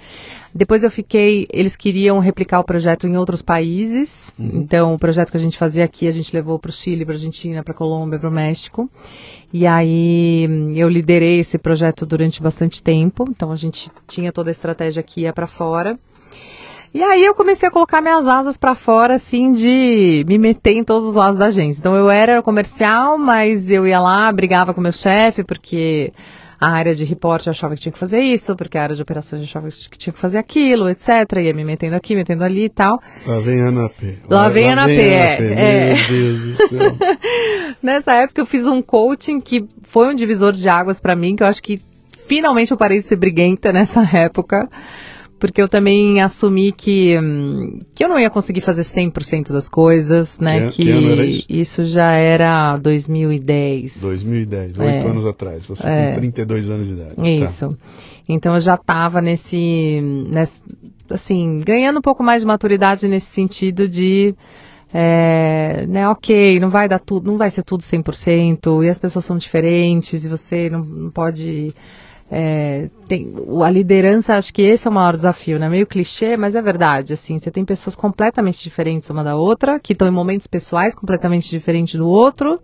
Depois 0.55 0.85
eu 0.85 0.91
fiquei, 0.91 1.47
eles 1.51 1.75
queriam 1.75 2.19
replicar 2.19 2.61
o 2.61 2.65
projeto 2.65 3.07
em 3.07 3.17
outros 3.17 3.41
países. 3.41 4.33
Uhum. 4.39 4.61
Então 4.63 4.95
o 4.95 4.99
projeto 4.99 5.31
que 5.31 5.37
a 5.39 5.41
gente 5.41 5.59
fazia 5.59 5.85
aqui 5.85 6.07
a 6.07 6.13
gente 6.13 6.35
levou 6.35 6.59
para 6.59 6.71
o 6.71 6.73
Chile, 6.73 7.05
para 7.05 7.15
a 7.15 7.17
Argentina, 7.17 7.63
para 7.63 7.73
a 7.73 7.77
Colômbia, 7.77 8.19
para 8.19 8.29
o 8.29 8.33
México. 8.33 8.89
E 9.53 9.67
aí 9.67 10.47
eu 10.77 10.89
liderei 10.89 11.41
esse 11.41 11.59
projeto 11.59 12.05
durante 12.05 12.43
bastante 12.43 12.83
tempo. 12.83 13.25
Então 13.31 13.51
a 13.51 13.57
gente 13.57 13.91
tinha 14.07 14.31
toda 14.31 14.51
a 14.51 14.53
estratégia 14.53 15.03
que 15.03 15.23
ia 15.23 15.33
para 15.33 15.47
fora. 15.47 15.99
E 16.95 17.03
aí 17.03 17.25
eu 17.25 17.35
comecei 17.35 17.67
a 17.67 17.73
colocar 17.73 18.03
minhas 18.03 18.27
asas 18.27 18.57
para 18.57 18.75
fora, 18.75 19.15
assim, 19.15 19.53
de 19.53 20.25
me 20.29 20.37
meter 20.37 20.73
em 20.73 20.85
todos 20.85 21.09
os 21.09 21.15
lados 21.15 21.39
da 21.39 21.47
agência. 21.47 21.81
Então 21.81 21.95
eu 21.95 22.11
era 22.11 22.43
comercial, 22.43 23.17
mas 23.17 23.71
eu 23.71 23.87
ia 23.87 23.99
lá, 23.99 24.31
brigava 24.31 24.75
com 24.75 24.81
meu 24.81 24.93
chefe, 24.93 25.43
porque 25.43 26.13
a 26.61 26.69
área 26.69 26.95
de 26.95 27.03
reporte 27.05 27.49
achava 27.49 27.75
que 27.75 27.81
tinha 27.81 27.93
que 27.93 27.99
fazer 27.99 28.21
isso, 28.21 28.55
porque 28.55 28.77
a 28.77 28.83
área 28.83 28.95
de 28.95 29.01
operações 29.01 29.43
achava 29.43 29.69
que 29.69 29.99
tinha 29.99 30.13
que 30.13 30.21
fazer 30.21 30.37
aquilo, 30.37 30.87
etc. 30.87 31.09
Ia 31.43 31.55
me 31.55 31.65
metendo 31.65 31.97
aqui, 31.97 32.15
metendo 32.15 32.45
ali 32.45 32.67
e 32.67 32.71
tal. 32.71 33.01
Lá 33.27 33.41
vem 33.41 33.63
a 33.63 33.69
Ana 33.69 33.89
P. 33.89 34.19
Lá, 34.29 34.43
lá 34.43 34.49
vem 34.51 34.69
a 34.69 34.73
Ana 34.75 34.87
P, 34.87 34.95
é. 34.95 35.37
é. 35.41 35.95
Meu 35.95 36.09
Deus 36.09 36.45
do 36.45 36.69
céu. 36.69 36.97
Nessa 37.83 38.13
época 38.17 38.43
eu 38.43 38.47
fiz 38.47 38.67
um 38.67 38.83
coaching 38.83 39.41
que 39.41 39.65
foi 39.85 40.13
um 40.13 40.15
divisor 40.15 40.53
de 40.53 40.69
águas 40.69 41.01
para 41.01 41.17
mim, 41.17 41.37
que 41.37 41.43
eu 41.43 41.47
acho 41.47 41.63
que 41.63 41.81
finalmente 42.29 42.71
eu 42.71 42.77
parei 42.77 43.01
de 43.01 43.07
ser 43.07 43.17
briguenta 43.17 43.73
nessa 43.73 44.03
época 44.15 44.69
porque 45.43 45.61
eu 45.61 45.69
também 45.69 46.21
assumi 46.21 46.71
que, 46.71 47.19
que 47.97 48.05
eu 48.05 48.09
não 48.09 48.17
ia 48.17 48.31
conseguir 48.31 48.61
fazer 48.61 48.85
100% 48.85 49.53
das 49.53 49.69
coisas, 49.69 50.39
né? 50.39 50.71
Que, 50.71 50.85
que, 50.85 51.43
que 51.43 51.61
isso? 51.61 51.85
já 51.85 52.13
era 52.13 52.77
2010. 52.77 54.01
2010, 54.01 54.79
oito 54.79 54.89
é. 54.89 55.01
anos 55.01 55.27
atrás. 55.27 55.67
Você 55.67 55.85
é. 55.85 56.13
com 56.13 56.21
32 56.21 56.71
anos 56.71 56.87
de 56.87 56.93
idade. 56.93 57.17
Tá. 57.17 57.29
Isso. 57.29 57.69
Tá. 57.71 57.77
Então 58.29 58.55
eu 58.55 58.61
já 58.61 58.77
estava 58.77 59.21
nesse, 59.21 60.01
nesse, 60.31 60.55
assim, 61.11 61.59
ganhando 61.67 61.99
um 61.99 62.03
pouco 62.03 62.23
mais 62.23 62.43
de 62.43 62.47
maturidade 62.47 63.09
nesse 63.09 63.33
sentido 63.33 63.89
de 63.89 64.37
é, 64.95 65.87
né, 65.89 66.09
ok, 66.09 66.61
não 66.61 66.71
vai 66.71 66.89
dar 66.89 67.01
tudo, 67.01 67.29
não 67.29 67.37
vai 67.37 67.51
ser 67.51 67.65
tudo 67.65 67.83
100%, 67.83 68.85
e 68.85 68.89
as 68.89 68.99
pessoas 68.99 69.25
são 69.25 69.37
diferentes, 69.37 70.25
e 70.25 70.29
você 70.29 70.71
não, 70.71 70.85
não 70.85 71.11
pode 71.11 71.75
é, 72.35 72.89
tem, 73.07 73.31
a 73.63 73.69
liderança, 73.69 74.37
acho 74.37 74.55
que 74.55 74.63
esse 74.63 74.87
é 74.87 74.91
o 74.91 74.93
maior 74.93 75.15
desafio, 75.15 75.59
né? 75.59 75.69
Meio 75.69 75.87
clichê, 75.87 76.35
mas 76.35 76.55
é 76.55 76.63
verdade. 76.63 77.13
Assim, 77.13 77.39
você 77.39 77.51
tem 77.51 77.63
pessoas 77.63 77.95
completamente 77.95 78.63
diferentes 78.63 79.11
uma 79.11 79.23
da 79.23 79.37
outra, 79.37 79.79
que 79.79 79.93
estão 79.93 80.09
em 80.09 80.11
momentos 80.11 80.47
pessoais 80.47 80.95
completamente 80.95 81.51
diferentes 81.51 81.95
do 81.95 82.09
outro. 82.09 82.59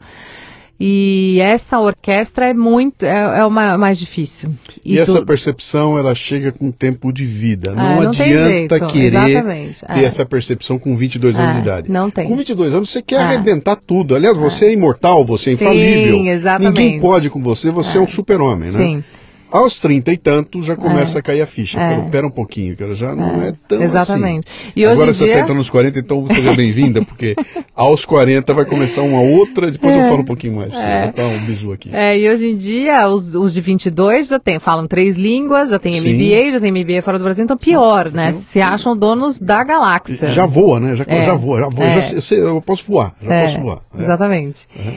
E 0.80 1.38
essa 1.40 1.78
orquestra 1.80 2.46
é 2.46 2.54
muito, 2.54 3.04
é, 3.04 3.40
é 3.40 3.44
o 3.44 3.50
mais 3.50 3.98
difícil. 3.98 4.54
E, 4.82 4.94
e 4.94 4.98
essa 4.98 5.22
percepção, 5.26 5.98
ela 5.98 6.14
chega 6.14 6.50
com 6.50 6.70
tempo 6.70 7.12
de 7.12 7.26
vida. 7.26 7.74
Não, 7.74 7.84
é, 7.84 8.00
não 8.04 8.10
adianta 8.10 8.86
querer 8.86 9.30
Exatamente. 9.30 9.80
ter 9.80 9.98
é. 9.98 10.04
essa 10.04 10.24
percepção 10.24 10.78
com 10.78 10.96
22 10.96 11.36
anos 11.36 11.52
de 11.52 11.58
é, 11.58 11.62
idade. 11.62 11.90
Não 11.90 12.10
tem. 12.10 12.26
Com 12.26 12.36
22 12.36 12.72
anos 12.72 12.90
você 12.90 13.02
quer 13.02 13.16
é. 13.16 13.18
arrebentar 13.18 13.76
tudo. 13.76 14.14
Aliás, 14.14 14.36
você 14.36 14.66
é 14.66 14.72
imortal, 14.72 15.26
você 15.26 15.50
é 15.50 15.52
infalível. 15.54 16.16
Sim, 16.16 16.28
exatamente. 16.30 16.80
Ninguém 16.80 17.00
pode 17.00 17.28
com 17.28 17.42
você, 17.42 17.70
você 17.70 17.98
é, 17.98 18.00
um 18.00 18.08
super-homem, 18.08 18.70
né? 18.70 18.78
Sim. 18.78 19.04
Aos 19.50 19.78
30 19.78 20.12
e 20.12 20.16
tanto 20.18 20.62
já 20.62 20.76
começa 20.76 21.16
é. 21.16 21.20
a 21.20 21.22
cair 21.22 21.40
a 21.40 21.46
ficha. 21.46 21.78
É. 21.78 22.10
Pera 22.10 22.26
um 22.26 22.30
pouquinho, 22.30 22.76
que 22.76 22.94
já 22.94 23.14
não 23.14 23.42
é, 23.42 23.48
é 23.48 23.54
tão 23.66 23.82
Exatamente. 23.82 24.46
assim. 24.48 24.72
E 24.76 24.84
Agora 24.84 25.14
você 25.14 25.24
dia... 25.24 25.40
entrando 25.40 25.58
nos 25.58 25.70
40, 25.70 25.98
então 25.98 26.26
seja 26.26 26.54
bem-vinda, 26.54 27.04
porque 27.04 27.34
aos 27.74 28.04
40 28.04 28.52
vai 28.52 28.64
começar 28.64 29.02
uma 29.02 29.20
outra, 29.20 29.70
depois 29.70 29.94
eu 29.94 30.02
é. 30.02 30.08
falo 30.08 30.20
um 30.20 30.26
pouquinho 30.26 30.56
mais. 30.56 30.72
É. 30.74 31.04
Vou 31.04 31.12
dar 31.14 31.26
um 31.28 31.46
bisu 31.46 31.72
aqui. 31.72 31.90
É, 31.92 32.18
e 32.18 32.28
hoje 32.28 32.46
em 32.46 32.56
dia, 32.56 33.08
os, 33.08 33.34
os 33.34 33.54
de 33.54 33.60
22 33.60 34.28
já 34.28 34.38
tem, 34.38 34.58
falam 34.60 34.86
três 34.86 35.16
línguas, 35.16 35.70
já 35.70 35.78
tem 35.78 36.00
MBA, 36.00 36.52
já 36.52 36.60
tem 36.60 36.70
MBA 36.70 37.02
fora 37.02 37.18
do 37.18 37.24
Brasil, 37.24 37.44
então 37.44 37.56
pior, 37.56 38.12
né? 38.12 38.34
Se 38.52 38.60
acham 38.60 38.96
donos 38.96 39.38
da 39.38 39.64
galáxia. 39.64 40.30
Já 40.30 40.46
voa, 40.46 40.78
né? 40.78 40.96
Já, 40.96 41.04
é. 41.06 41.24
já 41.24 41.34
voa, 41.34 41.60
já 41.60 41.68
voa. 41.68 42.02
Já, 42.02 42.36
eu, 42.36 42.46
eu 42.48 42.62
posso 42.62 42.84
voar, 42.86 43.14
já 43.22 43.44
posso 43.44 43.60
voar. 43.60 43.80
Exatamente. 43.98 44.60
Uhum. 44.76 44.94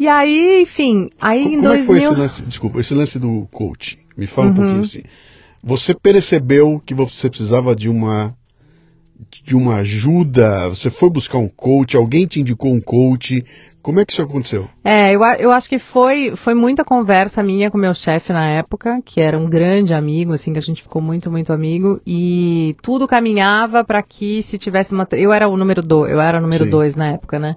E 0.00 0.08
aí, 0.08 0.62
enfim, 0.62 1.10
aí 1.20 1.42
como, 1.42 1.56
em 1.56 1.60
2000... 1.60 1.62
Como 1.62 1.74
é 1.74 1.78
que 1.78 1.86
foi 1.86 1.98
esse 1.98 2.20
lance, 2.20 2.42
desculpa, 2.46 2.80
esse 2.80 2.94
lance 2.94 3.18
do 3.18 3.46
coach? 3.52 3.98
Me 4.16 4.26
fala 4.26 4.46
uhum. 4.46 4.52
um 4.52 4.56
pouquinho 4.56 4.80
assim. 4.80 5.02
Você 5.62 5.94
percebeu 5.94 6.82
que 6.86 6.94
você 6.94 7.28
precisava 7.28 7.76
de 7.76 7.86
uma 7.86 8.34
de 9.44 9.54
uma 9.54 9.76
ajuda? 9.76 10.70
Você 10.70 10.90
foi 10.90 11.10
buscar 11.10 11.36
um 11.36 11.48
coach? 11.48 11.94
Alguém 11.94 12.26
te 12.26 12.40
indicou 12.40 12.72
um 12.72 12.80
coach? 12.80 13.44
Como 13.82 14.00
é 14.00 14.06
que 14.06 14.12
isso 14.12 14.22
aconteceu? 14.22 14.70
É, 14.82 15.14
eu, 15.14 15.20
eu 15.38 15.52
acho 15.52 15.68
que 15.68 15.78
foi, 15.78 16.34
foi 16.36 16.54
muita 16.54 16.82
conversa 16.82 17.42
minha 17.42 17.70
com 17.70 17.76
meu 17.76 17.92
chefe 17.92 18.32
na 18.32 18.46
época, 18.46 19.02
que 19.04 19.20
era 19.20 19.38
um 19.38 19.50
grande 19.50 19.92
amigo, 19.92 20.32
assim, 20.32 20.54
que 20.54 20.58
a 20.58 20.62
gente 20.62 20.82
ficou 20.82 21.02
muito, 21.02 21.30
muito 21.30 21.52
amigo, 21.52 22.00
e 22.06 22.74
tudo 22.82 23.06
caminhava 23.06 23.84
para 23.84 24.02
que 24.02 24.42
se 24.44 24.56
tivesse 24.56 24.94
uma. 24.94 25.06
Eu 25.12 25.30
era 25.30 25.46
o 25.46 25.56
número 25.58 25.82
dois, 25.82 26.10
eu 26.10 26.20
era 26.20 26.38
o 26.38 26.40
número 26.40 26.64
Sim. 26.64 26.70
dois 26.70 26.96
na 26.96 27.08
época, 27.08 27.38
né? 27.38 27.56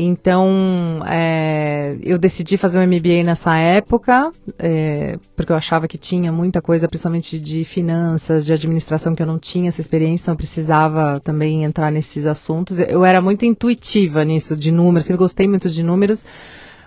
Então, 0.00 1.00
é, 1.08 1.96
eu 2.04 2.18
decidi 2.18 2.56
fazer 2.56 2.78
um 2.78 2.86
MBA 2.86 3.24
nessa 3.24 3.56
época, 3.56 4.30
é, 4.56 5.18
porque 5.34 5.50
eu 5.50 5.56
achava 5.56 5.88
que 5.88 5.98
tinha 5.98 6.30
muita 6.30 6.62
coisa, 6.62 6.86
principalmente 6.86 7.36
de 7.36 7.64
finanças, 7.64 8.46
de 8.46 8.52
administração, 8.52 9.12
que 9.16 9.20
eu 9.20 9.26
não 9.26 9.40
tinha 9.40 9.70
essa 9.70 9.80
experiência, 9.80 10.22
então 10.22 10.34
eu 10.34 10.38
precisava 10.38 11.18
também 11.18 11.64
entrar 11.64 11.90
nesses 11.90 12.26
assuntos. 12.26 12.78
Eu 12.78 13.04
era 13.04 13.20
muito 13.20 13.44
intuitiva 13.44 14.24
nisso, 14.24 14.56
de 14.56 14.70
números, 14.70 15.10
eu 15.10 15.18
gostei 15.18 15.48
muito 15.48 15.68
de 15.68 15.82
números, 15.82 16.24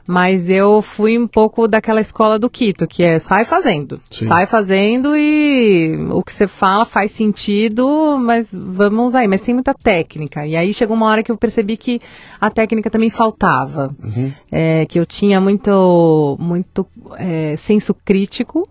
Mas 0.07 0.49
eu 0.49 0.81
fui 0.81 1.17
um 1.17 1.27
pouco 1.27 1.67
daquela 1.67 2.01
escola 2.01 2.39
do 2.39 2.49
Quito, 2.49 2.87
que 2.87 3.03
é 3.03 3.19
sai 3.19 3.45
fazendo. 3.45 3.99
Sim. 4.11 4.27
Sai 4.27 4.47
fazendo 4.47 5.15
e 5.15 5.95
o 6.11 6.23
que 6.23 6.33
você 6.33 6.47
fala 6.47 6.85
faz 6.85 7.11
sentido, 7.11 8.17
mas 8.19 8.49
vamos 8.51 9.15
aí, 9.15 9.27
mas 9.27 9.41
sem 9.41 9.53
muita 9.53 9.73
técnica. 9.73 10.45
E 10.45 10.55
aí 10.55 10.73
chegou 10.73 10.95
uma 10.95 11.07
hora 11.07 11.23
que 11.23 11.31
eu 11.31 11.37
percebi 11.37 11.77
que 11.77 12.01
a 12.39 12.49
técnica 12.49 12.89
também 12.89 13.09
faltava. 13.09 13.95
Uhum. 14.03 14.31
É, 14.51 14.85
que 14.85 14.99
eu 14.99 15.05
tinha 15.05 15.39
muito, 15.39 16.37
muito 16.39 16.85
é, 17.17 17.55
senso 17.57 17.93
crítico, 17.93 18.67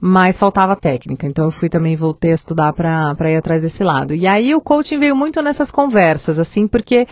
mas 0.00 0.36
faltava 0.36 0.76
técnica. 0.76 1.26
Então 1.26 1.46
eu 1.46 1.50
fui 1.50 1.70
também, 1.70 1.96
voltei 1.96 2.32
a 2.32 2.34
estudar 2.34 2.74
para 2.74 3.30
ir 3.30 3.36
atrás 3.36 3.62
desse 3.62 3.82
lado. 3.82 4.14
E 4.14 4.26
aí 4.26 4.54
o 4.54 4.60
coaching 4.60 4.98
veio 4.98 5.16
muito 5.16 5.40
nessas 5.40 5.70
conversas, 5.70 6.38
assim, 6.38 6.68
porque 6.68 7.06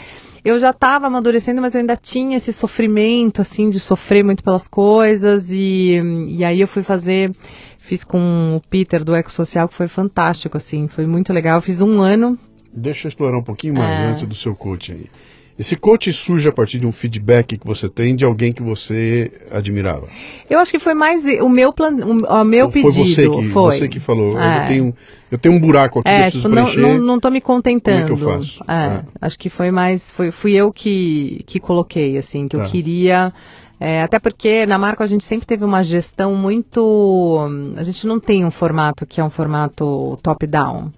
eu 0.44 0.58
já 0.58 0.70
estava 0.70 1.06
amadurecendo, 1.06 1.60
mas 1.60 1.74
eu 1.74 1.80
ainda 1.80 1.96
tinha 1.96 2.36
esse 2.36 2.52
sofrimento, 2.52 3.40
assim, 3.40 3.70
de 3.70 3.78
sofrer 3.78 4.24
muito 4.24 4.42
pelas 4.42 4.66
coisas. 4.66 5.48
E, 5.48 6.00
e 6.28 6.44
aí 6.44 6.60
eu 6.60 6.68
fui 6.68 6.82
fazer, 6.82 7.30
fiz 7.78 8.02
com 8.02 8.56
o 8.56 8.68
Peter 8.68 9.04
do 9.04 9.14
Ecosocial, 9.14 9.68
que 9.68 9.76
foi 9.76 9.88
fantástico, 9.88 10.56
assim, 10.56 10.88
foi 10.88 11.06
muito 11.06 11.32
legal. 11.32 11.58
Eu 11.58 11.62
fiz 11.62 11.80
um 11.80 12.00
ano. 12.00 12.38
Deixa 12.74 13.06
eu 13.06 13.10
explorar 13.10 13.38
um 13.38 13.44
pouquinho 13.44 13.74
mais 13.74 13.90
É. 13.90 14.06
antes 14.12 14.28
do 14.28 14.34
seu 14.34 14.54
coaching 14.54 14.92
aí. 14.92 15.10
Esse 15.58 15.76
coaching 15.76 16.12
surge 16.12 16.48
a 16.48 16.52
partir 16.52 16.78
de 16.78 16.86
um 16.86 16.92
feedback 16.92 17.58
que 17.58 17.66
você 17.66 17.88
tem 17.88 18.16
de 18.16 18.24
alguém 18.24 18.52
que 18.52 18.62
você 18.62 19.30
admirava. 19.50 20.08
Eu 20.48 20.58
acho 20.58 20.70
que 20.72 20.78
foi 20.78 20.94
mais 20.94 21.22
o 21.42 21.48
meu 21.48 21.72
plan, 21.72 21.92
o, 22.04 22.24
o 22.40 22.44
meu 22.44 22.66
Ou 22.66 22.72
foi 22.72 22.82
pedido. 22.82 23.04
você 23.14 23.28
que, 23.28 23.48
foi. 23.50 23.78
você 23.78 23.88
que 23.88 24.00
falou, 24.00 24.40
É. 24.40 24.64
eu, 24.64 24.68
tenho, 24.68 24.96
eu 25.30 25.38
tenho 25.38 25.54
um 25.54 25.60
buraco 25.60 26.00
aqui 26.00 26.08
que 26.08 26.14
eu 26.14 26.18
É, 26.18 26.22
preciso 26.30 26.42
tipo, 26.48 26.54
não, 26.54 26.64
preencher. 26.64 26.80
não, 26.98 27.06
não 27.06 27.20
tô 27.20 27.30
me 27.30 27.40
contentando. 27.40 28.08
Como 28.08 28.14
é 28.14 28.16
que 28.16 28.22
eu 28.24 28.38
faço? 28.38 28.64
É, 28.66 28.74
É. 28.86 29.04
Acho 29.20 29.38
que 29.38 29.50
foi 29.50 29.70
mais, 29.70 30.02
foi, 30.12 30.30
fui 30.30 30.52
eu 30.54 30.72
que, 30.72 31.44
que 31.46 31.60
coloquei, 31.60 32.16
assim, 32.16 32.48
que 32.48 32.56
Tá. 32.56 32.64
eu 32.64 32.70
queria. 32.70 33.32
é, 33.78 34.02
até 34.02 34.18
porque 34.18 34.64
na 34.64 34.78
Marco 34.78 35.02
a 35.02 35.06
gente 35.06 35.24
sempre 35.24 35.46
teve 35.46 35.64
uma 35.64 35.82
gestão 35.82 36.34
muito. 36.34 37.38
A 37.76 37.82
gente 37.84 38.06
não 38.06 38.18
tem 38.20 38.44
um 38.44 38.50
formato 38.50 39.04
que 39.06 39.20
é 39.20 39.24
um 39.24 39.30
formato 39.30 40.18
top-down. 40.22 40.90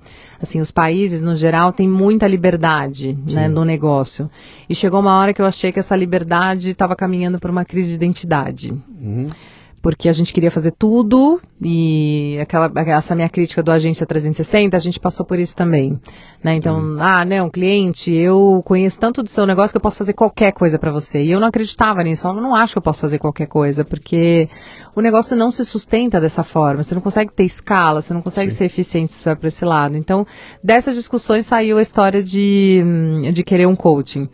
Assim, 0.45 0.61
os 0.61 0.71
países, 0.71 1.21
no 1.21 1.35
geral, 1.35 1.73
têm 1.73 1.89
muita 1.89 2.29
liberdade 2.29 3.19
né, 3.27 3.49
no 3.49 3.65
negócio. 3.65 4.31
E 4.69 4.75
chegou 4.75 5.01
uma 5.01 5.19
hora 5.19 5.35
que 5.35 5.43
eu 5.43 5.47
achei 5.47 5.73
que 5.73 5.81
essa 5.81 5.97
liberdade 5.97 6.71
estava 6.71 6.95
caminhando 6.95 7.39
para 7.39 7.51
uma 7.51 7.65
crise 7.65 7.91
de 7.91 7.95
identidade 7.97 8.73
Uhum. 9.01 9.31
Porque 9.85 10.09
a 10.09 10.15
gente 10.15 10.33
queria 10.33 10.51
fazer 10.51 10.73
tudo 10.79 11.39
e 11.61 12.39
aquela 12.41 12.73
essa 12.75 13.15
minha 13.15 13.29
crítica 13.29 13.63
do 13.63 13.71
agência 13.71 14.07
360 14.07 14.75
a 14.75 14.81
gente 14.81 14.99
passou 14.99 15.27
por 15.27 15.39
isso 15.39 15.55
também, 15.55 16.01
né? 16.43 16.55
Então, 16.55 16.97
ah, 16.99 17.23
não, 17.23 17.51
cliente, 17.51 18.11
eu 18.11 18.63
conheço 18.65 18.99
tanto 18.99 19.23
do 19.23 19.29
seu 19.29 19.45
negócio 19.45 19.73
que 19.73 19.77
eu 19.77 19.83
posso 19.83 19.99
fazer 19.99 20.15
qualquer 20.15 20.53
coisa 20.53 20.79
para 20.79 20.91
você. 20.91 21.23
E 21.23 21.31
eu 21.31 21.39
não 21.39 21.49
acreditava 21.49 22.03
nisso, 22.03 22.27
eu 22.27 22.33
não 22.33 22.55
acho 22.55 22.73
que 22.73 22.79
eu 22.79 22.83
posso 22.83 23.03
fazer 23.03 23.19
qualquer 23.19 23.47
coisa, 23.47 23.85
porque 23.85 24.49
o 24.97 25.03
negócio 25.03 25.37
não 25.37 25.53
se 25.53 25.63
sustenta 25.67 26.19
dessa 26.19 26.43
forma. 26.43 26.83
Você 26.83 26.95
não 26.95 27.03
consegue 27.03 27.31
ter 27.35 27.45
escala, 27.45 28.01
você 28.01 28.15
não 28.15 28.23
consegue 28.23 28.53
Sim. 28.53 28.57
ser 28.57 28.65
eficiente 28.65 29.13
se 29.13 29.23
vai 29.23 29.37
para 29.37 29.49
esse 29.49 29.67
lado. 29.67 29.99
Então, 29.99 30.27
dessas 30.63 30.95
discussões 30.95 31.45
saiu 31.45 31.77
a 31.77 31.83
história 31.83 32.23
de 32.23 32.83
hum, 32.83 33.31
de 33.31 33.45
querer 33.45 33.67
um 33.67 33.77
coaching. 33.77 34.31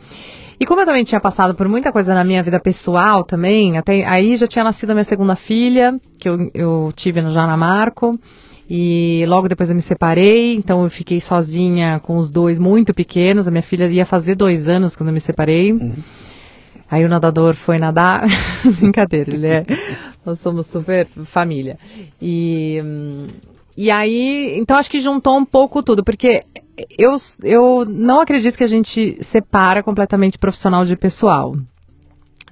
E 0.60 0.66
como 0.66 0.82
eu 0.82 0.84
também 0.86 1.04
tinha 1.04 1.20
passado 1.20 1.54
por 1.54 1.66
muita 1.66 1.90
coisa 1.90 2.12
na 2.12 2.22
minha 2.22 2.42
vida 2.42 2.60
pessoal 2.60 3.24
também, 3.24 3.78
até 3.78 4.04
aí 4.06 4.36
já 4.36 4.46
tinha 4.46 4.62
nascido 4.62 4.90
a 4.90 4.94
minha 4.94 5.04
segunda 5.04 5.34
filha, 5.34 5.98
que 6.18 6.28
eu, 6.28 6.36
eu 6.52 6.92
tive 6.94 7.22
no- 7.22 7.32
já 7.32 7.46
na 7.46 7.56
Marco. 7.56 8.18
E 8.68 9.24
logo 9.26 9.48
depois 9.48 9.68
eu 9.70 9.74
me 9.74 9.80
separei, 9.82 10.54
então 10.54 10.84
eu 10.84 10.90
fiquei 10.90 11.20
sozinha 11.20 11.98
com 11.98 12.18
os 12.18 12.30
dois 12.30 12.58
muito 12.58 12.92
pequenos. 12.94 13.48
A 13.48 13.50
minha 13.50 13.62
filha 13.62 13.88
ia 13.88 14.04
fazer 14.06 14.34
dois 14.36 14.68
anos 14.68 14.94
quando 14.94 15.08
eu 15.08 15.14
me 15.14 15.20
separei. 15.20 15.72
Aí 16.88 17.04
o 17.04 17.08
nadador 17.08 17.54
foi 17.56 17.78
nadar. 17.78 18.26
Brincadeira, 18.78 19.34
ele 19.34 19.46
é. 19.46 19.64
Nós 20.24 20.38
somos 20.40 20.66
super 20.66 21.08
família. 21.32 21.78
E, 22.20 22.80
hum, 22.84 23.26
e 23.76 23.90
aí, 23.90 24.56
então 24.58 24.76
acho 24.76 24.90
que 24.90 25.00
juntou 25.00 25.36
um 25.38 25.44
pouco 25.44 25.82
tudo, 25.82 26.04
porque 26.04 26.42
eu, 26.98 27.16
eu 27.42 27.84
não 27.84 28.20
acredito 28.20 28.56
que 28.56 28.64
a 28.64 28.68
gente 28.68 29.18
separa 29.22 29.82
completamente 29.82 30.38
profissional 30.38 30.84
de 30.84 30.96
pessoal. 30.96 31.54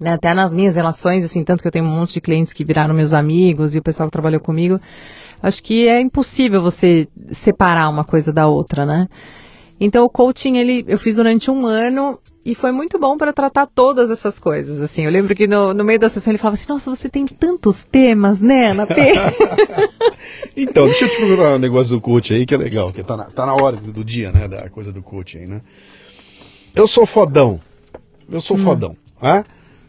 Né, 0.01 0.12
até 0.12 0.33
nas 0.33 0.55
minhas 0.55 0.76
relações, 0.76 1.24
assim, 1.24 1.43
tanto 1.43 1.61
que 1.61 1.66
eu 1.66 1.72
tenho 1.72 1.85
um 1.85 1.89
monte 1.89 2.14
de 2.14 2.20
clientes 2.20 2.53
que 2.53 2.64
viraram 2.64 2.95
meus 2.95 3.12
amigos 3.12 3.74
e 3.74 3.79
o 3.79 3.83
pessoal 3.83 4.09
que 4.09 4.12
trabalhou 4.12 4.41
comigo, 4.41 4.81
acho 5.43 5.61
que 5.61 5.89
é 5.89 6.01
impossível 6.01 6.62
você 6.62 7.09
separar 7.33 7.89
uma 7.89 8.05
coisa 8.05 8.33
da 8.33 8.47
outra, 8.47 8.87
né? 8.87 9.09
Então 9.81 10.05
o 10.05 10.11
coaching 10.11 10.57
ele 10.57 10.85
eu 10.89 10.99
fiz 10.99 11.16
durante 11.16 11.51
um 11.51 11.66
ano 11.66 12.18
e 12.45 12.55
foi 12.55 12.72
muito 12.72 12.99
bom 12.99 13.16
para 13.16 13.33
tratar 13.33 13.66
todas 13.66 14.11
essas 14.11 14.39
coisas. 14.39 14.81
Assim, 14.81 15.03
eu 15.05 15.11
lembro 15.11 15.35
que 15.35 15.47
no, 15.47 15.74
no 15.74 15.85
meio 15.85 15.99
da 15.99 16.09
sessão 16.11 16.31
ele 16.31 16.39
falava 16.39 16.55
assim: 16.57 16.68
Nossa, 16.68 16.91
você 16.91 17.09
tem 17.09 17.26
tantos 17.26 17.85
temas, 17.85 18.41
né, 18.41 18.70
Ana 18.70 18.87
P? 18.87 18.95
Então, 20.57 20.87
deixa 20.87 21.05
eu 21.05 21.11
te 21.11 21.16
perguntar 21.18 21.55
um 21.55 21.59
negócio 21.59 21.95
do 21.95 22.01
coach 22.01 22.33
aí 22.35 22.45
que 22.45 22.55
é 22.55 22.59
legal, 22.59 22.93
que 22.93 23.03
tá 23.05 23.16
na, 23.16 23.24
tá 23.31 23.47
na 23.47 23.55
hora 23.55 23.76
do, 23.76 24.05
dia, 24.05 24.33
né? 24.33 24.49
Da 24.49 24.68
coisa 24.68 24.93
do 24.93 25.03
coach 25.03 25.39
aí, 25.39 25.47
né? 25.47 25.61
Eu 26.74 26.89
sou 26.89 27.07
fodão. 27.07 27.61
Eu 28.29 28.39
Hum. 28.39 28.43
sou 28.43 28.59
fodão. 28.59 28.97
Ah? 29.20 29.45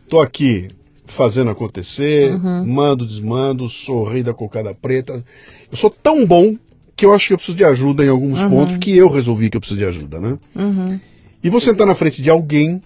Tô 0.08 0.20
aqui 0.20 0.70
fazendo 1.18 1.50
acontecer, 1.50 2.32
Uhum. 2.36 2.66
mando, 2.68 3.06
desmando, 3.06 3.68
sou 3.70 4.04
rei 4.08 4.22
da 4.22 4.34
cocada 4.34 4.74
preta. 4.76 5.24
Eu 5.72 5.78
sou 5.78 5.90
tão 5.90 6.26
bom 6.26 6.56
que 7.00 7.06
eu 7.06 7.14
acho 7.14 7.28
que 7.28 7.34
eu 7.34 7.38
preciso 7.38 7.58
de 7.58 7.64
ajuda 7.64 8.04
em 8.04 8.10
alguns 8.10 8.40
Uhum. 8.40 8.50
pontos 8.50 8.78
que 8.78 8.96
eu 8.96 9.10
resolvi 9.10 9.50
que 9.50 9.56
eu 9.58 9.62
preciso 9.62 9.80
de 9.80 9.86
ajuda, 9.86 10.20
né? 10.20 10.38
uhum, 10.56 11.00
E 11.44 11.50
vou 11.50 11.62
sentar 11.62 11.88
na 11.88 11.96
frente 11.96 12.22
de 12.22 12.30
alguém 12.30 12.82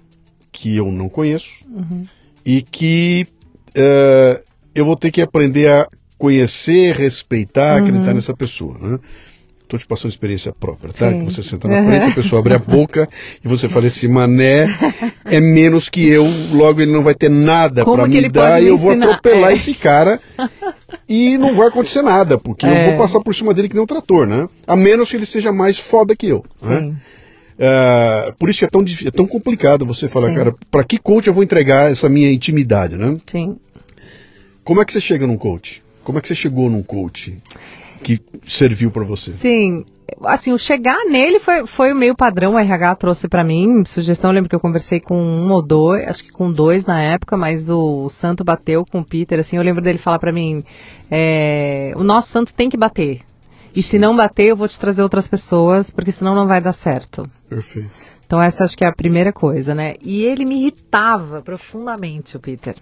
que 0.52 0.78
eu 0.78 0.92
não 0.92 1.10
conheço 1.10 1.50
uhum, 1.68 2.06
e 2.46 2.62
que 2.62 3.26
eh, 3.76 4.42
eu 4.76 4.86
vou 4.86 4.96
ter 4.96 5.10
que 5.12 5.20
aprender 5.22 5.68
a 5.68 5.88
conhecer, 6.18 6.96
respeitar, 6.96 7.74
Uhum. 7.78 7.84
acreditar 7.88 8.14
nessa 8.14 8.36
pessoa. 8.36 8.78
Né? 8.78 9.00
Tô 9.74 9.80
te 9.80 9.88
passando 9.88 10.12
experiência 10.12 10.54
própria, 10.54 10.94
tá? 10.94 11.10
Sim. 11.10 11.26
Que 11.26 11.34
você 11.34 11.42
senta 11.42 11.68
na 11.68 11.84
frente, 11.84 12.12
a 12.12 12.14
pessoa 12.14 12.40
abre 12.42 12.54
a 12.54 12.60
boca 12.62 13.10
e 13.44 13.48
você 13.48 13.68
fala: 13.68 13.88
esse 13.88 14.08
mané 14.08 14.68
é 15.26 15.42
menos 15.42 15.90
que 15.90 16.08
eu, 16.08 16.24
logo 16.52 16.80
ele 16.80 16.92
não 16.92 17.02
vai 17.02 17.16
ter 17.16 17.28
nada 17.28 17.84
que 17.84 17.90
me 17.90 18.30
dar 18.30 18.52
pode 18.52 18.62
e 18.62 18.66
me 18.66 18.70
eu 18.70 18.78
vou 18.78 18.92
atropelar 18.92 19.50
É. 19.50 19.56
esse 19.56 19.74
cara 19.74 20.20
e 21.10 21.40
não 21.40 21.56
vai 21.56 21.70
acontecer 21.70 22.04
nada, 22.04 22.38
porque 22.38 22.68
eu 22.68 22.70
É. 22.70 22.90
vou 22.92 23.00
passar 23.00 23.20
por 23.22 23.34
cima 23.34 23.52
dele 23.52 23.68
que 23.68 23.74
nem 23.74 23.84
um 23.84 23.88
trator, 23.88 24.28
né? 24.28 24.48
A 24.68 24.76
menos 24.76 25.10
que 25.10 25.16
ele 25.18 25.26
seja 25.26 25.52
mais 25.52 25.80
foda 25.88 26.16
que 26.16 26.28
eu. 26.28 26.46
Né? 26.62 26.94
É, 27.58 28.32
por 28.38 28.52
isso 28.52 28.60
que 28.60 28.66
é 28.66 28.70
tão, 28.70 28.86
é 29.08 29.10
tão 29.10 29.26
complicado 29.26 29.88
você 29.88 30.08
falar, 30.08 30.30
Sim. 30.30 30.36
cara, 30.36 30.56
pra 30.70 30.84
que 30.84 31.00
coach 31.00 31.26
eu 31.26 31.34
vou 31.34 31.42
entregar 31.44 31.92
essa 31.92 32.08
minha 32.08 32.32
intimidade, 32.32 32.96
né? 32.96 33.18
Sim. 33.26 33.58
Como 34.64 34.80
é 34.84 34.86
que 34.86 34.94
você 34.94 35.02
chega 35.02 35.26
num 35.26 35.36
coach? 35.38 35.82
Como 36.04 36.20
é 36.20 36.22
que 36.22 36.28
você 36.28 36.36
chegou 36.36 36.70
num 36.70 36.84
coach 36.84 37.36
que 38.04 38.20
serviu 38.48 38.92
pra 38.92 39.04
você? 39.04 39.32
Sim, 39.34 39.86
assim, 40.26 40.52
o 40.54 40.60
chegar 40.60 41.06
nele 41.06 41.40
foi, 41.40 41.66
foi 41.66 41.94
o 41.94 41.96
meio 41.96 42.16
padrão, 42.16 42.54
o 42.54 42.60
RH 42.60 42.96
trouxe 42.96 43.28
pra 43.28 43.44
mim, 43.44 43.86
sugestão, 43.86 44.30
eu 44.30 44.36
lembro 44.36 44.50
que 44.50 44.56
eu 44.56 44.60
conversei 44.60 45.00
com 45.00 45.18
um 45.18 45.52
ou 45.52 45.62
dois, 45.62 46.08
acho 46.08 46.24
que 46.24 46.32
com 46.32 46.52
dois 46.52 46.86
na 46.86 47.02
época, 47.02 47.38
mas 47.38 47.68
o 47.70 48.10
Santo 48.10 48.44
bateu 48.44 48.86
com 48.86 49.00
o 49.00 49.06
Peter, 49.06 49.40
assim, 49.40 49.58
eu 49.58 49.64
lembro 49.64 49.82
dele 49.82 49.98
falar 49.98 50.20
pra 50.20 50.32
mim, 50.32 50.64
é, 51.10 51.94
o 51.96 52.04
nosso 52.04 52.30
Santo 52.30 52.54
tem 52.54 52.70
que 52.70 52.78
bater, 52.78 53.22
e 53.76 53.82
se 53.82 53.98
não 53.98 54.16
bater 54.16 54.48
eu 54.48 54.56
vou 54.56 54.68
te 54.68 54.80
trazer 54.80 55.02
outras 55.02 55.28
pessoas, 55.28 55.90
porque 55.90 56.12
senão 56.12 56.36
não 56.36 56.46
vai 56.46 56.62
dar 56.62 56.74
certo. 56.74 57.28
Perfeito. 57.50 57.90
Então 58.26 58.42
essa 58.42 58.64
acho 58.64 58.78
que 58.78 58.86
é 58.86 58.88
a 58.88 58.96
primeira 58.96 59.34
coisa, 59.34 59.76
né? 59.76 59.96
E 60.02 60.24
ele 60.24 60.46
me 60.46 60.60
irritava 60.60 61.42
profundamente, 61.42 62.38
o 62.38 62.40
Peter. 62.40 62.76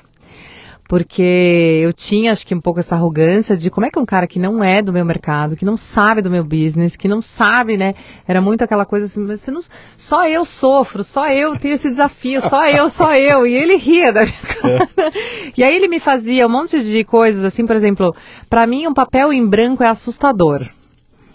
Porque 0.92 1.80
eu 1.82 1.94
tinha, 1.94 2.34
acho 2.34 2.46
que, 2.46 2.54
um 2.54 2.60
pouco 2.60 2.82
essa 2.82 2.96
arrogância 2.96 3.56
de 3.56 3.70
como 3.70 3.86
é 3.86 3.90
que 3.90 3.98
um 3.98 4.06
cara 4.06 4.28
que 4.28 4.38
não 4.38 4.62
é 4.62 4.82
do 4.82 4.92
meu 4.92 5.06
mercado, 5.06 5.56
que 5.56 5.64
não 5.64 5.78
sabe 5.78 6.22
do 6.22 6.30
meu 6.30 6.44
business, 6.44 6.98
que 6.98 7.08
não 7.08 7.22
sabe, 7.22 7.78
né? 7.78 7.94
Era 8.28 8.42
muito 8.42 8.62
aquela 8.62 8.86
coisa 8.86 9.06
assim, 9.06 9.22
mas 9.22 9.40
você 9.40 9.52
não, 9.52 9.62
só 9.96 10.28
eu 10.28 10.44
sofro, 10.44 11.02
só 11.02 11.30
eu 11.30 11.58
tenho 11.58 11.76
esse 11.76 11.90
desafio, 11.90 12.42
só 12.42 12.68
eu, 12.68 12.90
só 12.90 13.16
eu. 13.16 13.48
E 13.48 13.54
ele 13.54 13.78
ria 13.78 14.12
da 14.12 14.26
minha 14.26 14.36
cara. 14.60 15.14
E 15.56 15.64
aí 15.64 15.74
ele 15.78 15.88
me 15.88 16.02
fazia 16.02 16.46
um 16.46 16.52
monte 16.52 16.84
de 16.84 17.06
coisas, 17.06 17.46
assim, 17.46 17.66
por 17.66 17.78
exemplo, 17.78 18.14
pra 18.50 18.68
mim 18.68 18.86
um 18.86 18.94
papel 18.94 19.32
em 19.32 19.48
branco 19.48 19.82
é 19.84 19.88
assustador. 19.88 20.68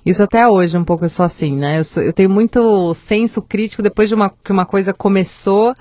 Isso 0.04 0.22
até 0.22 0.46
hoje 0.46 0.76
um 0.76 0.84
pouco 0.84 1.06
eu 1.06 1.08
sou 1.08 1.24
assim, 1.24 1.56
né? 1.56 1.78
Eu, 1.78 1.84
sou- 1.86 2.02
eu 2.02 2.12
tenho 2.12 2.28
muito 2.28 2.92
senso 3.08 3.40
crítico 3.40 3.82
depois 3.82 4.10
de 4.10 4.14
uma, 4.14 4.28
que 4.28 4.52
uma 4.52 4.66
coisa 4.66 4.92
começou. 4.92 5.72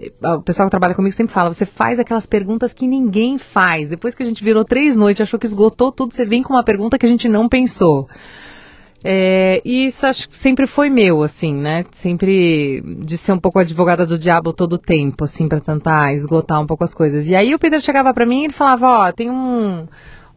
Eh, 0.00 0.12
O 0.34 0.42
pessoal 0.42 0.66
que 0.66 0.70
trabalha 0.70 0.94
comigo 0.94 1.14
sempre 1.14 1.34
fala, 1.34 1.52
você 1.52 1.66
faz 1.66 1.98
aquelas 1.98 2.26
perguntas 2.26 2.72
que 2.72 2.86
ninguém 2.86 3.38
faz. 3.38 3.88
Depois 3.88 4.14
que 4.14 4.22
a 4.22 4.26
gente 4.26 4.42
virou 4.42 4.64
três 4.64 4.96
noites, 4.96 5.22
achou 5.22 5.38
que 5.38 5.46
esgotou 5.46 5.92
tudo, 5.92 6.14
você 6.14 6.24
vem 6.24 6.42
com 6.42 6.54
uma 6.54 6.64
pergunta 6.64 6.98
que 6.98 7.06
a 7.06 7.08
gente 7.08 7.28
não 7.28 7.48
pensou. 7.48 8.08
É, 9.02 9.62
e 9.64 9.86
isso 9.86 10.04
acho 10.04 10.28
que 10.28 10.38
sempre 10.38 10.66
foi 10.66 10.90
meu, 10.90 11.22
assim, 11.22 11.54
né? 11.54 11.84
Sempre 11.94 12.82
de 13.04 13.16
ser 13.16 13.32
um 13.32 13.38
pouco 13.38 13.58
advogada 13.58 14.06
do 14.06 14.18
diabo 14.18 14.52
todo 14.52 14.74
o 14.74 14.78
tempo, 14.78 15.24
assim, 15.24 15.48
pra 15.48 15.60
tentar 15.60 16.14
esgotar 16.14 16.60
um 16.60 16.66
pouco 16.66 16.84
as 16.84 16.92
coisas. 16.92 17.26
E 17.26 17.34
aí 17.34 17.54
o 17.54 17.58
Peter 17.58 17.80
chegava 17.80 18.12
pra 18.12 18.26
mim 18.26 18.42
e 18.42 18.44
ele 18.44 18.52
falava, 18.52 18.86
ó, 18.88 19.12
tem 19.12 19.30
um, 19.30 19.86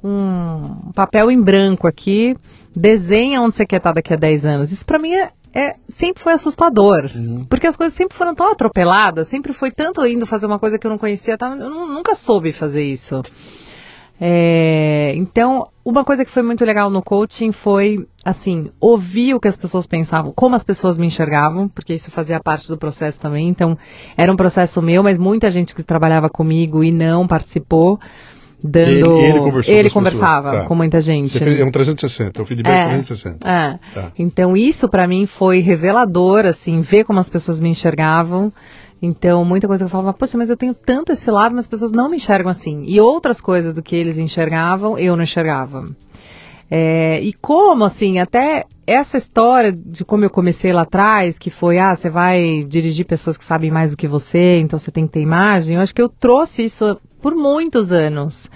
um 0.03 0.91
papel 0.95 1.29
em 1.29 1.41
branco 1.41 1.87
aqui, 1.87 2.37
desenha 2.73 3.41
onde 3.41 3.55
você 3.55 3.65
quer 3.65 3.77
estar 3.77 3.91
daqui 3.91 4.13
a 4.13 4.17
10 4.17 4.45
anos. 4.45 4.71
Isso 4.71 4.85
pra 4.85 4.97
mim 4.97 5.13
é, 5.13 5.31
é, 5.53 5.75
sempre 5.99 6.23
foi 6.23 6.33
assustador. 6.33 7.11
Uhum. 7.13 7.45
Porque 7.49 7.67
as 7.67 7.77
coisas 7.77 7.95
sempre 7.95 8.17
foram 8.17 8.33
tão 8.33 8.51
atropeladas, 8.51 9.27
sempre 9.27 9.53
foi 9.53 9.71
tanto 9.71 10.05
indo 10.05 10.25
fazer 10.25 10.45
uma 10.45 10.59
coisa 10.59 10.79
que 10.79 10.87
eu 10.87 10.91
não 10.91 10.97
conhecia, 10.97 11.37
tá? 11.37 11.55
eu 11.55 11.69
nunca 11.69 12.15
soube 12.15 12.51
fazer 12.51 12.83
isso. 12.83 13.21
É, 14.19 15.13
então, 15.15 15.67
uma 15.83 16.03
coisa 16.05 16.23
que 16.23 16.31
foi 16.31 16.43
muito 16.43 16.63
legal 16.63 16.89
no 16.89 17.01
coaching 17.01 17.51
foi, 17.51 18.07
assim, 18.23 18.71
ouvir 18.79 19.33
o 19.33 19.39
que 19.39 19.47
as 19.47 19.57
pessoas 19.57 19.85
pensavam, 19.85 20.31
como 20.33 20.55
as 20.55 20.63
pessoas 20.63 20.97
me 20.97 21.07
enxergavam, 21.07 21.67
porque 21.67 21.93
isso 21.93 22.09
fazia 22.09 22.39
parte 22.39 22.67
do 22.67 22.77
processo 22.77 23.19
também. 23.19 23.49
Então, 23.49 23.77
era 24.15 24.31
um 24.31 24.35
processo 24.35 24.81
meu, 24.81 25.03
mas 25.03 25.17
muita 25.17 25.51
gente 25.51 25.75
que 25.75 25.83
trabalhava 25.83 26.29
comigo 26.29 26.83
e 26.83 26.91
não 26.91 27.27
participou, 27.27 27.99
dando. 28.63 29.19
Ele, 29.19 29.25
ele, 29.25 29.39
conversou 29.39 29.73
ele 29.73 29.89
conversava 29.89 30.51
tá. 30.51 30.65
com 30.65 30.75
muita 30.75 31.01
gente. 31.01 31.37
Fez, 31.37 31.59
é 31.59 31.65
um 31.65 31.71
360, 31.71 32.39
é 32.39 32.41
o 32.41 32.45
feedback 32.45 32.73
é, 32.73 32.85
360. 32.85 33.47
É. 33.47 33.79
Tá. 33.93 34.11
Então, 34.17 34.55
isso 34.55 34.87
para 34.87 35.07
mim 35.07 35.25
foi 35.25 35.59
revelador, 35.59 36.45
assim, 36.45 36.81
ver 36.81 37.03
como 37.03 37.19
as 37.19 37.29
pessoas 37.29 37.59
me 37.59 37.69
enxergavam. 37.69 38.53
Então, 39.01 39.43
muita 39.43 39.67
coisa 39.67 39.83
que 39.83 39.87
eu 39.87 39.91
falava, 39.91 40.13
poxa, 40.13 40.37
mas 40.37 40.49
eu 40.49 40.55
tenho 40.55 40.73
tanto 40.73 41.11
esse 41.11 41.29
lado, 41.29 41.53
mas 41.53 41.65
as 41.65 41.69
pessoas 41.69 41.91
não 41.91 42.09
me 42.09 42.15
enxergam 42.15 42.49
assim. 42.49 42.83
E 42.87 43.01
outras 43.01 43.41
coisas 43.41 43.73
do 43.73 43.83
que 43.83 43.97
eles 43.97 44.17
enxergavam, 44.17 44.97
eu 44.97 45.17
não 45.17 45.23
enxergava. 45.23 45.89
É, 46.71 47.21
e 47.21 47.33
como, 47.33 47.83
assim, 47.83 48.17
até 48.19 48.63
essa 48.87 49.17
história 49.17 49.73
de 49.73 50.05
como 50.05 50.23
eu 50.23 50.29
comecei 50.29 50.71
lá 50.71 50.83
atrás, 50.83 51.37
que 51.37 51.49
foi, 51.49 51.77
ah, 51.77 51.95
você 51.95 52.09
vai 52.09 52.63
dirigir 52.63 53.05
pessoas 53.05 53.37
que 53.37 53.43
sabem 53.43 53.69
mais 53.69 53.91
do 53.91 53.97
que 53.97 54.07
você, 54.07 54.59
então 54.59 54.79
você 54.79 54.89
tem 54.89 55.05
que 55.05 55.13
ter 55.13 55.21
imagem, 55.21 55.75
eu 55.75 55.81
acho 55.81 55.93
que 55.93 56.01
eu 56.01 56.09
trouxe 56.09 56.63
isso 56.63 56.99
por 57.23 57.33
muitos 57.33 57.89
anos 57.89 58.49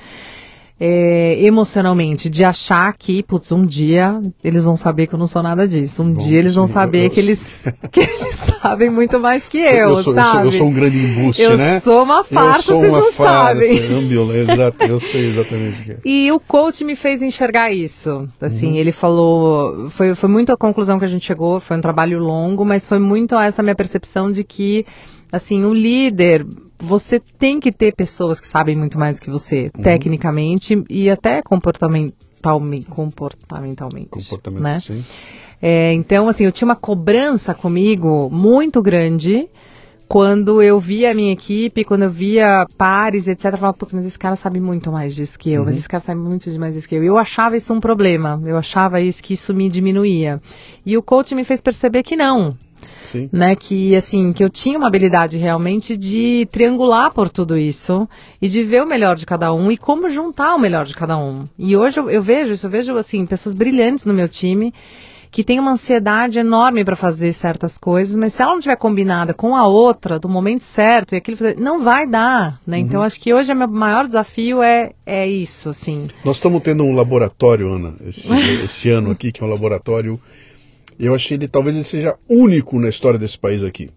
é, 0.79 1.43
emocionalmente, 1.43 2.29
de 2.29 2.43
achar 2.43 2.93
que, 2.95 3.23
putz, 3.23 3.51
um 3.51 3.65
dia 3.65 4.21
eles 4.43 4.63
vão 4.63 4.77
saber 4.77 5.07
que 5.07 5.15
eu 5.15 5.19
não 5.19 5.25
sou 5.27 5.41
nada 5.41 5.67
disso. 5.67 6.03
Um 6.03 6.13
Bom, 6.13 6.23
dia 6.23 6.37
eles 6.37 6.53
vão 6.53 6.67
saber 6.67 7.09
que, 7.09 7.19
eles, 7.19 7.39
que 7.91 7.99
eles 7.99 8.35
sabem 8.61 8.89
muito 8.91 9.19
mais 9.19 9.47
que 9.47 9.57
eu, 9.57 9.89
eu 9.89 10.03
sou, 10.03 10.13
sabe? 10.13 10.37
Eu 10.37 10.43
sou, 10.43 10.51
eu 10.51 10.57
sou, 10.59 10.67
um 10.67 10.73
grande 10.73 10.97
embuste, 10.99 11.41
eu 11.41 11.57
né? 11.57 11.77
Eu 11.77 11.81
sou 11.81 12.03
uma 12.03 12.23
farsa, 12.23 12.75
vocês 12.75 12.91
não 12.91 13.11
farsa, 13.13 13.23
sabem. 13.23 13.77
Eu, 13.77 14.87
eu 14.87 14.99
sei 14.99 15.29
exatamente 15.29 15.81
o 15.81 15.83
que 15.83 15.91
é. 15.91 15.97
E 16.05 16.31
o 16.31 16.39
coach 16.39 16.83
me 16.83 16.95
fez 16.95 17.23
enxergar 17.23 17.71
isso. 17.71 18.29
Assim, 18.39 18.67
uhum. 18.67 18.75
ele 18.75 18.91
falou, 18.91 19.89
foi, 19.91 20.13
foi 20.13 20.29
muito 20.29 20.51
a 20.51 20.57
conclusão 20.57 20.99
que 20.99 21.05
a 21.05 21.09
gente 21.09 21.25
chegou, 21.25 21.59
foi 21.59 21.77
um 21.77 21.81
trabalho 21.81 22.19
longo, 22.19 22.63
mas 22.63 22.85
foi 22.85 22.99
muito 22.99 23.33
essa 23.35 23.63
minha 23.63 23.75
percepção 23.75 24.31
de 24.31 24.43
que, 24.43 24.85
assim, 25.31 25.65
o 25.65 25.73
líder 25.73 26.45
você 26.79 27.19
tem 27.19 27.59
que 27.59 27.71
ter 27.71 27.93
pessoas 27.95 28.39
que 28.39 28.47
sabem 28.47 28.75
muito 28.75 28.97
mais 28.97 29.17
do 29.17 29.23
que 29.23 29.29
você, 29.29 29.71
uhum. 29.75 29.83
tecnicamente 29.83 30.83
e 30.89 31.09
até 31.09 31.41
comportamentalmente. 31.41 32.85
Comportamentalmente. 34.09 34.09
Né? 34.61 34.79
sim. 34.79 35.05
É, 35.61 35.91
então, 35.93 36.27
assim, 36.27 36.45
eu 36.45 36.51
tinha 36.51 36.67
uma 36.67 36.75
cobrança 36.75 37.53
comigo 37.53 38.29
muito 38.29 38.81
grande 38.81 39.49
quando 40.07 40.61
eu 40.61 40.79
via 40.79 41.11
a 41.11 41.13
minha 41.13 41.33
equipe, 41.33 41.83
quando 41.83 42.03
eu 42.03 42.11
via 42.11 42.65
pares, 42.77 43.27
etc. 43.27 43.45
Eu 43.45 43.57
falava, 43.57 43.73
putz, 43.77 43.91
mas 43.91 44.05
esse 44.05 44.17
cara 44.17 44.35
sabe 44.35 44.59
muito 44.59 44.91
mais 44.91 45.13
disso 45.13 45.37
que 45.37 45.51
eu, 45.51 45.61
uhum. 45.61 45.65
mas 45.65 45.77
esse 45.77 45.87
cara 45.87 46.01
sabe 46.01 46.21
muito 46.21 46.49
mais 46.59 46.75
disso 46.75 46.87
que 46.87 46.95
eu. 46.95 47.03
E 47.03 47.07
eu 47.07 47.17
achava 47.17 47.57
isso 47.57 47.73
um 47.73 47.79
problema, 47.79 48.41
eu 48.45 48.55
achava 48.55 49.01
isso 49.01 49.21
que 49.21 49.33
isso 49.33 49.53
me 49.53 49.69
diminuía. 49.69 50.39
E 50.85 50.97
o 50.97 51.03
coach 51.03 51.35
me 51.35 51.43
fez 51.43 51.59
perceber 51.59 52.03
que 52.03 52.15
não, 52.15 52.55
Sim. 53.11 53.29
né? 53.31 53.55
Que 53.55 53.95
assim, 53.95 54.33
que 54.33 54.43
eu 54.43 54.49
tinha 54.49 54.77
uma 54.77 54.87
habilidade 54.87 55.37
realmente 55.37 55.95
de 55.97 56.47
triangular 56.51 57.13
por 57.13 57.29
tudo 57.29 57.57
isso 57.57 58.07
e 58.41 58.47
de 58.47 58.63
ver 58.63 58.83
o 58.83 58.87
melhor 58.87 59.15
de 59.15 59.25
cada 59.25 59.53
um 59.53 59.71
e 59.71 59.77
como 59.77 60.09
juntar 60.09 60.55
o 60.55 60.59
melhor 60.59 60.85
de 60.85 60.95
cada 60.95 61.17
um. 61.17 61.47
E 61.57 61.75
hoje 61.75 61.99
eu, 61.99 62.09
eu 62.09 62.21
vejo 62.21 62.53
isso, 62.53 62.65
eu 62.65 62.69
vejo 62.69 62.95
assim 62.97 63.25
pessoas 63.25 63.55
brilhantes 63.55 64.05
no 64.05 64.13
meu 64.13 64.27
time 64.27 64.73
que 65.31 65.43
tem 65.43 65.59
uma 65.59 65.71
ansiedade 65.71 66.39
enorme 66.39 66.83
para 66.83 66.95
fazer 66.95 67.33
certas 67.33 67.77
coisas, 67.77 68.15
mas 68.15 68.33
se 68.33 68.41
ela 68.41 68.53
não 68.53 68.61
tiver 68.61 68.77
combinada 68.77 69.33
com 69.33 69.55
a 69.55 69.67
outra 69.67 70.19
do 70.19 70.29
momento 70.29 70.63
certo 70.63 71.13
e 71.13 71.17
aquilo 71.17 71.37
não 71.57 71.83
vai 71.83 72.07
dar, 72.07 72.59
né? 72.65 72.77
Uhum. 72.77 72.83
Então 72.83 73.01
acho 73.01 73.19
que 73.19 73.33
hoje 73.33 73.51
o 73.51 73.55
meu 73.55 73.67
maior 73.67 74.05
desafio 74.05 74.61
é 74.63 74.91
é 75.05 75.27
isso, 75.27 75.69
assim. 75.69 76.07
Nós 76.23 76.37
estamos 76.37 76.61
tendo 76.61 76.83
um 76.83 76.93
laboratório, 76.93 77.71
Ana, 77.71 77.93
esse, 78.01 78.31
esse 78.63 78.89
ano 78.89 79.11
aqui 79.11 79.31
que 79.31 79.43
é 79.43 79.45
um 79.45 79.49
laboratório 79.49 80.19
eu 80.99 81.13
achei 81.13 81.37
ele 81.37 81.47
talvez 81.47 81.75
ele 81.75 81.85
seja 81.85 82.15
único 82.29 82.79
na 82.79 82.89
história 82.89 83.19
desse 83.19 83.37
país 83.37 83.63
aqui. 83.63 83.89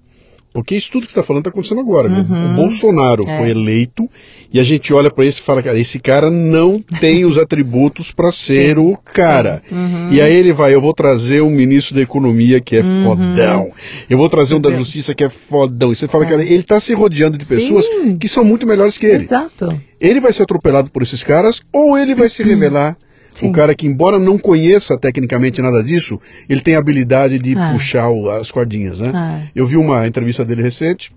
Porque 0.52 0.74
isso 0.74 0.90
tudo 0.90 1.06
que 1.06 1.12
você 1.12 1.20
está 1.20 1.26
falando 1.26 1.42
está 1.42 1.50
acontecendo 1.50 1.80
agora. 1.80 2.08
Uhum. 2.08 2.52
O 2.52 2.56
Bolsonaro 2.56 3.22
é. 3.26 3.38
foi 3.38 3.50
eleito 3.50 4.08
e 4.52 4.58
a 4.58 4.64
gente 4.64 4.92
olha 4.92 5.08
para 5.10 5.24
esse 5.24 5.40
e 5.40 5.44
fala, 5.44 5.62
cara, 5.62 5.78
esse 5.78 6.00
cara 6.00 6.28
não 6.28 6.82
tem 7.00 7.24
os 7.24 7.38
atributos 7.38 8.10
para 8.10 8.32
ser 8.32 8.76
o 8.76 8.96
cara. 8.96 9.62
Uhum. 9.70 10.12
E 10.12 10.20
aí 10.20 10.34
ele 10.34 10.52
vai, 10.52 10.74
eu 10.74 10.80
vou 10.80 10.92
trazer 10.92 11.40
um 11.40 11.50
ministro 11.50 11.94
da 11.94 12.00
economia 12.00 12.60
que 12.60 12.76
é 12.76 12.82
uhum. 12.82 13.04
fodão. 13.04 13.72
Eu 14.08 14.18
vou 14.18 14.28
trazer 14.28 14.54
um 14.54 14.60
da 14.60 14.72
justiça 14.72 15.14
que 15.14 15.22
é 15.22 15.30
fodão. 15.48 15.92
E 15.92 15.96
você 15.96 16.08
fala, 16.08 16.24
é. 16.24 16.28
cara, 16.28 16.42
ele 16.42 16.56
está 16.56 16.80
se 16.80 16.94
rodeando 16.94 17.38
de 17.38 17.44
pessoas 17.44 17.86
Sim. 17.86 18.18
que 18.18 18.26
são 18.26 18.44
muito 18.44 18.66
melhores 18.66 18.98
que 18.98 19.06
ele. 19.06 19.24
Exato. 19.24 19.80
Ele 20.00 20.20
vai 20.20 20.32
ser 20.32 20.42
atropelado 20.42 20.90
por 20.90 21.02
esses 21.02 21.22
caras 21.22 21.60
ou 21.72 21.96
ele 21.96 22.14
vai 22.14 22.28
se 22.28 22.42
revelar 22.42 22.96
Sim. 23.34 23.48
O 23.48 23.52
cara 23.52 23.74
que, 23.74 23.86
embora 23.86 24.18
não 24.18 24.38
conheça 24.38 24.98
tecnicamente 24.98 25.62
nada 25.62 25.82
disso, 25.82 26.20
ele 26.48 26.60
tem 26.60 26.74
a 26.74 26.78
habilidade 26.78 27.38
de 27.38 27.56
ah. 27.56 27.72
puxar 27.72 28.10
o, 28.10 28.28
as 28.30 28.50
cordinhas, 28.50 29.00
né? 29.00 29.12
Ah. 29.14 29.42
Eu 29.54 29.66
vi 29.66 29.76
uma 29.76 30.06
entrevista 30.06 30.44
dele 30.44 30.62
recente, 30.62 31.12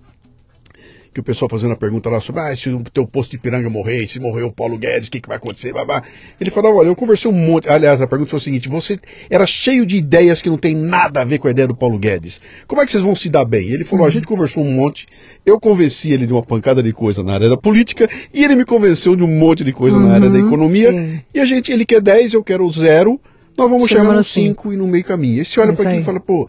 que 1.14 1.20
o 1.20 1.22
pessoal 1.22 1.48
fazendo 1.48 1.72
a 1.72 1.76
pergunta 1.76 2.10
lá 2.10 2.20
sobre 2.20 2.40
ah, 2.40 2.56
se 2.56 2.68
o 2.68 2.82
teu 2.92 3.06
posto 3.06 3.30
de 3.30 3.38
piranga 3.38 3.70
morrer, 3.70 4.08
se 4.08 4.18
morrer 4.18 4.42
o 4.42 4.52
Paulo 4.52 4.76
Guedes, 4.76 5.06
o 5.06 5.10
que, 5.10 5.20
que 5.20 5.28
vai 5.28 5.36
acontecer? 5.36 5.72
Babá. 5.72 6.02
Ele 6.40 6.50
falou, 6.50 6.76
olha, 6.76 6.88
eu 6.88 6.96
conversei 6.96 7.30
um 7.30 7.34
monte. 7.34 7.68
Aliás, 7.68 8.02
a 8.02 8.06
pergunta 8.06 8.30
foi 8.30 8.40
o 8.40 8.42
seguinte: 8.42 8.68
você 8.68 8.98
era 9.30 9.46
cheio 9.46 9.86
de 9.86 9.96
ideias 9.96 10.42
que 10.42 10.50
não 10.50 10.58
tem 10.58 10.74
nada 10.74 11.22
a 11.22 11.24
ver 11.24 11.38
com 11.38 11.46
a 11.46 11.52
ideia 11.52 11.68
do 11.68 11.76
Paulo 11.76 11.98
Guedes. 11.98 12.40
Como 12.66 12.82
é 12.82 12.84
que 12.84 12.90
vocês 12.90 13.04
vão 13.04 13.14
se 13.14 13.30
dar 13.30 13.44
bem? 13.44 13.70
Ele 13.70 13.84
falou, 13.84 14.04
a 14.04 14.10
gente 14.10 14.26
conversou 14.26 14.64
um 14.64 14.72
monte, 14.72 15.06
eu 15.46 15.60
convenci 15.60 16.10
ele 16.10 16.26
de 16.26 16.32
uma 16.32 16.42
pancada 16.42 16.82
de 16.82 16.92
coisa 16.92 17.22
na 17.22 17.34
área 17.34 17.48
da 17.48 17.56
política 17.56 18.08
e 18.32 18.44
ele 18.44 18.56
me 18.56 18.64
convenceu 18.64 19.14
de 19.14 19.22
um 19.22 19.38
monte 19.38 19.62
de 19.62 19.72
coisa 19.72 19.96
uhum. 19.96 20.08
na 20.08 20.14
área 20.14 20.28
da 20.28 20.38
uhum. 20.38 20.46
economia. 20.48 20.90
Sim. 20.90 21.20
E 21.32 21.38
a 21.38 21.44
gente, 21.44 21.70
ele 21.70 21.86
quer 21.86 22.02
10, 22.02 22.34
eu 22.34 22.42
quero 22.42 22.68
zero. 22.72 23.20
Nós 23.56 23.70
vamos 23.70 23.88
chegar 23.88 24.12
no 24.12 24.24
5 24.24 24.72
e 24.72 24.76
no 24.76 24.88
meio 24.88 25.04
caminho. 25.04 25.40
E 25.40 25.44
você 25.44 25.60
olha 25.60 25.72
para 25.74 25.88
aquilo 25.88 26.02
e 26.02 26.04
fala, 26.04 26.18
pô, 26.18 26.48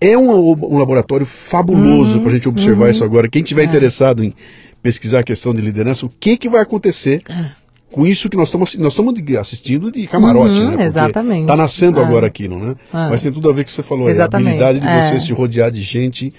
é 0.00 0.16
um, 0.16 0.30
um 0.30 0.78
laboratório 0.78 1.26
fabuloso 1.50 2.18
uhum, 2.18 2.22
para 2.22 2.32
a 2.32 2.34
gente 2.34 2.48
observar 2.48 2.86
uhum, 2.86 2.90
isso 2.90 3.04
agora. 3.04 3.28
Quem 3.28 3.42
tiver 3.42 3.62
é. 3.62 3.66
interessado 3.66 4.22
em 4.22 4.34
pesquisar 4.82 5.20
a 5.20 5.24
questão 5.24 5.54
de 5.54 5.60
liderança, 5.60 6.06
o 6.06 6.08
que, 6.08 6.36
que 6.36 6.48
vai 6.48 6.60
acontecer 6.60 7.22
é. 7.28 7.50
com 7.90 8.06
isso 8.06 8.28
que 8.28 8.36
nós 8.36 8.48
estamos 8.48 8.76
nós 8.76 8.92
estamos 8.92 9.14
assistindo 9.38 9.90
de 9.90 10.06
camarote, 10.06 10.54
uhum, 10.54 10.64
né? 10.64 10.70
Porque 10.70 10.82
exatamente. 10.84 11.42
Está 11.42 11.56
nascendo 11.56 12.00
é. 12.00 12.04
agora 12.04 12.26
aquilo, 12.26 12.58
né? 12.58 12.74
É. 12.92 13.10
Mas 13.10 13.22
tem 13.22 13.32
tudo 13.32 13.50
a 13.50 13.52
ver 13.52 13.64
com 13.64 13.70
o 13.70 13.72
que 13.72 13.72
você 13.72 13.82
falou, 13.82 14.08
é 14.08 14.20
a 14.20 14.24
habilidade 14.24 14.78
de 14.78 14.86
você 14.86 15.14
é. 15.14 15.18
se 15.20 15.32
rodear 15.32 15.70
de 15.72 15.82
gente 15.82 16.32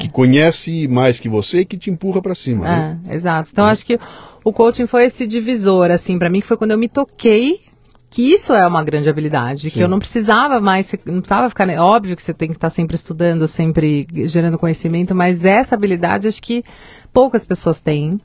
que 0.00 0.08
conhece 0.08 0.88
mais 0.88 1.20
que 1.20 1.28
você 1.28 1.60
e 1.60 1.64
que 1.64 1.76
te 1.76 1.90
empurra 1.90 2.22
para 2.22 2.34
cima. 2.34 2.64
Né? 2.64 2.98
Exato. 3.10 3.50
Então 3.52 3.66
acho 3.66 3.84
que 3.84 3.98
o 4.44 4.52
coaching 4.52 4.86
foi 4.86 5.06
esse 5.06 5.26
divisor, 5.26 5.90
assim, 5.90 6.18
para 6.18 6.30
mim 6.30 6.40
que 6.40 6.46
foi 6.46 6.56
quando 6.56 6.70
eu 6.70 6.78
me 6.78 6.88
toquei 6.88 7.67
que 8.10 8.32
isso 8.32 8.52
é 8.52 8.66
uma 8.66 8.82
grande 8.82 9.08
habilidade, 9.08 9.68
Sim. 9.68 9.70
que 9.70 9.80
eu 9.80 9.88
não 9.88 9.98
precisava 9.98 10.60
mais, 10.60 10.90
não 11.04 11.20
precisava 11.20 11.48
ficar, 11.48 11.68
óbvio 11.78 12.16
que 12.16 12.22
você 12.22 12.32
tem 12.32 12.48
que 12.48 12.54
estar 12.54 12.70
sempre 12.70 12.96
estudando, 12.96 13.46
sempre 13.46 14.06
gerando 14.26 14.58
conhecimento, 14.58 15.14
mas 15.14 15.44
essa 15.44 15.74
habilidade 15.74 16.26
acho 16.26 16.40
que 16.40 16.64
poucas 17.12 17.44
pessoas 17.44 17.80
têm. 17.80 18.20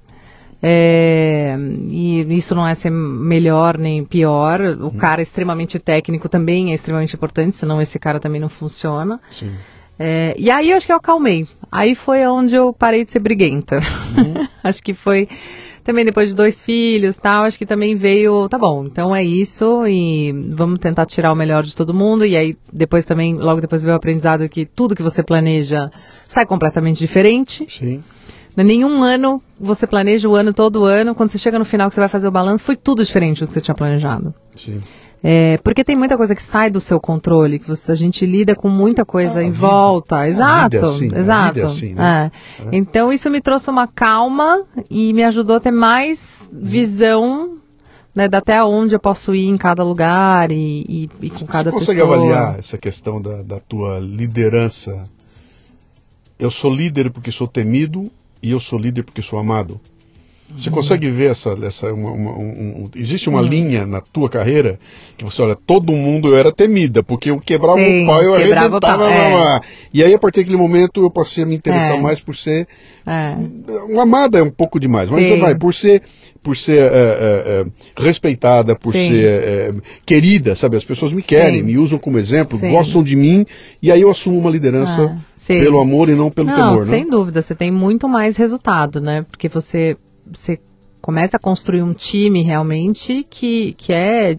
É, 0.65 1.57
e 1.89 2.21
isso 2.37 2.55
não 2.55 2.65
é 2.65 2.73
ser 2.73 2.89
melhor 2.89 3.77
nem 3.77 4.05
pior. 4.05 4.61
O 4.61 4.87
hum. 4.87 4.97
cara 4.97 5.21
extremamente 5.21 5.77
técnico 5.77 6.29
também 6.29 6.71
é 6.71 6.75
extremamente 6.75 7.13
importante, 7.13 7.57
senão 7.57 7.81
esse 7.81 7.99
cara 7.99 8.17
também 8.17 8.39
não 8.39 8.47
funciona. 8.47 9.19
É, 9.99 10.33
e 10.37 10.49
aí 10.49 10.71
eu 10.71 10.77
acho 10.77 10.85
que 10.85 10.93
eu 10.93 10.97
acalmei. 10.97 11.45
Aí 11.69 11.95
foi 11.95 12.25
onde 12.27 12.55
eu 12.55 12.71
parei 12.71 13.03
de 13.03 13.11
ser 13.11 13.19
briguenta. 13.19 13.75
Uhum. 13.75 14.47
acho 14.63 14.81
que 14.81 14.93
foi 14.93 15.27
também 15.83 16.05
depois 16.05 16.29
de 16.29 16.35
dois 16.35 16.61
filhos 16.63 17.17
tal, 17.17 17.43
acho 17.43 17.57
que 17.57 17.65
também 17.65 17.95
veio, 17.95 18.47
tá 18.49 18.57
bom, 18.57 18.85
então 18.85 19.15
é 19.15 19.23
isso 19.23 19.85
e 19.85 20.31
vamos 20.55 20.79
tentar 20.79 21.05
tirar 21.05 21.31
o 21.31 21.35
melhor 21.35 21.63
de 21.63 21.75
todo 21.75 21.93
mundo. 21.93 22.25
E 22.25 22.35
aí 22.35 22.55
depois 22.71 23.05
também, 23.05 23.35
logo 23.35 23.61
depois 23.61 23.83
veio 23.83 23.93
o 23.93 23.97
aprendizado 23.97 24.47
que 24.49 24.65
tudo 24.65 24.95
que 24.95 25.03
você 25.03 25.21
planeja 25.21 25.91
sai 26.27 26.45
completamente 26.45 26.99
diferente. 26.99 27.65
Sim. 27.69 28.03
Nenhum 28.55 29.01
ano 29.01 29.41
você 29.59 29.87
planeja 29.87 30.29
o 30.29 30.35
ano 30.35 30.53
todo 30.53 30.85
ano, 30.85 31.15
quando 31.15 31.31
você 31.31 31.37
chega 31.37 31.57
no 31.57 31.65
final 31.65 31.89
que 31.89 31.95
você 31.95 32.01
vai 32.01 32.09
fazer 32.09 32.27
o 32.27 32.31
balanço, 32.31 32.63
foi 32.63 32.75
tudo 32.75 33.03
diferente 33.03 33.41
do 33.41 33.47
que 33.47 33.53
você 33.53 33.61
tinha 33.61 33.75
planejado. 33.75 34.33
Sim. 34.55 34.81
É, 35.25 35.57
porque 35.63 35.85
tem 35.85 35.95
muita 35.95 36.17
coisa 36.17 36.35
que 36.35 36.43
sai 36.43 36.69
do 36.69 36.81
seu 36.81 36.99
controle, 36.99 37.57
que 37.57 37.67
você, 37.67 37.93
a 37.93 37.95
gente 37.95 38.25
lida 38.25 38.55
com 38.55 38.67
muita 38.67 39.05
coisa 39.05 39.39
ah, 39.39 39.43
em 39.43 39.51
vida, 39.51 39.65
volta. 39.65 40.27
Exato, 40.27 40.77
assim, 40.77 41.15
exato. 41.15 41.59
É 41.59 41.63
assim, 41.63 41.93
né? 41.93 42.29
é. 42.59 42.69
Então 42.75 43.11
isso 43.11 43.29
me 43.29 43.39
trouxe 43.39 43.69
uma 43.69 43.87
calma 43.87 44.63
e 44.89 45.13
me 45.13 45.23
ajudou 45.23 45.55
a 45.55 45.59
ter 45.61 45.71
mais 45.71 46.19
visão 46.51 47.57
né, 48.13 48.27
até 48.31 48.61
onde 48.63 48.93
eu 48.93 48.99
posso 48.99 49.33
ir 49.33 49.47
em 49.47 49.57
cada 49.57 49.83
lugar 49.83 50.51
e, 50.51 50.85
e, 50.87 51.09
e 51.21 51.29
com 51.29 51.45
cada 51.45 51.71
pessoa. 51.71 51.85
Você 51.85 51.85
consegue 51.85 52.01
avaliar 52.01 52.59
essa 52.59 52.77
questão 52.77 53.21
da, 53.21 53.41
da 53.41 53.59
tua 53.61 53.99
liderança? 53.99 55.09
Eu 56.37 56.51
sou 56.51 56.73
líder 56.73 57.11
porque 57.11 57.31
sou 57.31 57.47
temido 57.47 58.11
e 58.41 58.51
eu 58.51 58.59
sou 58.59 58.77
líder 58.77 59.03
porque 59.03 59.21
sou 59.21 59.39
amado. 59.39 59.79
Você 60.57 60.69
consegue 60.69 61.09
ver 61.09 61.31
essa, 61.31 61.57
essa 61.63 61.91
uma, 61.93 62.11
uma, 62.11 62.31
um, 62.31 62.89
existe 62.95 63.27
uma 63.29 63.41
hum. 63.41 63.47
linha 63.47 63.85
na 63.85 64.01
tua 64.01 64.29
carreira 64.29 64.79
que 65.17 65.23
você 65.23 65.41
olha, 65.41 65.55
todo 65.55 65.91
mundo 65.93 66.29
eu 66.29 66.35
era 66.35 66.51
temida, 66.51 67.03
porque 67.03 67.29
eu 67.29 67.39
quebrava 67.39 67.77
Sim, 67.77 68.03
o 68.03 68.07
pau, 68.07 68.21
eu 68.21 68.33
arrebentava. 68.35 69.11
É. 69.11 69.61
E 69.93 70.03
aí 70.03 70.13
a 70.13 70.19
partir 70.19 70.41
daquele 70.41 70.57
momento 70.57 71.01
eu 71.01 71.11
passei 71.11 71.43
a 71.43 71.47
me 71.47 71.55
interessar 71.55 71.97
é. 71.97 72.01
mais 72.01 72.19
por 72.19 72.35
ser 72.35 72.67
é. 73.05 73.35
uma 73.89 74.03
amada 74.03 74.39
é 74.39 74.43
um 74.43 74.51
pouco 74.51 74.79
demais, 74.79 75.09
mas 75.09 75.23
Sim. 75.23 75.29
você 75.29 75.39
vai 75.39 75.55
por 75.55 75.73
ser 75.73 76.01
por 76.43 76.57
ser 76.57 76.77
é, 76.77 76.83
é, 76.83 77.65
é 77.97 78.03
respeitada, 78.03 78.75
por 78.75 78.93
Sim. 78.93 79.07
ser 79.07 79.25
é, 79.25 79.73
querida, 80.05 80.55
sabe? 80.55 80.75
As 80.75 80.83
pessoas 80.83 81.13
me 81.13 81.23
querem, 81.23 81.61
Sim. 81.61 81.65
me 81.65 81.77
usam 81.77 81.97
como 81.97 82.19
exemplo, 82.19 82.59
Sim. 82.59 82.69
gostam 82.69 83.01
de 83.01 83.15
mim, 83.15 83.45
e 83.81 83.89
aí 83.89 84.01
eu 84.01 84.11
assumo 84.11 84.37
uma 84.37 84.51
liderança 84.51 85.03
ah, 85.03 85.47
pelo 85.47 85.79
amor 85.79 86.09
e 86.09 86.15
não 86.15 86.29
pelo 86.29 86.47
não, 86.47 86.55
temor, 86.55 86.85
né? 86.85 86.97
Sem 86.97 87.09
dúvida, 87.09 87.41
você 87.41 87.55
tem 87.55 87.71
muito 87.71 88.09
mais 88.09 88.35
resultado, 88.35 88.99
né? 88.99 89.25
Porque 89.31 89.47
você 89.47 89.95
você 90.37 90.59
começa 91.01 91.37
a 91.37 91.39
construir 91.39 91.83
um 91.83 91.93
time 91.93 92.41
realmente 92.41 93.25
que, 93.29 93.73
que 93.73 93.91
é 93.91 94.37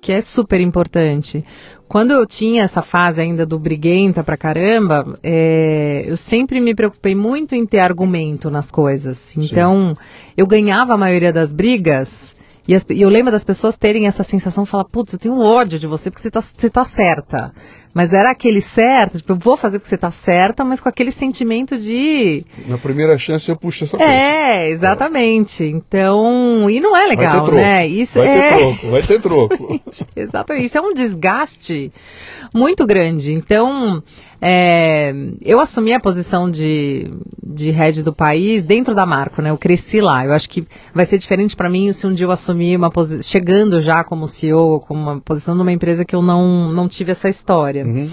que 0.00 0.12
é 0.12 0.22
super 0.22 0.60
importante. 0.60 1.44
Quando 1.88 2.12
eu 2.12 2.24
tinha 2.24 2.62
essa 2.62 2.80
fase 2.80 3.20
ainda 3.20 3.44
do 3.44 3.58
briguenta 3.58 4.22
pra 4.22 4.36
caramba, 4.36 5.18
é, 5.20 6.04
eu 6.06 6.16
sempre 6.16 6.60
me 6.60 6.76
preocupei 6.76 7.14
muito 7.14 7.54
em 7.56 7.66
ter 7.66 7.80
argumento 7.80 8.48
nas 8.48 8.70
coisas. 8.70 9.36
Então, 9.36 9.96
Sim. 9.96 9.96
eu 10.36 10.46
ganhava 10.46 10.94
a 10.94 10.96
maioria 10.96 11.32
das 11.32 11.52
brigas 11.52 12.08
e, 12.68 12.74
as, 12.74 12.84
e, 12.90 13.00
eu 13.00 13.08
lembro 13.08 13.30
das 13.30 13.44
pessoas 13.44 13.76
terem 13.76 14.06
essa 14.06 14.24
sensação, 14.24 14.66
falar, 14.66 14.84
putz, 14.84 15.12
eu 15.12 15.18
tenho 15.18 15.38
ódio 15.38 15.78
de 15.78 15.86
você 15.86 16.10
porque 16.10 16.22
você 16.22 16.30
tá, 16.30 16.42
você 16.42 16.68
tá 16.68 16.84
certa. 16.84 17.52
Mas 17.96 18.12
era 18.12 18.30
aquele 18.30 18.60
certo, 18.60 19.16
tipo, 19.16 19.32
eu 19.32 19.38
vou 19.38 19.56
fazer 19.56 19.78
porque 19.78 19.88
você 19.88 19.94
está 19.94 20.12
certa, 20.12 20.62
mas 20.66 20.82
com 20.82 20.88
aquele 20.90 21.10
sentimento 21.10 21.78
de. 21.78 22.44
Na 22.66 22.76
primeira 22.76 23.16
chance 23.16 23.48
eu 23.48 23.56
puxo 23.56 23.84
essa 23.84 23.96
coisa. 23.96 24.12
É, 24.12 24.68
exatamente. 24.68 25.64
Então, 25.64 26.68
e 26.68 26.78
não 26.78 26.94
é 26.94 27.06
legal, 27.06 27.50
né? 27.50 27.86
Isso 27.88 28.18
vai 28.18 28.28
é... 28.28 28.50
ter 28.50 28.58
troco, 28.58 28.90
vai 28.90 29.06
ter 29.06 29.20
troco. 29.22 29.80
exatamente. 30.14 30.66
Isso 30.66 30.76
é 30.76 30.80
um 30.82 30.92
desgaste 30.92 31.90
muito 32.52 32.86
grande. 32.86 33.32
Então, 33.32 34.02
é, 34.40 35.12
eu 35.40 35.60
assumi 35.60 35.92
a 35.92 36.00
posição 36.00 36.50
de, 36.50 37.10
de 37.42 37.70
head 37.70 38.02
do 38.02 38.12
país 38.12 38.62
dentro 38.62 38.94
da 38.94 39.06
Marco, 39.06 39.40
né? 39.40 39.50
Eu 39.50 39.58
cresci 39.58 40.00
lá. 40.00 40.24
Eu 40.24 40.32
acho 40.32 40.48
que 40.48 40.66
vai 40.94 41.06
ser 41.06 41.18
diferente 41.18 41.56
para 41.56 41.70
mim 41.70 41.92
se 41.92 42.06
um 42.06 42.12
dia 42.12 42.26
eu 42.26 42.30
assumir 42.30 42.76
uma 42.76 42.90
posição, 42.90 43.22
chegando 43.22 43.80
já 43.80 44.04
como 44.04 44.28
CEO, 44.28 44.80
como 44.80 45.00
uma 45.00 45.20
posição 45.20 45.54
numa 45.54 45.72
empresa 45.72 46.04
que 46.04 46.14
eu 46.14 46.22
não, 46.22 46.68
não 46.68 46.88
tive 46.88 47.12
essa 47.12 47.28
história. 47.28 47.84
Uhum. 47.84 48.10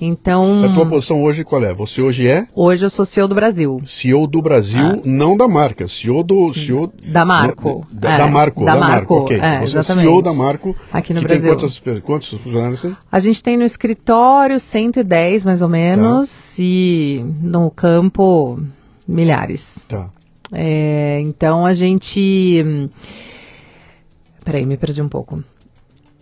Então. 0.00 0.62
A 0.62 0.74
tua 0.74 0.86
posição 0.86 1.22
hoje 1.22 1.42
qual 1.42 1.64
é? 1.64 1.72
Você 1.74 2.02
hoje 2.02 2.28
é? 2.28 2.46
Hoje 2.54 2.84
eu 2.84 2.90
sou 2.90 3.06
CEO 3.06 3.26
do 3.26 3.34
Brasil. 3.34 3.80
CEO 3.86 4.26
do 4.26 4.42
Brasil, 4.42 4.78
ah. 4.78 4.98
não 5.04 5.36
da 5.36 5.48
marca. 5.48 5.88
CEO 5.88 6.22
do. 6.22 6.52
CEO 6.52 6.92
da 7.12 7.24
Marco. 7.24 7.86
Da, 7.90 8.12
é, 8.12 8.18
da 8.18 8.26
Marco. 8.28 8.64
Da, 8.64 8.74
da 8.74 8.80
Marco, 8.80 9.14
Marco. 9.14 9.14
ok. 9.24 9.38
É, 9.38 9.58
Você 9.60 9.78
exatamente. 9.78 10.06
é 10.06 10.10
CEO 10.10 10.22
da 10.22 10.34
Marco. 10.34 10.76
Aqui 10.92 11.14
no 11.14 11.22
Brasil. 11.22 11.40
Tem 11.40 11.50
quantos, 11.50 11.82
quantos 12.02 12.28
funcionários 12.28 12.82
tem? 12.82 12.96
A 13.10 13.20
gente 13.20 13.42
tem 13.42 13.56
no 13.56 13.64
escritório 13.64 14.60
110 14.60 15.44
mais 15.44 15.62
ou 15.62 15.68
menos. 15.68 16.30
Tá. 16.30 16.54
E 16.58 17.24
no 17.40 17.70
campo 17.70 18.60
milhares. 19.08 19.62
Tá. 19.88 20.10
É, 20.52 21.20
então 21.20 21.64
a 21.64 21.72
gente. 21.72 22.62
Hum, 22.64 22.90
peraí, 24.44 24.66
me 24.66 24.76
perdi 24.76 25.00
um 25.00 25.08
pouco. 25.08 25.42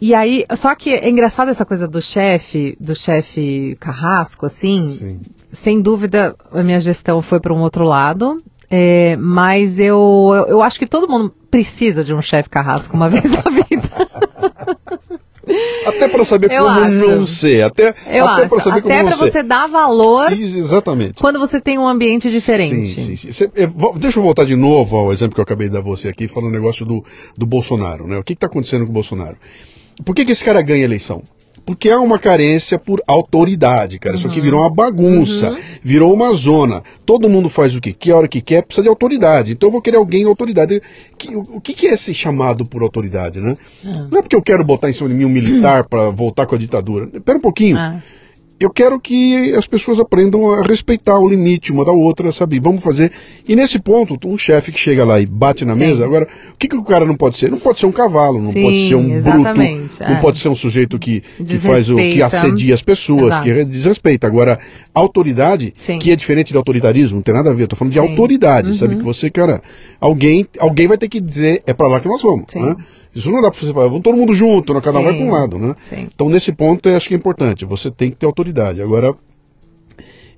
E 0.00 0.14
aí, 0.14 0.44
só 0.56 0.74
que 0.74 0.90
é 0.90 1.08
engraçado 1.08 1.50
essa 1.50 1.64
coisa 1.64 1.86
do 1.88 2.02
chefe, 2.02 2.76
do 2.80 2.94
chefe 2.94 3.76
carrasco, 3.80 4.46
assim. 4.46 4.90
Sim. 4.90 5.20
Sem 5.62 5.80
dúvida, 5.80 6.34
a 6.52 6.62
minha 6.62 6.80
gestão 6.80 7.22
foi 7.22 7.40
para 7.40 7.54
um 7.54 7.60
outro 7.60 7.84
lado. 7.84 8.42
É, 8.70 9.16
mas 9.16 9.78
eu, 9.78 10.32
eu, 10.34 10.46
eu, 10.46 10.62
acho 10.62 10.78
que 10.78 10.86
todo 10.86 11.08
mundo 11.08 11.32
precisa 11.50 12.02
de 12.02 12.12
um 12.12 12.20
chefe 12.20 12.48
carrasco 12.48 12.96
uma 12.96 13.08
vez 13.10 13.22
na 13.22 13.42
vida. 13.42 14.08
Até 15.86 16.08
para 16.08 16.24
saber 16.24 16.50
eu 16.50 16.64
como 16.64 16.80
acho. 16.80 17.08
não 17.08 17.26
ser. 17.26 17.62
Até, 17.62 17.94
eu 18.08 18.26
até 18.26 18.48
para 18.48 18.60
saber 18.60 18.78
até 18.78 18.80
como 18.80 19.10
não 19.10 19.12
ser. 19.12 19.24
Até 19.24 19.30
para 19.30 19.32
você 19.32 19.42
dar 19.42 19.68
valor. 19.68 20.32
Exatamente. 20.32 21.20
Quando 21.20 21.38
você 21.38 21.60
tem 21.60 21.78
um 21.78 21.86
ambiente 21.86 22.30
diferente. 22.30 22.94
Sim, 22.94 23.16
sim, 23.16 23.32
sim. 23.32 23.48
Deixa 23.98 24.18
eu 24.18 24.22
voltar 24.22 24.44
de 24.44 24.56
novo 24.56 24.96
ao 24.96 25.12
exemplo 25.12 25.34
que 25.34 25.40
eu 25.40 25.44
acabei 25.44 25.68
de 25.68 25.74
dar 25.74 25.82
você 25.82 26.08
aqui, 26.08 26.26
falando 26.26 26.50
o 26.50 26.54
negócio 26.54 26.84
do, 26.84 27.04
do 27.36 27.46
Bolsonaro. 27.46 28.06
Né? 28.06 28.18
O 28.18 28.24
que 28.24 28.32
está 28.32 28.46
acontecendo 28.46 28.84
com 28.84 28.90
o 28.90 28.94
Bolsonaro? 28.94 29.36
Por 30.04 30.14
que, 30.14 30.24
que 30.24 30.32
esse 30.32 30.44
cara 30.44 30.62
ganha 30.62 30.82
a 30.82 30.84
eleição? 30.84 31.22
Porque 31.66 31.88
há 31.88 31.98
uma 31.98 32.18
carência 32.18 32.78
por 32.78 33.02
autoridade, 33.06 33.98
cara. 33.98 34.14
Uhum. 34.14 34.18
Isso 34.18 34.28
aqui 34.28 34.38
uhum. 34.38 34.44
virou 34.44 34.60
uma 34.60 34.70
bagunça, 34.70 35.50
uhum. 35.50 35.58
virou 35.82 36.12
uma 36.12 36.34
zona. 36.34 36.82
Todo 37.06 37.28
mundo 37.28 37.48
faz 37.48 37.74
o 37.74 37.80
que 37.80 37.92
quer, 37.92 38.12
a 38.12 38.16
hora 38.18 38.28
que 38.28 38.42
quer, 38.42 38.62
precisa 38.62 38.82
de 38.82 38.88
autoridade. 38.88 39.52
Então 39.52 39.68
eu 39.68 39.72
vou 39.72 39.80
querer 39.80 39.96
alguém 39.96 40.24
autoridade. 40.24 40.82
O 41.48 41.60
que, 41.60 41.72
que 41.72 41.86
é 41.86 41.94
esse 41.94 42.12
chamado 42.12 42.66
por 42.66 42.82
autoridade, 42.82 43.40
né? 43.40 43.56
Uhum. 43.82 44.08
Não 44.10 44.18
é 44.18 44.22
porque 44.22 44.36
eu 44.36 44.42
quero 44.42 44.62
botar 44.64 44.90
em 44.90 44.92
cima 44.92 45.08
de 45.08 45.14
mim 45.14 45.24
um 45.24 45.30
militar 45.30 45.84
para 45.88 46.10
voltar 46.10 46.46
com 46.46 46.54
a 46.54 46.58
ditadura. 46.58 47.08
Espera 47.14 47.38
um 47.38 47.42
pouquinho. 47.42 47.78
Eu 48.58 48.70
quero 48.70 49.00
que 49.00 49.52
as 49.56 49.66
pessoas 49.66 49.98
aprendam 49.98 50.52
a 50.52 50.62
respeitar 50.62 51.18
o 51.18 51.28
limite 51.28 51.72
uma 51.72 51.84
da 51.84 51.90
outra, 51.90 52.30
sabe? 52.30 52.60
Vamos 52.60 52.84
fazer. 52.84 53.10
E 53.48 53.56
nesse 53.56 53.80
ponto, 53.80 54.16
um 54.28 54.38
chefe 54.38 54.70
que 54.70 54.78
chega 54.78 55.04
lá 55.04 55.20
e 55.20 55.26
bate 55.26 55.64
na 55.64 55.74
Sim. 55.74 55.80
mesa, 55.80 56.04
agora, 56.04 56.26
o 56.52 56.56
que, 56.56 56.68
que 56.68 56.76
o 56.76 56.84
cara 56.84 57.04
não 57.04 57.16
pode 57.16 57.36
ser? 57.36 57.50
Não 57.50 57.58
pode 57.58 57.80
ser 57.80 57.86
um 57.86 57.92
cavalo, 57.92 58.40
não 58.40 58.52
Sim, 58.52 58.62
pode 58.62 58.88
ser 58.88 58.94
um 58.94 59.22
bruto, 59.22 59.60
é. 60.02 60.08
não 60.08 60.20
pode 60.20 60.38
ser 60.38 60.48
um 60.48 60.54
sujeito 60.54 60.98
que, 60.98 61.22
que 61.36 61.58
faz 61.58 61.90
o 61.90 61.96
que 61.96 62.22
assedia 62.22 62.74
as 62.74 62.82
pessoas, 62.82 63.26
Exato. 63.26 63.44
que 63.44 63.64
desrespeita. 63.64 64.26
Agora, 64.26 64.58
autoridade, 64.94 65.74
Sim. 65.80 65.98
que 65.98 66.12
é 66.12 66.16
diferente 66.16 66.52
de 66.52 66.56
autoritarismo, 66.56 67.16
não 67.16 67.22
tem 67.22 67.34
nada 67.34 67.50
a 67.50 67.54
ver, 67.54 67.64
eu 67.64 67.68
tô 67.68 67.76
falando 67.76 67.92
de 67.92 67.98
autoridade, 67.98 68.68
uhum. 68.68 68.74
sabe? 68.74 68.96
Que 68.96 69.02
você, 69.02 69.30
cara, 69.30 69.60
alguém, 70.00 70.46
alguém 70.60 70.86
vai 70.86 70.96
ter 70.96 71.08
que 71.08 71.20
dizer, 71.20 71.62
é 71.66 71.74
para 71.74 71.88
lá 71.88 72.00
que 72.00 72.08
nós 72.08 72.22
vamos, 72.22 72.46
né? 72.54 72.76
Isso 73.14 73.30
não 73.30 73.40
dá 73.40 73.50
para 73.50 73.60
você 73.60 73.72
falar, 73.72 73.86
vamos 73.86 74.02
todo 74.02 74.16
mundo 74.16 74.34
junto, 74.34 74.74
né? 74.74 74.80
cada 74.80 74.98
um 74.98 75.04
vai 75.04 75.14
para 75.14 75.24
um 75.24 75.30
lado, 75.30 75.58
né? 75.58 75.74
Sim. 75.88 76.08
Então, 76.14 76.28
nesse 76.28 76.52
ponto, 76.52 76.88
eu 76.88 76.96
acho 76.96 77.08
que 77.08 77.14
é 77.14 77.16
importante, 77.16 77.64
você 77.64 77.90
tem 77.90 78.10
que 78.10 78.16
ter 78.16 78.26
autoridade. 78.26 78.82
Agora, 78.82 79.14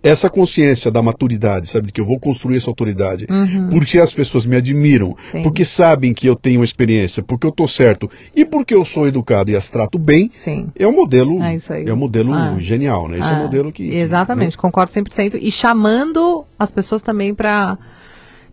essa 0.03 0.31
consciência 0.31 0.91
da 0.91 1.03
maturidade, 1.03 1.69
sabe, 1.69 1.89
de 1.89 1.93
que 1.93 2.01
eu 2.01 2.07
vou 2.07 2.19
construir 2.21 2.59
essa 2.59 2.71
autoridade, 2.71 3.27
uhum. 3.29 3.71
porque 3.71 3.99
as 3.99 4.13
pessoas 4.15 4.47
me 4.47 4.57
admiram, 4.57 5.17
Sim. 5.33 5.43
porque 5.43 5.65
sabem 5.65 6.15
que 6.15 6.27
eu 6.27 6.37
tenho 6.37 6.63
experiência, 6.63 7.23
porque 7.23 7.45
eu 7.47 7.51
estou 7.51 7.67
certo 7.67 8.09
e 8.35 8.45
porque 8.45 8.75
eu 8.75 8.85
sou 8.85 9.09
educado 9.09 9.51
e 9.51 9.57
as 9.57 9.69
trato 9.69 9.99
bem, 9.99 10.31
Sim. 10.45 10.69
é 10.79 10.87
um 10.87 10.95
modelo, 10.95 11.43
é, 11.43 11.59
é 11.87 11.93
um 11.93 11.97
modelo 11.97 12.33
ah. 12.33 12.57
genial, 12.59 13.09
né? 13.09 13.19
Esse 13.19 13.27
ah. 13.27 13.33
é 13.33 13.39
um 13.39 13.43
modelo 13.43 13.73
que 13.73 13.83
exatamente, 13.83 14.57
que, 14.57 14.59
né? 14.59 14.63
concordo 14.63 14.93
100% 14.93 15.39
e 15.41 15.51
chamando 15.51 16.45
as 16.59 16.71
pessoas 16.71 17.03
também 17.03 17.35
para 17.35 17.77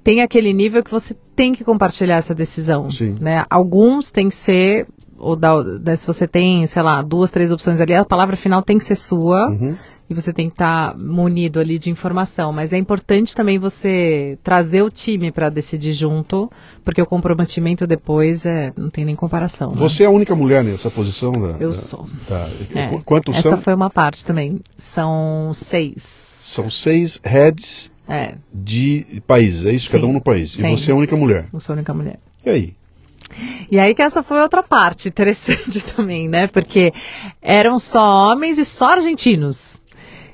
tem 0.04 0.22
aquele 0.22 0.54
nível 0.54 0.84
que 0.84 0.92
você 0.92 1.16
tem 1.36 1.54
que 1.54 1.64
compartilhar 1.64 2.18
essa 2.18 2.36
decisão. 2.36 2.92
Sim. 2.92 3.18
Né? 3.20 3.46
Alguns 3.50 4.12
tem 4.12 4.30
que 4.30 4.36
ser, 4.36 4.88
ou 5.18 5.36
da, 5.36 5.64
né, 5.64 5.96
se 5.96 6.06
você 6.06 6.28
tem, 6.28 6.68
sei 6.68 6.82
lá, 6.82 7.02
duas, 7.02 7.32
três 7.32 7.52
opções 7.52 7.80
ali, 7.80 7.94
a 7.94 8.06
palavra 8.06 8.36
final 8.36 8.62
tem 8.62 8.78
que 8.78 8.86
ser 8.86 8.96
sua. 8.96 9.50
Uhum. 9.50 9.76
E 10.10 10.14
você 10.14 10.34
tem 10.34 10.50
que 10.50 10.56
estar 10.56 10.92
tá 10.92 10.98
munido 11.00 11.62
ali 11.62 11.80
de 11.80 11.90
informação. 11.90 12.52
Mas 12.52 12.74
é 12.74 12.78
importante 12.78 13.34
também 13.34 13.58
você 13.58 14.38
trazer 14.44 14.82
o 14.82 14.90
time 14.90 15.32
para 15.32 15.50
decidir 15.50 15.94
junto, 15.94 16.52
porque 16.84 17.02
o 17.02 17.06
comprometimento 17.06 17.88
depois 17.88 18.46
é, 18.46 18.74
não 18.78 18.90
tem 18.90 19.06
nem 19.06 19.16
comparação. 19.16 19.72
Né? 19.72 19.78
Você 19.78 20.04
é 20.04 20.08
a 20.08 20.12
única 20.12 20.36
mulher 20.36 20.62
nessa 20.62 20.92
posição? 20.92 21.32
Da, 21.32 21.58
Eu 21.58 21.70
da, 21.70 21.76
sou. 21.76 22.06
Da, 22.28 22.50
é. 22.76 23.00
Quantos 23.06 23.34
Essa 23.34 23.52
são? 23.52 23.62
foi 23.62 23.74
uma 23.74 23.90
parte 23.90 24.26
também. 24.26 24.60
São 24.94 25.52
seis. 25.54 26.04
São 26.42 26.70
seis 26.70 27.18
heads 27.24 27.90
é. 28.08 28.36
de 28.54 29.22
países, 29.28 29.66
é 29.66 29.74
isso? 29.74 29.88
Sim. 29.88 29.92
Cada 29.94 30.08
um 30.08 30.14
no 30.14 30.22
país. 30.22 30.52
Sim. 30.54 30.66
E 30.66 30.72
você 30.72 30.92
é 30.92 30.94
a 30.94 30.98
única 30.98 31.16
mulher. 31.16 31.48
Eu 31.54 31.60
sou 31.60 31.74
a 31.74 31.78
única 31.78 31.94
mulher. 31.94 32.20
E 32.46 32.50
aí? 32.50 32.74
E 33.72 33.80
aí 33.80 33.96
que 33.96 34.02
essa 34.02 34.22
foi 34.22 34.42
outra 34.42 34.62
parte 34.62 35.08
interessante 35.08 35.82
também, 35.96 36.28
né? 36.28 36.48
Porque 36.48 36.94
eram 37.42 37.80
só 37.80 38.32
homens 38.32 38.58
e 38.58 38.66
só 38.66 38.92
argentinos. 38.92 39.82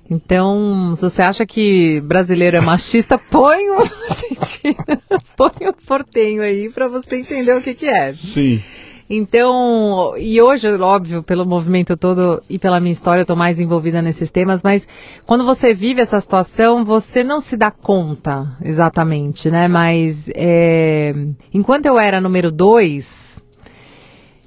Então, 0.09 0.95
se 0.95 1.01
você 1.03 1.21
acha 1.21 1.45
que 1.45 2.01
brasileiro 2.01 2.57
é 2.57 2.61
machista, 2.61 3.17
põe 3.29 3.69
um 3.69 3.77
põe 5.37 5.69
um 5.69 5.73
portenho 5.85 6.41
aí 6.41 6.69
para 6.71 6.87
você 6.87 7.17
entender 7.17 7.55
o 7.55 7.61
que 7.61 7.75
que 7.75 7.85
é. 7.85 8.13
Sim. 8.13 8.61
Então, 9.09 10.13
e 10.17 10.39
hoje, 10.39 10.67
óbvio, 10.67 11.23
pelo 11.23 11.43
movimento 11.43 11.97
todo 11.97 12.43
e 12.47 12.59
pela 12.59 12.79
minha 12.79 12.93
história, 12.93 13.21
eu 13.21 13.23
estou 13.23 13.35
mais 13.35 13.59
envolvida 13.59 14.03
nesses 14.03 14.29
temas, 14.29 14.61
mas 14.63 14.87
quando 15.25 15.43
você 15.43 15.73
vive 15.73 15.99
essa 15.99 16.21
situação, 16.21 16.85
você 16.85 17.23
não 17.23 17.41
se 17.41 17.57
dá 17.57 17.71
conta 17.71 18.45
exatamente, 18.63 19.49
né? 19.49 19.67
Mas 19.67 20.29
é, 20.35 21.15
enquanto 21.51 21.87
eu 21.87 21.97
era 21.97 22.21
número 22.21 22.51
dois 22.51 23.07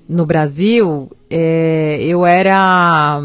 no 0.09 0.25
Brasil, 0.27 1.11
é, 1.29 2.01
eu 2.03 2.25
era, 2.25 3.21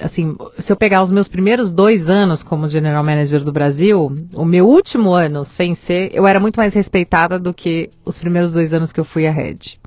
assim, 0.00 0.36
se 0.58 0.72
eu 0.72 0.76
pegar 0.76 1.02
os 1.02 1.10
meus 1.10 1.28
primeiros 1.28 1.70
dois 1.70 2.08
anos 2.08 2.42
como 2.42 2.68
General 2.70 3.04
Manager 3.04 3.44
do 3.44 3.52
Brasil, 3.52 4.10
o 4.32 4.44
meu 4.44 4.66
último 4.66 5.12
ano 5.12 5.44
sem 5.44 5.74
ser, 5.74 6.10
eu 6.14 6.26
era 6.26 6.40
muito 6.40 6.56
mais 6.56 6.72
respeitada 6.72 7.38
do 7.38 7.52
que 7.52 7.90
os 8.06 8.18
primeiros 8.18 8.52
dois 8.52 8.72
anos 8.72 8.90
que 8.90 9.00
eu 9.00 9.04
fui 9.04 9.26
a 9.26 9.30
Head. 9.30 9.78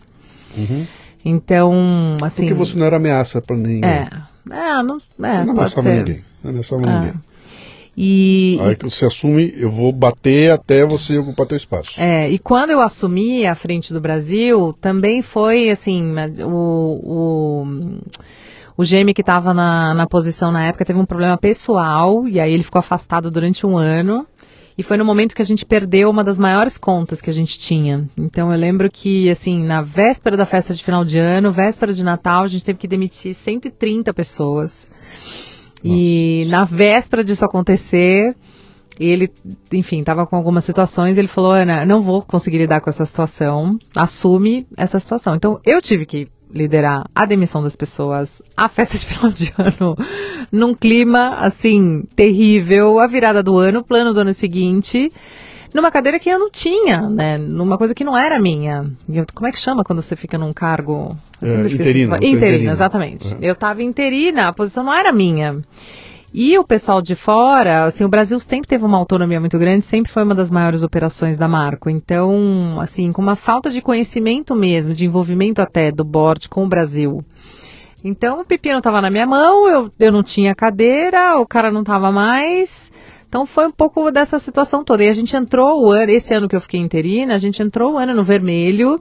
Uhum. 0.57 0.87
Então, 1.23 2.17
assim. 2.21 2.43
Porque 2.43 2.53
você 2.53 2.77
não 2.77 2.85
era 2.85 2.97
ameaça 2.97 3.41
para 3.41 3.55
ninguém. 3.55 3.89
É. 3.89 4.09
É, 4.49 4.83
não, 4.83 4.97
é, 4.97 4.99
você 4.99 5.45
não 5.45 5.51
ameaçava 5.51 5.89
ninguém. 5.89 6.21
Não 6.43 6.49
ameaçava 6.51 6.81
é. 6.81 6.85
ninguém. 6.85 7.13
E, 7.95 8.57
Aí 8.61 8.75
que 8.75 8.89
você 8.89 9.05
assume, 9.05 9.53
eu 9.57 9.69
vou 9.69 9.91
bater 9.91 10.51
até 10.51 10.85
você 10.85 11.17
ocupar 11.17 11.45
teu 11.45 11.57
espaço. 11.57 11.91
É, 11.97 12.29
e 12.29 12.39
quando 12.39 12.71
eu 12.71 12.79
assumi 12.79 13.45
a 13.45 13.53
frente 13.53 13.93
do 13.93 13.99
Brasil, 13.99 14.73
também 14.79 15.21
foi 15.21 15.69
assim, 15.69 16.13
o, 16.43 16.47
o, 17.03 17.67
o 18.77 18.83
GM 18.83 19.13
que 19.13 19.21
estava 19.21 19.53
na, 19.53 19.93
na 19.93 20.07
posição 20.07 20.51
na 20.51 20.67
época 20.67 20.85
teve 20.85 20.99
um 20.99 21.05
problema 21.05 21.37
pessoal, 21.37 22.27
e 22.27 22.39
aí 22.39 22.53
ele 22.53 22.63
ficou 22.63 22.79
afastado 22.79 23.29
durante 23.29 23.65
um 23.65 23.77
ano. 23.77 24.25
E 24.81 24.83
foi 24.83 24.97
no 24.97 25.05
momento 25.05 25.35
que 25.35 25.43
a 25.43 25.45
gente 25.45 25.63
perdeu 25.63 26.09
uma 26.09 26.23
das 26.23 26.39
maiores 26.39 26.75
contas 26.75 27.21
que 27.21 27.29
a 27.29 27.33
gente 27.33 27.59
tinha. 27.59 28.09
Então 28.17 28.51
eu 28.51 28.59
lembro 28.59 28.89
que, 28.89 29.29
assim, 29.29 29.63
na 29.63 29.83
véspera 29.83 30.35
da 30.35 30.43
festa 30.43 30.73
de 30.73 30.83
final 30.83 31.05
de 31.05 31.19
ano, 31.19 31.51
véspera 31.51 31.93
de 31.93 32.03
Natal, 32.03 32.45
a 32.45 32.47
gente 32.47 32.65
teve 32.65 32.79
que 32.79 32.87
demitir 32.87 33.35
130 33.35 34.11
pessoas. 34.11 34.73
E 35.83 36.47
na 36.49 36.65
véspera 36.65 37.23
disso 37.23 37.45
acontecer, 37.45 38.35
ele, 38.99 39.31
enfim, 39.71 39.99
estava 39.99 40.25
com 40.25 40.35
algumas 40.35 40.65
situações, 40.65 41.15
ele 41.15 41.27
falou, 41.27 41.51
Ana, 41.51 41.85
não 41.85 42.01
vou 42.01 42.23
conseguir 42.23 42.57
lidar 42.57 42.81
com 42.81 42.89
essa 42.89 43.05
situação, 43.05 43.77
assume 43.95 44.65
essa 44.75 44.99
situação. 44.99 45.35
Então 45.35 45.59
eu 45.63 45.79
tive 45.79 46.07
que 46.07 46.27
liderar 46.51 47.05
a 47.13 47.25
demissão 47.27 47.61
das 47.61 47.75
pessoas, 47.75 48.41
a 48.57 48.67
festa 48.67 48.97
de 48.97 49.05
final 49.05 49.31
de 49.31 49.53
ano, 49.59 49.95
num 50.51 50.73
clima, 50.73 51.35
assim, 51.37 52.03
terrível, 52.15 52.99
a 52.99 53.07
virada 53.07 53.41
do 53.41 53.57
ano, 53.57 53.79
o 53.79 53.83
plano 53.83 54.13
do 54.13 54.19
ano 54.19 54.33
seguinte, 54.33 55.11
numa 55.73 55.89
cadeira 55.89 56.19
que 56.19 56.29
eu 56.29 56.37
não 56.37 56.51
tinha, 56.51 57.09
né? 57.09 57.37
Numa 57.37 57.77
coisa 57.77 57.95
que 57.95 58.03
não 58.03 58.17
era 58.17 58.39
minha. 58.39 58.91
Eu, 59.07 59.25
como 59.33 59.47
é 59.47 59.51
que 59.51 59.59
chama 59.59 59.83
quando 59.83 60.01
você 60.01 60.15
fica 60.15 60.37
num 60.37 60.51
cargo... 60.51 61.15
É, 61.41 61.61
interina. 61.61 62.17
Interina, 62.17 62.37
interina, 62.37 62.71
exatamente. 62.71 63.27
É. 63.33 63.37
Eu 63.41 63.53
estava 63.53 63.81
interina, 63.81 64.47
a 64.47 64.53
posição 64.53 64.83
não 64.83 64.93
era 64.93 65.11
minha. 65.11 65.61
E 66.33 66.57
o 66.57 66.63
pessoal 66.63 67.01
de 67.01 67.13
fora, 67.15 67.85
assim, 67.85 68.05
o 68.05 68.09
Brasil 68.09 68.39
sempre 68.39 68.67
teve 68.67 68.85
uma 68.85 68.97
autonomia 68.97 69.39
muito 69.39 69.59
grande, 69.59 69.85
sempre 69.85 70.11
foi 70.11 70.23
uma 70.23 70.33
das 70.33 70.49
maiores 70.49 70.81
operações 70.81 71.37
da 71.37 71.47
Marco. 71.47 71.89
Então, 71.89 72.79
assim, 72.79 73.11
com 73.11 73.21
uma 73.21 73.35
falta 73.35 73.69
de 73.69 73.81
conhecimento 73.81 74.55
mesmo, 74.55 74.93
de 74.93 75.05
envolvimento 75.05 75.61
até 75.61 75.91
do 75.91 76.05
board 76.05 76.47
com 76.47 76.63
o 76.63 76.69
Brasil. 76.69 77.21
Então, 78.03 78.41
o 78.41 78.45
pepino 78.45 78.79
estava 78.79 79.01
na 79.01 79.09
minha 79.09 79.27
mão, 79.27 79.67
eu, 79.67 79.91
eu 79.99 80.11
não 80.11 80.23
tinha 80.23 80.55
cadeira, 80.55 81.37
o 81.39 81.45
cara 81.45 81.71
não 81.71 81.81
estava 81.81 82.11
mais. 82.11 82.71
Então, 83.27 83.45
foi 83.45 83.67
um 83.67 83.71
pouco 83.71 84.11
dessa 84.11 84.39
situação 84.39 84.83
toda. 84.83 85.03
E 85.03 85.09
a 85.09 85.13
gente 85.13 85.35
entrou 85.35 85.85
o 85.85 85.91
ano, 85.91 86.11
esse 86.11 86.33
ano 86.33 86.49
que 86.49 86.55
eu 86.55 86.61
fiquei 86.61 86.79
interina, 86.79 87.35
a 87.35 87.39
gente 87.39 87.61
entrou 87.61 87.93
o 87.93 87.97
ano 87.97 88.13
no 88.13 88.23
vermelho. 88.23 88.99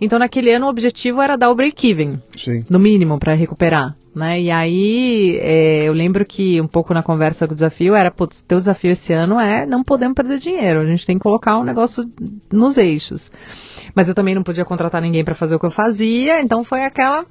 Então, 0.00 0.18
naquele 0.18 0.52
ano, 0.52 0.66
o 0.66 0.70
objetivo 0.70 1.20
era 1.20 1.36
dar 1.36 1.50
o 1.50 1.54
break-even, 1.54 2.22
no 2.70 2.78
mínimo, 2.78 3.18
para 3.18 3.34
recuperar. 3.34 3.94
Né? 4.14 4.40
E 4.42 4.50
aí, 4.50 5.38
é, 5.40 5.88
eu 5.88 5.92
lembro 5.92 6.24
que 6.24 6.60
um 6.60 6.66
pouco 6.66 6.94
na 6.94 7.02
conversa 7.02 7.46
com 7.46 7.52
o 7.52 7.54
desafio 7.54 7.94
era, 7.94 8.10
putz, 8.10 8.42
teu 8.42 8.58
desafio 8.58 8.92
esse 8.92 9.12
ano 9.12 9.38
é 9.38 9.64
não 9.64 9.84
podemos 9.84 10.14
perder 10.14 10.38
dinheiro, 10.38 10.80
a 10.80 10.86
gente 10.86 11.06
tem 11.06 11.16
que 11.16 11.22
colocar 11.22 11.56
o 11.56 11.60
um 11.60 11.64
negócio 11.64 12.04
nos 12.50 12.76
eixos. 12.76 13.30
Mas 13.94 14.08
eu 14.08 14.14
também 14.14 14.34
não 14.34 14.42
podia 14.42 14.64
contratar 14.64 15.00
ninguém 15.00 15.24
para 15.24 15.36
fazer 15.36 15.54
o 15.54 15.60
que 15.60 15.66
eu 15.66 15.70
fazia, 15.70 16.40
então 16.40 16.64
foi 16.64 16.82
aquela 16.82 17.24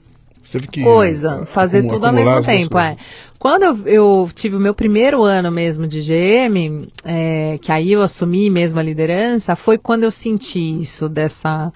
coisa, 0.84 1.46
fazer 1.54 1.88
tudo 1.88 2.06
ao 2.06 2.14
mesmo 2.14 2.42
tempo. 2.44 2.78
É. 2.78 2.96
Quando 3.38 3.64
eu, 3.64 3.88
eu, 3.88 4.30
tive 4.36 4.56
o 4.56 4.60
meu 4.60 4.74
primeiro 4.74 5.24
ano 5.24 5.50
mesmo 5.50 5.88
de 5.88 6.02
GM, 6.02 6.88
é, 7.06 7.58
que 7.62 7.72
aí 7.72 7.94
eu 7.94 8.02
assumi 8.02 8.50
mesmo 8.50 8.80
a 8.80 8.84
liderança, 8.84 9.56
foi 9.56 9.78
quando 9.78 10.04
eu 10.04 10.12
senti 10.12 10.82
isso, 10.82 11.08
dessa, 11.08 11.72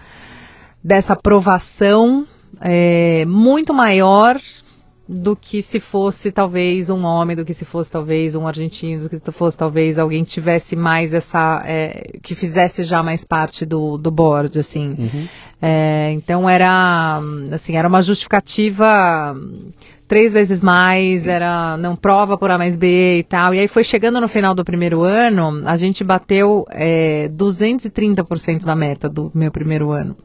dessa 0.84 1.14
aprovação 1.14 2.26
é, 2.60 3.26
muito 3.26 3.74
maior 3.74 4.38
do 5.08 5.36
que 5.36 5.62
se 5.62 5.80
fosse 5.80 6.32
talvez 6.32 6.90
um 6.90 7.04
homem, 7.04 7.36
do 7.36 7.44
que 7.44 7.54
se 7.54 7.66
fosse 7.66 7.92
talvez 7.92 8.36
um 8.36 8.48
argentino, 8.48 9.04
do 9.04 9.10
que 9.10 9.20
se 9.20 9.32
fosse 9.32 9.58
talvez 9.58 10.00
alguém 10.00 10.24
que 10.24 10.32
tivesse 10.32 10.76
mais 10.76 11.14
essa, 11.14 11.62
é, 11.66 12.18
que 12.24 12.36
fizesse 12.36 12.84
já 12.86 13.04
mais 13.04 13.24
parte 13.24 13.66
do, 13.66 13.98
do 13.98 14.10
board, 14.10 14.58
assim. 14.58 14.96
Uhum. 14.98 15.28
É, 15.62 16.12
então 16.12 16.50
era, 16.50 17.22
assim, 17.52 17.76
era 17.76 17.88
uma 17.88 18.02
justificativa 18.02 19.36
três 20.08 20.32
vezes 20.32 20.62
mais, 20.62 21.26
era 21.26 21.76
não 21.78 21.96
prova 21.96 22.38
por 22.38 22.52
A 22.52 22.58
mais 22.58 22.76
B 22.76 23.20
e 23.20 23.24
tal. 23.24 23.54
E 23.54 23.60
aí 23.60 23.68
foi 23.68 23.84
chegando 23.84 24.22
no 24.22 24.28
final 24.28 24.56
do 24.56 24.64
primeiro 24.64 25.04
ano, 25.04 25.64
a 25.66 25.76
gente 25.76 26.04
bateu 26.04 26.66
é, 26.70 27.28
230% 27.30 28.64
da 28.64 28.76
meta 28.76 29.10
do 29.10 29.32
meu 29.34 29.52
primeiro 29.52 29.92
ano. 29.92 30.16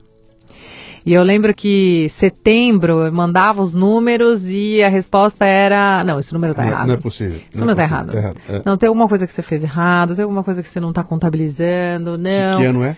E 1.05 1.13
eu 1.13 1.23
lembro 1.23 1.55
que 1.55 2.09
setembro 2.11 3.01
eu 3.01 3.13
mandava 3.13 3.63
os 3.63 3.75
números 3.75 4.43
e 4.45 4.83
a 4.83 4.89
resposta 4.89 5.45
era: 5.45 6.03
não, 6.05 6.19
esse 6.19 6.33
número 6.33 6.53
está 6.53 6.67
errado. 6.67 6.89
Não 6.89 6.95
é 6.95 6.99
possível. 6.99 7.37
Esse 7.37 7.59
número 7.59 7.73
está 7.73 7.83
é 7.83 7.87
errado. 7.87 8.13
Tá 8.13 8.19
errado. 8.19 8.41
É. 8.49 8.63
Não, 8.65 8.77
tem 8.77 8.89
alguma 8.89 9.09
coisa 9.09 9.27
que 9.27 9.33
você 9.33 9.43
fez 9.43 9.63
errado, 9.63 10.15
tem 10.15 10.23
alguma 10.23 10.45
coisa 10.45 10.63
que 10.63 10.69
você 10.69 10.81
não 10.81 10.91
está 10.91 11.05
contabilizando, 11.05 12.19
não. 12.19 12.59
E 12.59 12.63
que 12.63 12.65
ano 12.65 12.83
é? 12.83 12.97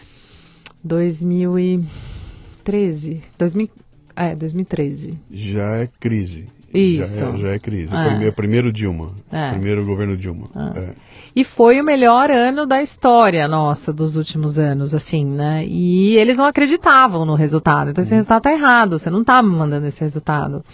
2013. 0.83 3.23
2000, 3.39 3.69
é, 4.17 4.35
2013. 4.35 5.19
Já 5.31 5.77
é 5.77 5.89
crise. 5.99 6.49
Isso. 6.73 7.15
Já 7.15 7.29
é, 7.29 7.37
já 7.37 7.49
é 7.49 7.59
crise. 7.59 7.95
É. 7.95 8.09
Primeiro, 8.09 8.33
primeiro 8.35 8.73
Dilma. 8.73 9.11
É. 9.31 9.51
Primeiro 9.51 9.85
governo 9.85 10.17
Dilma. 10.17 10.49
É. 10.77 10.95
E 11.35 11.45
foi 11.45 11.81
o 11.81 11.85
melhor 11.85 12.31
ano 12.31 12.67
da 12.67 12.83
história 12.83 13.47
nossa 13.47 13.93
dos 13.93 14.17
últimos 14.17 14.59
anos, 14.59 14.95
assim, 14.95 15.25
né? 15.25 15.65
E 15.67 16.17
eles 16.17 16.37
não 16.37 16.45
acreditavam 16.45 17.25
no 17.25 17.35
resultado. 17.35 17.91
Então 17.91 18.03
esse 18.03 18.13
uhum. 18.13 18.19
resultado 18.19 18.43
tá 18.43 18.53
errado, 18.53 18.99
você 18.99 19.11
não 19.11 19.25
tá 19.25 19.43
me 19.43 19.51
mandando 19.51 19.87
esse 19.87 20.01
resultado. 20.01 20.65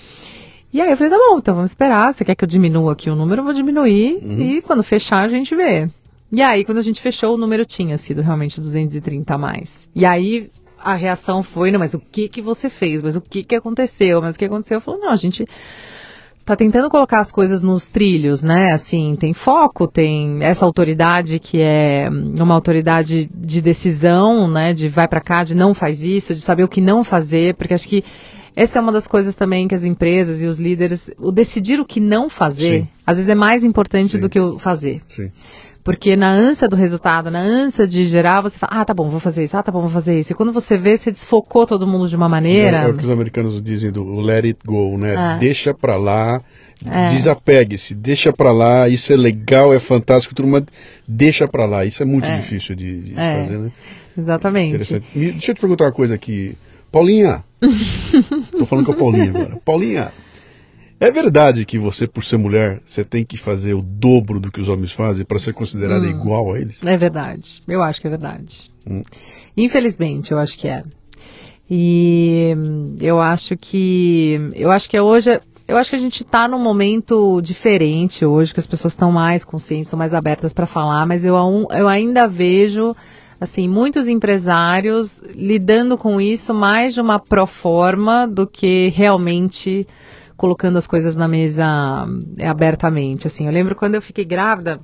E 0.73 0.81
aí 0.81 0.90
eu 0.90 0.97
falei, 0.97 1.10
tá 1.10 1.18
bom, 1.18 1.39
então 1.39 1.55
vamos 1.55 1.70
esperar. 1.70 2.12
Você 2.12 2.24
quer 2.24 2.35
que 2.35 2.44
eu 2.44 2.48
diminua 2.48 2.93
aqui 2.93 3.09
o 3.09 3.16
número? 3.16 3.40
Eu 3.40 3.44
vou 3.44 3.55
diminuir. 3.55 4.18
Uhum. 4.23 4.40
E 4.40 4.62
quando 4.62 4.82
fechar, 4.82 5.24
a 5.24 5.28
gente 5.28 5.55
vê. 5.55 5.89
E 6.32 6.43
aí, 6.43 6.64
quando 6.64 6.78
a 6.78 6.82
gente 6.82 7.01
fechou, 7.01 7.35
o 7.35 7.39
número 7.39 7.64
tinha 7.64 7.97
sido 7.98 8.20
realmente 8.20 8.60
230 8.60 9.32
a 9.32 9.39
mais. 9.39 9.70
E 9.94 10.05
aí 10.05 10.51
a 10.78 10.94
reação 10.94 11.43
foi, 11.43 11.70
não, 11.70 11.78
mas 11.78 11.94
o 11.94 11.98
que 11.98 12.28
que 12.28 12.43
você 12.43 12.68
fez? 12.68 13.02
Mas 13.02 13.16
o 13.16 13.20
que 13.20 13.43
que 13.43 13.55
aconteceu? 13.55 14.20
Mas 14.20 14.35
o 14.35 14.39
que 14.39 14.44
aconteceu? 14.44 14.77
Eu 14.77 14.81
falei, 14.81 15.01
não, 15.01 15.10
a 15.10 15.16
gente 15.16 15.47
tá 16.47 16.55
tentando 16.55 16.89
colocar 16.89 17.20
as 17.20 17.32
coisas 17.32 17.60
nos 17.60 17.89
trilhos, 17.89 18.40
né? 18.40 18.73
Assim, 18.73 19.16
tem 19.18 19.35
foco, 19.35 19.89
tem 19.89 20.39
essa 20.44 20.64
autoridade 20.64 21.40
que 21.40 21.60
é 21.60 22.09
uma 22.09 22.55
autoridade 22.55 23.28
de 23.35 23.60
decisão, 23.60 24.48
né? 24.48 24.73
De 24.73 24.89
vai 24.89 25.09
para 25.09 25.20
cá, 25.20 25.43
de 25.43 25.56
não 25.56 25.74
faz 25.74 26.01
isso, 26.01 26.36
de 26.36 26.40
saber 26.40 26.62
o 26.62 26.68
que 26.68 26.81
não 26.81 27.02
fazer, 27.02 27.56
porque 27.56 27.74
acho 27.74 27.89
que 27.89 28.05
essa 28.55 28.78
é 28.78 28.81
uma 28.81 28.93
das 28.93 29.09
coisas 29.09 29.35
também 29.35 29.66
que 29.66 29.74
as 29.74 29.82
empresas 29.82 30.40
e 30.40 30.47
os 30.47 30.56
líderes, 30.56 31.10
o 31.18 31.32
decidir 31.32 31.81
o 31.81 31.85
que 31.85 31.98
não 31.98 32.31
fazer, 32.31 32.82
Sim. 32.82 32.89
às 33.05 33.16
vezes 33.16 33.28
é 33.28 33.35
mais 33.35 33.64
importante 33.64 34.12
Sim. 34.12 34.20
do 34.20 34.31
que 34.31 34.39
o 34.39 34.59
fazer. 34.60 35.02
Sim. 35.09 35.32
Porque 35.86 36.16
na 36.16 36.32
ânsia 36.32 36.66
do 36.66 36.74
resultado, 36.74 37.30
na 37.30 37.38
ânsia 37.38 37.86
de 37.86 38.08
gerar, 38.08 38.40
você 38.40 38.58
fala, 38.58 38.82
ah, 38.82 38.84
tá 38.84 38.92
bom, 38.92 39.08
vou 39.08 39.20
fazer 39.20 39.44
isso, 39.44 39.56
ah, 39.56 39.62
tá 39.62 39.70
bom, 39.70 39.82
vou 39.82 39.90
fazer 39.90 40.18
isso. 40.18 40.32
E 40.32 40.34
quando 40.34 40.52
você 40.52 40.76
vê, 40.76 40.98
você 40.98 41.12
desfocou 41.12 41.64
todo 41.64 41.86
mundo 41.86 42.08
de 42.08 42.16
uma 42.16 42.28
maneira. 42.28 42.78
É, 42.78 42.84
é 42.86 42.88
o 42.88 42.96
que 42.96 43.04
os 43.04 43.10
americanos 43.10 43.62
dizem 43.62 43.92
do 43.92 44.18
let 44.18 44.44
it 44.44 44.58
go, 44.66 44.98
né? 44.98 45.36
É. 45.36 45.38
Deixa 45.38 45.72
pra 45.72 45.94
lá, 45.94 46.42
é. 46.84 47.10
desapegue-se, 47.10 47.94
deixa 47.94 48.32
pra 48.32 48.50
lá, 48.50 48.88
isso 48.88 49.12
é 49.12 49.16
legal, 49.16 49.72
é 49.72 49.78
fantástico, 49.78 50.34
turma, 50.34 50.66
deixa 51.06 51.46
pra 51.46 51.66
lá. 51.66 51.84
Isso 51.84 52.02
é 52.02 52.06
muito 52.06 52.26
é. 52.26 52.36
difícil 52.40 52.74
de, 52.74 53.02
de 53.02 53.12
é. 53.12 53.44
fazer, 53.44 53.58
né? 53.58 53.72
Exatamente. 54.18 54.78
Deixa 54.78 55.52
eu 55.52 55.54
te 55.54 55.60
perguntar 55.60 55.84
uma 55.84 55.92
coisa 55.92 56.16
aqui. 56.16 56.58
Paulinha, 56.90 57.44
tô 58.58 58.66
falando 58.66 58.86
com 58.86 58.92
a 58.92 58.96
Paulinha 58.96 59.30
agora. 59.30 59.56
Paulinha, 59.64 60.12
é 60.98 61.10
verdade 61.10 61.64
que 61.64 61.78
você, 61.78 62.06
por 62.06 62.24
ser 62.24 62.39
mulher, 62.39 62.81
você 62.86 63.05
tem 63.05 63.24
que 63.24 63.39
fazer 63.39 63.74
o 63.74 63.82
dobro 63.82 64.40
do 64.40 64.51
que 64.51 64.60
os 64.60 64.68
homens 64.68 64.93
fazem 64.93 65.24
para 65.24 65.39
ser 65.39 65.52
considerada 65.52 66.06
hum, 66.06 66.10
igual 66.10 66.52
a 66.52 66.59
eles? 66.59 66.82
É 66.82 66.97
verdade. 66.97 67.62
Eu 67.68 67.82
acho 67.82 68.01
que 68.01 68.06
é 68.06 68.10
verdade. 68.10 68.70
Hum. 68.86 69.02
Infelizmente, 69.56 70.32
eu 70.32 70.39
acho 70.39 70.59
que 70.59 70.68
é. 70.68 70.82
E 71.68 72.55
eu 73.01 73.20
acho 73.20 73.56
que 73.56 74.52
eu 74.55 74.70
acho 74.70 74.89
que 74.89 74.98
hoje 75.01 75.40
eu 75.66 75.77
acho 75.77 75.90
que 75.90 75.97
a 75.97 76.01
gente 76.01 76.23
está 76.23 76.47
num 76.47 76.62
momento 76.62 77.40
diferente 77.43 78.24
hoje, 78.24 78.55
que 78.55 78.60
as 78.60 78.66
pessoas 78.68 78.93
estão 78.93 79.10
mais 79.10 79.44
conscientes, 79.44 79.89
estão 79.89 79.98
mais 79.98 80.14
abertas 80.14 80.52
para 80.52 80.66
falar, 80.66 81.05
mas 81.06 81.24
eu, 81.24 81.35
eu 81.70 81.89
ainda 81.89 82.28
vejo 82.28 82.94
assim 83.40 83.68
muitos 83.68 84.06
empresários 84.06 85.20
lidando 85.35 85.98
com 85.98 86.20
isso 86.20 86.55
mais 86.55 86.94
de 86.94 87.01
uma 87.01 87.18
proforma 87.18 88.27
do 88.27 88.47
que 88.47 88.89
realmente 88.90 89.86
colocando 90.36 90.78
as 90.78 90.86
coisas 90.86 91.16
na 91.16 91.26
mesa 91.26 92.06
é, 92.38 92.46
abertamente. 92.46 93.26
Assim, 93.26 93.46
eu 93.46 93.52
lembro 93.52 93.74
quando 93.74 93.94
eu 93.94 94.02
fiquei 94.02 94.24
grávida 94.24 94.80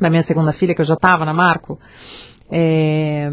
da 0.00 0.10
minha 0.10 0.22
segunda 0.22 0.52
filha, 0.52 0.74
que 0.74 0.80
eu 0.80 0.86
já 0.86 0.94
estava 0.94 1.24
na 1.24 1.32
Marco, 1.32 1.78
é, 2.50 3.30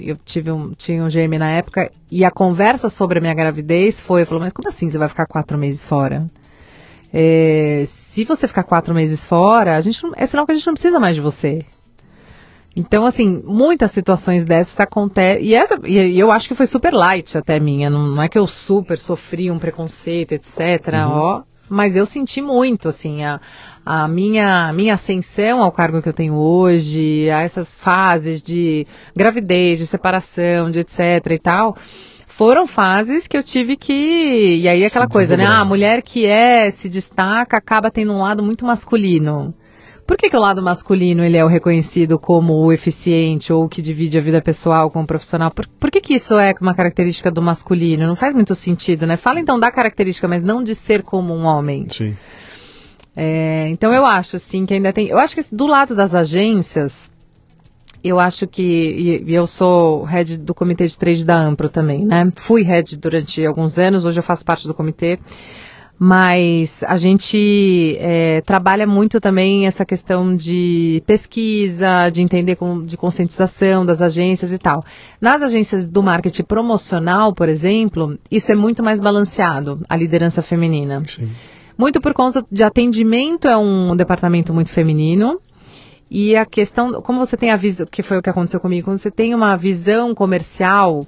eu 0.00 0.16
tive 0.24 0.50
um, 0.50 0.72
tinha 0.72 1.04
um 1.04 1.08
GM 1.08 1.38
na 1.38 1.50
época 1.50 1.90
e 2.10 2.24
a 2.24 2.30
conversa 2.30 2.88
sobre 2.88 3.18
a 3.18 3.20
minha 3.20 3.34
gravidez 3.34 4.00
foi, 4.00 4.24
falou, 4.24 4.42
mas 4.42 4.52
como 4.52 4.68
assim 4.68 4.90
você 4.90 4.98
vai 4.98 5.08
ficar 5.08 5.26
quatro 5.26 5.58
meses 5.58 5.84
fora? 5.84 6.30
É, 7.12 7.84
se 7.86 8.24
você 8.24 8.48
ficar 8.48 8.64
quatro 8.64 8.94
meses 8.94 9.24
fora, 9.26 9.76
a 9.76 9.80
gente 9.80 10.02
não, 10.02 10.12
é 10.16 10.26
sinal 10.26 10.46
que 10.46 10.52
a 10.52 10.54
gente 10.54 10.66
não 10.66 10.74
precisa 10.74 10.98
mais 10.98 11.14
de 11.14 11.20
você. 11.20 11.64
Então, 12.76 13.06
assim, 13.06 13.40
muitas 13.44 13.92
situações 13.92 14.44
dessas 14.44 14.78
acontecem. 14.80 15.44
E, 15.44 15.54
essa, 15.54 15.78
e 15.84 16.18
eu 16.18 16.30
acho 16.32 16.48
que 16.48 16.54
foi 16.54 16.66
super 16.66 16.92
light 16.92 17.38
até 17.38 17.60
minha. 17.60 17.88
Não, 17.88 18.02
não 18.08 18.22
é 18.22 18.28
que 18.28 18.38
eu 18.38 18.48
super 18.48 18.98
sofri 18.98 19.50
um 19.50 19.58
preconceito, 19.58 20.32
etc. 20.32 20.58
Uhum. 20.92 21.12
Ó, 21.12 21.42
mas 21.68 21.94
eu 21.94 22.04
senti 22.04 22.42
muito, 22.42 22.88
assim, 22.88 23.22
a, 23.22 23.40
a 23.86 24.08
minha, 24.08 24.72
minha 24.72 24.94
ascensão 24.94 25.62
ao 25.62 25.72
cargo 25.72 26.02
que 26.02 26.08
eu 26.08 26.12
tenho 26.12 26.34
hoje, 26.34 27.30
a 27.30 27.42
essas 27.42 27.72
fases 27.78 28.42
de 28.42 28.86
gravidez, 29.14 29.78
de 29.78 29.86
separação, 29.86 30.70
de 30.70 30.80
etc 30.80 30.98
e 31.30 31.38
tal, 31.38 31.76
foram 32.36 32.66
fases 32.66 33.26
que 33.28 33.36
eu 33.36 33.42
tive 33.42 33.76
que. 33.76 34.60
E 34.62 34.68
aí 34.68 34.84
aquela 34.84 35.06
coisa, 35.06 35.36
né? 35.36 35.46
Ah, 35.46 35.60
a 35.60 35.64
mulher 35.64 36.02
que 36.02 36.26
é, 36.26 36.70
se 36.72 36.88
destaca, 36.88 37.56
acaba 37.56 37.90
tendo 37.90 38.12
um 38.12 38.20
lado 38.20 38.42
muito 38.42 38.64
masculino. 38.64 39.54
Por 40.06 40.18
que, 40.18 40.28
que 40.28 40.36
o 40.36 40.40
lado 40.40 40.62
masculino 40.62 41.24
ele 41.24 41.36
é 41.36 41.44
o 41.44 41.48
reconhecido 41.48 42.18
como 42.18 42.54
o 42.54 42.72
eficiente 42.72 43.52
ou 43.52 43.64
o 43.64 43.68
que 43.68 43.80
divide 43.80 44.18
a 44.18 44.20
vida 44.20 44.42
pessoal 44.42 44.90
com 44.90 45.02
o 45.02 45.06
profissional? 45.06 45.50
Por, 45.50 45.66
por 45.66 45.90
que, 45.90 46.00
que 46.00 46.14
isso 46.14 46.34
é 46.34 46.52
uma 46.60 46.74
característica 46.74 47.30
do 47.30 47.40
masculino? 47.40 48.06
Não 48.06 48.16
faz 48.16 48.34
muito 48.34 48.54
sentido, 48.54 49.06
né? 49.06 49.16
Fala 49.16 49.40
então 49.40 49.58
da 49.58 49.72
característica, 49.72 50.28
mas 50.28 50.42
não 50.42 50.62
de 50.62 50.74
ser 50.74 51.02
como 51.02 51.34
um 51.34 51.44
homem. 51.46 51.86
Sim. 51.88 52.14
É, 53.16 53.68
então 53.68 53.92
eu 53.92 54.04
acho 54.04 54.38
sim 54.38 54.66
que 54.66 54.74
ainda 54.74 54.92
tem. 54.92 55.08
Eu 55.08 55.18
acho 55.18 55.34
que 55.34 55.44
do 55.54 55.66
lado 55.66 55.94
das 55.94 56.14
agências, 56.14 56.92
eu 58.02 58.20
acho 58.20 58.46
que. 58.46 58.62
E, 58.62 59.30
e 59.30 59.34
eu 59.34 59.46
sou 59.46 60.04
head 60.04 60.36
do 60.36 60.54
comitê 60.54 60.86
de 60.86 60.98
trade 60.98 61.24
da 61.24 61.38
Ampro 61.38 61.70
também, 61.70 62.04
né? 62.04 62.30
Fui 62.46 62.62
head 62.62 62.96
durante 62.98 63.44
alguns 63.46 63.78
anos, 63.78 64.04
hoje 64.04 64.18
eu 64.18 64.24
faço 64.24 64.44
parte 64.44 64.66
do 64.66 64.74
comitê 64.74 65.18
mas 65.98 66.82
a 66.82 66.96
gente 66.96 67.96
é, 68.00 68.40
trabalha 68.40 68.86
muito 68.86 69.20
também 69.20 69.66
essa 69.66 69.84
questão 69.84 70.34
de 70.34 71.02
pesquisa, 71.06 72.10
de 72.10 72.20
entender 72.20 72.56
com, 72.56 72.84
de 72.84 72.96
conscientização 72.96 73.86
das 73.86 74.02
agências 74.02 74.52
e 74.52 74.58
tal. 74.58 74.84
Nas 75.20 75.40
agências 75.40 75.86
do 75.86 76.02
marketing 76.02 76.42
promocional, 76.44 77.32
por 77.32 77.48
exemplo, 77.48 78.18
isso 78.30 78.50
é 78.50 78.54
muito 78.54 78.82
mais 78.82 79.00
balanceado, 79.00 79.80
a 79.88 79.96
liderança 79.96 80.42
feminina. 80.42 81.02
Sim. 81.06 81.30
Muito 81.78 82.00
por 82.00 82.12
conta 82.12 82.44
de 82.50 82.62
atendimento, 82.62 83.48
é 83.48 83.56
um 83.56 83.96
departamento 83.96 84.52
muito 84.52 84.70
feminino. 84.70 85.40
E 86.10 86.36
a 86.36 86.46
questão, 86.46 87.02
como 87.02 87.18
você 87.18 87.36
tem 87.36 87.50
a 87.50 87.56
visão, 87.56 87.86
que 87.90 88.02
foi 88.02 88.18
o 88.18 88.22
que 88.22 88.30
aconteceu 88.30 88.60
comigo, 88.60 88.84
quando 88.84 88.98
você 88.98 89.10
tem 89.10 89.34
uma 89.34 89.56
visão 89.56 90.14
comercial 90.14 91.04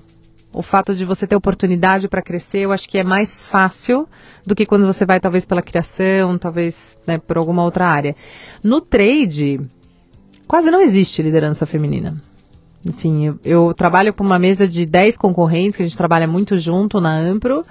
o 0.56 0.62
fato 0.62 0.94
de 0.94 1.04
você 1.04 1.26
ter 1.26 1.36
oportunidade 1.36 2.08
para 2.08 2.22
crescer, 2.22 2.60
eu 2.60 2.72
acho 2.72 2.88
que 2.88 2.98
é 2.98 3.04
mais 3.04 3.30
fácil 3.50 4.08
do 4.44 4.54
que 4.54 4.64
quando 4.64 4.86
você 4.86 5.04
vai 5.04 5.20
talvez 5.20 5.44
pela 5.44 5.60
criação, 5.60 6.38
talvez 6.38 6.74
né, 7.06 7.18
por 7.18 7.36
alguma 7.36 7.62
outra 7.62 7.86
área. 7.86 8.16
No 8.64 8.80
trade, 8.80 9.60
quase 10.48 10.70
não 10.70 10.80
existe 10.80 11.22
liderança 11.22 11.66
feminina. 11.66 12.16
Assim, 12.88 13.26
eu, 13.26 13.38
eu 13.44 13.74
trabalho 13.74 14.14
com 14.14 14.24
uma 14.24 14.38
mesa 14.38 14.66
de 14.66 14.86
10 14.86 15.18
concorrentes, 15.18 15.76
que 15.76 15.82
a 15.82 15.86
gente 15.86 15.98
trabalha 15.98 16.26
muito 16.26 16.56
junto 16.56 17.02
na 17.02 17.14
Ampro. 17.14 17.62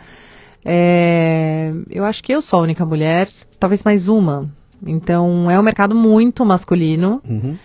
É, 0.63 1.71
eu 1.89 2.05
acho 2.05 2.21
que 2.21 2.31
eu 2.31 2.41
sou 2.41 2.59
a 2.59 2.61
única 2.61 2.85
mulher, 2.85 3.29
talvez 3.59 3.81
mais 3.83 4.07
uma. 4.07 4.47
Então, 4.85 5.49
é 5.49 5.59
um 5.59 5.63
mercado 5.63 5.95
muito 5.95 6.45
masculino. 6.45 7.19
Uhum. 7.27 7.57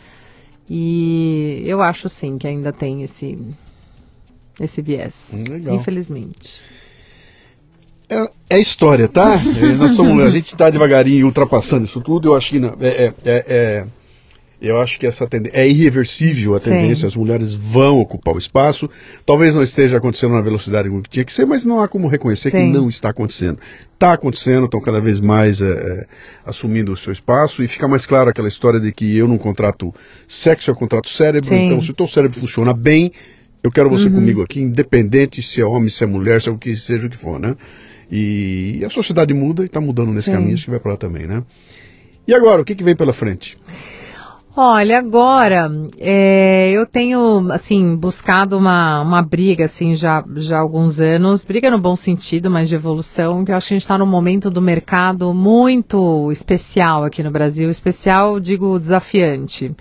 E 0.69 1.63
eu 1.67 1.83
acho 1.83 2.09
sim 2.09 2.39
que 2.39 2.47
ainda 2.47 2.73
tem 2.73 3.03
esse, 3.03 3.37
esse 4.61 4.83
viés. 4.83 5.15
Legal. 5.33 5.77
Infelizmente. 5.77 6.61
É, 8.09 8.31
é 8.51 8.61
história, 8.61 9.09
tá? 9.09 9.41
É, 9.41 9.73
nós 9.75 9.97
somos, 9.97 10.23
a 10.23 10.31
gente 10.31 10.53
está 10.53 10.69
devagarinho 10.69 11.27
ultrapassando 11.27 11.87
isso 11.87 12.01
tudo. 12.01 12.29
Eu 12.29 12.37
acho 12.37 12.51
que 12.51 12.59
não, 12.59 12.77
é, 12.81 13.07
é, 13.07 13.15
é, 13.25 13.45
é 13.47 13.87
eu 14.61 14.79
acho 14.79 14.99
que 14.99 15.07
essa 15.07 15.27
tendência 15.27 15.57
é 15.57 15.67
irreversível 15.67 16.55
a 16.55 16.61
tendência. 16.61 17.03
Sim. 17.03 17.07
As 17.07 17.17
mulheres 17.17 17.55
vão 17.55 17.99
ocupar 17.99 18.35
o 18.35 18.39
espaço. 18.39 18.91
Talvez 19.25 19.55
não 19.55 19.63
esteja 19.63 19.97
acontecendo 19.97 20.35
na 20.35 20.43
velocidade 20.43 20.91
que 20.91 21.11
tinha 21.11 21.25
que 21.25 21.33
ser, 21.33 21.47
mas 21.47 21.65
não 21.65 21.81
há 21.81 21.89
como 21.89 22.09
reconhecer 22.09 22.51
que 22.51 22.59
Sim. 22.59 22.71
não 22.71 22.89
está 22.91 23.09
acontecendo. 23.09 23.59
Está 23.95 24.13
acontecendo, 24.13 24.67
estão 24.67 24.81
cada 24.81 25.01
vez 25.01 25.19
mais 25.19 25.63
é, 25.63 26.07
assumindo 26.45 26.93
o 26.93 26.97
seu 26.97 27.13
espaço 27.13 27.63
e 27.63 27.69
fica 27.69 27.89
mais 27.89 28.05
claro 28.05 28.29
aquela 28.29 28.49
história 28.49 28.79
de 28.79 28.93
que 28.93 29.17
eu 29.17 29.27
não 29.27 29.39
contrato 29.39 29.95
sexo, 30.29 30.71
eu 30.71 30.75
contrato 30.75 31.09
cérebro. 31.09 31.49
Sim. 31.49 31.67
Então, 31.67 31.83
se 31.83 31.91
o 31.91 31.95
teu 31.95 32.07
cérebro 32.07 32.39
funciona 32.39 32.75
bem, 32.75 33.11
eu 33.63 33.71
quero 33.71 33.91
você 33.91 34.09
Uhum. 34.09 34.15
comigo 34.15 34.43
aqui, 34.43 34.61
independente 34.61 35.43
se 35.43 35.61
é 35.61 35.65
homem, 35.65 35.89
se 35.89 36.03
é 36.03 36.07
mulher, 36.07 36.41
se 36.41 36.49
é 36.49 36.53
o 36.53 36.59
que 36.59 36.77
seja 36.77 37.07
o 37.07 37.11
que 37.11 37.19
for, 37.19 37.39
né? 37.39 37.57
E 38.11 38.83
a 38.85 38.91
sociedade 38.91 39.33
muda 39.33 39.63
e 39.63 39.67
está 39.67 39.81
mudando 39.81 40.13
nesse 40.13 40.27
Sim. 40.27 40.33
caminho, 40.33 40.55
acho 40.55 40.65
que 40.65 40.71
vai 40.71 40.81
para 40.81 40.93
lá 40.93 40.97
também, 40.97 41.27
né? 41.27 41.43
E 42.27 42.35
agora, 42.35 42.63
o 42.63 42.65
que, 42.65 42.75
que 42.75 42.85
vem 42.85 42.97
pela 42.97 43.13
frente? 43.13 43.57
Olha, 44.57 44.99
agora 44.99 45.71
é, 45.99 46.73
eu 46.73 46.85
tenho 46.85 47.51
assim 47.53 47.95
buscado 47.95 48.59
uma, 48.59 49.01
uma 49.01 49.23
briga 49.23 49.67
assim 49.67 49.95
já 49.95 50.25
já 50.39 50.57
há 50.57 50.61
alguns 50.61 50.99
anos, 50.99 51.45
briga 51.45 51.71
no 51.71 51.79
bom 51.79 51.95
sentido, 51.95 52.51
mas 52.51 52.69
de 52.69 52.75
evolução, 52.75 53.45
que 53.45 53.53
eu 53.53 53.57
acho 53.57 53.69
que 53.69 53.75
a 53.75 53.77
gente 53.77 53.85
está 53.85 53.97
num 53.97 54.07
momento 54.07 54.51
do 54.51 54.61
mercado 54.61 55.33
muito 55.33 56.33
especial 56.33 57.05
aqui 57.05 57.23
no 57.23 57.31
Brasil, 57.31 57.71
especial 57.71 58.41
digo 58.41 58.79
desafiante. 58.81 59.73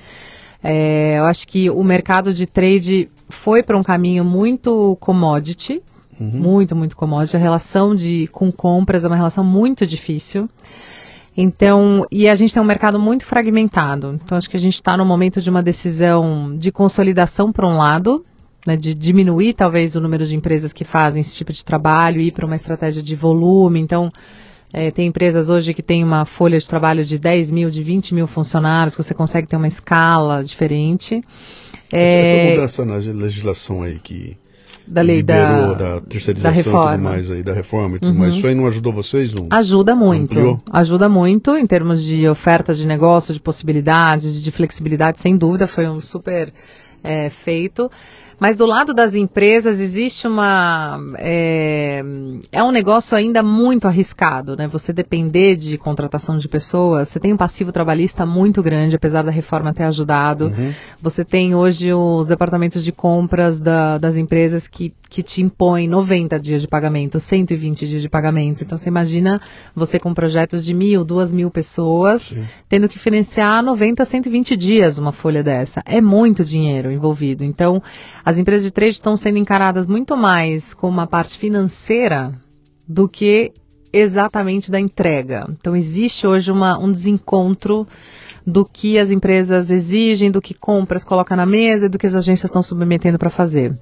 É, 0.63 1.17
eu 1.17 1.25
acho 1.25 1.47
que 1.47 1.69
o 1.71 1.83
mercado 1.83 2.31
de 2.31 2.45
trade 2.45 3.09
foi 3.43 3.63
para 3.63 3.77
um 3.77 3.83
caminho 3.83 4.23
muito 4.25 4.97
commodity, 4.99 5.81
muito 6.19 6.75
muito 6.75 6.95
commodity. 6.95 7.35
A 7.37 7.39
relação 7.39 7.95
de 7.95 8.27
com 8.31 8.51
compras 8.51 9.03
é 9.03 9.07
uma 9.07 9.15
relação 9.15 9.43
muito 9.43 9.85
difícil. 9.85 10.49
Então, 11.37 12.05
e 12.11 12.27
a 12.27 12.35
gente 12.35 12.53
tem 12.53 12.61
um 12.61 12.65
mercado 12.65 12.99
muito 12.99 13.25
fragmentado. 13.25 14.19
Então, 14.21 14.37
acho 14.37 14.49
que 14.49 14.57
a 14.57 14.59
gente 14.59 14.73
está 14.73 14.97
no 14.97 15.05
momento 15.05 15.41
de 15.41 15.49
uma 15.49 15.63
decisão 15.63 16.57
de 16.57 16.69
consolidação 16.69 17.51
por 17.51 17.63
um 17.63 17.77
lado, 17.77 18.25
né, 18.67 18.75
de 18.75 18.93
diminuir 18.93 19.53
talvez 19.53 19.95
o 19.95 20.01
número 20.01 20.25
de 20.25 20.35
empresas 20.35 20.73
que 20.73 20.83
fazem 20.83 21.21
esse 21.21 21.37
tipo 21.37 21.53
de 21.53 21.63
trabalho, 21.63 22.19
ir 22.19 22.33
para 22.33 22.45
uma 22.45 22.57
estratégia 22.57 23.01
de 23.01 23.15
volume. 23.15 23.79
Então, 23.79 24.11
é, 24.73 24.91
tem 24.91 25.07
empresas 25.07 25.49
hoje 25.49 25.73
que 25.73 25.81
têm 25.81 26.03
uma 26.03 26.25
folha 26.25 26.59
de 26.59 26.67
trabalho 26.67 27.05
de 27.05 27.17
10 27.17 27.51
mil, 27.51 27.69
de 27.69 27.81
20 27.83 28.13
mil 28.13 28.27
funcionários, 28.27 28.95
que 28.95 29.01
você 29.01 29.13
consegue 29.13 29.47
ter 29.47 29.55
uma 29.55 29.67
escala 29.67 30.43
diferente. 30.43 31.23
É, 31.91 32.55
Essa 32.55 32.55
mudança 32.55 32.85
na 32.85 32.95
legislação 33.13 33.81
aí 33.81 33.99
que 33.99 34.37
da 34.89 35.01
lei 35.01 35.17
liberou 35.17 35.75
da, 35.75 35.95
da 35.95 36.01
terceirização 36.01 36.51
da 36.51 36.59
e 36.59 36.63
tudo 36.63 36.75
reforma. 36.75 37.09
mais 37.09 37.31
aí, 37.31 37.43
da 37.43 37.53
reforma 37.53 37.97
e 37.97 37.99
tudo 37.99 38.15
mais, 38.15 38.33
isso 38.35 38.47
aí 38.47 38.55
não 38.55 38.65
ajudou 38.67 38.91
vocês? 38.91 39.33
Não? 39.33 39.47
Ajuda 39.51 39.95
muito. 39.95 40.31
Ampliou? 40.31 40.61
Ajuda 40.71 41.07
muito 41.07 41.55
em 41.55 41.65
termos 41.67 42.03
de 42.03 42.27
oferta 42.27 42.73
de 42.73 42.87
negócio, 42.87 43.33
de 43.33 43.39
possibilidades, 43.39 44.41
de 44.41 44.51
flexibilidade, 44.51 45.21
sem 45.21 45.37
dúvida, 45.37 45.67
foi 45.67 45.87
um 45.87 46.01
super 46.01 46.51
é, 47.03 47.29
feito. 47.43 47.89
Mas 48.39 48.55
do 48.55 48.65
lado 48.65 48.93
das 48.93 49.13
empresas 49.13 49.79
existe 49.79 50.27
uma. 50.27 50.97
É, 51.17 52.01
é 52.51 52.63
um 52.63 52.71
negócio 52.71 53.15
ainda 53.17 53.43
muito 53.43 53.87
arriscado, 53.87 54.55
né? 54.55 54.67
Você 54.67 54.93
depender 54.93 55.55
de 55.57 55.77
contratação 55.77 56.37
de 56.37 56.47
pessoas, 56.47 57.09
você 57.09 57.19
tem 57.19 57.33
um 57.33 57.37
passivo 57.37 57.71
trabalhista 57.71 58.25
muito 58.25 58.63
grande, 58.63 58.95
apesar 58.95 59.23
da 59.23 59.31
reforma 59.31 59.73
ter 59.73 59.83
ajudado. 59.83 60.45
Uhum. 60.45 60.73
Você 61.01 61.25
tem 61.25 61.53
hoje 61.53 61.93
os 61.93 62.27
departamentos 62.27 62.83
de 62.83 62.91
compras 62.91 63.59
da- 63.59 63.97
das 63.97 64.15
empresas 64.15 64.67
que, 64.67 64.93
que 65.09 65.23
te 65.23 65.41
impõem 65.41 65.87
90 65.87 66.39
dias 66.39 66.61
de 66.61 66.67
pagamento, 66.67 67.19
120 67.19 67.87
dias 67.87 68.01
de 68.01 68.07
pagamento. 68.07 68.63
Então 68.63 68.77
você 68.77 68.87
imagina 68.87 69.41
você 69.75 69.99
com 69.99 70.13
projetos 70.13 70.63
de 70.63 70.73
mil, 70.73 71.03
duas 71.03 71.31
mil 71.31 71.49
pessoas, 71.49 72.21
Sim. 72.21 72.45
tendo 72.69 72.87
que 72.87 72.99
financiar 72.99 73.63
90, 73.63 74.05
120 74.05 74.55
dias 74.55 74.97
uma 74.99 75.11
folha 75.11 75.41
dessa. 75.41 75.81
É 75.85 75.99
muito 75.99 76.45
dinheiro 76.45 76.91
envolvido. 76.91 77.43
Então, 77.43 77.81
as 78.23 78.37
empresas 78.37 78.63
de 78.63 78.71
trade 78.71 78.91
estão 78.91 79.17
sendo 79.17 79.39
encaradas 79.39 79.87
muito 79.87 80.15
mais 80.15 80.73
como 80.75 80.93
uma 80.93 81.07
parte 81.07 81.37
financeira 81.39 82.31
do 82.87 83.09
que 83.09 83.51
exatamente 83.91 84.69
da 84.69 84.79
entrega. 84.79 85.47
Então, 85.49 85.75
existe 85.75 86.27
hoje 86.27 86.51
uma, 86.51 86.77
um 86.77 86.91
desencontro 86.91 87.87
do 88.45 88.63
que 88.63 88.97
as 88.97 89.09
empresas 89.09 89.69
exigem, 89.69 90.31
do 90.31 90.41
que 90.41 90.53
compras 90.53 91.03
coloca 91.03 91.35
na 91.35 91.45
mesa 91.45 91.85
e 91.85 91.89
do 91.89 91.97
que 91.97 92.07
as 92.07 92.15
agências 92.15 92.49
estão 92.49 92.61
submetendo 92.61 93.17
para 93.17 93.29
fazer. 93.29 93.75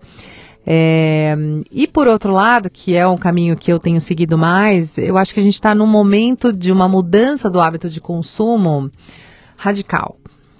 É, 0.69 1.33
e 1.71 1.87
por 1.87 2.09
outro 2.09 2.33
lado, 2.33 2.69
que 2.69 2.93
é 2.93 3.07
um 3.07 3.17
caminho 3.17 3.55
que 3.55 3.71
eu 3.71 3.79
tenho 3.79 4.01
seguido 4.01 4.37
mais, 4.37 4.97
eu 4.97 5.17
acho 5.17 5.33
que 5.33 5.39
a 5.39 5.43
gente 5.43 5.53
está 5.53 5.73
num 5.73 5.87
momento 5.87 6.51
de 6.51 6.73
uma 6.73 6.89
mudança 6.89 7.49
do 7.49 7.61
hábito 7.61 7.89
de 7.89 8.01
consumo 8.01 8.91
radical. 9.55 10.17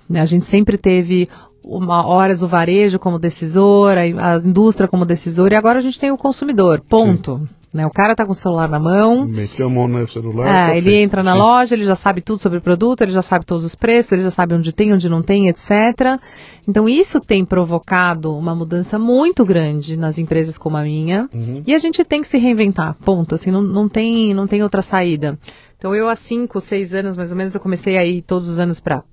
né? 0.10 0.22
A 0.22 0.26
gente 0.26 0.46
sempre 0.46 0.78
teve 0.78 1.28
uma, 1.62 2.08
horas 2.08 2.42
o 2.42 2.48
varejo 2.48 2.98
como 2.98 3.20
decisor, 3.20 3.98
a, 3.98 4.38
indústria 4.38 4.88
como 4.88 5.06
decisor, 5.06 5.52
e 5.52 5.56
agora 5.56 5.80
a 5.80 5.82
gente 5.82 6.00
tem 6.00 6.10
o 6.10 6.18
consumidor, 6.18 6.80
ponto. 6.88 7.46
Né? 7.78 7.86
O 7.86 7.92
cara 7.92 8.14
está 8.14 8.26
com 8.26 8.32
o 8.32 8.36
celular 8.36 8.68
na 8.68 8.80
mão, 8.80 9.28
Meteu 9.28 9.68
a 9.68 9.70
mão 9.70 9.88
no 9.88 10.08
celular. 10.10 10.48
é, 10.48 10.68
tá 10.72 10.76
ele 10.76 10.90
feito. 10.90 11.06
entra 11.06 11.22
na 11.22 11.36
loja, 11.36 11.76
ele 11.76 11.86
já 11.86 11.96
sabe 11.96 12.22
tudo 12.22 12.40
sobre 12.40 12.58
o 12.58 12.62
produto, 12.62 13.04
ele 13.04 13.12
já 13.12 13.22
sabe 13.22 13.46
todos 13.46 13.64
os 13.64 13.76
preços, 13.76 14.12
ele 14.14 14.24
já 14.24 14.32
sabe 14.32 14.56
onde 14.56 14.74
tem, 14.74 14.92
onde 14.92 15.08
não 15.08 15.22
tem, 15.22 15.48
etc. 15.48 16.20
Então 16.68 16.90
isso 16.90 17.22
tem 17.22 17.46
provocado 17.46 18.36
uma 18.36 18.56
mudança 18.56 18.98
muito 18.98 19.46
grande 19.46 19.96
nas 19.96 20.18
empresas 20.18 20.58
como 20.58 20.76
a 20.76 20.82
minha. 20.82 21.30
Uhum. 21.34 21.62
E 21.66 21.76
a 21.76 21.80
gente 21.80 22.04
tem 22.04 22.22
que 22.22 22.28
se 22.28 22.38
reinventar, 22.40 22.96
ponto. 23.06 23.36
Assim, 23.36 23.52
não, 23.52 23.62
não, 23.62 23.88
tem, 23.88 24.34
não 24.34 24.48
tem 24.48 24.64
outra 24.64 24.82
saída. 24.82 25.38
Então 25.78 25.94
eu 25.94 26.10
há 26.10 26.16
cinco, 26.16 26.60
seis 26.60 26.94
anos 26.94 27.16
mais 27.16 27.30
ou 27.30 27.38
menos, 27.38 27.54
eu 27.54 27.62
comecei 27.62 27.96
a 27.98 28.04
ir 28.04 28.24
todos 28.24 28.50
os 28.50 28.58
anos 28.58 28.80
para 28.80 29.04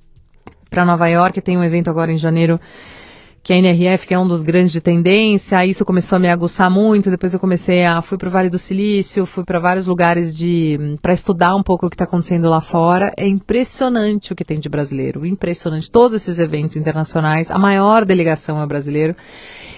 para 0.70 0.85
Nova 0.85 1.07
York, 1.07 1.41
tem 1.41 1.57
um 1.57 1.62
evento 1.62 1.89
agora 1.89 2.11
em 2.11 2.16
janeiro 2.16 2.59
que 3.45 3.53
a 3.53 3.57
NRF, 3.57 4.07
que 4.07 4.15
é 4.15 4.19
um 4.19 4.27
dos 4.27 4.43
grandes 4.43 4.73
de 4.73 4.81
tendência, 4.81 5.66
isso 5.66 5.85
começou 5.85 6.16
a 6.16 6.19
me 6.19 6.31
aguçar 6.31 6.71
muito, 6.71 7.11
depois 7.11 7.35
eu 7.35 7.39
comecei 7.39 7.85
a, 7.85 8.01
fui 8.01 8.16
para 8.16 8.29
o 8.31 8.33
Vale 8.33 8.49
do 8.49 8.59
Silício, 8.59 9.27
fui 9.27 9.45
para 9.45 9.61
vários 9.61 9.87
lugares 9.87 10.35
de, 10.35 10.97
para 11.03 11.12
estudar 11.12 11.55
um 11.55 11.62
pouco 11.62 11.85
o 11.85 11.91
que 11.91 11.95
está 11.95 12.05
acontecendo 12.05 12.49
lá 12.49 12.62
fora, 12.62 13.12
é 13.19 13.29
impressionante 13.29 14.33
o 14.33 14.35
que 14.35 14.47
tem 14.47 14.59
de 14.59 14.71
brasileiro, 14.71 15.27
impressionante, 15.27 15.91
todos 15.91 16.23
esses 16.23 16.39
eventos 16.39 16.75
internacionais, 16.75 17.51
a 17.51 17.59
maior 17.59 18.07
delegação 18.07 18.62
é 18.62 18.66
brasileiro, 18.66 19.15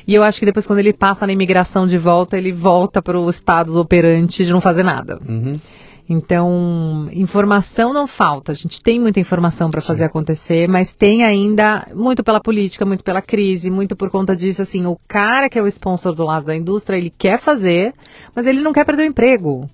e 0.07 0.15
eu 0.15 0.23
acho 0.23 0.39
que 0.39 0.47
depois 0.47 0.65
quando 0.65 0.79
ele 0.79 0.93
passa 0.93 1.27
na 1.27 1.33
imigração 1.33 1.89
de 1.89 1.99
volta, 1.99 2.39
ele 2.39 2.53
volta 2.53 3.03
para 3.03 3.19
o 3.19 3.29
estado 3.29 3.77
operante 3.81 4.45
de 4.45 4.53
não 4.53 4.61
fazer 4.61 4.85
nada. 4.85 5.19
Uhum. 5.29 5.59
Então, 6.09 7.09
informação 7.13 7.93
não 7.93 8.07
falta. 8.07 8.53
A 8.53 8.55
gente 8.55 8.81
tem 8.81 9.01
muita 9.01 9.19
informação 9.19 9.71
para 9.71 9.83
fazer 9.83 10.05
acontecer, 10.05 10.69
mas 10.69 10.95
tem 10.95 11.25
ainda 11.25 11.89
muito 11.95 12.23
pela 12.23 12.41
política, 12.41 12.87
muito 12.87 13.03
pela 13.03 13.21
crise, 13.21 13.71
muito 13.71 13.97
por 13.97 14.09
conta 14.11 14.37
disso. 14.37 14.63
Assim, 14.63 14.87
o 14.87 14.97
cara 15.09 15.49
que 15.49 15.59
é 15.59 15.63
o 15.63 15.67
sponsor 15.67 16.15
do 16.15 16.25
lado 16.25 16.47
da 16.47 16.55
indústria, 16.55 16.97
ele 16.97 17.11
quer 17.11 17.41
fazer, 17.41 17.93
mas 18.35 18.47
ele 18.47 18.61
não 18.61 18.73
quer 18.73 18.85
perder 18.85 19.03
o 19.03 19.07
emprego. 19.07 19.69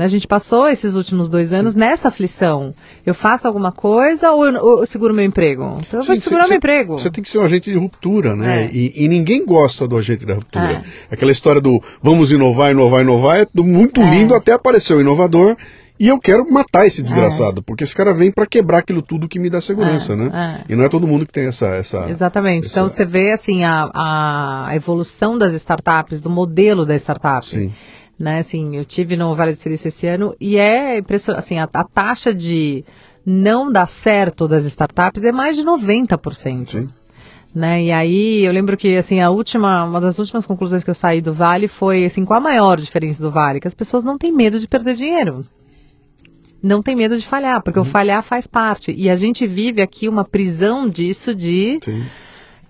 Né, 0.00 0.06
a 0.06 0.08
gente 0.08 0.26
passou 0.26 0.66
esses 0.66 0.94
últimos 0.94 1.28
dois 1.28 1.52
anos 1.52 1.74
nessa 1.74 2.08
aflição. 2.08 2.74
Eu 3.04 3.12
faço 3.12 3.46
alguma 3.46 3.70
coisa 3.70 4.30
ou 4.32 4.46
eu, 4.46 4.64
ou 4.64 4.80
eu 4.80 4.86
seguro 4.86 5.12
meu 5.12 5.22
emprego? 5.26 5.76
Então 5.86 6.00
eu 6.00 6.06
vou 6.06 6.14
Sim, 6.16 6.22
segurar 6.22 6.44
cê- 6.44 6.48
meu 6.48 6.54
cê- 6.54 6.56
emprego. 6.56 6.98
Você 6.98 7.10
tem 7.10 7.22
que 7.22 7.28
ser 7.28 7.36
um 7.38 7.42
agente 7.42 7.70
de 7.70 7.76
ruptura, 7.76 8.34
né? 8.34 8.62
É. 8.64 8.70
E, 8.72 9.04
e 9.04 9.08
ninguém 9.08 9.44
gosta 9.44 9.86
do 9.86 9.98
agente 9.98 10.24
da 10.24 10.36
ruptura. 10.36 10.82
É. 11.10 11.14
Aquela 11.14 11.30
história 11.32 11.60
do 11.60 11.78
vamos 12.02 12.30
inovar, 12.30 12.70
inovar, 12.70 13.02
inovar 13.02 13.36
é 13.40 13.44
tudo 13.44 13.62
muito 13.62 14.00
É. 14.00 14.10
lindo 14.10 14.34
até 14.34 14.52
aparecer 14.54 14.94
o 14.96 15.00
inovador. 15.02 15.54
E 15.98 16.08
eu 16.08 16.18
quero 16.18 16.50
matar 16.50 16.86
esse 16.86 17.02
desgraçado, 17.02 17.62
porque 17.62 17.84
esse 17.84 17.94
cara 17.94 18.14
vem 18.14 18.32
para 18.32 18.46
quebrar 18.46 18.78
aquilo 18.78 19.02
tudo 19.02 19.28
que 19.28 19.38
me 19.38 19.50
dá 19.50 19.60
segurança, 19.60 20.14
É, 20.14 20.16
né? 20.16 20.64
é. 20.66 20.72
E 20.72 20.74
não 20.74 20.82
é 20.82 20.88
todo 20.88 21.06
mundo 21.06 21.26
que 21.26 21.32
tem 21.32 21.46
essa. 21.46 21.66
essa 21.66 22.08
Exatamente. 22.08 22.64
essa- 22.68 22.72
Então 22.80 22.88
você 22.88 23.04
vê 23.04 23.32
assim 23.32 23.64
a, 23.64 24.66
a 24.70 24.74
evolução 24.74 25.36
das 25.36 25.52
startups, 25.52 26.22
do 26.22 26.30
modelo 26.30 26.86
da 26.86 26.96
startup. 26.96 27.44
Sim. 27.44 27.70
Né, 28.20 28.40
assim, 28.40 28.76
eu 28.76 28.84
tive 28.84 29.16
no 29.16 29.34
Vale 29.34 29.54
do 29.54 29.58
Silício 29.58 29.88
esse 29.88 30.06
ano 30.06 30.36
e 30.38 30.58
é 30.58 30.98
impressionante, 30.98 31.42
assim, 31.42 31.58
a, 31.58 31.66
a 31.72 31.84
taxa 31.84 32.34
de 32.34 32.84
não 33.24 33.72
dar 33.72 33.88
certo 33.88 34.46
das 34.46 34.66
startups 34.66 35.24
é 35.24 35.32
mais 35.32 35.56
de 35.56 35.62
90%. 35.62 36.70
Sim. 36.70 36.88
Né? 37.54 37.84
E 37.84 37.90
aí 37.90 38.44
eu 38.44 38.52
lembro 38.52 38.76
que 38.76 38.94
assim 38.98 39.20
a 39.20 39.30
última, 39.30 39.84
uma 39.84 40.02
das 40.02 40.18
últimas 40.18 40.44
conclusões 40.44 40.84
que 40.84 40.90
eu 40.90 40.94
saí 40.94 41.22
do 41.22 41.32
Vale 41.32 41.66
foi 41.66 42.04
assim, 42.04 42.26
qual 42.26 42.38
a 42.38 42.42
maior 42.42 42.78
diferença 42.78 43.22
do 43.22 43.30
Vale? 43.30 43.58
Que 43.58 43.68
as 43.68 43.74
pessoas 43.74 44.04
não 44.04 44.18
têm 44.18 44.30
medo 44.30 44.60
de 44.60 44.68
perder 44.68 44.96
dinheiro. 44.96 45.46
Não 46.62 46.82
tem 46.82 46.94
medo 46.94 47.18
de 47.18 47.26
falhar, 47.26 47.62
porque 47.62 47.80
o 47.80 47.86
falhar 47.86 48.22
faz 48.22 48.46
parte. 48.46 48.92
E 48.94 49.08
a 49.08 49.16
gente 49.16 49.46
vive 49.46 49.80
aqui 49.80 50.10
uma 50.10 50.26
prisão 50.26 50.86
disso 50.86 51.34
de 51.34 51.80
Sim. 51.82 52.04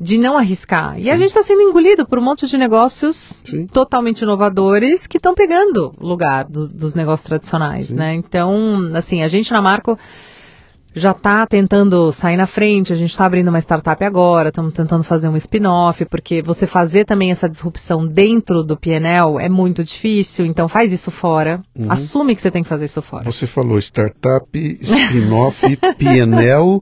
De 0.01 0.17
não 0.17 0.39
arriscar. 0.39 0.99
E 0.99 1.11
a 1.11 1.17
gente 1.19 1.27
está 1.29 1.43
sendo 1.43 1.61
engolido 1.61 2.07
por 2.07 2.19
um 2.19 2.23
monte 2.23 2.47
de 2.47 2.57
negócios 2.57 3.17
Sim. 3.45 3.67
totalmente 3.67 4.23
inovadores 4.23 5.07
que 5.07 5.19
estão 5.19 5.35
pegando 5.35 5.93
lugar 6.01 6.45
do- 6.47 6.69
dos 6.69 6.95
negócios 6.95 7.27
tradicionais, 7.27 7.91
né? 7.91 8.15
Então, 8.15 8.91
assim, 8.95 9.23
a 9.23 9.29
gente 9.29 9.53
na 9.53 9.61
Marco 9.61 9.99
já 10.95 11.13
está 11.13 11.47
tentando 11.47 12.13
sair 12.13 12.37
na 12.37 12.47
frente, 12.47 12.93
a 12.93 12.97
gente 12.97 13.11
está 13.11 13.25
abrindo 13.25 13.49
uma 13.49 13.61
startup 13.61 14.03
agora, 14.05 14.49
estamos 14.49 14.73
tentando 14.73 15.05
fazer 15.05 15.29
um 15.29 15.37
spin-off, 15.37 16.05
porque 16.07 16.43
você 16.43 16.67
fazer 16.67 17.05
também 17.05 17.31
essa 17.31 17.49
disrupção 17.49 18.07
dentro 18.07 18.65
do 18.65 18.77
PNL 18.77 19.39
é 19.41 19.49
muito 19.49 19.85
difícil, 19.85 20.47
então 20.47 20.69
faz 20.69 20.93
isso 20.93 21.11
fora. 21.11 21.61
Assume 21.89 22.35
que 22.35 22.43
você 22.43 22.51
tem 22.51 22.63
que 22.63 22.69
fazer 22.69 22.87
isso 22.87 23.01
fora. 23.03 23.25
Você 23.25 23.47
falou 23.47 23.79
startup, 23.79 24.47
spin-off, 24.53 25.77
PNL 25.97 26.81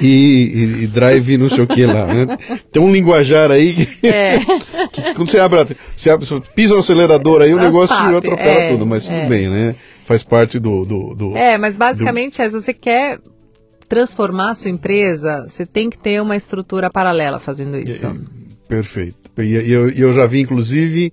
e, 0.00 0.84
e- 0.84 0.86
drive 0.86 1.36
não 1.36 1.48
sei 1.48 1.64
o 1.64 1.66
que 1.66 1.84
lá. 1.84 2.06
Né? 2.06 2.36
Tem 2.72 2.82
um 2.82 2.92
linguajar 2.92 3.50
aí 3.50 3.86
que, 3.86 4.06
É. 4.06 4.38
que 4.92 5.14
quando 5.14 5.30
você 5.30 5.38
abre, 5.38 5.76
você 5.96 6.10
abre, 6.10 6.26
pisa 6.54 6.74
no 6.74 6.80
acelerador 6.80 7.42
aí, 7.42 7.52
o 7.52 7.58
negócio 7.58 7.94
atropela 7.94 8.60
é, 8.60 8.72
tudo, 8.72 8.86
mas 8.86 9.08
é. 9.08 9.20
tudo 9.20 9.28
bem, 9.28 9.48
né? 9.48 9.74
Faz 10.10 10.24
parte 10.24 10.58
do. 10.58 10.84
do, 10.84 11.14
do- 11.14 11.36
É, 11.36 11.56
mas 11.56 11.76
basicamente 11.76 12.42
é, 12.42 12.50
se 12.50 12.60
você 12.60 12.74
quer 12.74 13.20
transformar 13.88 14.50
a 14.50 14.54
sua 14.56 14.68
empresa, 14.68 15.46
você 15.48 15.64
tem 15.64 15.88
que 15.88 15.96
ter 15.96 16.20
uma 16.20 16.34
estrutura 16.34 16.90
paralela 16.90 17.38
fazendo 17.38 17.76
isso. 17.78 18.04
Perfeito. 18.68 19.16
E 19.38 19.72
eu, 19.72 19.88
e 19.88 20.00
eu 20.00 20.12
já 20.12 20.26
vi, 20.26 20.40
inclusive, 20.40 21.12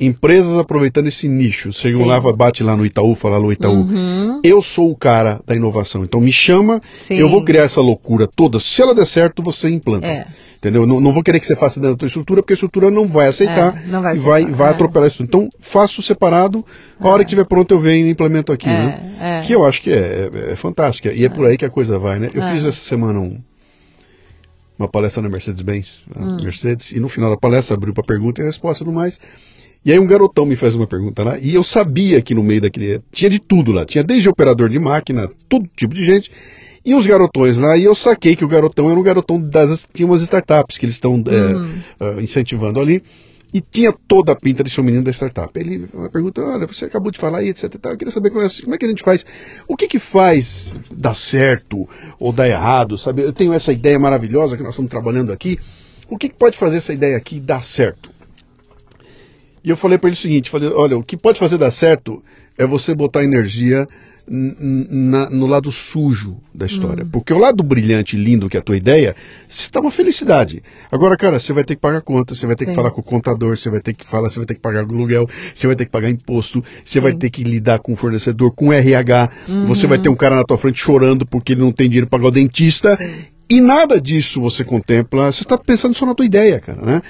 empresas 0.00 0.56
aproveitando 0.58 1.08
esse 1.08 1.26
nicho. 1.28 1.72
Chegam 1.72 2.00
Sim. 2.02 2.06
lá, 2.06 2.20
bate 2.32 2.62
lá 2.62 2.76
no 2.76 2.84
Itaú, 2.86 3.14
fala 3.14 3.38
no 3.40 3.52
Itaú. 3.52 3.74
Uhum, 3.82 4.40
Eu 4.44 4.62
sou 4.62 4.90
o 4.90 4.96
cara 4.96 5.40
da 5.46 5.54
inovação, 5.54 6.04
então 6.04 6.20
me 6.20 6.32
chama, 6.32 6.80
sim. 7.02 7.14
eu 7.14 7.28
vou 7.28 7.44
criar 7.44 7.62
essa 7.64 7.80
loucura 7.80 8.26
toda. 8.26 8.60
Se 8.60 8.80
ela 8.82 8.94
der 8.94 9.06
certo, 9.06 9.42
você 9.42 9.68
implanta. 9.68 10.06
É. 10.06 10.26
Entendeu? 10.58 10.84
Não, 10.88 10.98
não 11.00 11.12
vou 11.12 11.22
querer 11.22 11.38
que 11.38 11.46
você 11.46 11.54
faça 11.54 11.78
dentro 11.78 11.94
da 11.94 11.98
tua 12.00 12.06
estrutura, 12.08 12.42
porque 12.42 12.52
a 12.52 12.54
estrutura 12.54 12.90
não 12.90 13.06
vai 13.06 13.28
aceitar 13.28 13.76
É, 13.80 13.86
não 13.86 14.02
vai 14.02 14.16
e 14.16 14.18
vai, 14.18 14.42
aceitar, 14.42 14.56
vai 14.58 14.68
é. 14.68 14.70
atropelar 14.72 15.08
isso. 15.08 15.22
Então, 15.22 15.48
faço 15.72 16.02
separado, 16.02 16.64
a 16.98 17.08
hora 17.08 17.22
que 17.22 17.28
estiver 17.30 17.46
pronto 17.46 17.72
eu 17.72 17.80
venho 17.80 18.08
e 18.08 18.10
implemento 18.10 18.50
aqui, 18.52 18.66
né? 18.66 19.14
É, 19.20 19.38
é. 19.38 19.42
Que 19.42 19.52
eu 19.54 19.64
acho 19.64 19.80
que 19.80 19.90
é, 19.90 20.28
é, 20.32 20.52
é 20.52 20.56
fantástica. 20.56 21.12
E 21.12 21.24
é, 21.24 21.28
por 21.28 21.46
aí 21.46 21.56
que 21.56 21.64
a 21.64 21.70
coisa 21.70 21.96
vai, 21.98 22.18
né? 22.18 22.30
Eu 22.34 22.42
É. 22.42 22.52
fiz 22.54 22.64
essa 22.64 22.80
semana 22.88 23.20
um- 23.20 23.40
uma 24.76 24.88
palestra 24.88 25.22
na 25.22 25.28
Mercedes-Benz, 25.28 26.04
Hum. 26.16 26.38
Mercedes, 26.42 26.90
e 26.92 27.00
no 27.00 27.08
final 27.08 27.30
da 27.30 27.36
palestra 27.36 27.76
abriu 27.76 27.92
para 27.94 28.04
pergunta 28.04 28.40
e 28.40 28.44
resposta 28.44 28.82
e 28.82 28.86
tudo 28.86 28.94
mais. 28.94 29.18
E 29.84 29.92
aí 29.92 29.98
um 29.98 30.06
garotão 30.06 30.44
me 30.44 30.56
fez 30.56 30.74
uma 30.74 30.86
pergunta 30.86 31.22
lá, 31.24 31.38
e 31.38 31.54
eu 31.54 31.62
sabia 31.64 32.20
que 32.20 32.34
no 32.34 32.42
meio 32.42 32.60
daquele. 32.60 33.00
Tinha 33.12 33.30
de 33.30 33.38
tudo 33.38 33.72
lá. 33.72 33.84
Tinha 33.86 34.04
desde 34.04 34.28
operador 34.28 34.68
de 34.68 34.78
máquina, 34.78 35.30
todo 35.48 35.68
tipo 35.76 35.94
de 35.94 36.04
gente. 36.04 36.30
E 36.84 36.94
uns 36.94 37.06
garotões 37.06 37.56
lá, 37.56 37.76
e 37.76 37.84
eu 37.84 37.94
saquei 37.94 38.34
que 38.36 38.44
o 38.44 38.48
garotão 38.48 38.90
era 38.90 38.98
um 38.98 39.02
garotão 39.02 39.40
das. 39.40 39.84
Tinha 39.94 40.06
umas 40.06 40.22
startups 40.22 40.76
que 40.78 40.86
eles 40.86 40.94
estão 40.96 41.22
é, 41.26 41.54
Uhum. 41.54 41.80
ah, 42.00 42.22
incentivando 42.22 42.80
ali. 42.80 43.02
E 43.52 43.62
tinha 43.62 43.94
toda 44.06 44.32
a 44.32 44.36
pinta 44.36 44.62
de 44.62 44.70
ser 44.70 44.82
um 44.82 44.84
menino 44.84 45.02
da 45.04 45.10
startup. 45.10 45.50
Ele 45.58 45.88
uma 45.94 46.10
pergunta, 46.10 46.42
olha, 46.42 46.66
você 46.66 46.84
acabou 46.84 47.10
de 47.10 47.18
falar 47.18 47.38
aí, 47.38 47.48
etc. 47.48 47.74
Eu 47.82 47.96
queria 47.96 48.12
saber 48.12 48.28
como 48.30 48.42
é, 48.44 48.48
como 48.62 48.74
é 48.74 48.78
que 48.78 48.84
a 48.84 48.88
gente 48.88 49.02
faz. 49.02 49.24
O 49.66 49.74
que 49.74 49.88
que 49.88 49.98
faz 49.98 50.76
dar 50.90 51.14
certo 51.14 51.88
ou 52.20 52.30
dar 52.30 52.46
errado, 52.46 52.98
sabe? 52.98 53.22
Eu 53.22 53.32
tenho 53.32 53.54
essa 53.54 53.72
ideia 53.72 53.98
maravilhosa 53.98 54.54
que 54.54 54.62
nós 54.62 54.72
estamos 54.72 54.90
trabalhando 54.90 55.32
aqui. 55.32 55.58
O 56.10 56.18
que, 56.18 56.28
que 56.28 56.36
pode 56.36 56.58
fazer 56.58 56.76
essa 56.78 56.92
ideia 56.92 57.16
aqui 57.16 57.40
dar 57.40 57.62
certo? 57.62 58.10
E 59.68 59.70
eu 59.70 59.76
falei 59.76 59.98
para 59.98 60.08
ele 60.08 60.16
o 60.16 60.20
seguinte, 60.20 60.48
falei, 60.50 60.70
olha, 60.70 60.96
o 60.96 61.02
que 61.04 61.14
pode 61.14 61.38
fazer 61.38 61.58
dar 61.58 61.70
certo 61.70 62.22
é 62.56 62.66
você 62.66 62.94
botar 62.94 63.22
energia 63.22 63.86
na- 64.26 65.28
no 65.28 65.46
lado 65.46 65.70
sujo 65.70 66.38
da 66.54 66.64
história. 66.64 67.04
Porque 67.12 67.34
o 67.34 67.38
lado 67.38 67.62
brilhante 67.62 68.16
e 68.16 68.18
lindo 68.18 68.48
que 68.48 68.56
é 68.56 68.60
a 68.60 68.62
tua 68.62 68.78
ideia, 68.78 69.14
está 69.46 69.78
uma 69.78 69.90
felicidade. 69.90 70.62
Agora, 70.90 71.18
cara, 71.18 71.38
você 71.38 71.52
vai 71.52 71.64
ter 71.64 71.74
que 71.76 71.82
pagar 71.82 72.00
conta, 72.00 72.34
você 72.34 72.46
vai 72.46 72.56
ter 72.56 72.64
que 72.64 72.70
Sim. 72.70 72.76
falar 72.76 72.90
com 72.92 73.02
o 73.02 73.04
contador, 73.04 73.58
você 73.58 73.68
vai 73.68 73.80
ter 73.80 73.92
que 73.92 74.06
falar, 74.06 74.30
você 74.30 74.36
vai 74.38 74.46
ter 74.46 74.54
que 74.54 74.60
pagar 74.60 74.80
aluguel, 74.84 75.28
você 75.54 75.66
vai 75.66 75.76
ter 75.76 75.84
que 75.84 75.90
pagar 75.92 76.08
imposto, 76.08 76.64
você 76.82 76.98
vai 76.98 77.12
Sim. 77.12 77.18
ter 77.18 77.28
que 77.30 77.44
lidar 77.44 77.78
com 77.80 77.92
o 77.92 77.96
fornecedor, 77.96 78.50
com 78.54 78.68
o 78.68 78.72
RH, 78.72 79.30
você 79.66 79.86
vai 79.86 79.98
ter 79.98 80.08
um 80.08 80.16
cara 80.16 80.34
na 80.36 80.44
tua 80.44 80.56
frente 80.56 80.78
chorando 80.80 81.26
porque 81.26 81.52
ele 81.52 81.60
não 81.60 81.72
tem 81.72 81.88
dinheiro 81.88 82.06
para 82.06 82.18
pagar 82.18 82.28
o 82.28 82.32
dentista. 82.32 82.98
E 83.50 83.62
nada 83.62 83.98
disso 83.98 84.42
você 84.42 84.62
contempla, 84.62 85.32
você 85.32 85.42
está 85.42 85.56
pensando 85.56 85.94
só 85.96 86.04
na 86.04 86.14
tua 86.14 86.26
ideia, 86.26 86.60
cara, 86.60 86.82
né? 86.82 87.02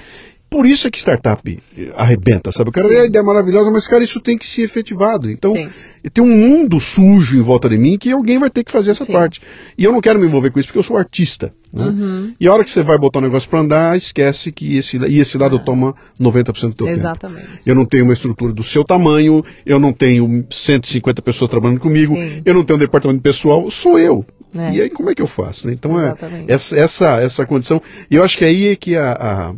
Por 0.49 0.65
isso 0.65 0.87
é 0.87 0.91
que 0.91 0.97
startup 0.97 1.59
arrebenta, 1.95 2.51
sabe? 2.51 2.69
O 2.69 2.73
cara 2.73 2.91
é 2.91 3.01
a 3.01 3.05
ideia 3.05 3.23
maravilhosa, 3.23 3.69
mas, 3.69 3.87
cara, 3.87 4.03
isso 4.03 4.19
tem 4.19 4.37
que 4.37 4.47
ser 4.47 4.63
efetivado. 4.63 5.29
Então, 5.29 5.55
Sim. 5.55 5.69
tem 6.11 6.23
um 6.23 6.27
mundo 6.35 6.79
sujo 6.79 7.37
em 7.37 7.41
volta 7.41 7.69
de 7.69 7.77
mim 7.77 7.97
que 7.99 8.11
alguém 8.11 8.39
vai 8.39 8.49
ter 8.49 8.63
que 8.63 8.71
fazer 8.71 8.91
essa 8.91 9.05
Sim. 9.05 9.13
parte. 9.13 9.39
E 9.77 9.83
eu 9.83 9.91
não 9.91 10.01
quero 10.01 10.17
me 10.19 10.25
envolver 10.25 10.49
com 10.49 10.59
isso 10.59 10.67
porque 10.69 10.79
eu 10.79 10.83
sou 10.83 10.97
artista. 10.97 11.53
Né? 11.71 11.85
Uhum. 11.85 12.33
E 12.39 12.47
a 12.47 12.51
hora 12.53 12.63
que 12.63 12.71
você 12.71 12.81
vai 12.81 12.97
botar 12.97 13.19
o 13.19 13.21
negócio 13.21 13.47
para 13.47 13.59
andar, 13.59 13.95
esquece 13.95 14.51
que 14.51 14.75
esse, 14.77 14.97
e 14.97 15.19
esse 15.19 15.37
lado 15.37 15.59
toma 15.59 15.93
90% 16.19 16.43
do 16.69 16.73
teu 16.73 16.87
tempo. 16.87 16.99
Exatamente. 16.99 17.47
Eu 17.65 17.75
não 17.75 17.85
tenho 17.85 18.03
uma 18.05 18.13
estrutura 18.13 18.51
do 18.51 18.63
seu 18.63 18.83
tamanho, 18.83 19.43
eu 19.65 19.77
não 19.79 19.93
tenho 19.93 20.45
150 20.49 21.21
pessoas 21.21 21.49
trabalhando 21.51 21.79
comigo, 21.79 22.15
Sim. 22.15 22.41
eu 22.43 22.53
não 22.55 22.63
tenho 22.63 22.77
um 22.77 22.79
departamento 22.79 23.21
pessoal, 23.21 23.69
sou 23.69 23.99
eu. 23.99 24.25
É. 24.55 24.73
E 24.73 24.81
aí 24.81 24.89
como 24.89 25.11
é 25.11 25.13
que 25.13 25.21
eu 25.21 25.27
faço? 25.27 25.67
né? 25.67 25.73
Então 25.73 25.99
é 25.99 26.05
Exatamente. 26.07 26.51
essa, 26.51 26.75
essa, 26.75 27.05
essa 27.21 27.45
condição. 27.45 27.79
E 28.09 28.15
eu 28.15 28.23
acho 28.23 28.35
que 28.35 28.43
aí 28.43 28.69
é 28.69 28.75
que 28.75 28.95
a, 28.95 29.11
a- 29.11 29.53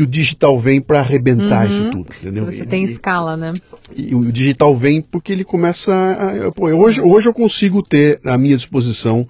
que 0.00 0.04
o 0.04 0.06
digital 0.06 0.58
vem 0.58 0.80
para 0.80 1.00
arrebentar 1.00 1.66
Uhum. 1.68 1.72
isso 1.82 1.90
tudo, 1.90 2.06
entendeu? 2.22 2.46
Você 2.46 2.62
E- 2.62 2.66
tem 2.66 2.84
e- 2.84 2.92
escala, 2.92 3.36
né? 3.36 3.52
e 3.94 4.14
o 4.14 4.32
digital 4.32 4.74
vem 4.76 5.02
porque 5.02 5.30
ele 5.32 5.44
começa 5.44 5.92
a, 5.92 6.52
pô, 6.52 6.68
hoje, 6.68 7.00
hoje 7.02 7.28
eu 7.28 7.34
consigo 7.34 7.82
ter 7.82 8.18
à 8.24 8.38
minha 8.38 8.56
disposição 8.56 9.26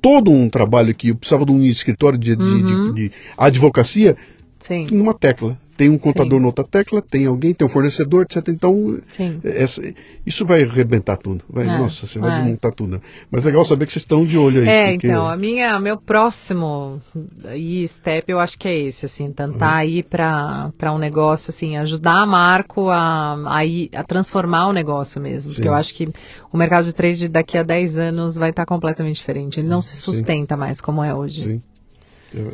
todo 0.00 0.30
um 0.30 0.48
trabalho 0.48 0.94
que 0.94 1.08
eu 1.08 1.16
precisava 1.16 1.44
de 1.44 1.50
um 1.52 1.60
escritório 1.64 2.18
de, 2.18 2.36
de- 2.36 2.42
Uhum. 2.42 2.94
de- 2.94 3.08
de 3.08 3.12
advocacia 3.36 4.16
Sim. 4.60 4.86
numa 4.92 5.12
tecla. 5.14 5.58
Tem 5.76 5.88
um 5.88 5.96
contador 5.96 6.34
Sim. 6.38 6.40
na 6.40 6.46
outra 6.48 6.64
tecla, 6.64 7.00
tem 7.00 7.24
alguém, 7.26 7.54
tem 7.54 7.66
um 7.66 7.70
fornecedor, 7.70 8.22
etc. 8.22 8.46
Então, 8.48 9.00
Sim. 9.16 9.40
essa- 9.42 9.80
isso 10.26 10.44
vai 10.44 10.62
arrebentar 10.62 11.16
tudo. 11.16 11.42
Vai, 11.48 11.64
É, 11.64 11.78
nossa, 11.78 12.06
você 12.06 12.18
vai 12.18 12.30
é. 12.30 12.42
desmontar 12.42 12.72
tudo. 12.72 13.00
Mas 13.30 13.42
é 13.44 13.46
legal 13.46 13.64
saber 13.64 13.86
que 13.86 13.92
vocês 13.92 14.02
estão 14.02 14.24
de 14.26 14.36
olho 14.36 14.60
aí. 14.60 14.68
É, 14.68 14.92
porque- 14.92 15.06
então, 15.06 15.26
a 15.26 15.36
minha, 15.36 15.80
meu 15.80 15.96
próximo 15.96 17.00
aí, 17.46 17.88
step 17.88 18.30
eu 18.30 18.38
acho 18.38 18.58
que 18.58 18.68
é 18.68 18.78
esse, 18.80 19.06
assim, 19.06 19.32
tentar 19.32 19.84
ir 19.86 20.04
para 20.04 20.70
um 20.92 20.98
negócio, 20.98 21.50
assim, 21.50 21.76
ajudar 21.78 22.22
a 22.22 22.26
Marco 22.26 22.88
a, 22.90 23.38
a, 23.56 23.64
ir, 23.64 23.88
a 23.94 24.04
transformar 24.04 24.68
o 24.68 24.72
negócio 24.72 25.20
mesmo. 25.20 25.50
Sim. 25.50 25.54
Porque 25.56 25.68
eu 25.68 25.74
acho 25.74 25.94
que 25.94 26.08
o 26.52 26.56
mercado 26.56 26.84
de 26.84 26.92
trade 26.94 27.28
daqui 27.28 27.56
a 27.56 27.62
10 27.62 27.96
anos 27.96 28.34
vai 28.36 28.50
estar 28.50 28.66
completamente 28.66 29.16
diferente. 29.16 29.58
Ele 29.58 29.68
não 29.68 29.80
se 29.80 29.96
Sim. 29.96 30.02
sustenta 30.02 30.56
mais 30.56 30.80
como 30.80 31.02
é 31.02 31.14
hoje. 31.14 31.42
Sim. 31.44 31.62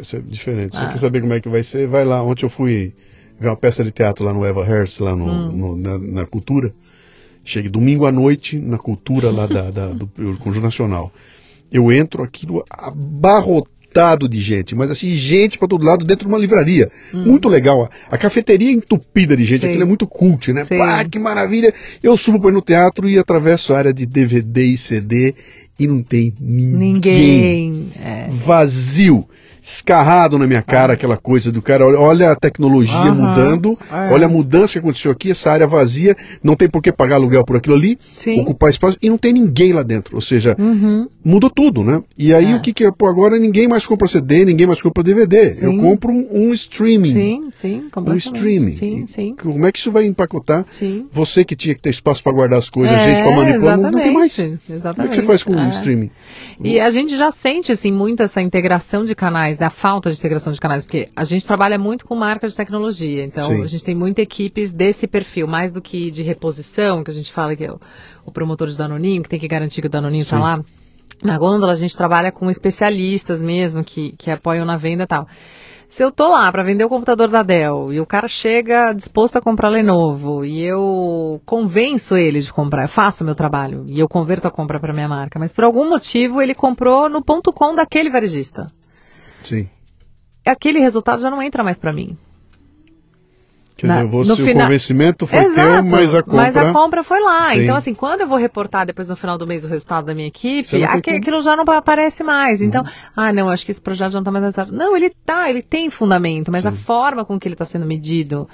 Isso 0.03 0.17
é 0.17 0.21
diferente. 0.21 0.77
Ah. 0.77 0.87
Você 0.87 0.93
quer 0.95 0.99
saber 1.01 1.21
como 1.21 1.33
é 1.33 1.41
que 1.41 1.49
vai 1.49 1.63
ser? 1.63 1.87
Vai 1.87 2.05
lá. 2.05 2.23
Ontem 2.23 2.45
eu 2.47 2.51
fui 2.51 2.93
ver 3.41 3.49
uma 3.49 3.57
peça 3.57 3.83
de 3.85 3.91
teatro 3.93 4.25
lá 4.25 4.33
no 4.33 4.45
Eva 4.45 4.61
Hearst, 4.67 5.01
lá 5.01 5.15
no, 5.17 5.27
Hum. 5.27 5.53
no- 5.53 5.77
na, 5.77 5.99
na 5.99 6.27
Cultura. 6.27 6.73
Cheguei 7.45 7.71
domingo 7.71 8.05
à 8.07 8.13
noite 8.13 8.59
na 8.59 8.79
Cultura 8.79 9.31
lá 9.31 9.47
da, 9.47 9.71
da- 9.71 9.93
do 9.93 10.07
Conjunto 10.39 10.65
Nacional. 10.65 11.13
Eu 11.73 11.91
entro 11.93 12.23
aquilo 12.23 12.63
abarrotado 13.29 14.29
de 14.29 14.41
gente, 14.41 14.75
mas 14.75 14.91
assim, 14.91 15.17
gente 15.17 15.59
para 15.59 15.69
todo 15.69 15.85
lado 15.85 16.05
dentro 16.05 16.27
de 16.27 16.33
uma 16.33 16.39
livraria. 16.39 16.91
Muito 17.13 17.49
legal. 17.49 17.85
A, 17.85 18.15
a 18.15 18.19
cafeteria 18.19 18.71
entupida 18.73 19.37
de 19.37 19.45
gente, 19.45 19.59
Hum. 19.61 19.63
Sim. 19.63 19.69
aquilo 19.69 19.83
é 19.83 19.87
muito 19.87 20.07
cult, 20.07 20.53
né? 20.53 20.65
Sim. 20.67 20.79
Pá, 20.79 21.05
que 21.05 21.19
maravilha! 21.19 21.73
Eu 22.03 22.17
subo 22.17 22.39
para 22.41 22.51
ir 22.51 22.55
no 22.55 22.63
teatro 22.63 23.09
e 23.09 23.19
atravesso 23.19 23.73
a 23.73 23.79
área 23.79 23.93
de 23.95 24.05
DVD 24.07 24.65
e 24.65 24.77
CD 24.79 25.35
e 25.79 25.87
não 25.87 26.03
tem 26.03 26.35
ninguém 26.41 26.77
Ninguém. 26.77 27.91
É. 28.03 28.29
vazio, 28.45 29.25
escarrado 29.71 30.39
na 30.39 30.47
minha 30.47 30.63
cara, 30.63 30.95
aquela 30.95 31.17
coisa 31.17 31.53
do 31.53 31.61
cara, 31.61 31.85
olha, 31.87 31.99
olha 32.01 32.31
a 32.33 32.37
tecnologia 32.37 32.95
Aham, 33.11 33.15
mudando, 33.15 33.79
é. 33.91 34.13
olha 34.13 34.27
a 34.27 34.29
mudança 34.29 34.73
que 34.73 34.79
aconteceu 34.79 35.11
aqui, 35.11 35.31
essa 35.31 35.51
área 35.51 35.67
vazia, 35.67 36.17
não 36.43 36.57
tem 36.57 36.69
por 36.69 36.83
que 36.83 36.91
pagar 36.91 37.17
aluguel 37.17 37.45
por 37.45 37.57
aquilo 37.57 37.77
ali, 37.77 37.99
Sim. 38.17 38.41
ocupar 38.41 38.71
espaço, 38.71 38.97
e 39.03 39.11
não 39.11 39.19
tem 39.19 39.33
ninguém 39.33 39.73
lá 39.73 39.83
dentro, 39.83 40.17
ou 40.17 40.23
seja, 40.23 40.57
Uhum. 40.59 41.07
mudou 41.25 41.51
tudo, 41.51 41.85
né? 41.85 42.03
E 42.17 42.33
aí 42.35 42.53
É. 42.53 42.57
o 42.57 42.61
que 42.63 42.73
que 42.73 42.85
é, 42.85 42.91
pô, 42.91 43.07
agora 43.07 43.39
ninguém 43.39 43.69
mais 43.69 43.87
compra 43.87 44.09
CD, 44.09 44.45
ninguém 44.45 44.67
mais 44.67 44.81
compra 44.81 45.03
DVD, 45.03 45.57
eu 45.61 45.73
Sim. 45.73 45.79
compro 45.81 46.11
um, 46.13 46.27
um 46.49 46.53
streaming, 46.55 47.13
Sim, 47.13 47.49
sim, 47.53 47.77
um 47.87 47.91
completamente. 47.91 48.25
streaming. 48.37 48.73
Sim, 48.73 49.07
sim, 49.09 49.35
Como 49.41 49.67
é 49.67 49.73
que 49.73 49.79
isso 49.79 49.93
vai 49.93 50.07
empacotar? 50.07 50.65
sim. 50.71 51.07
Você 51.13 51.45
que 51.45 51.55
tinha 51.55 51.75
que 51.75 51.83
ter 51.83 51.91
espaço 51.91 52.23
para 52.23 52.33
guardar 52.33 52.59
as 52.59 52.71
coisas, 52.71 52.97
É, 52.97 53.01
gente 53.11 53.23
para 53.23 53.33
manipular, 53.37 53.77
não, 53.77 53.91
não 53.91 54.01
tem 54.01 54.13
mais. 54.13 54.39
exatamente, 54.39 54.95
Como 54.95 55.03
é 55.03 55.09
que 55.09 55.15
você 55.15 55.23
faz 55.23 55.43
com 55.45 55.53
o 55.53 55.59
É. 55.61 55.71
streaming? 55.71 56.11
E 56.65 56.81
a 56.81 56.91
gente 56.91 57.17
já 57.17 57.31
sente, 57.33 57.71
assim, 57.71 57.93
muito 57.93 58.23
essa 58.23 58.41
integração 58.41 59.05
de 59.05 59.15
canais, 59.15 59.58
né? 59.61 59.67
a 59.67 59.71
falta 59.71 60.11
de 60.11 60.19
integração 60.19 60.53
de 60.53 60.61
canais, 60.61 60.85
porque 60.85 61.09
a 61.15 61.25
gente 61.25 61.47
trabalha 61.47 61.79
muito 61.79 62.05
com 62.05 62.15
marca 62.15 62.49
de 62.49 62.55
tecnologia, 62.55 63.25
então 63.25 63.51
Sim. 63.51 63.63
a 63.63 63.67
gente 63.67 63.85
tem 63.85 63.95
muitas 63.95 64.23
equipes 64.23 64.73
desse 64.73 65.07
perfil, 65.07 65.47
mais 65.47 65.73
do 65.73 65.81
que 65.81 66.11
de 66.11 66.23
reposição, 66.23 67.03
que 67.03 67.11
a 67.11 67.15
gente 67.15 67.33
fala 67.33 67.55
que 67.55 67.65
é 67.65 67.73
o, 67.73 67.81
o 68.25 68.33
promotor 68.33 68.69
de 68.69 68.77
Danoninho, 68.77 69.23
que 69.23 69.29
tem 69.29 69.41
que 69.41 69.49
garantir 69.49 69.81
que 69.81 69.87
o 69.87 69.91
Danoninho 69.91 70.23
está 70.23 70.39
lá. 70.39 70.63
Na 71.23 71.37
gôndola 71.37 71.73
a 71.73 71.77
gente 71.77 71.97
trabalha 71.97 72.31
com 72.31 72.49
especialistas 72.51 73.41
mesmo, 73.41 73.83
que, 73.83 74.13
que 74.13 74.31
apoiam 74.31 74.65
na 74.65 74.77
venda 74.77 75.05
e 75.05 75.07
tal. 75.07 75.27
Se 75.91 76.03
eu 76.03 76.13
tô 76.13 76.29
lá 76.29 76.53
para 76.53 76.63
vender 76.63 76.85
o 76.85 76.89
computador 76.89 77.29
da 77.29 77.43
Dell 77.43 77.93
e 77.93 77.99
o 77.99 78.07
cara 78.07 78.29
chega 78.29 78.93
disposto 78.93 79.37
a 79.37 79.41
comprar 79.41 79.71
Lenovo 79.71 80.45
e 80.45 80.63
eu 80.63 81.41
convenço 81.47 82.15
ele 82.15 82.43
de 82.43 82.53
comprar, 82.53 82.83
eu 82.83 82.89
faço 82.89 83.25
o 83.25 83.27
meu 83.27 83.35
trabalho 83.35 83.85
e 83.89 83.99
eu 83.99 84.07
converto 84.07 84.47
a 84.47 84.51
compra 84.51 84.79
para 84.79 84.93
minha 84.93 85.09
marca, 85.09 85.39
mas 85.39 85.51
por 85.51 85.65
algum 85.65 85.89
motivo 85.89 86.43
ele 86.43 86.55
comprou 86.55 87.09
no 87.09 87.25
ponto 87.25 87.53
com 87.53 87.75
daquele 87.75 88.11
varejista. 88.11 88.67
Sim. 89.45 89.69
Aquele 90.47 90.79
resultado 90.81 91.21
já 91.21 91.31
não 91.31 91.43
entra 91.43 91.63
mais 91.63 91.77
para 91.79 91.93
mim. 91.93 92.17
Quer 93.77 93.87
Na- 93.87 93.97
dizer, 94.03 94.11
você, 94.11 94.43
o 94.43 94.53
convencimento 94.55 95.25
foi 95.27 95.39
Exato, 95.39 95.55
teu, 95.55 95.85
mas 95.85 96.13
a 96.13 96.23
compra... 96.25 96.37
mas 96.43 96.57
a 96.57 96.73
compra 96.73 97.05
foi 97.05 97.21
lá. 97.21 97.53
Sim. 97.53 97.63
Então, 97.63 97.77
assim, 97.77 97.95
quando 97.95 98.23
eu 98.23 98.27
vou 98.29 98.37
reportar 98.37 98.85
depois 98.85 99.09
no 99.09 99.15
final 99.15 99.39
do 99.39 99.47
mês 99.47 99.65
o 99.65 99.69
resultado 99.69 100.07
da 100.07 100.15
minha 100.15 100.27
equipe, 100.27 100.75
Uhum. 100.75 100.85
aquilo 100.85 101.43
já 101.43 101.55
não 101.55 101.63
aparece 101.63 102.25
mais. 102.25 102.61
Então, 102.61 102.85
ah, 103.15 103.33
não, 103.33 103.49
acho 103.49 103.65
que 103.65 103.71
esse 103.71 103.81
projeto 103.81 104.11
já 104.11 104.21
não 104.21 104.29
está 104.29 104.33
mais. 104.33 104.71
Não, 104.73 104.97
ele 104.97 105.13
tá, 105.25 105.49
ele 105.49 105.63
tem 105.63 105.91
fundamento, 105.91 106.51
mas 106.51 106.67
a 106.67 106.73
Sim. 106.73 106.79
forma 106.79 107.25
com 107.25 107.39
que 107.39 107.47
ele 107.47 107.55
está 107.55 107.67
sendo 107.67 107.87
medido, 107.87 108.49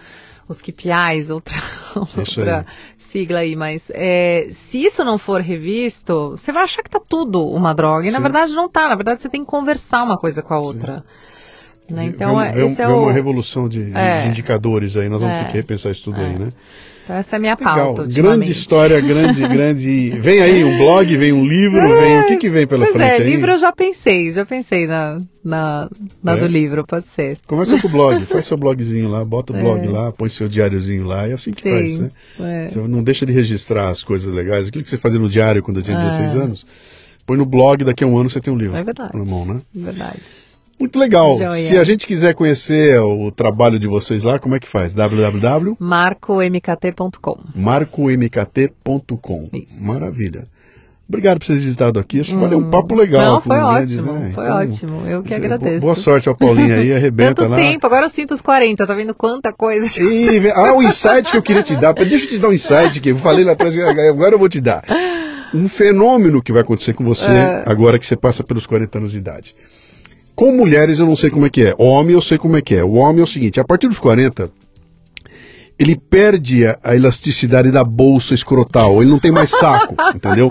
os 0.49 0.61
KPIs, 0.61 1.31
outra, 1.31 1.55
outra 1.97 2.59
aí. 2.61 2.65
sigla 3.11 3.39
aí, 3.41 3.57
mas 3.57 3.83
é, 3.91 4.49
se 4.69 4.79
isso 4.85 5.05
não 5.05 5.19
for 5.19 5.41
revisto, 5.41 6.31
você 6.31 6.53
vai 6.53 6.65
achar 6.65 6.83
que 6.83 6.91
tá 6.91 7.01
tudo 7.01 7.45
uma 7.47 7.73
droga. 7.75 8.07
E 8.07 8.11
na 8.11 8.19
Sim. 8.19 8.23
verdade 8.23 8.53
não 8.55 8.69
tá. 8.69 8.89
Na 8.89 8.95
verdade 8.97 9.23
você 9.23 9.29
tem 9.29 9.45
que 9.45 9.51
conversar 9.51 10.03
uma 10.05 10.17
coisa 10.19 10.43
com 10.43 10.55
a 10.55 10.59
outra. 10.59 11.05
Né? 11.89 12.07
Então, 12.07 12.37
vê, 12.39 12.47
é- 12.47 12.53
vê 12.53 12.61
é 12.67 12.75
vê 12.75 12.85
o. 12.87 13.03
uma 13.03 13.13
revolução 13.13 13.69
de, 13.69 13.91
de 13.91 13.97
É. 13.97 14.27
indicadores 14.27 14.97
aí, 14.97 15.09
nós 15.09 15.21
vamos 15.21 15.35
É. 15.37 15.45
ter 15.45 15.51
que 15.51 15.57
repensar 15.59 15.91
isso 15.91 16.05
tudo 16.05 16.21
É. 16.21 16.25
aí, 16.27 16.39
né? 16.39 16.53
Então, 17.05 17.17
essa 17.17 17.35
é 17.35 17.37
a 17.37 17.41
minha 17.41 17.55
Legal, 17.55 17.95
pauta. 17.95 18.07
grande 18.07 18.51
história, 18.51 18.99
grande, 19.01 19.41
grande. 19.47 20.11
Vem 20.21 20.41
aí 20.41 20.65
um 20.65 20.79
blog, 20.79 21.17
vem 21.19 21.33
um 21.35 21.45
livro, 21.45 21.81
vem 22.01 22.21
o 22.21 22.27
que 22.29 22.37
que 22.39 22.49
vem 22.51 22.67
pela 22.67 22.87
Pois 22.87 22.97
frente 22.97 23.21
é, 23.21 23.23
aí? 23.23 23.31
livro 23.31 23.53
eu 23.53 23.59
já 23.59 23.71
pensei, 23.73 24.33
já 24.33 24.47
pensei 24.47 24.87
na, 24.87 25.21
na, 25.45 25.91
na 26.23 26.33
É? 26.33 26.37
do 26.41 26.47
livro, 26.47 26.83
pode 26.87 27.07
ser. 27.09 27.39
Começa 27.47 27.79
com 27.79 27.89
o 27.89 27.91
blog, 27.91 28.25
faz 28.27 28.47
seu 28.47 28.57
blogzinho 28.57 29.11
lá, 29.11 29.23
bota 29.23 29.53
o 29.53 29.57
É. 29.59 29.61
blog 29.61 29.87
lá, 29.87 30.13
põe 30.13 30.31
seu 30.31 30.49
diáriozinho 30.49 31.05
lá, 31.05 31.29
é 31.29 31.35
assim 31.35 31.53
que 31.53 31.63
faz, 31.63 32.01
né? 32.01 32.11
é. 32.41 32.69
Você 32.69 32.79
não 32.89 33.03
deixa 33.03 33.27
de 33.27 33.33
registrar 33.33 33.91
as 33.91 34.03
coisas 34.03 34.35
legais, 34.35 34.67
aquilo 34.69 34.83
que 34.83 34.89
você 34.89 34.97
fazia 34.99 35.21
no 35.21 35.29
diário 35.29 35.63
quando 35.63 35.81
eu 35.81 35.83
tinha 35.83 35.99
É. 35.99 36.05
16 36.05 36.35
anos, 36.37 36.67
põe 37.27 37.37
no 37.37 37.45
blog, 37.45 37.85
daqui 37.85 38.03
a 38.03 38.07
um 38.07 38.17
ano 38.17 38.31
você 38.31 38.41
tem 38.41 38.51
um 38.53 38.57
livro 38.57 38.77
É 38.79 38.83
verdade. 38.83 39.15
na 39.15 39.25
mão, 39.27 39.45
né? 39.45 39.61
Verdade. 39.75 40.23
Muito 40.79 40.99
legal. 40.99 41.39
Joia. 41.39 41.69
Se 41.69 41.79
a 41.79 41.85
gente 41.85 42.07
quiser 42.07 42.35
conhecer 42.35 42.99
o 43.01 43.31
trabalho 43.31 43.79
de 43.79 43.87
vocês 43.87 44.23
lá, 44.25 44.39
como 44.39 44.55
é 44.57 44.61
que 44.61 44.69
faz? 44.69 44.93
www. 44.93 45.77
marcomkt.com. 45.79 47.39
Maravilha. 49.81 50.47
Obrigado 51.07 51.39
por 51.39 51.47
ter 51.47 51.57
visitado 51.59 52.01
aqui. 52.01 52.21
Acho 52.21 52.31
que 52.31 52.37
valeu 52.41 52.59
um 52.59 52.69
Hum. 52.69 52.71
papo 52.71 52.95
legal. 52.95 53.35
Não, 53.35 53.41
foi 53.43 53.59
ótimo, 53.59 54.13
né? 54.15 54.33
foi 54.35 54.45
Então, 54.45 54.57
ótimo. 54.57 55.07
Eu 55.07 55.23
que 55.23 55.29
bo- 55.29 55.35
agradeço. 55.37 55.81
Boa 55.81 55.95
sorte 55.95 56.29
ao 56.31 56.37
Paulinho 56.37 56.75
aí, 56.75 56.95
arrebenta 56.95 57.35
Tanto 57.45 57.51
lá. 57.51 57.57
tempo, 57.59 57.87
agora 57.87 58.07
eu 58.07 58.11
sinto 58.11 58.33
os 58.33 58.41
40, 58.41 58.87
tá 58.87 58.95
vendo 58.95 59.15
quanta 59.15 59.53
coisa? 59.53 59.87
E, 60.01 60.51
ah, 60.51 60.73
o 60.75 60.83
insight 60.83 61.31
que 61.31 61.37
eu 61.37 61.43
queria 61.43 61.63
te 61.63 61.77
dar. 61.77 61.93
Deixa 61.93 62.25
eu 62.25 62.29
te 62.31 62.39
dar 62.39 62.49
um 62.49 62.53
insight 62.55 63.01
que 63.03 63.11
eu 63.11 63.19
falei 63.19 63.45
lá 63.45 63.53
atrás, 63.53 63.79
agora 63.79 64.35
eu 64.35 64.39
vou 64.39 64.49
te 64.49 64.63
dar. 64.63 64.83
Um 65.53 65.69
fenômeno 65.69 66.43
que 66.43 66.53
vai 66.53 66.63
acontecer 66.63 66.95
com 66.95 67.05
você 67.05 67.31
É. 67.31 67.65
agora 67.67 67.99
que 67.99 68.07
você 68.07 68.17
passa 68.17 68.43
pelos 68.43 68.67
40 68.67 68.97
anos 68.99 69.13
de 69.13 69.19
idade. 69.19 69.55
Com 70.35 70.53
mulheres 70.57 70.99
eu 70.99 71.07
não 71.07 71.17
sei 71.17 71.31
como 71.31 71.47
é 71.47 71.51
que 71.51 71.63
é. 71.63 71.75
Homem 71.79 72.15
eu 72.15 72.23
sei 72.23 72.39
como 72.39 72.57
é 72.57 72.63
que 72.63 72.75
é. 72.75 72.85
O 72.85 72.95
homem 72.95 73.21
é 73.21 73.25
o 73.25 73.27
seguinte, 73.27 73.61
a 73.61 73.65
partir 73.65 73.89
dos 73.89 73.99
40, 73.99 74.51
ele 75.79 75.97
perde 75.97 76.65
a, 76.85 76.95
elasticidade 76.95 77.71
da 77.73 77.83
bolsa 77.83 78.33
escrotal, 78.33 79.03
ele 79.03 79.11
não 79.11 79.19
tem 79.19 79.33
mais 79.33 79.51
saco, 79.51 79.95
entendeu? 80.15 80.51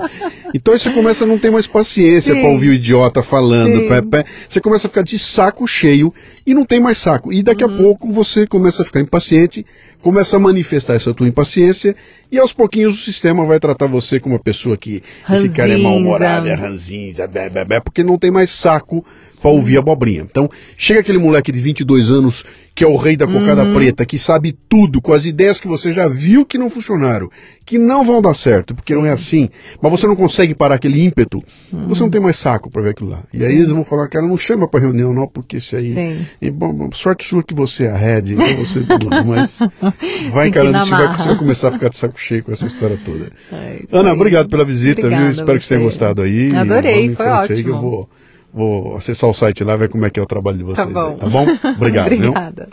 Então 0.53 0.73
aí 0.73 0.79
você 0.79 0.91
começa 0.91 1.23
a 1.23 1.27
não 1.27 1.39
ter 1.39 1.49
mais 1.49 1.65
paciência 1.65 2.35
para 2.35 2.49
ouvir 2.49 2.69
o 2.69 2.73
idiota 2.73 3.23
falando, 3.23 3.87
pé, 3.87 4.01
pé. 4.01 4.25
você 4.49 4.59
começa 4.59 4.87
a 4.87 4.89
ficar 4.89 5.03
de 5.03 5.17
saco 5.17 5.65
cheio 5.65 6.13
e 6.45 6.53
não 6.53 6.65
tem 6.65 6.81
mais 6.81 6.97
saco. 7.01 7.31
E 7.31 7.41
daqui 7.41 7.63
Uhum. 7.63 7.73
a 7.73 7.77
pouco 7.77 8.11
você 8.11 8.45
começa 8.45 8.81
a 8.81 8.85
ficar 8.85 8.99
impaciente, 8.99 9.65
começa 10.01 10.35
a 10.35 10.39
manifestar 10.39 10.95
essa 10.95 11.13
tua 11.13 11.27
impaciência 11.27 11.95
e 12.29 12.37
aos 12.37 12.51
pouquinhos 12.51 12.99
o 12.99 13.05
sistema 13.05 13.45
vai 13.45 13.59
tratar 13.61 13.87
você 13.87 14.19
como 14.19 14.35
uma 14.35 14.43
pessoa 14.43 14.75
que 14.75 15.01
esse 15.31 15.49
cara 15.49 15.69
é 15.69 15.71
Ranzinza. 15.75 15.83
mal-humorado, 15.89 16.47
é 16.49 16.53
ranzinza, 16.53 17.25
bé, 17.27 17.49
bé, 17.49 17.63
bé, 17.63 17.79
porque 17.79 18.03
não 18.03 18.17
tem 18.17 18.29
mais 18.29 18.51
saco 18.59 19.05
para 19.43 19.51
ouvir 19.51 19.77
abobrinha. 19.77 20.21
Então, 20.21 20.49
chega 20.77 21.01
aquele 21.01 21.17
moleque 21.17 21.51
de 21.51 21.59
22 21.61 22.09
anos 22.09 22.45
que 22.75 22.83
é 22.83 22.87
o 22.87 22.95
rei 22.97 23.15
da 23.15 23.27
cocada 23.27 23.63
Uhum. 23.63 23.75
preta, 23.75 24.03
que 24.03 24.17
sabe 24.17 24.55
tudo, 24.67 24.99
com 24.99 25.13
as 25.13 25.25
ideias 25.25 25.59
que 25.59 25.67
você 25.67 25.93
já 25.93 26.07
viu 26.07 26.43
que 26.43 26.57
não 26.57 26.71
funcionaram, 26.71 27.29
que 27.65 27.77
não 27.77 28.03
vão 28.03 28.19
dar 28.19 28.33
certo, 28.33 28.73
porque 28.73 28.95
não 28.95 29.05
é 29.05 29.11
assim, 29.11 29.47
mas 29.79 29.91
você 29.91 30.07
não 30.07 30.15
consegue 30.15 30.55
parar 30.55 30.75
aquele 30.75 31.05
ímpeto, 31.05 31.39
você 31.87 32.01
não 32.01 32.09
tem 32.09 32.19
mais 32.19 32.39
saco 32.39 32.71
para 32.71 32.81
ver 32.81 32.89
aquilo 32.89 33.11
lá. 33.11 33.23
E 33.31 33.45
aí 33.45 33.53
eles 33.53 33.67
vão 33.67 33.85
falar, 33.85 34.07
cara, 34.07 34.25
não 34.25 34.37
chama 34.37 34.67
para 34.67 34.79
reunião 34.79 35.13
não, 35.13 35.27
porque 35.27 35.57
isso 35.57 35.75
aí... 35.75 35.93
Sim. 35.93 36.25
E, 36.41 36.49
bom, 36.49 36.89
sorte 36.93 37.23
sua 37.25 37.43
que 37.43 37.53
você 37.53 37.83
é 37.83 37.91
a 37.91 37.97
head, 37.97 38.33
então 38.33 38.55
você... 38.55 38.79
mas 39.23 39.59
vai 40.33 40.47
encarando, 40.47 40.79
você 40.79 40.89
vai, 40.89 41.15
você 41.17 41.27
vai 41.27 41.37
começar 41.37 41.67
a 41.67 41.71
ficar 41.73 41.89
de 41.89 41.97
saco 41.97 42.19
cheio 42.19 42.43
com 42.43 42.51
essa 42.51 42.65
história 42.65 42.97
toda. 43.05 43.31
É 43.53 43.83
Ana, 43.91 44.13
obrigado 44.13 44.49
pela 44.49 44.65
visita, 44.65 45.01
Obrigada 45.01 45.23
viu? 45.23 45.31
Espero 45.31 45.59
que 45.59 45.65
você 45.65 45.75
tenha 45.75 45.85
gostado 45.85 46.21
aí. 46.23 46.55
Adorei, 46.55 47.13
foi 47.13 47.25
frente 47.25 47.53
aí 47.53 47.63
que 47.63 47.69
eu 47.69 47.75
ótimo. 47.75 47.91
vou, 47.91 48.09
vou 48.53 48.97
acessar 48.97 49.29
o 49.29 49.33
site 49.33 49.63
lá, 49.63 49.75
ver 49.75 49.89
como 49.89 50.05
é 50.05 50.09
que 50.09 50.19
é 50.19 50.23
o 50.23 50.27
trabalho 50.27 50.57
de 50.57 50.63
vocês. 50.63 50.87
Tá 50.87 50.93
bom. 50.93 51.09
aí, 51.09 51.17
tá 51.17 51.27
bom? 51.27 51.45
Obrigado, 51.75 52.09
viu? 52.09 52.29
Obrigada. 52.29 52.67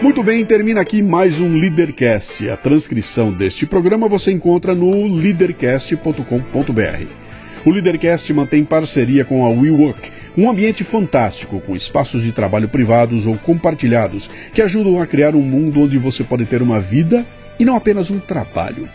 Muito 0.00 0.22
bem, 0.22 0.44
termina 0.44 0.80
aqui 0.80 1.02
mais 1.02 1.40
um 1.40 1.56
Leadercast. 1.56 2.48
A 2.48 2.56
transcrição 2.56 3.32
deste 3.32 3.66
programa 3.66 4.08
você 4.08 4.30
encontra 4.30 4.72
no 4.74 5.08
leadercast.com.br. 5.08 7.08
O 7.66 7.70
Leadercast 7.70 8.32
mantém 8.32 8.64
parceria 8.64 9.24
com 9.24 9.44
a 9.44 9.50
WeWork, 9.50 10.12
um 10.36 10.48
ambiente 10.48 10.84
fantástico 10.84 11.60
com 11.60 11.74
espaços 11.74 12.22
de 12.22 12.30
trabalho 12.30 12.68
privados 12.68 13.26
ou 13.26 13.36
compartilhados 13.38 14.30
que 14.54 14.62
ajudam 14.62 15.00
a 15.00 15.06
criar 15.06 15.34
um 15.34 15.42
mundo 15.42 15.80
onde 15.80 15.98
você 15.98 16.22
pode 16.22 16.46
ter 16.46 16.62
uma 16.62 16.80
vida 16.80 17.26
e 17.58 17.64
não 17.64 17.74
apenas 17.74 18.08
um 18.08 18.20
trabalho. 18.20 18.88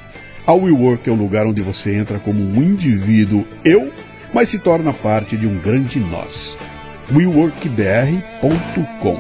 A 0.48 0.54
WeWork 0.54 1.10
é 1.10 1.12
um 1.12 1.18
lugar 1.18 1.46
onde 1.46 1.62
você 1.62 1.94
entra 1.94 2.18
como 2.20 2.42
um 2.42 2.64
indivíduo 2.64 3.46
eu, 3.66 3.92
mas 4.34 4.50
se 4.50 4.60
torna 4.60 4.94
parte 4.94 5.38
de 5.38 5.48
um 5.48 5.58
grande 5.60 6.00
nós. 6.00 6.58
WeWorkBR.com 7.12 9.20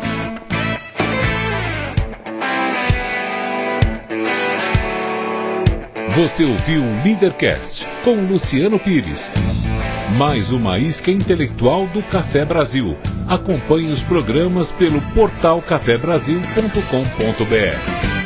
Você 6.15 6.45
ouviu 6.45 6.83
o 6.83 7.03
Leadercast 7.03 7.87
com 8.03 8.27
Luciano 8.27 8.79
Pires. 8.79 9.31
Mais 10.15 10.51
uma 10.51 10.77
isca 10.77 11.09
intelectual 11.09 11.87
do 11.87 12.03
Café 12.03 12.45
Brasil. 12.45 12.95
Acompanhe 13.27 13.89
os 13.89 14.03
programas 14.03 14.71
pelo 14.73 15.01
portal 15.13 15.59
cafebrasil.com.br. 15.63 18.22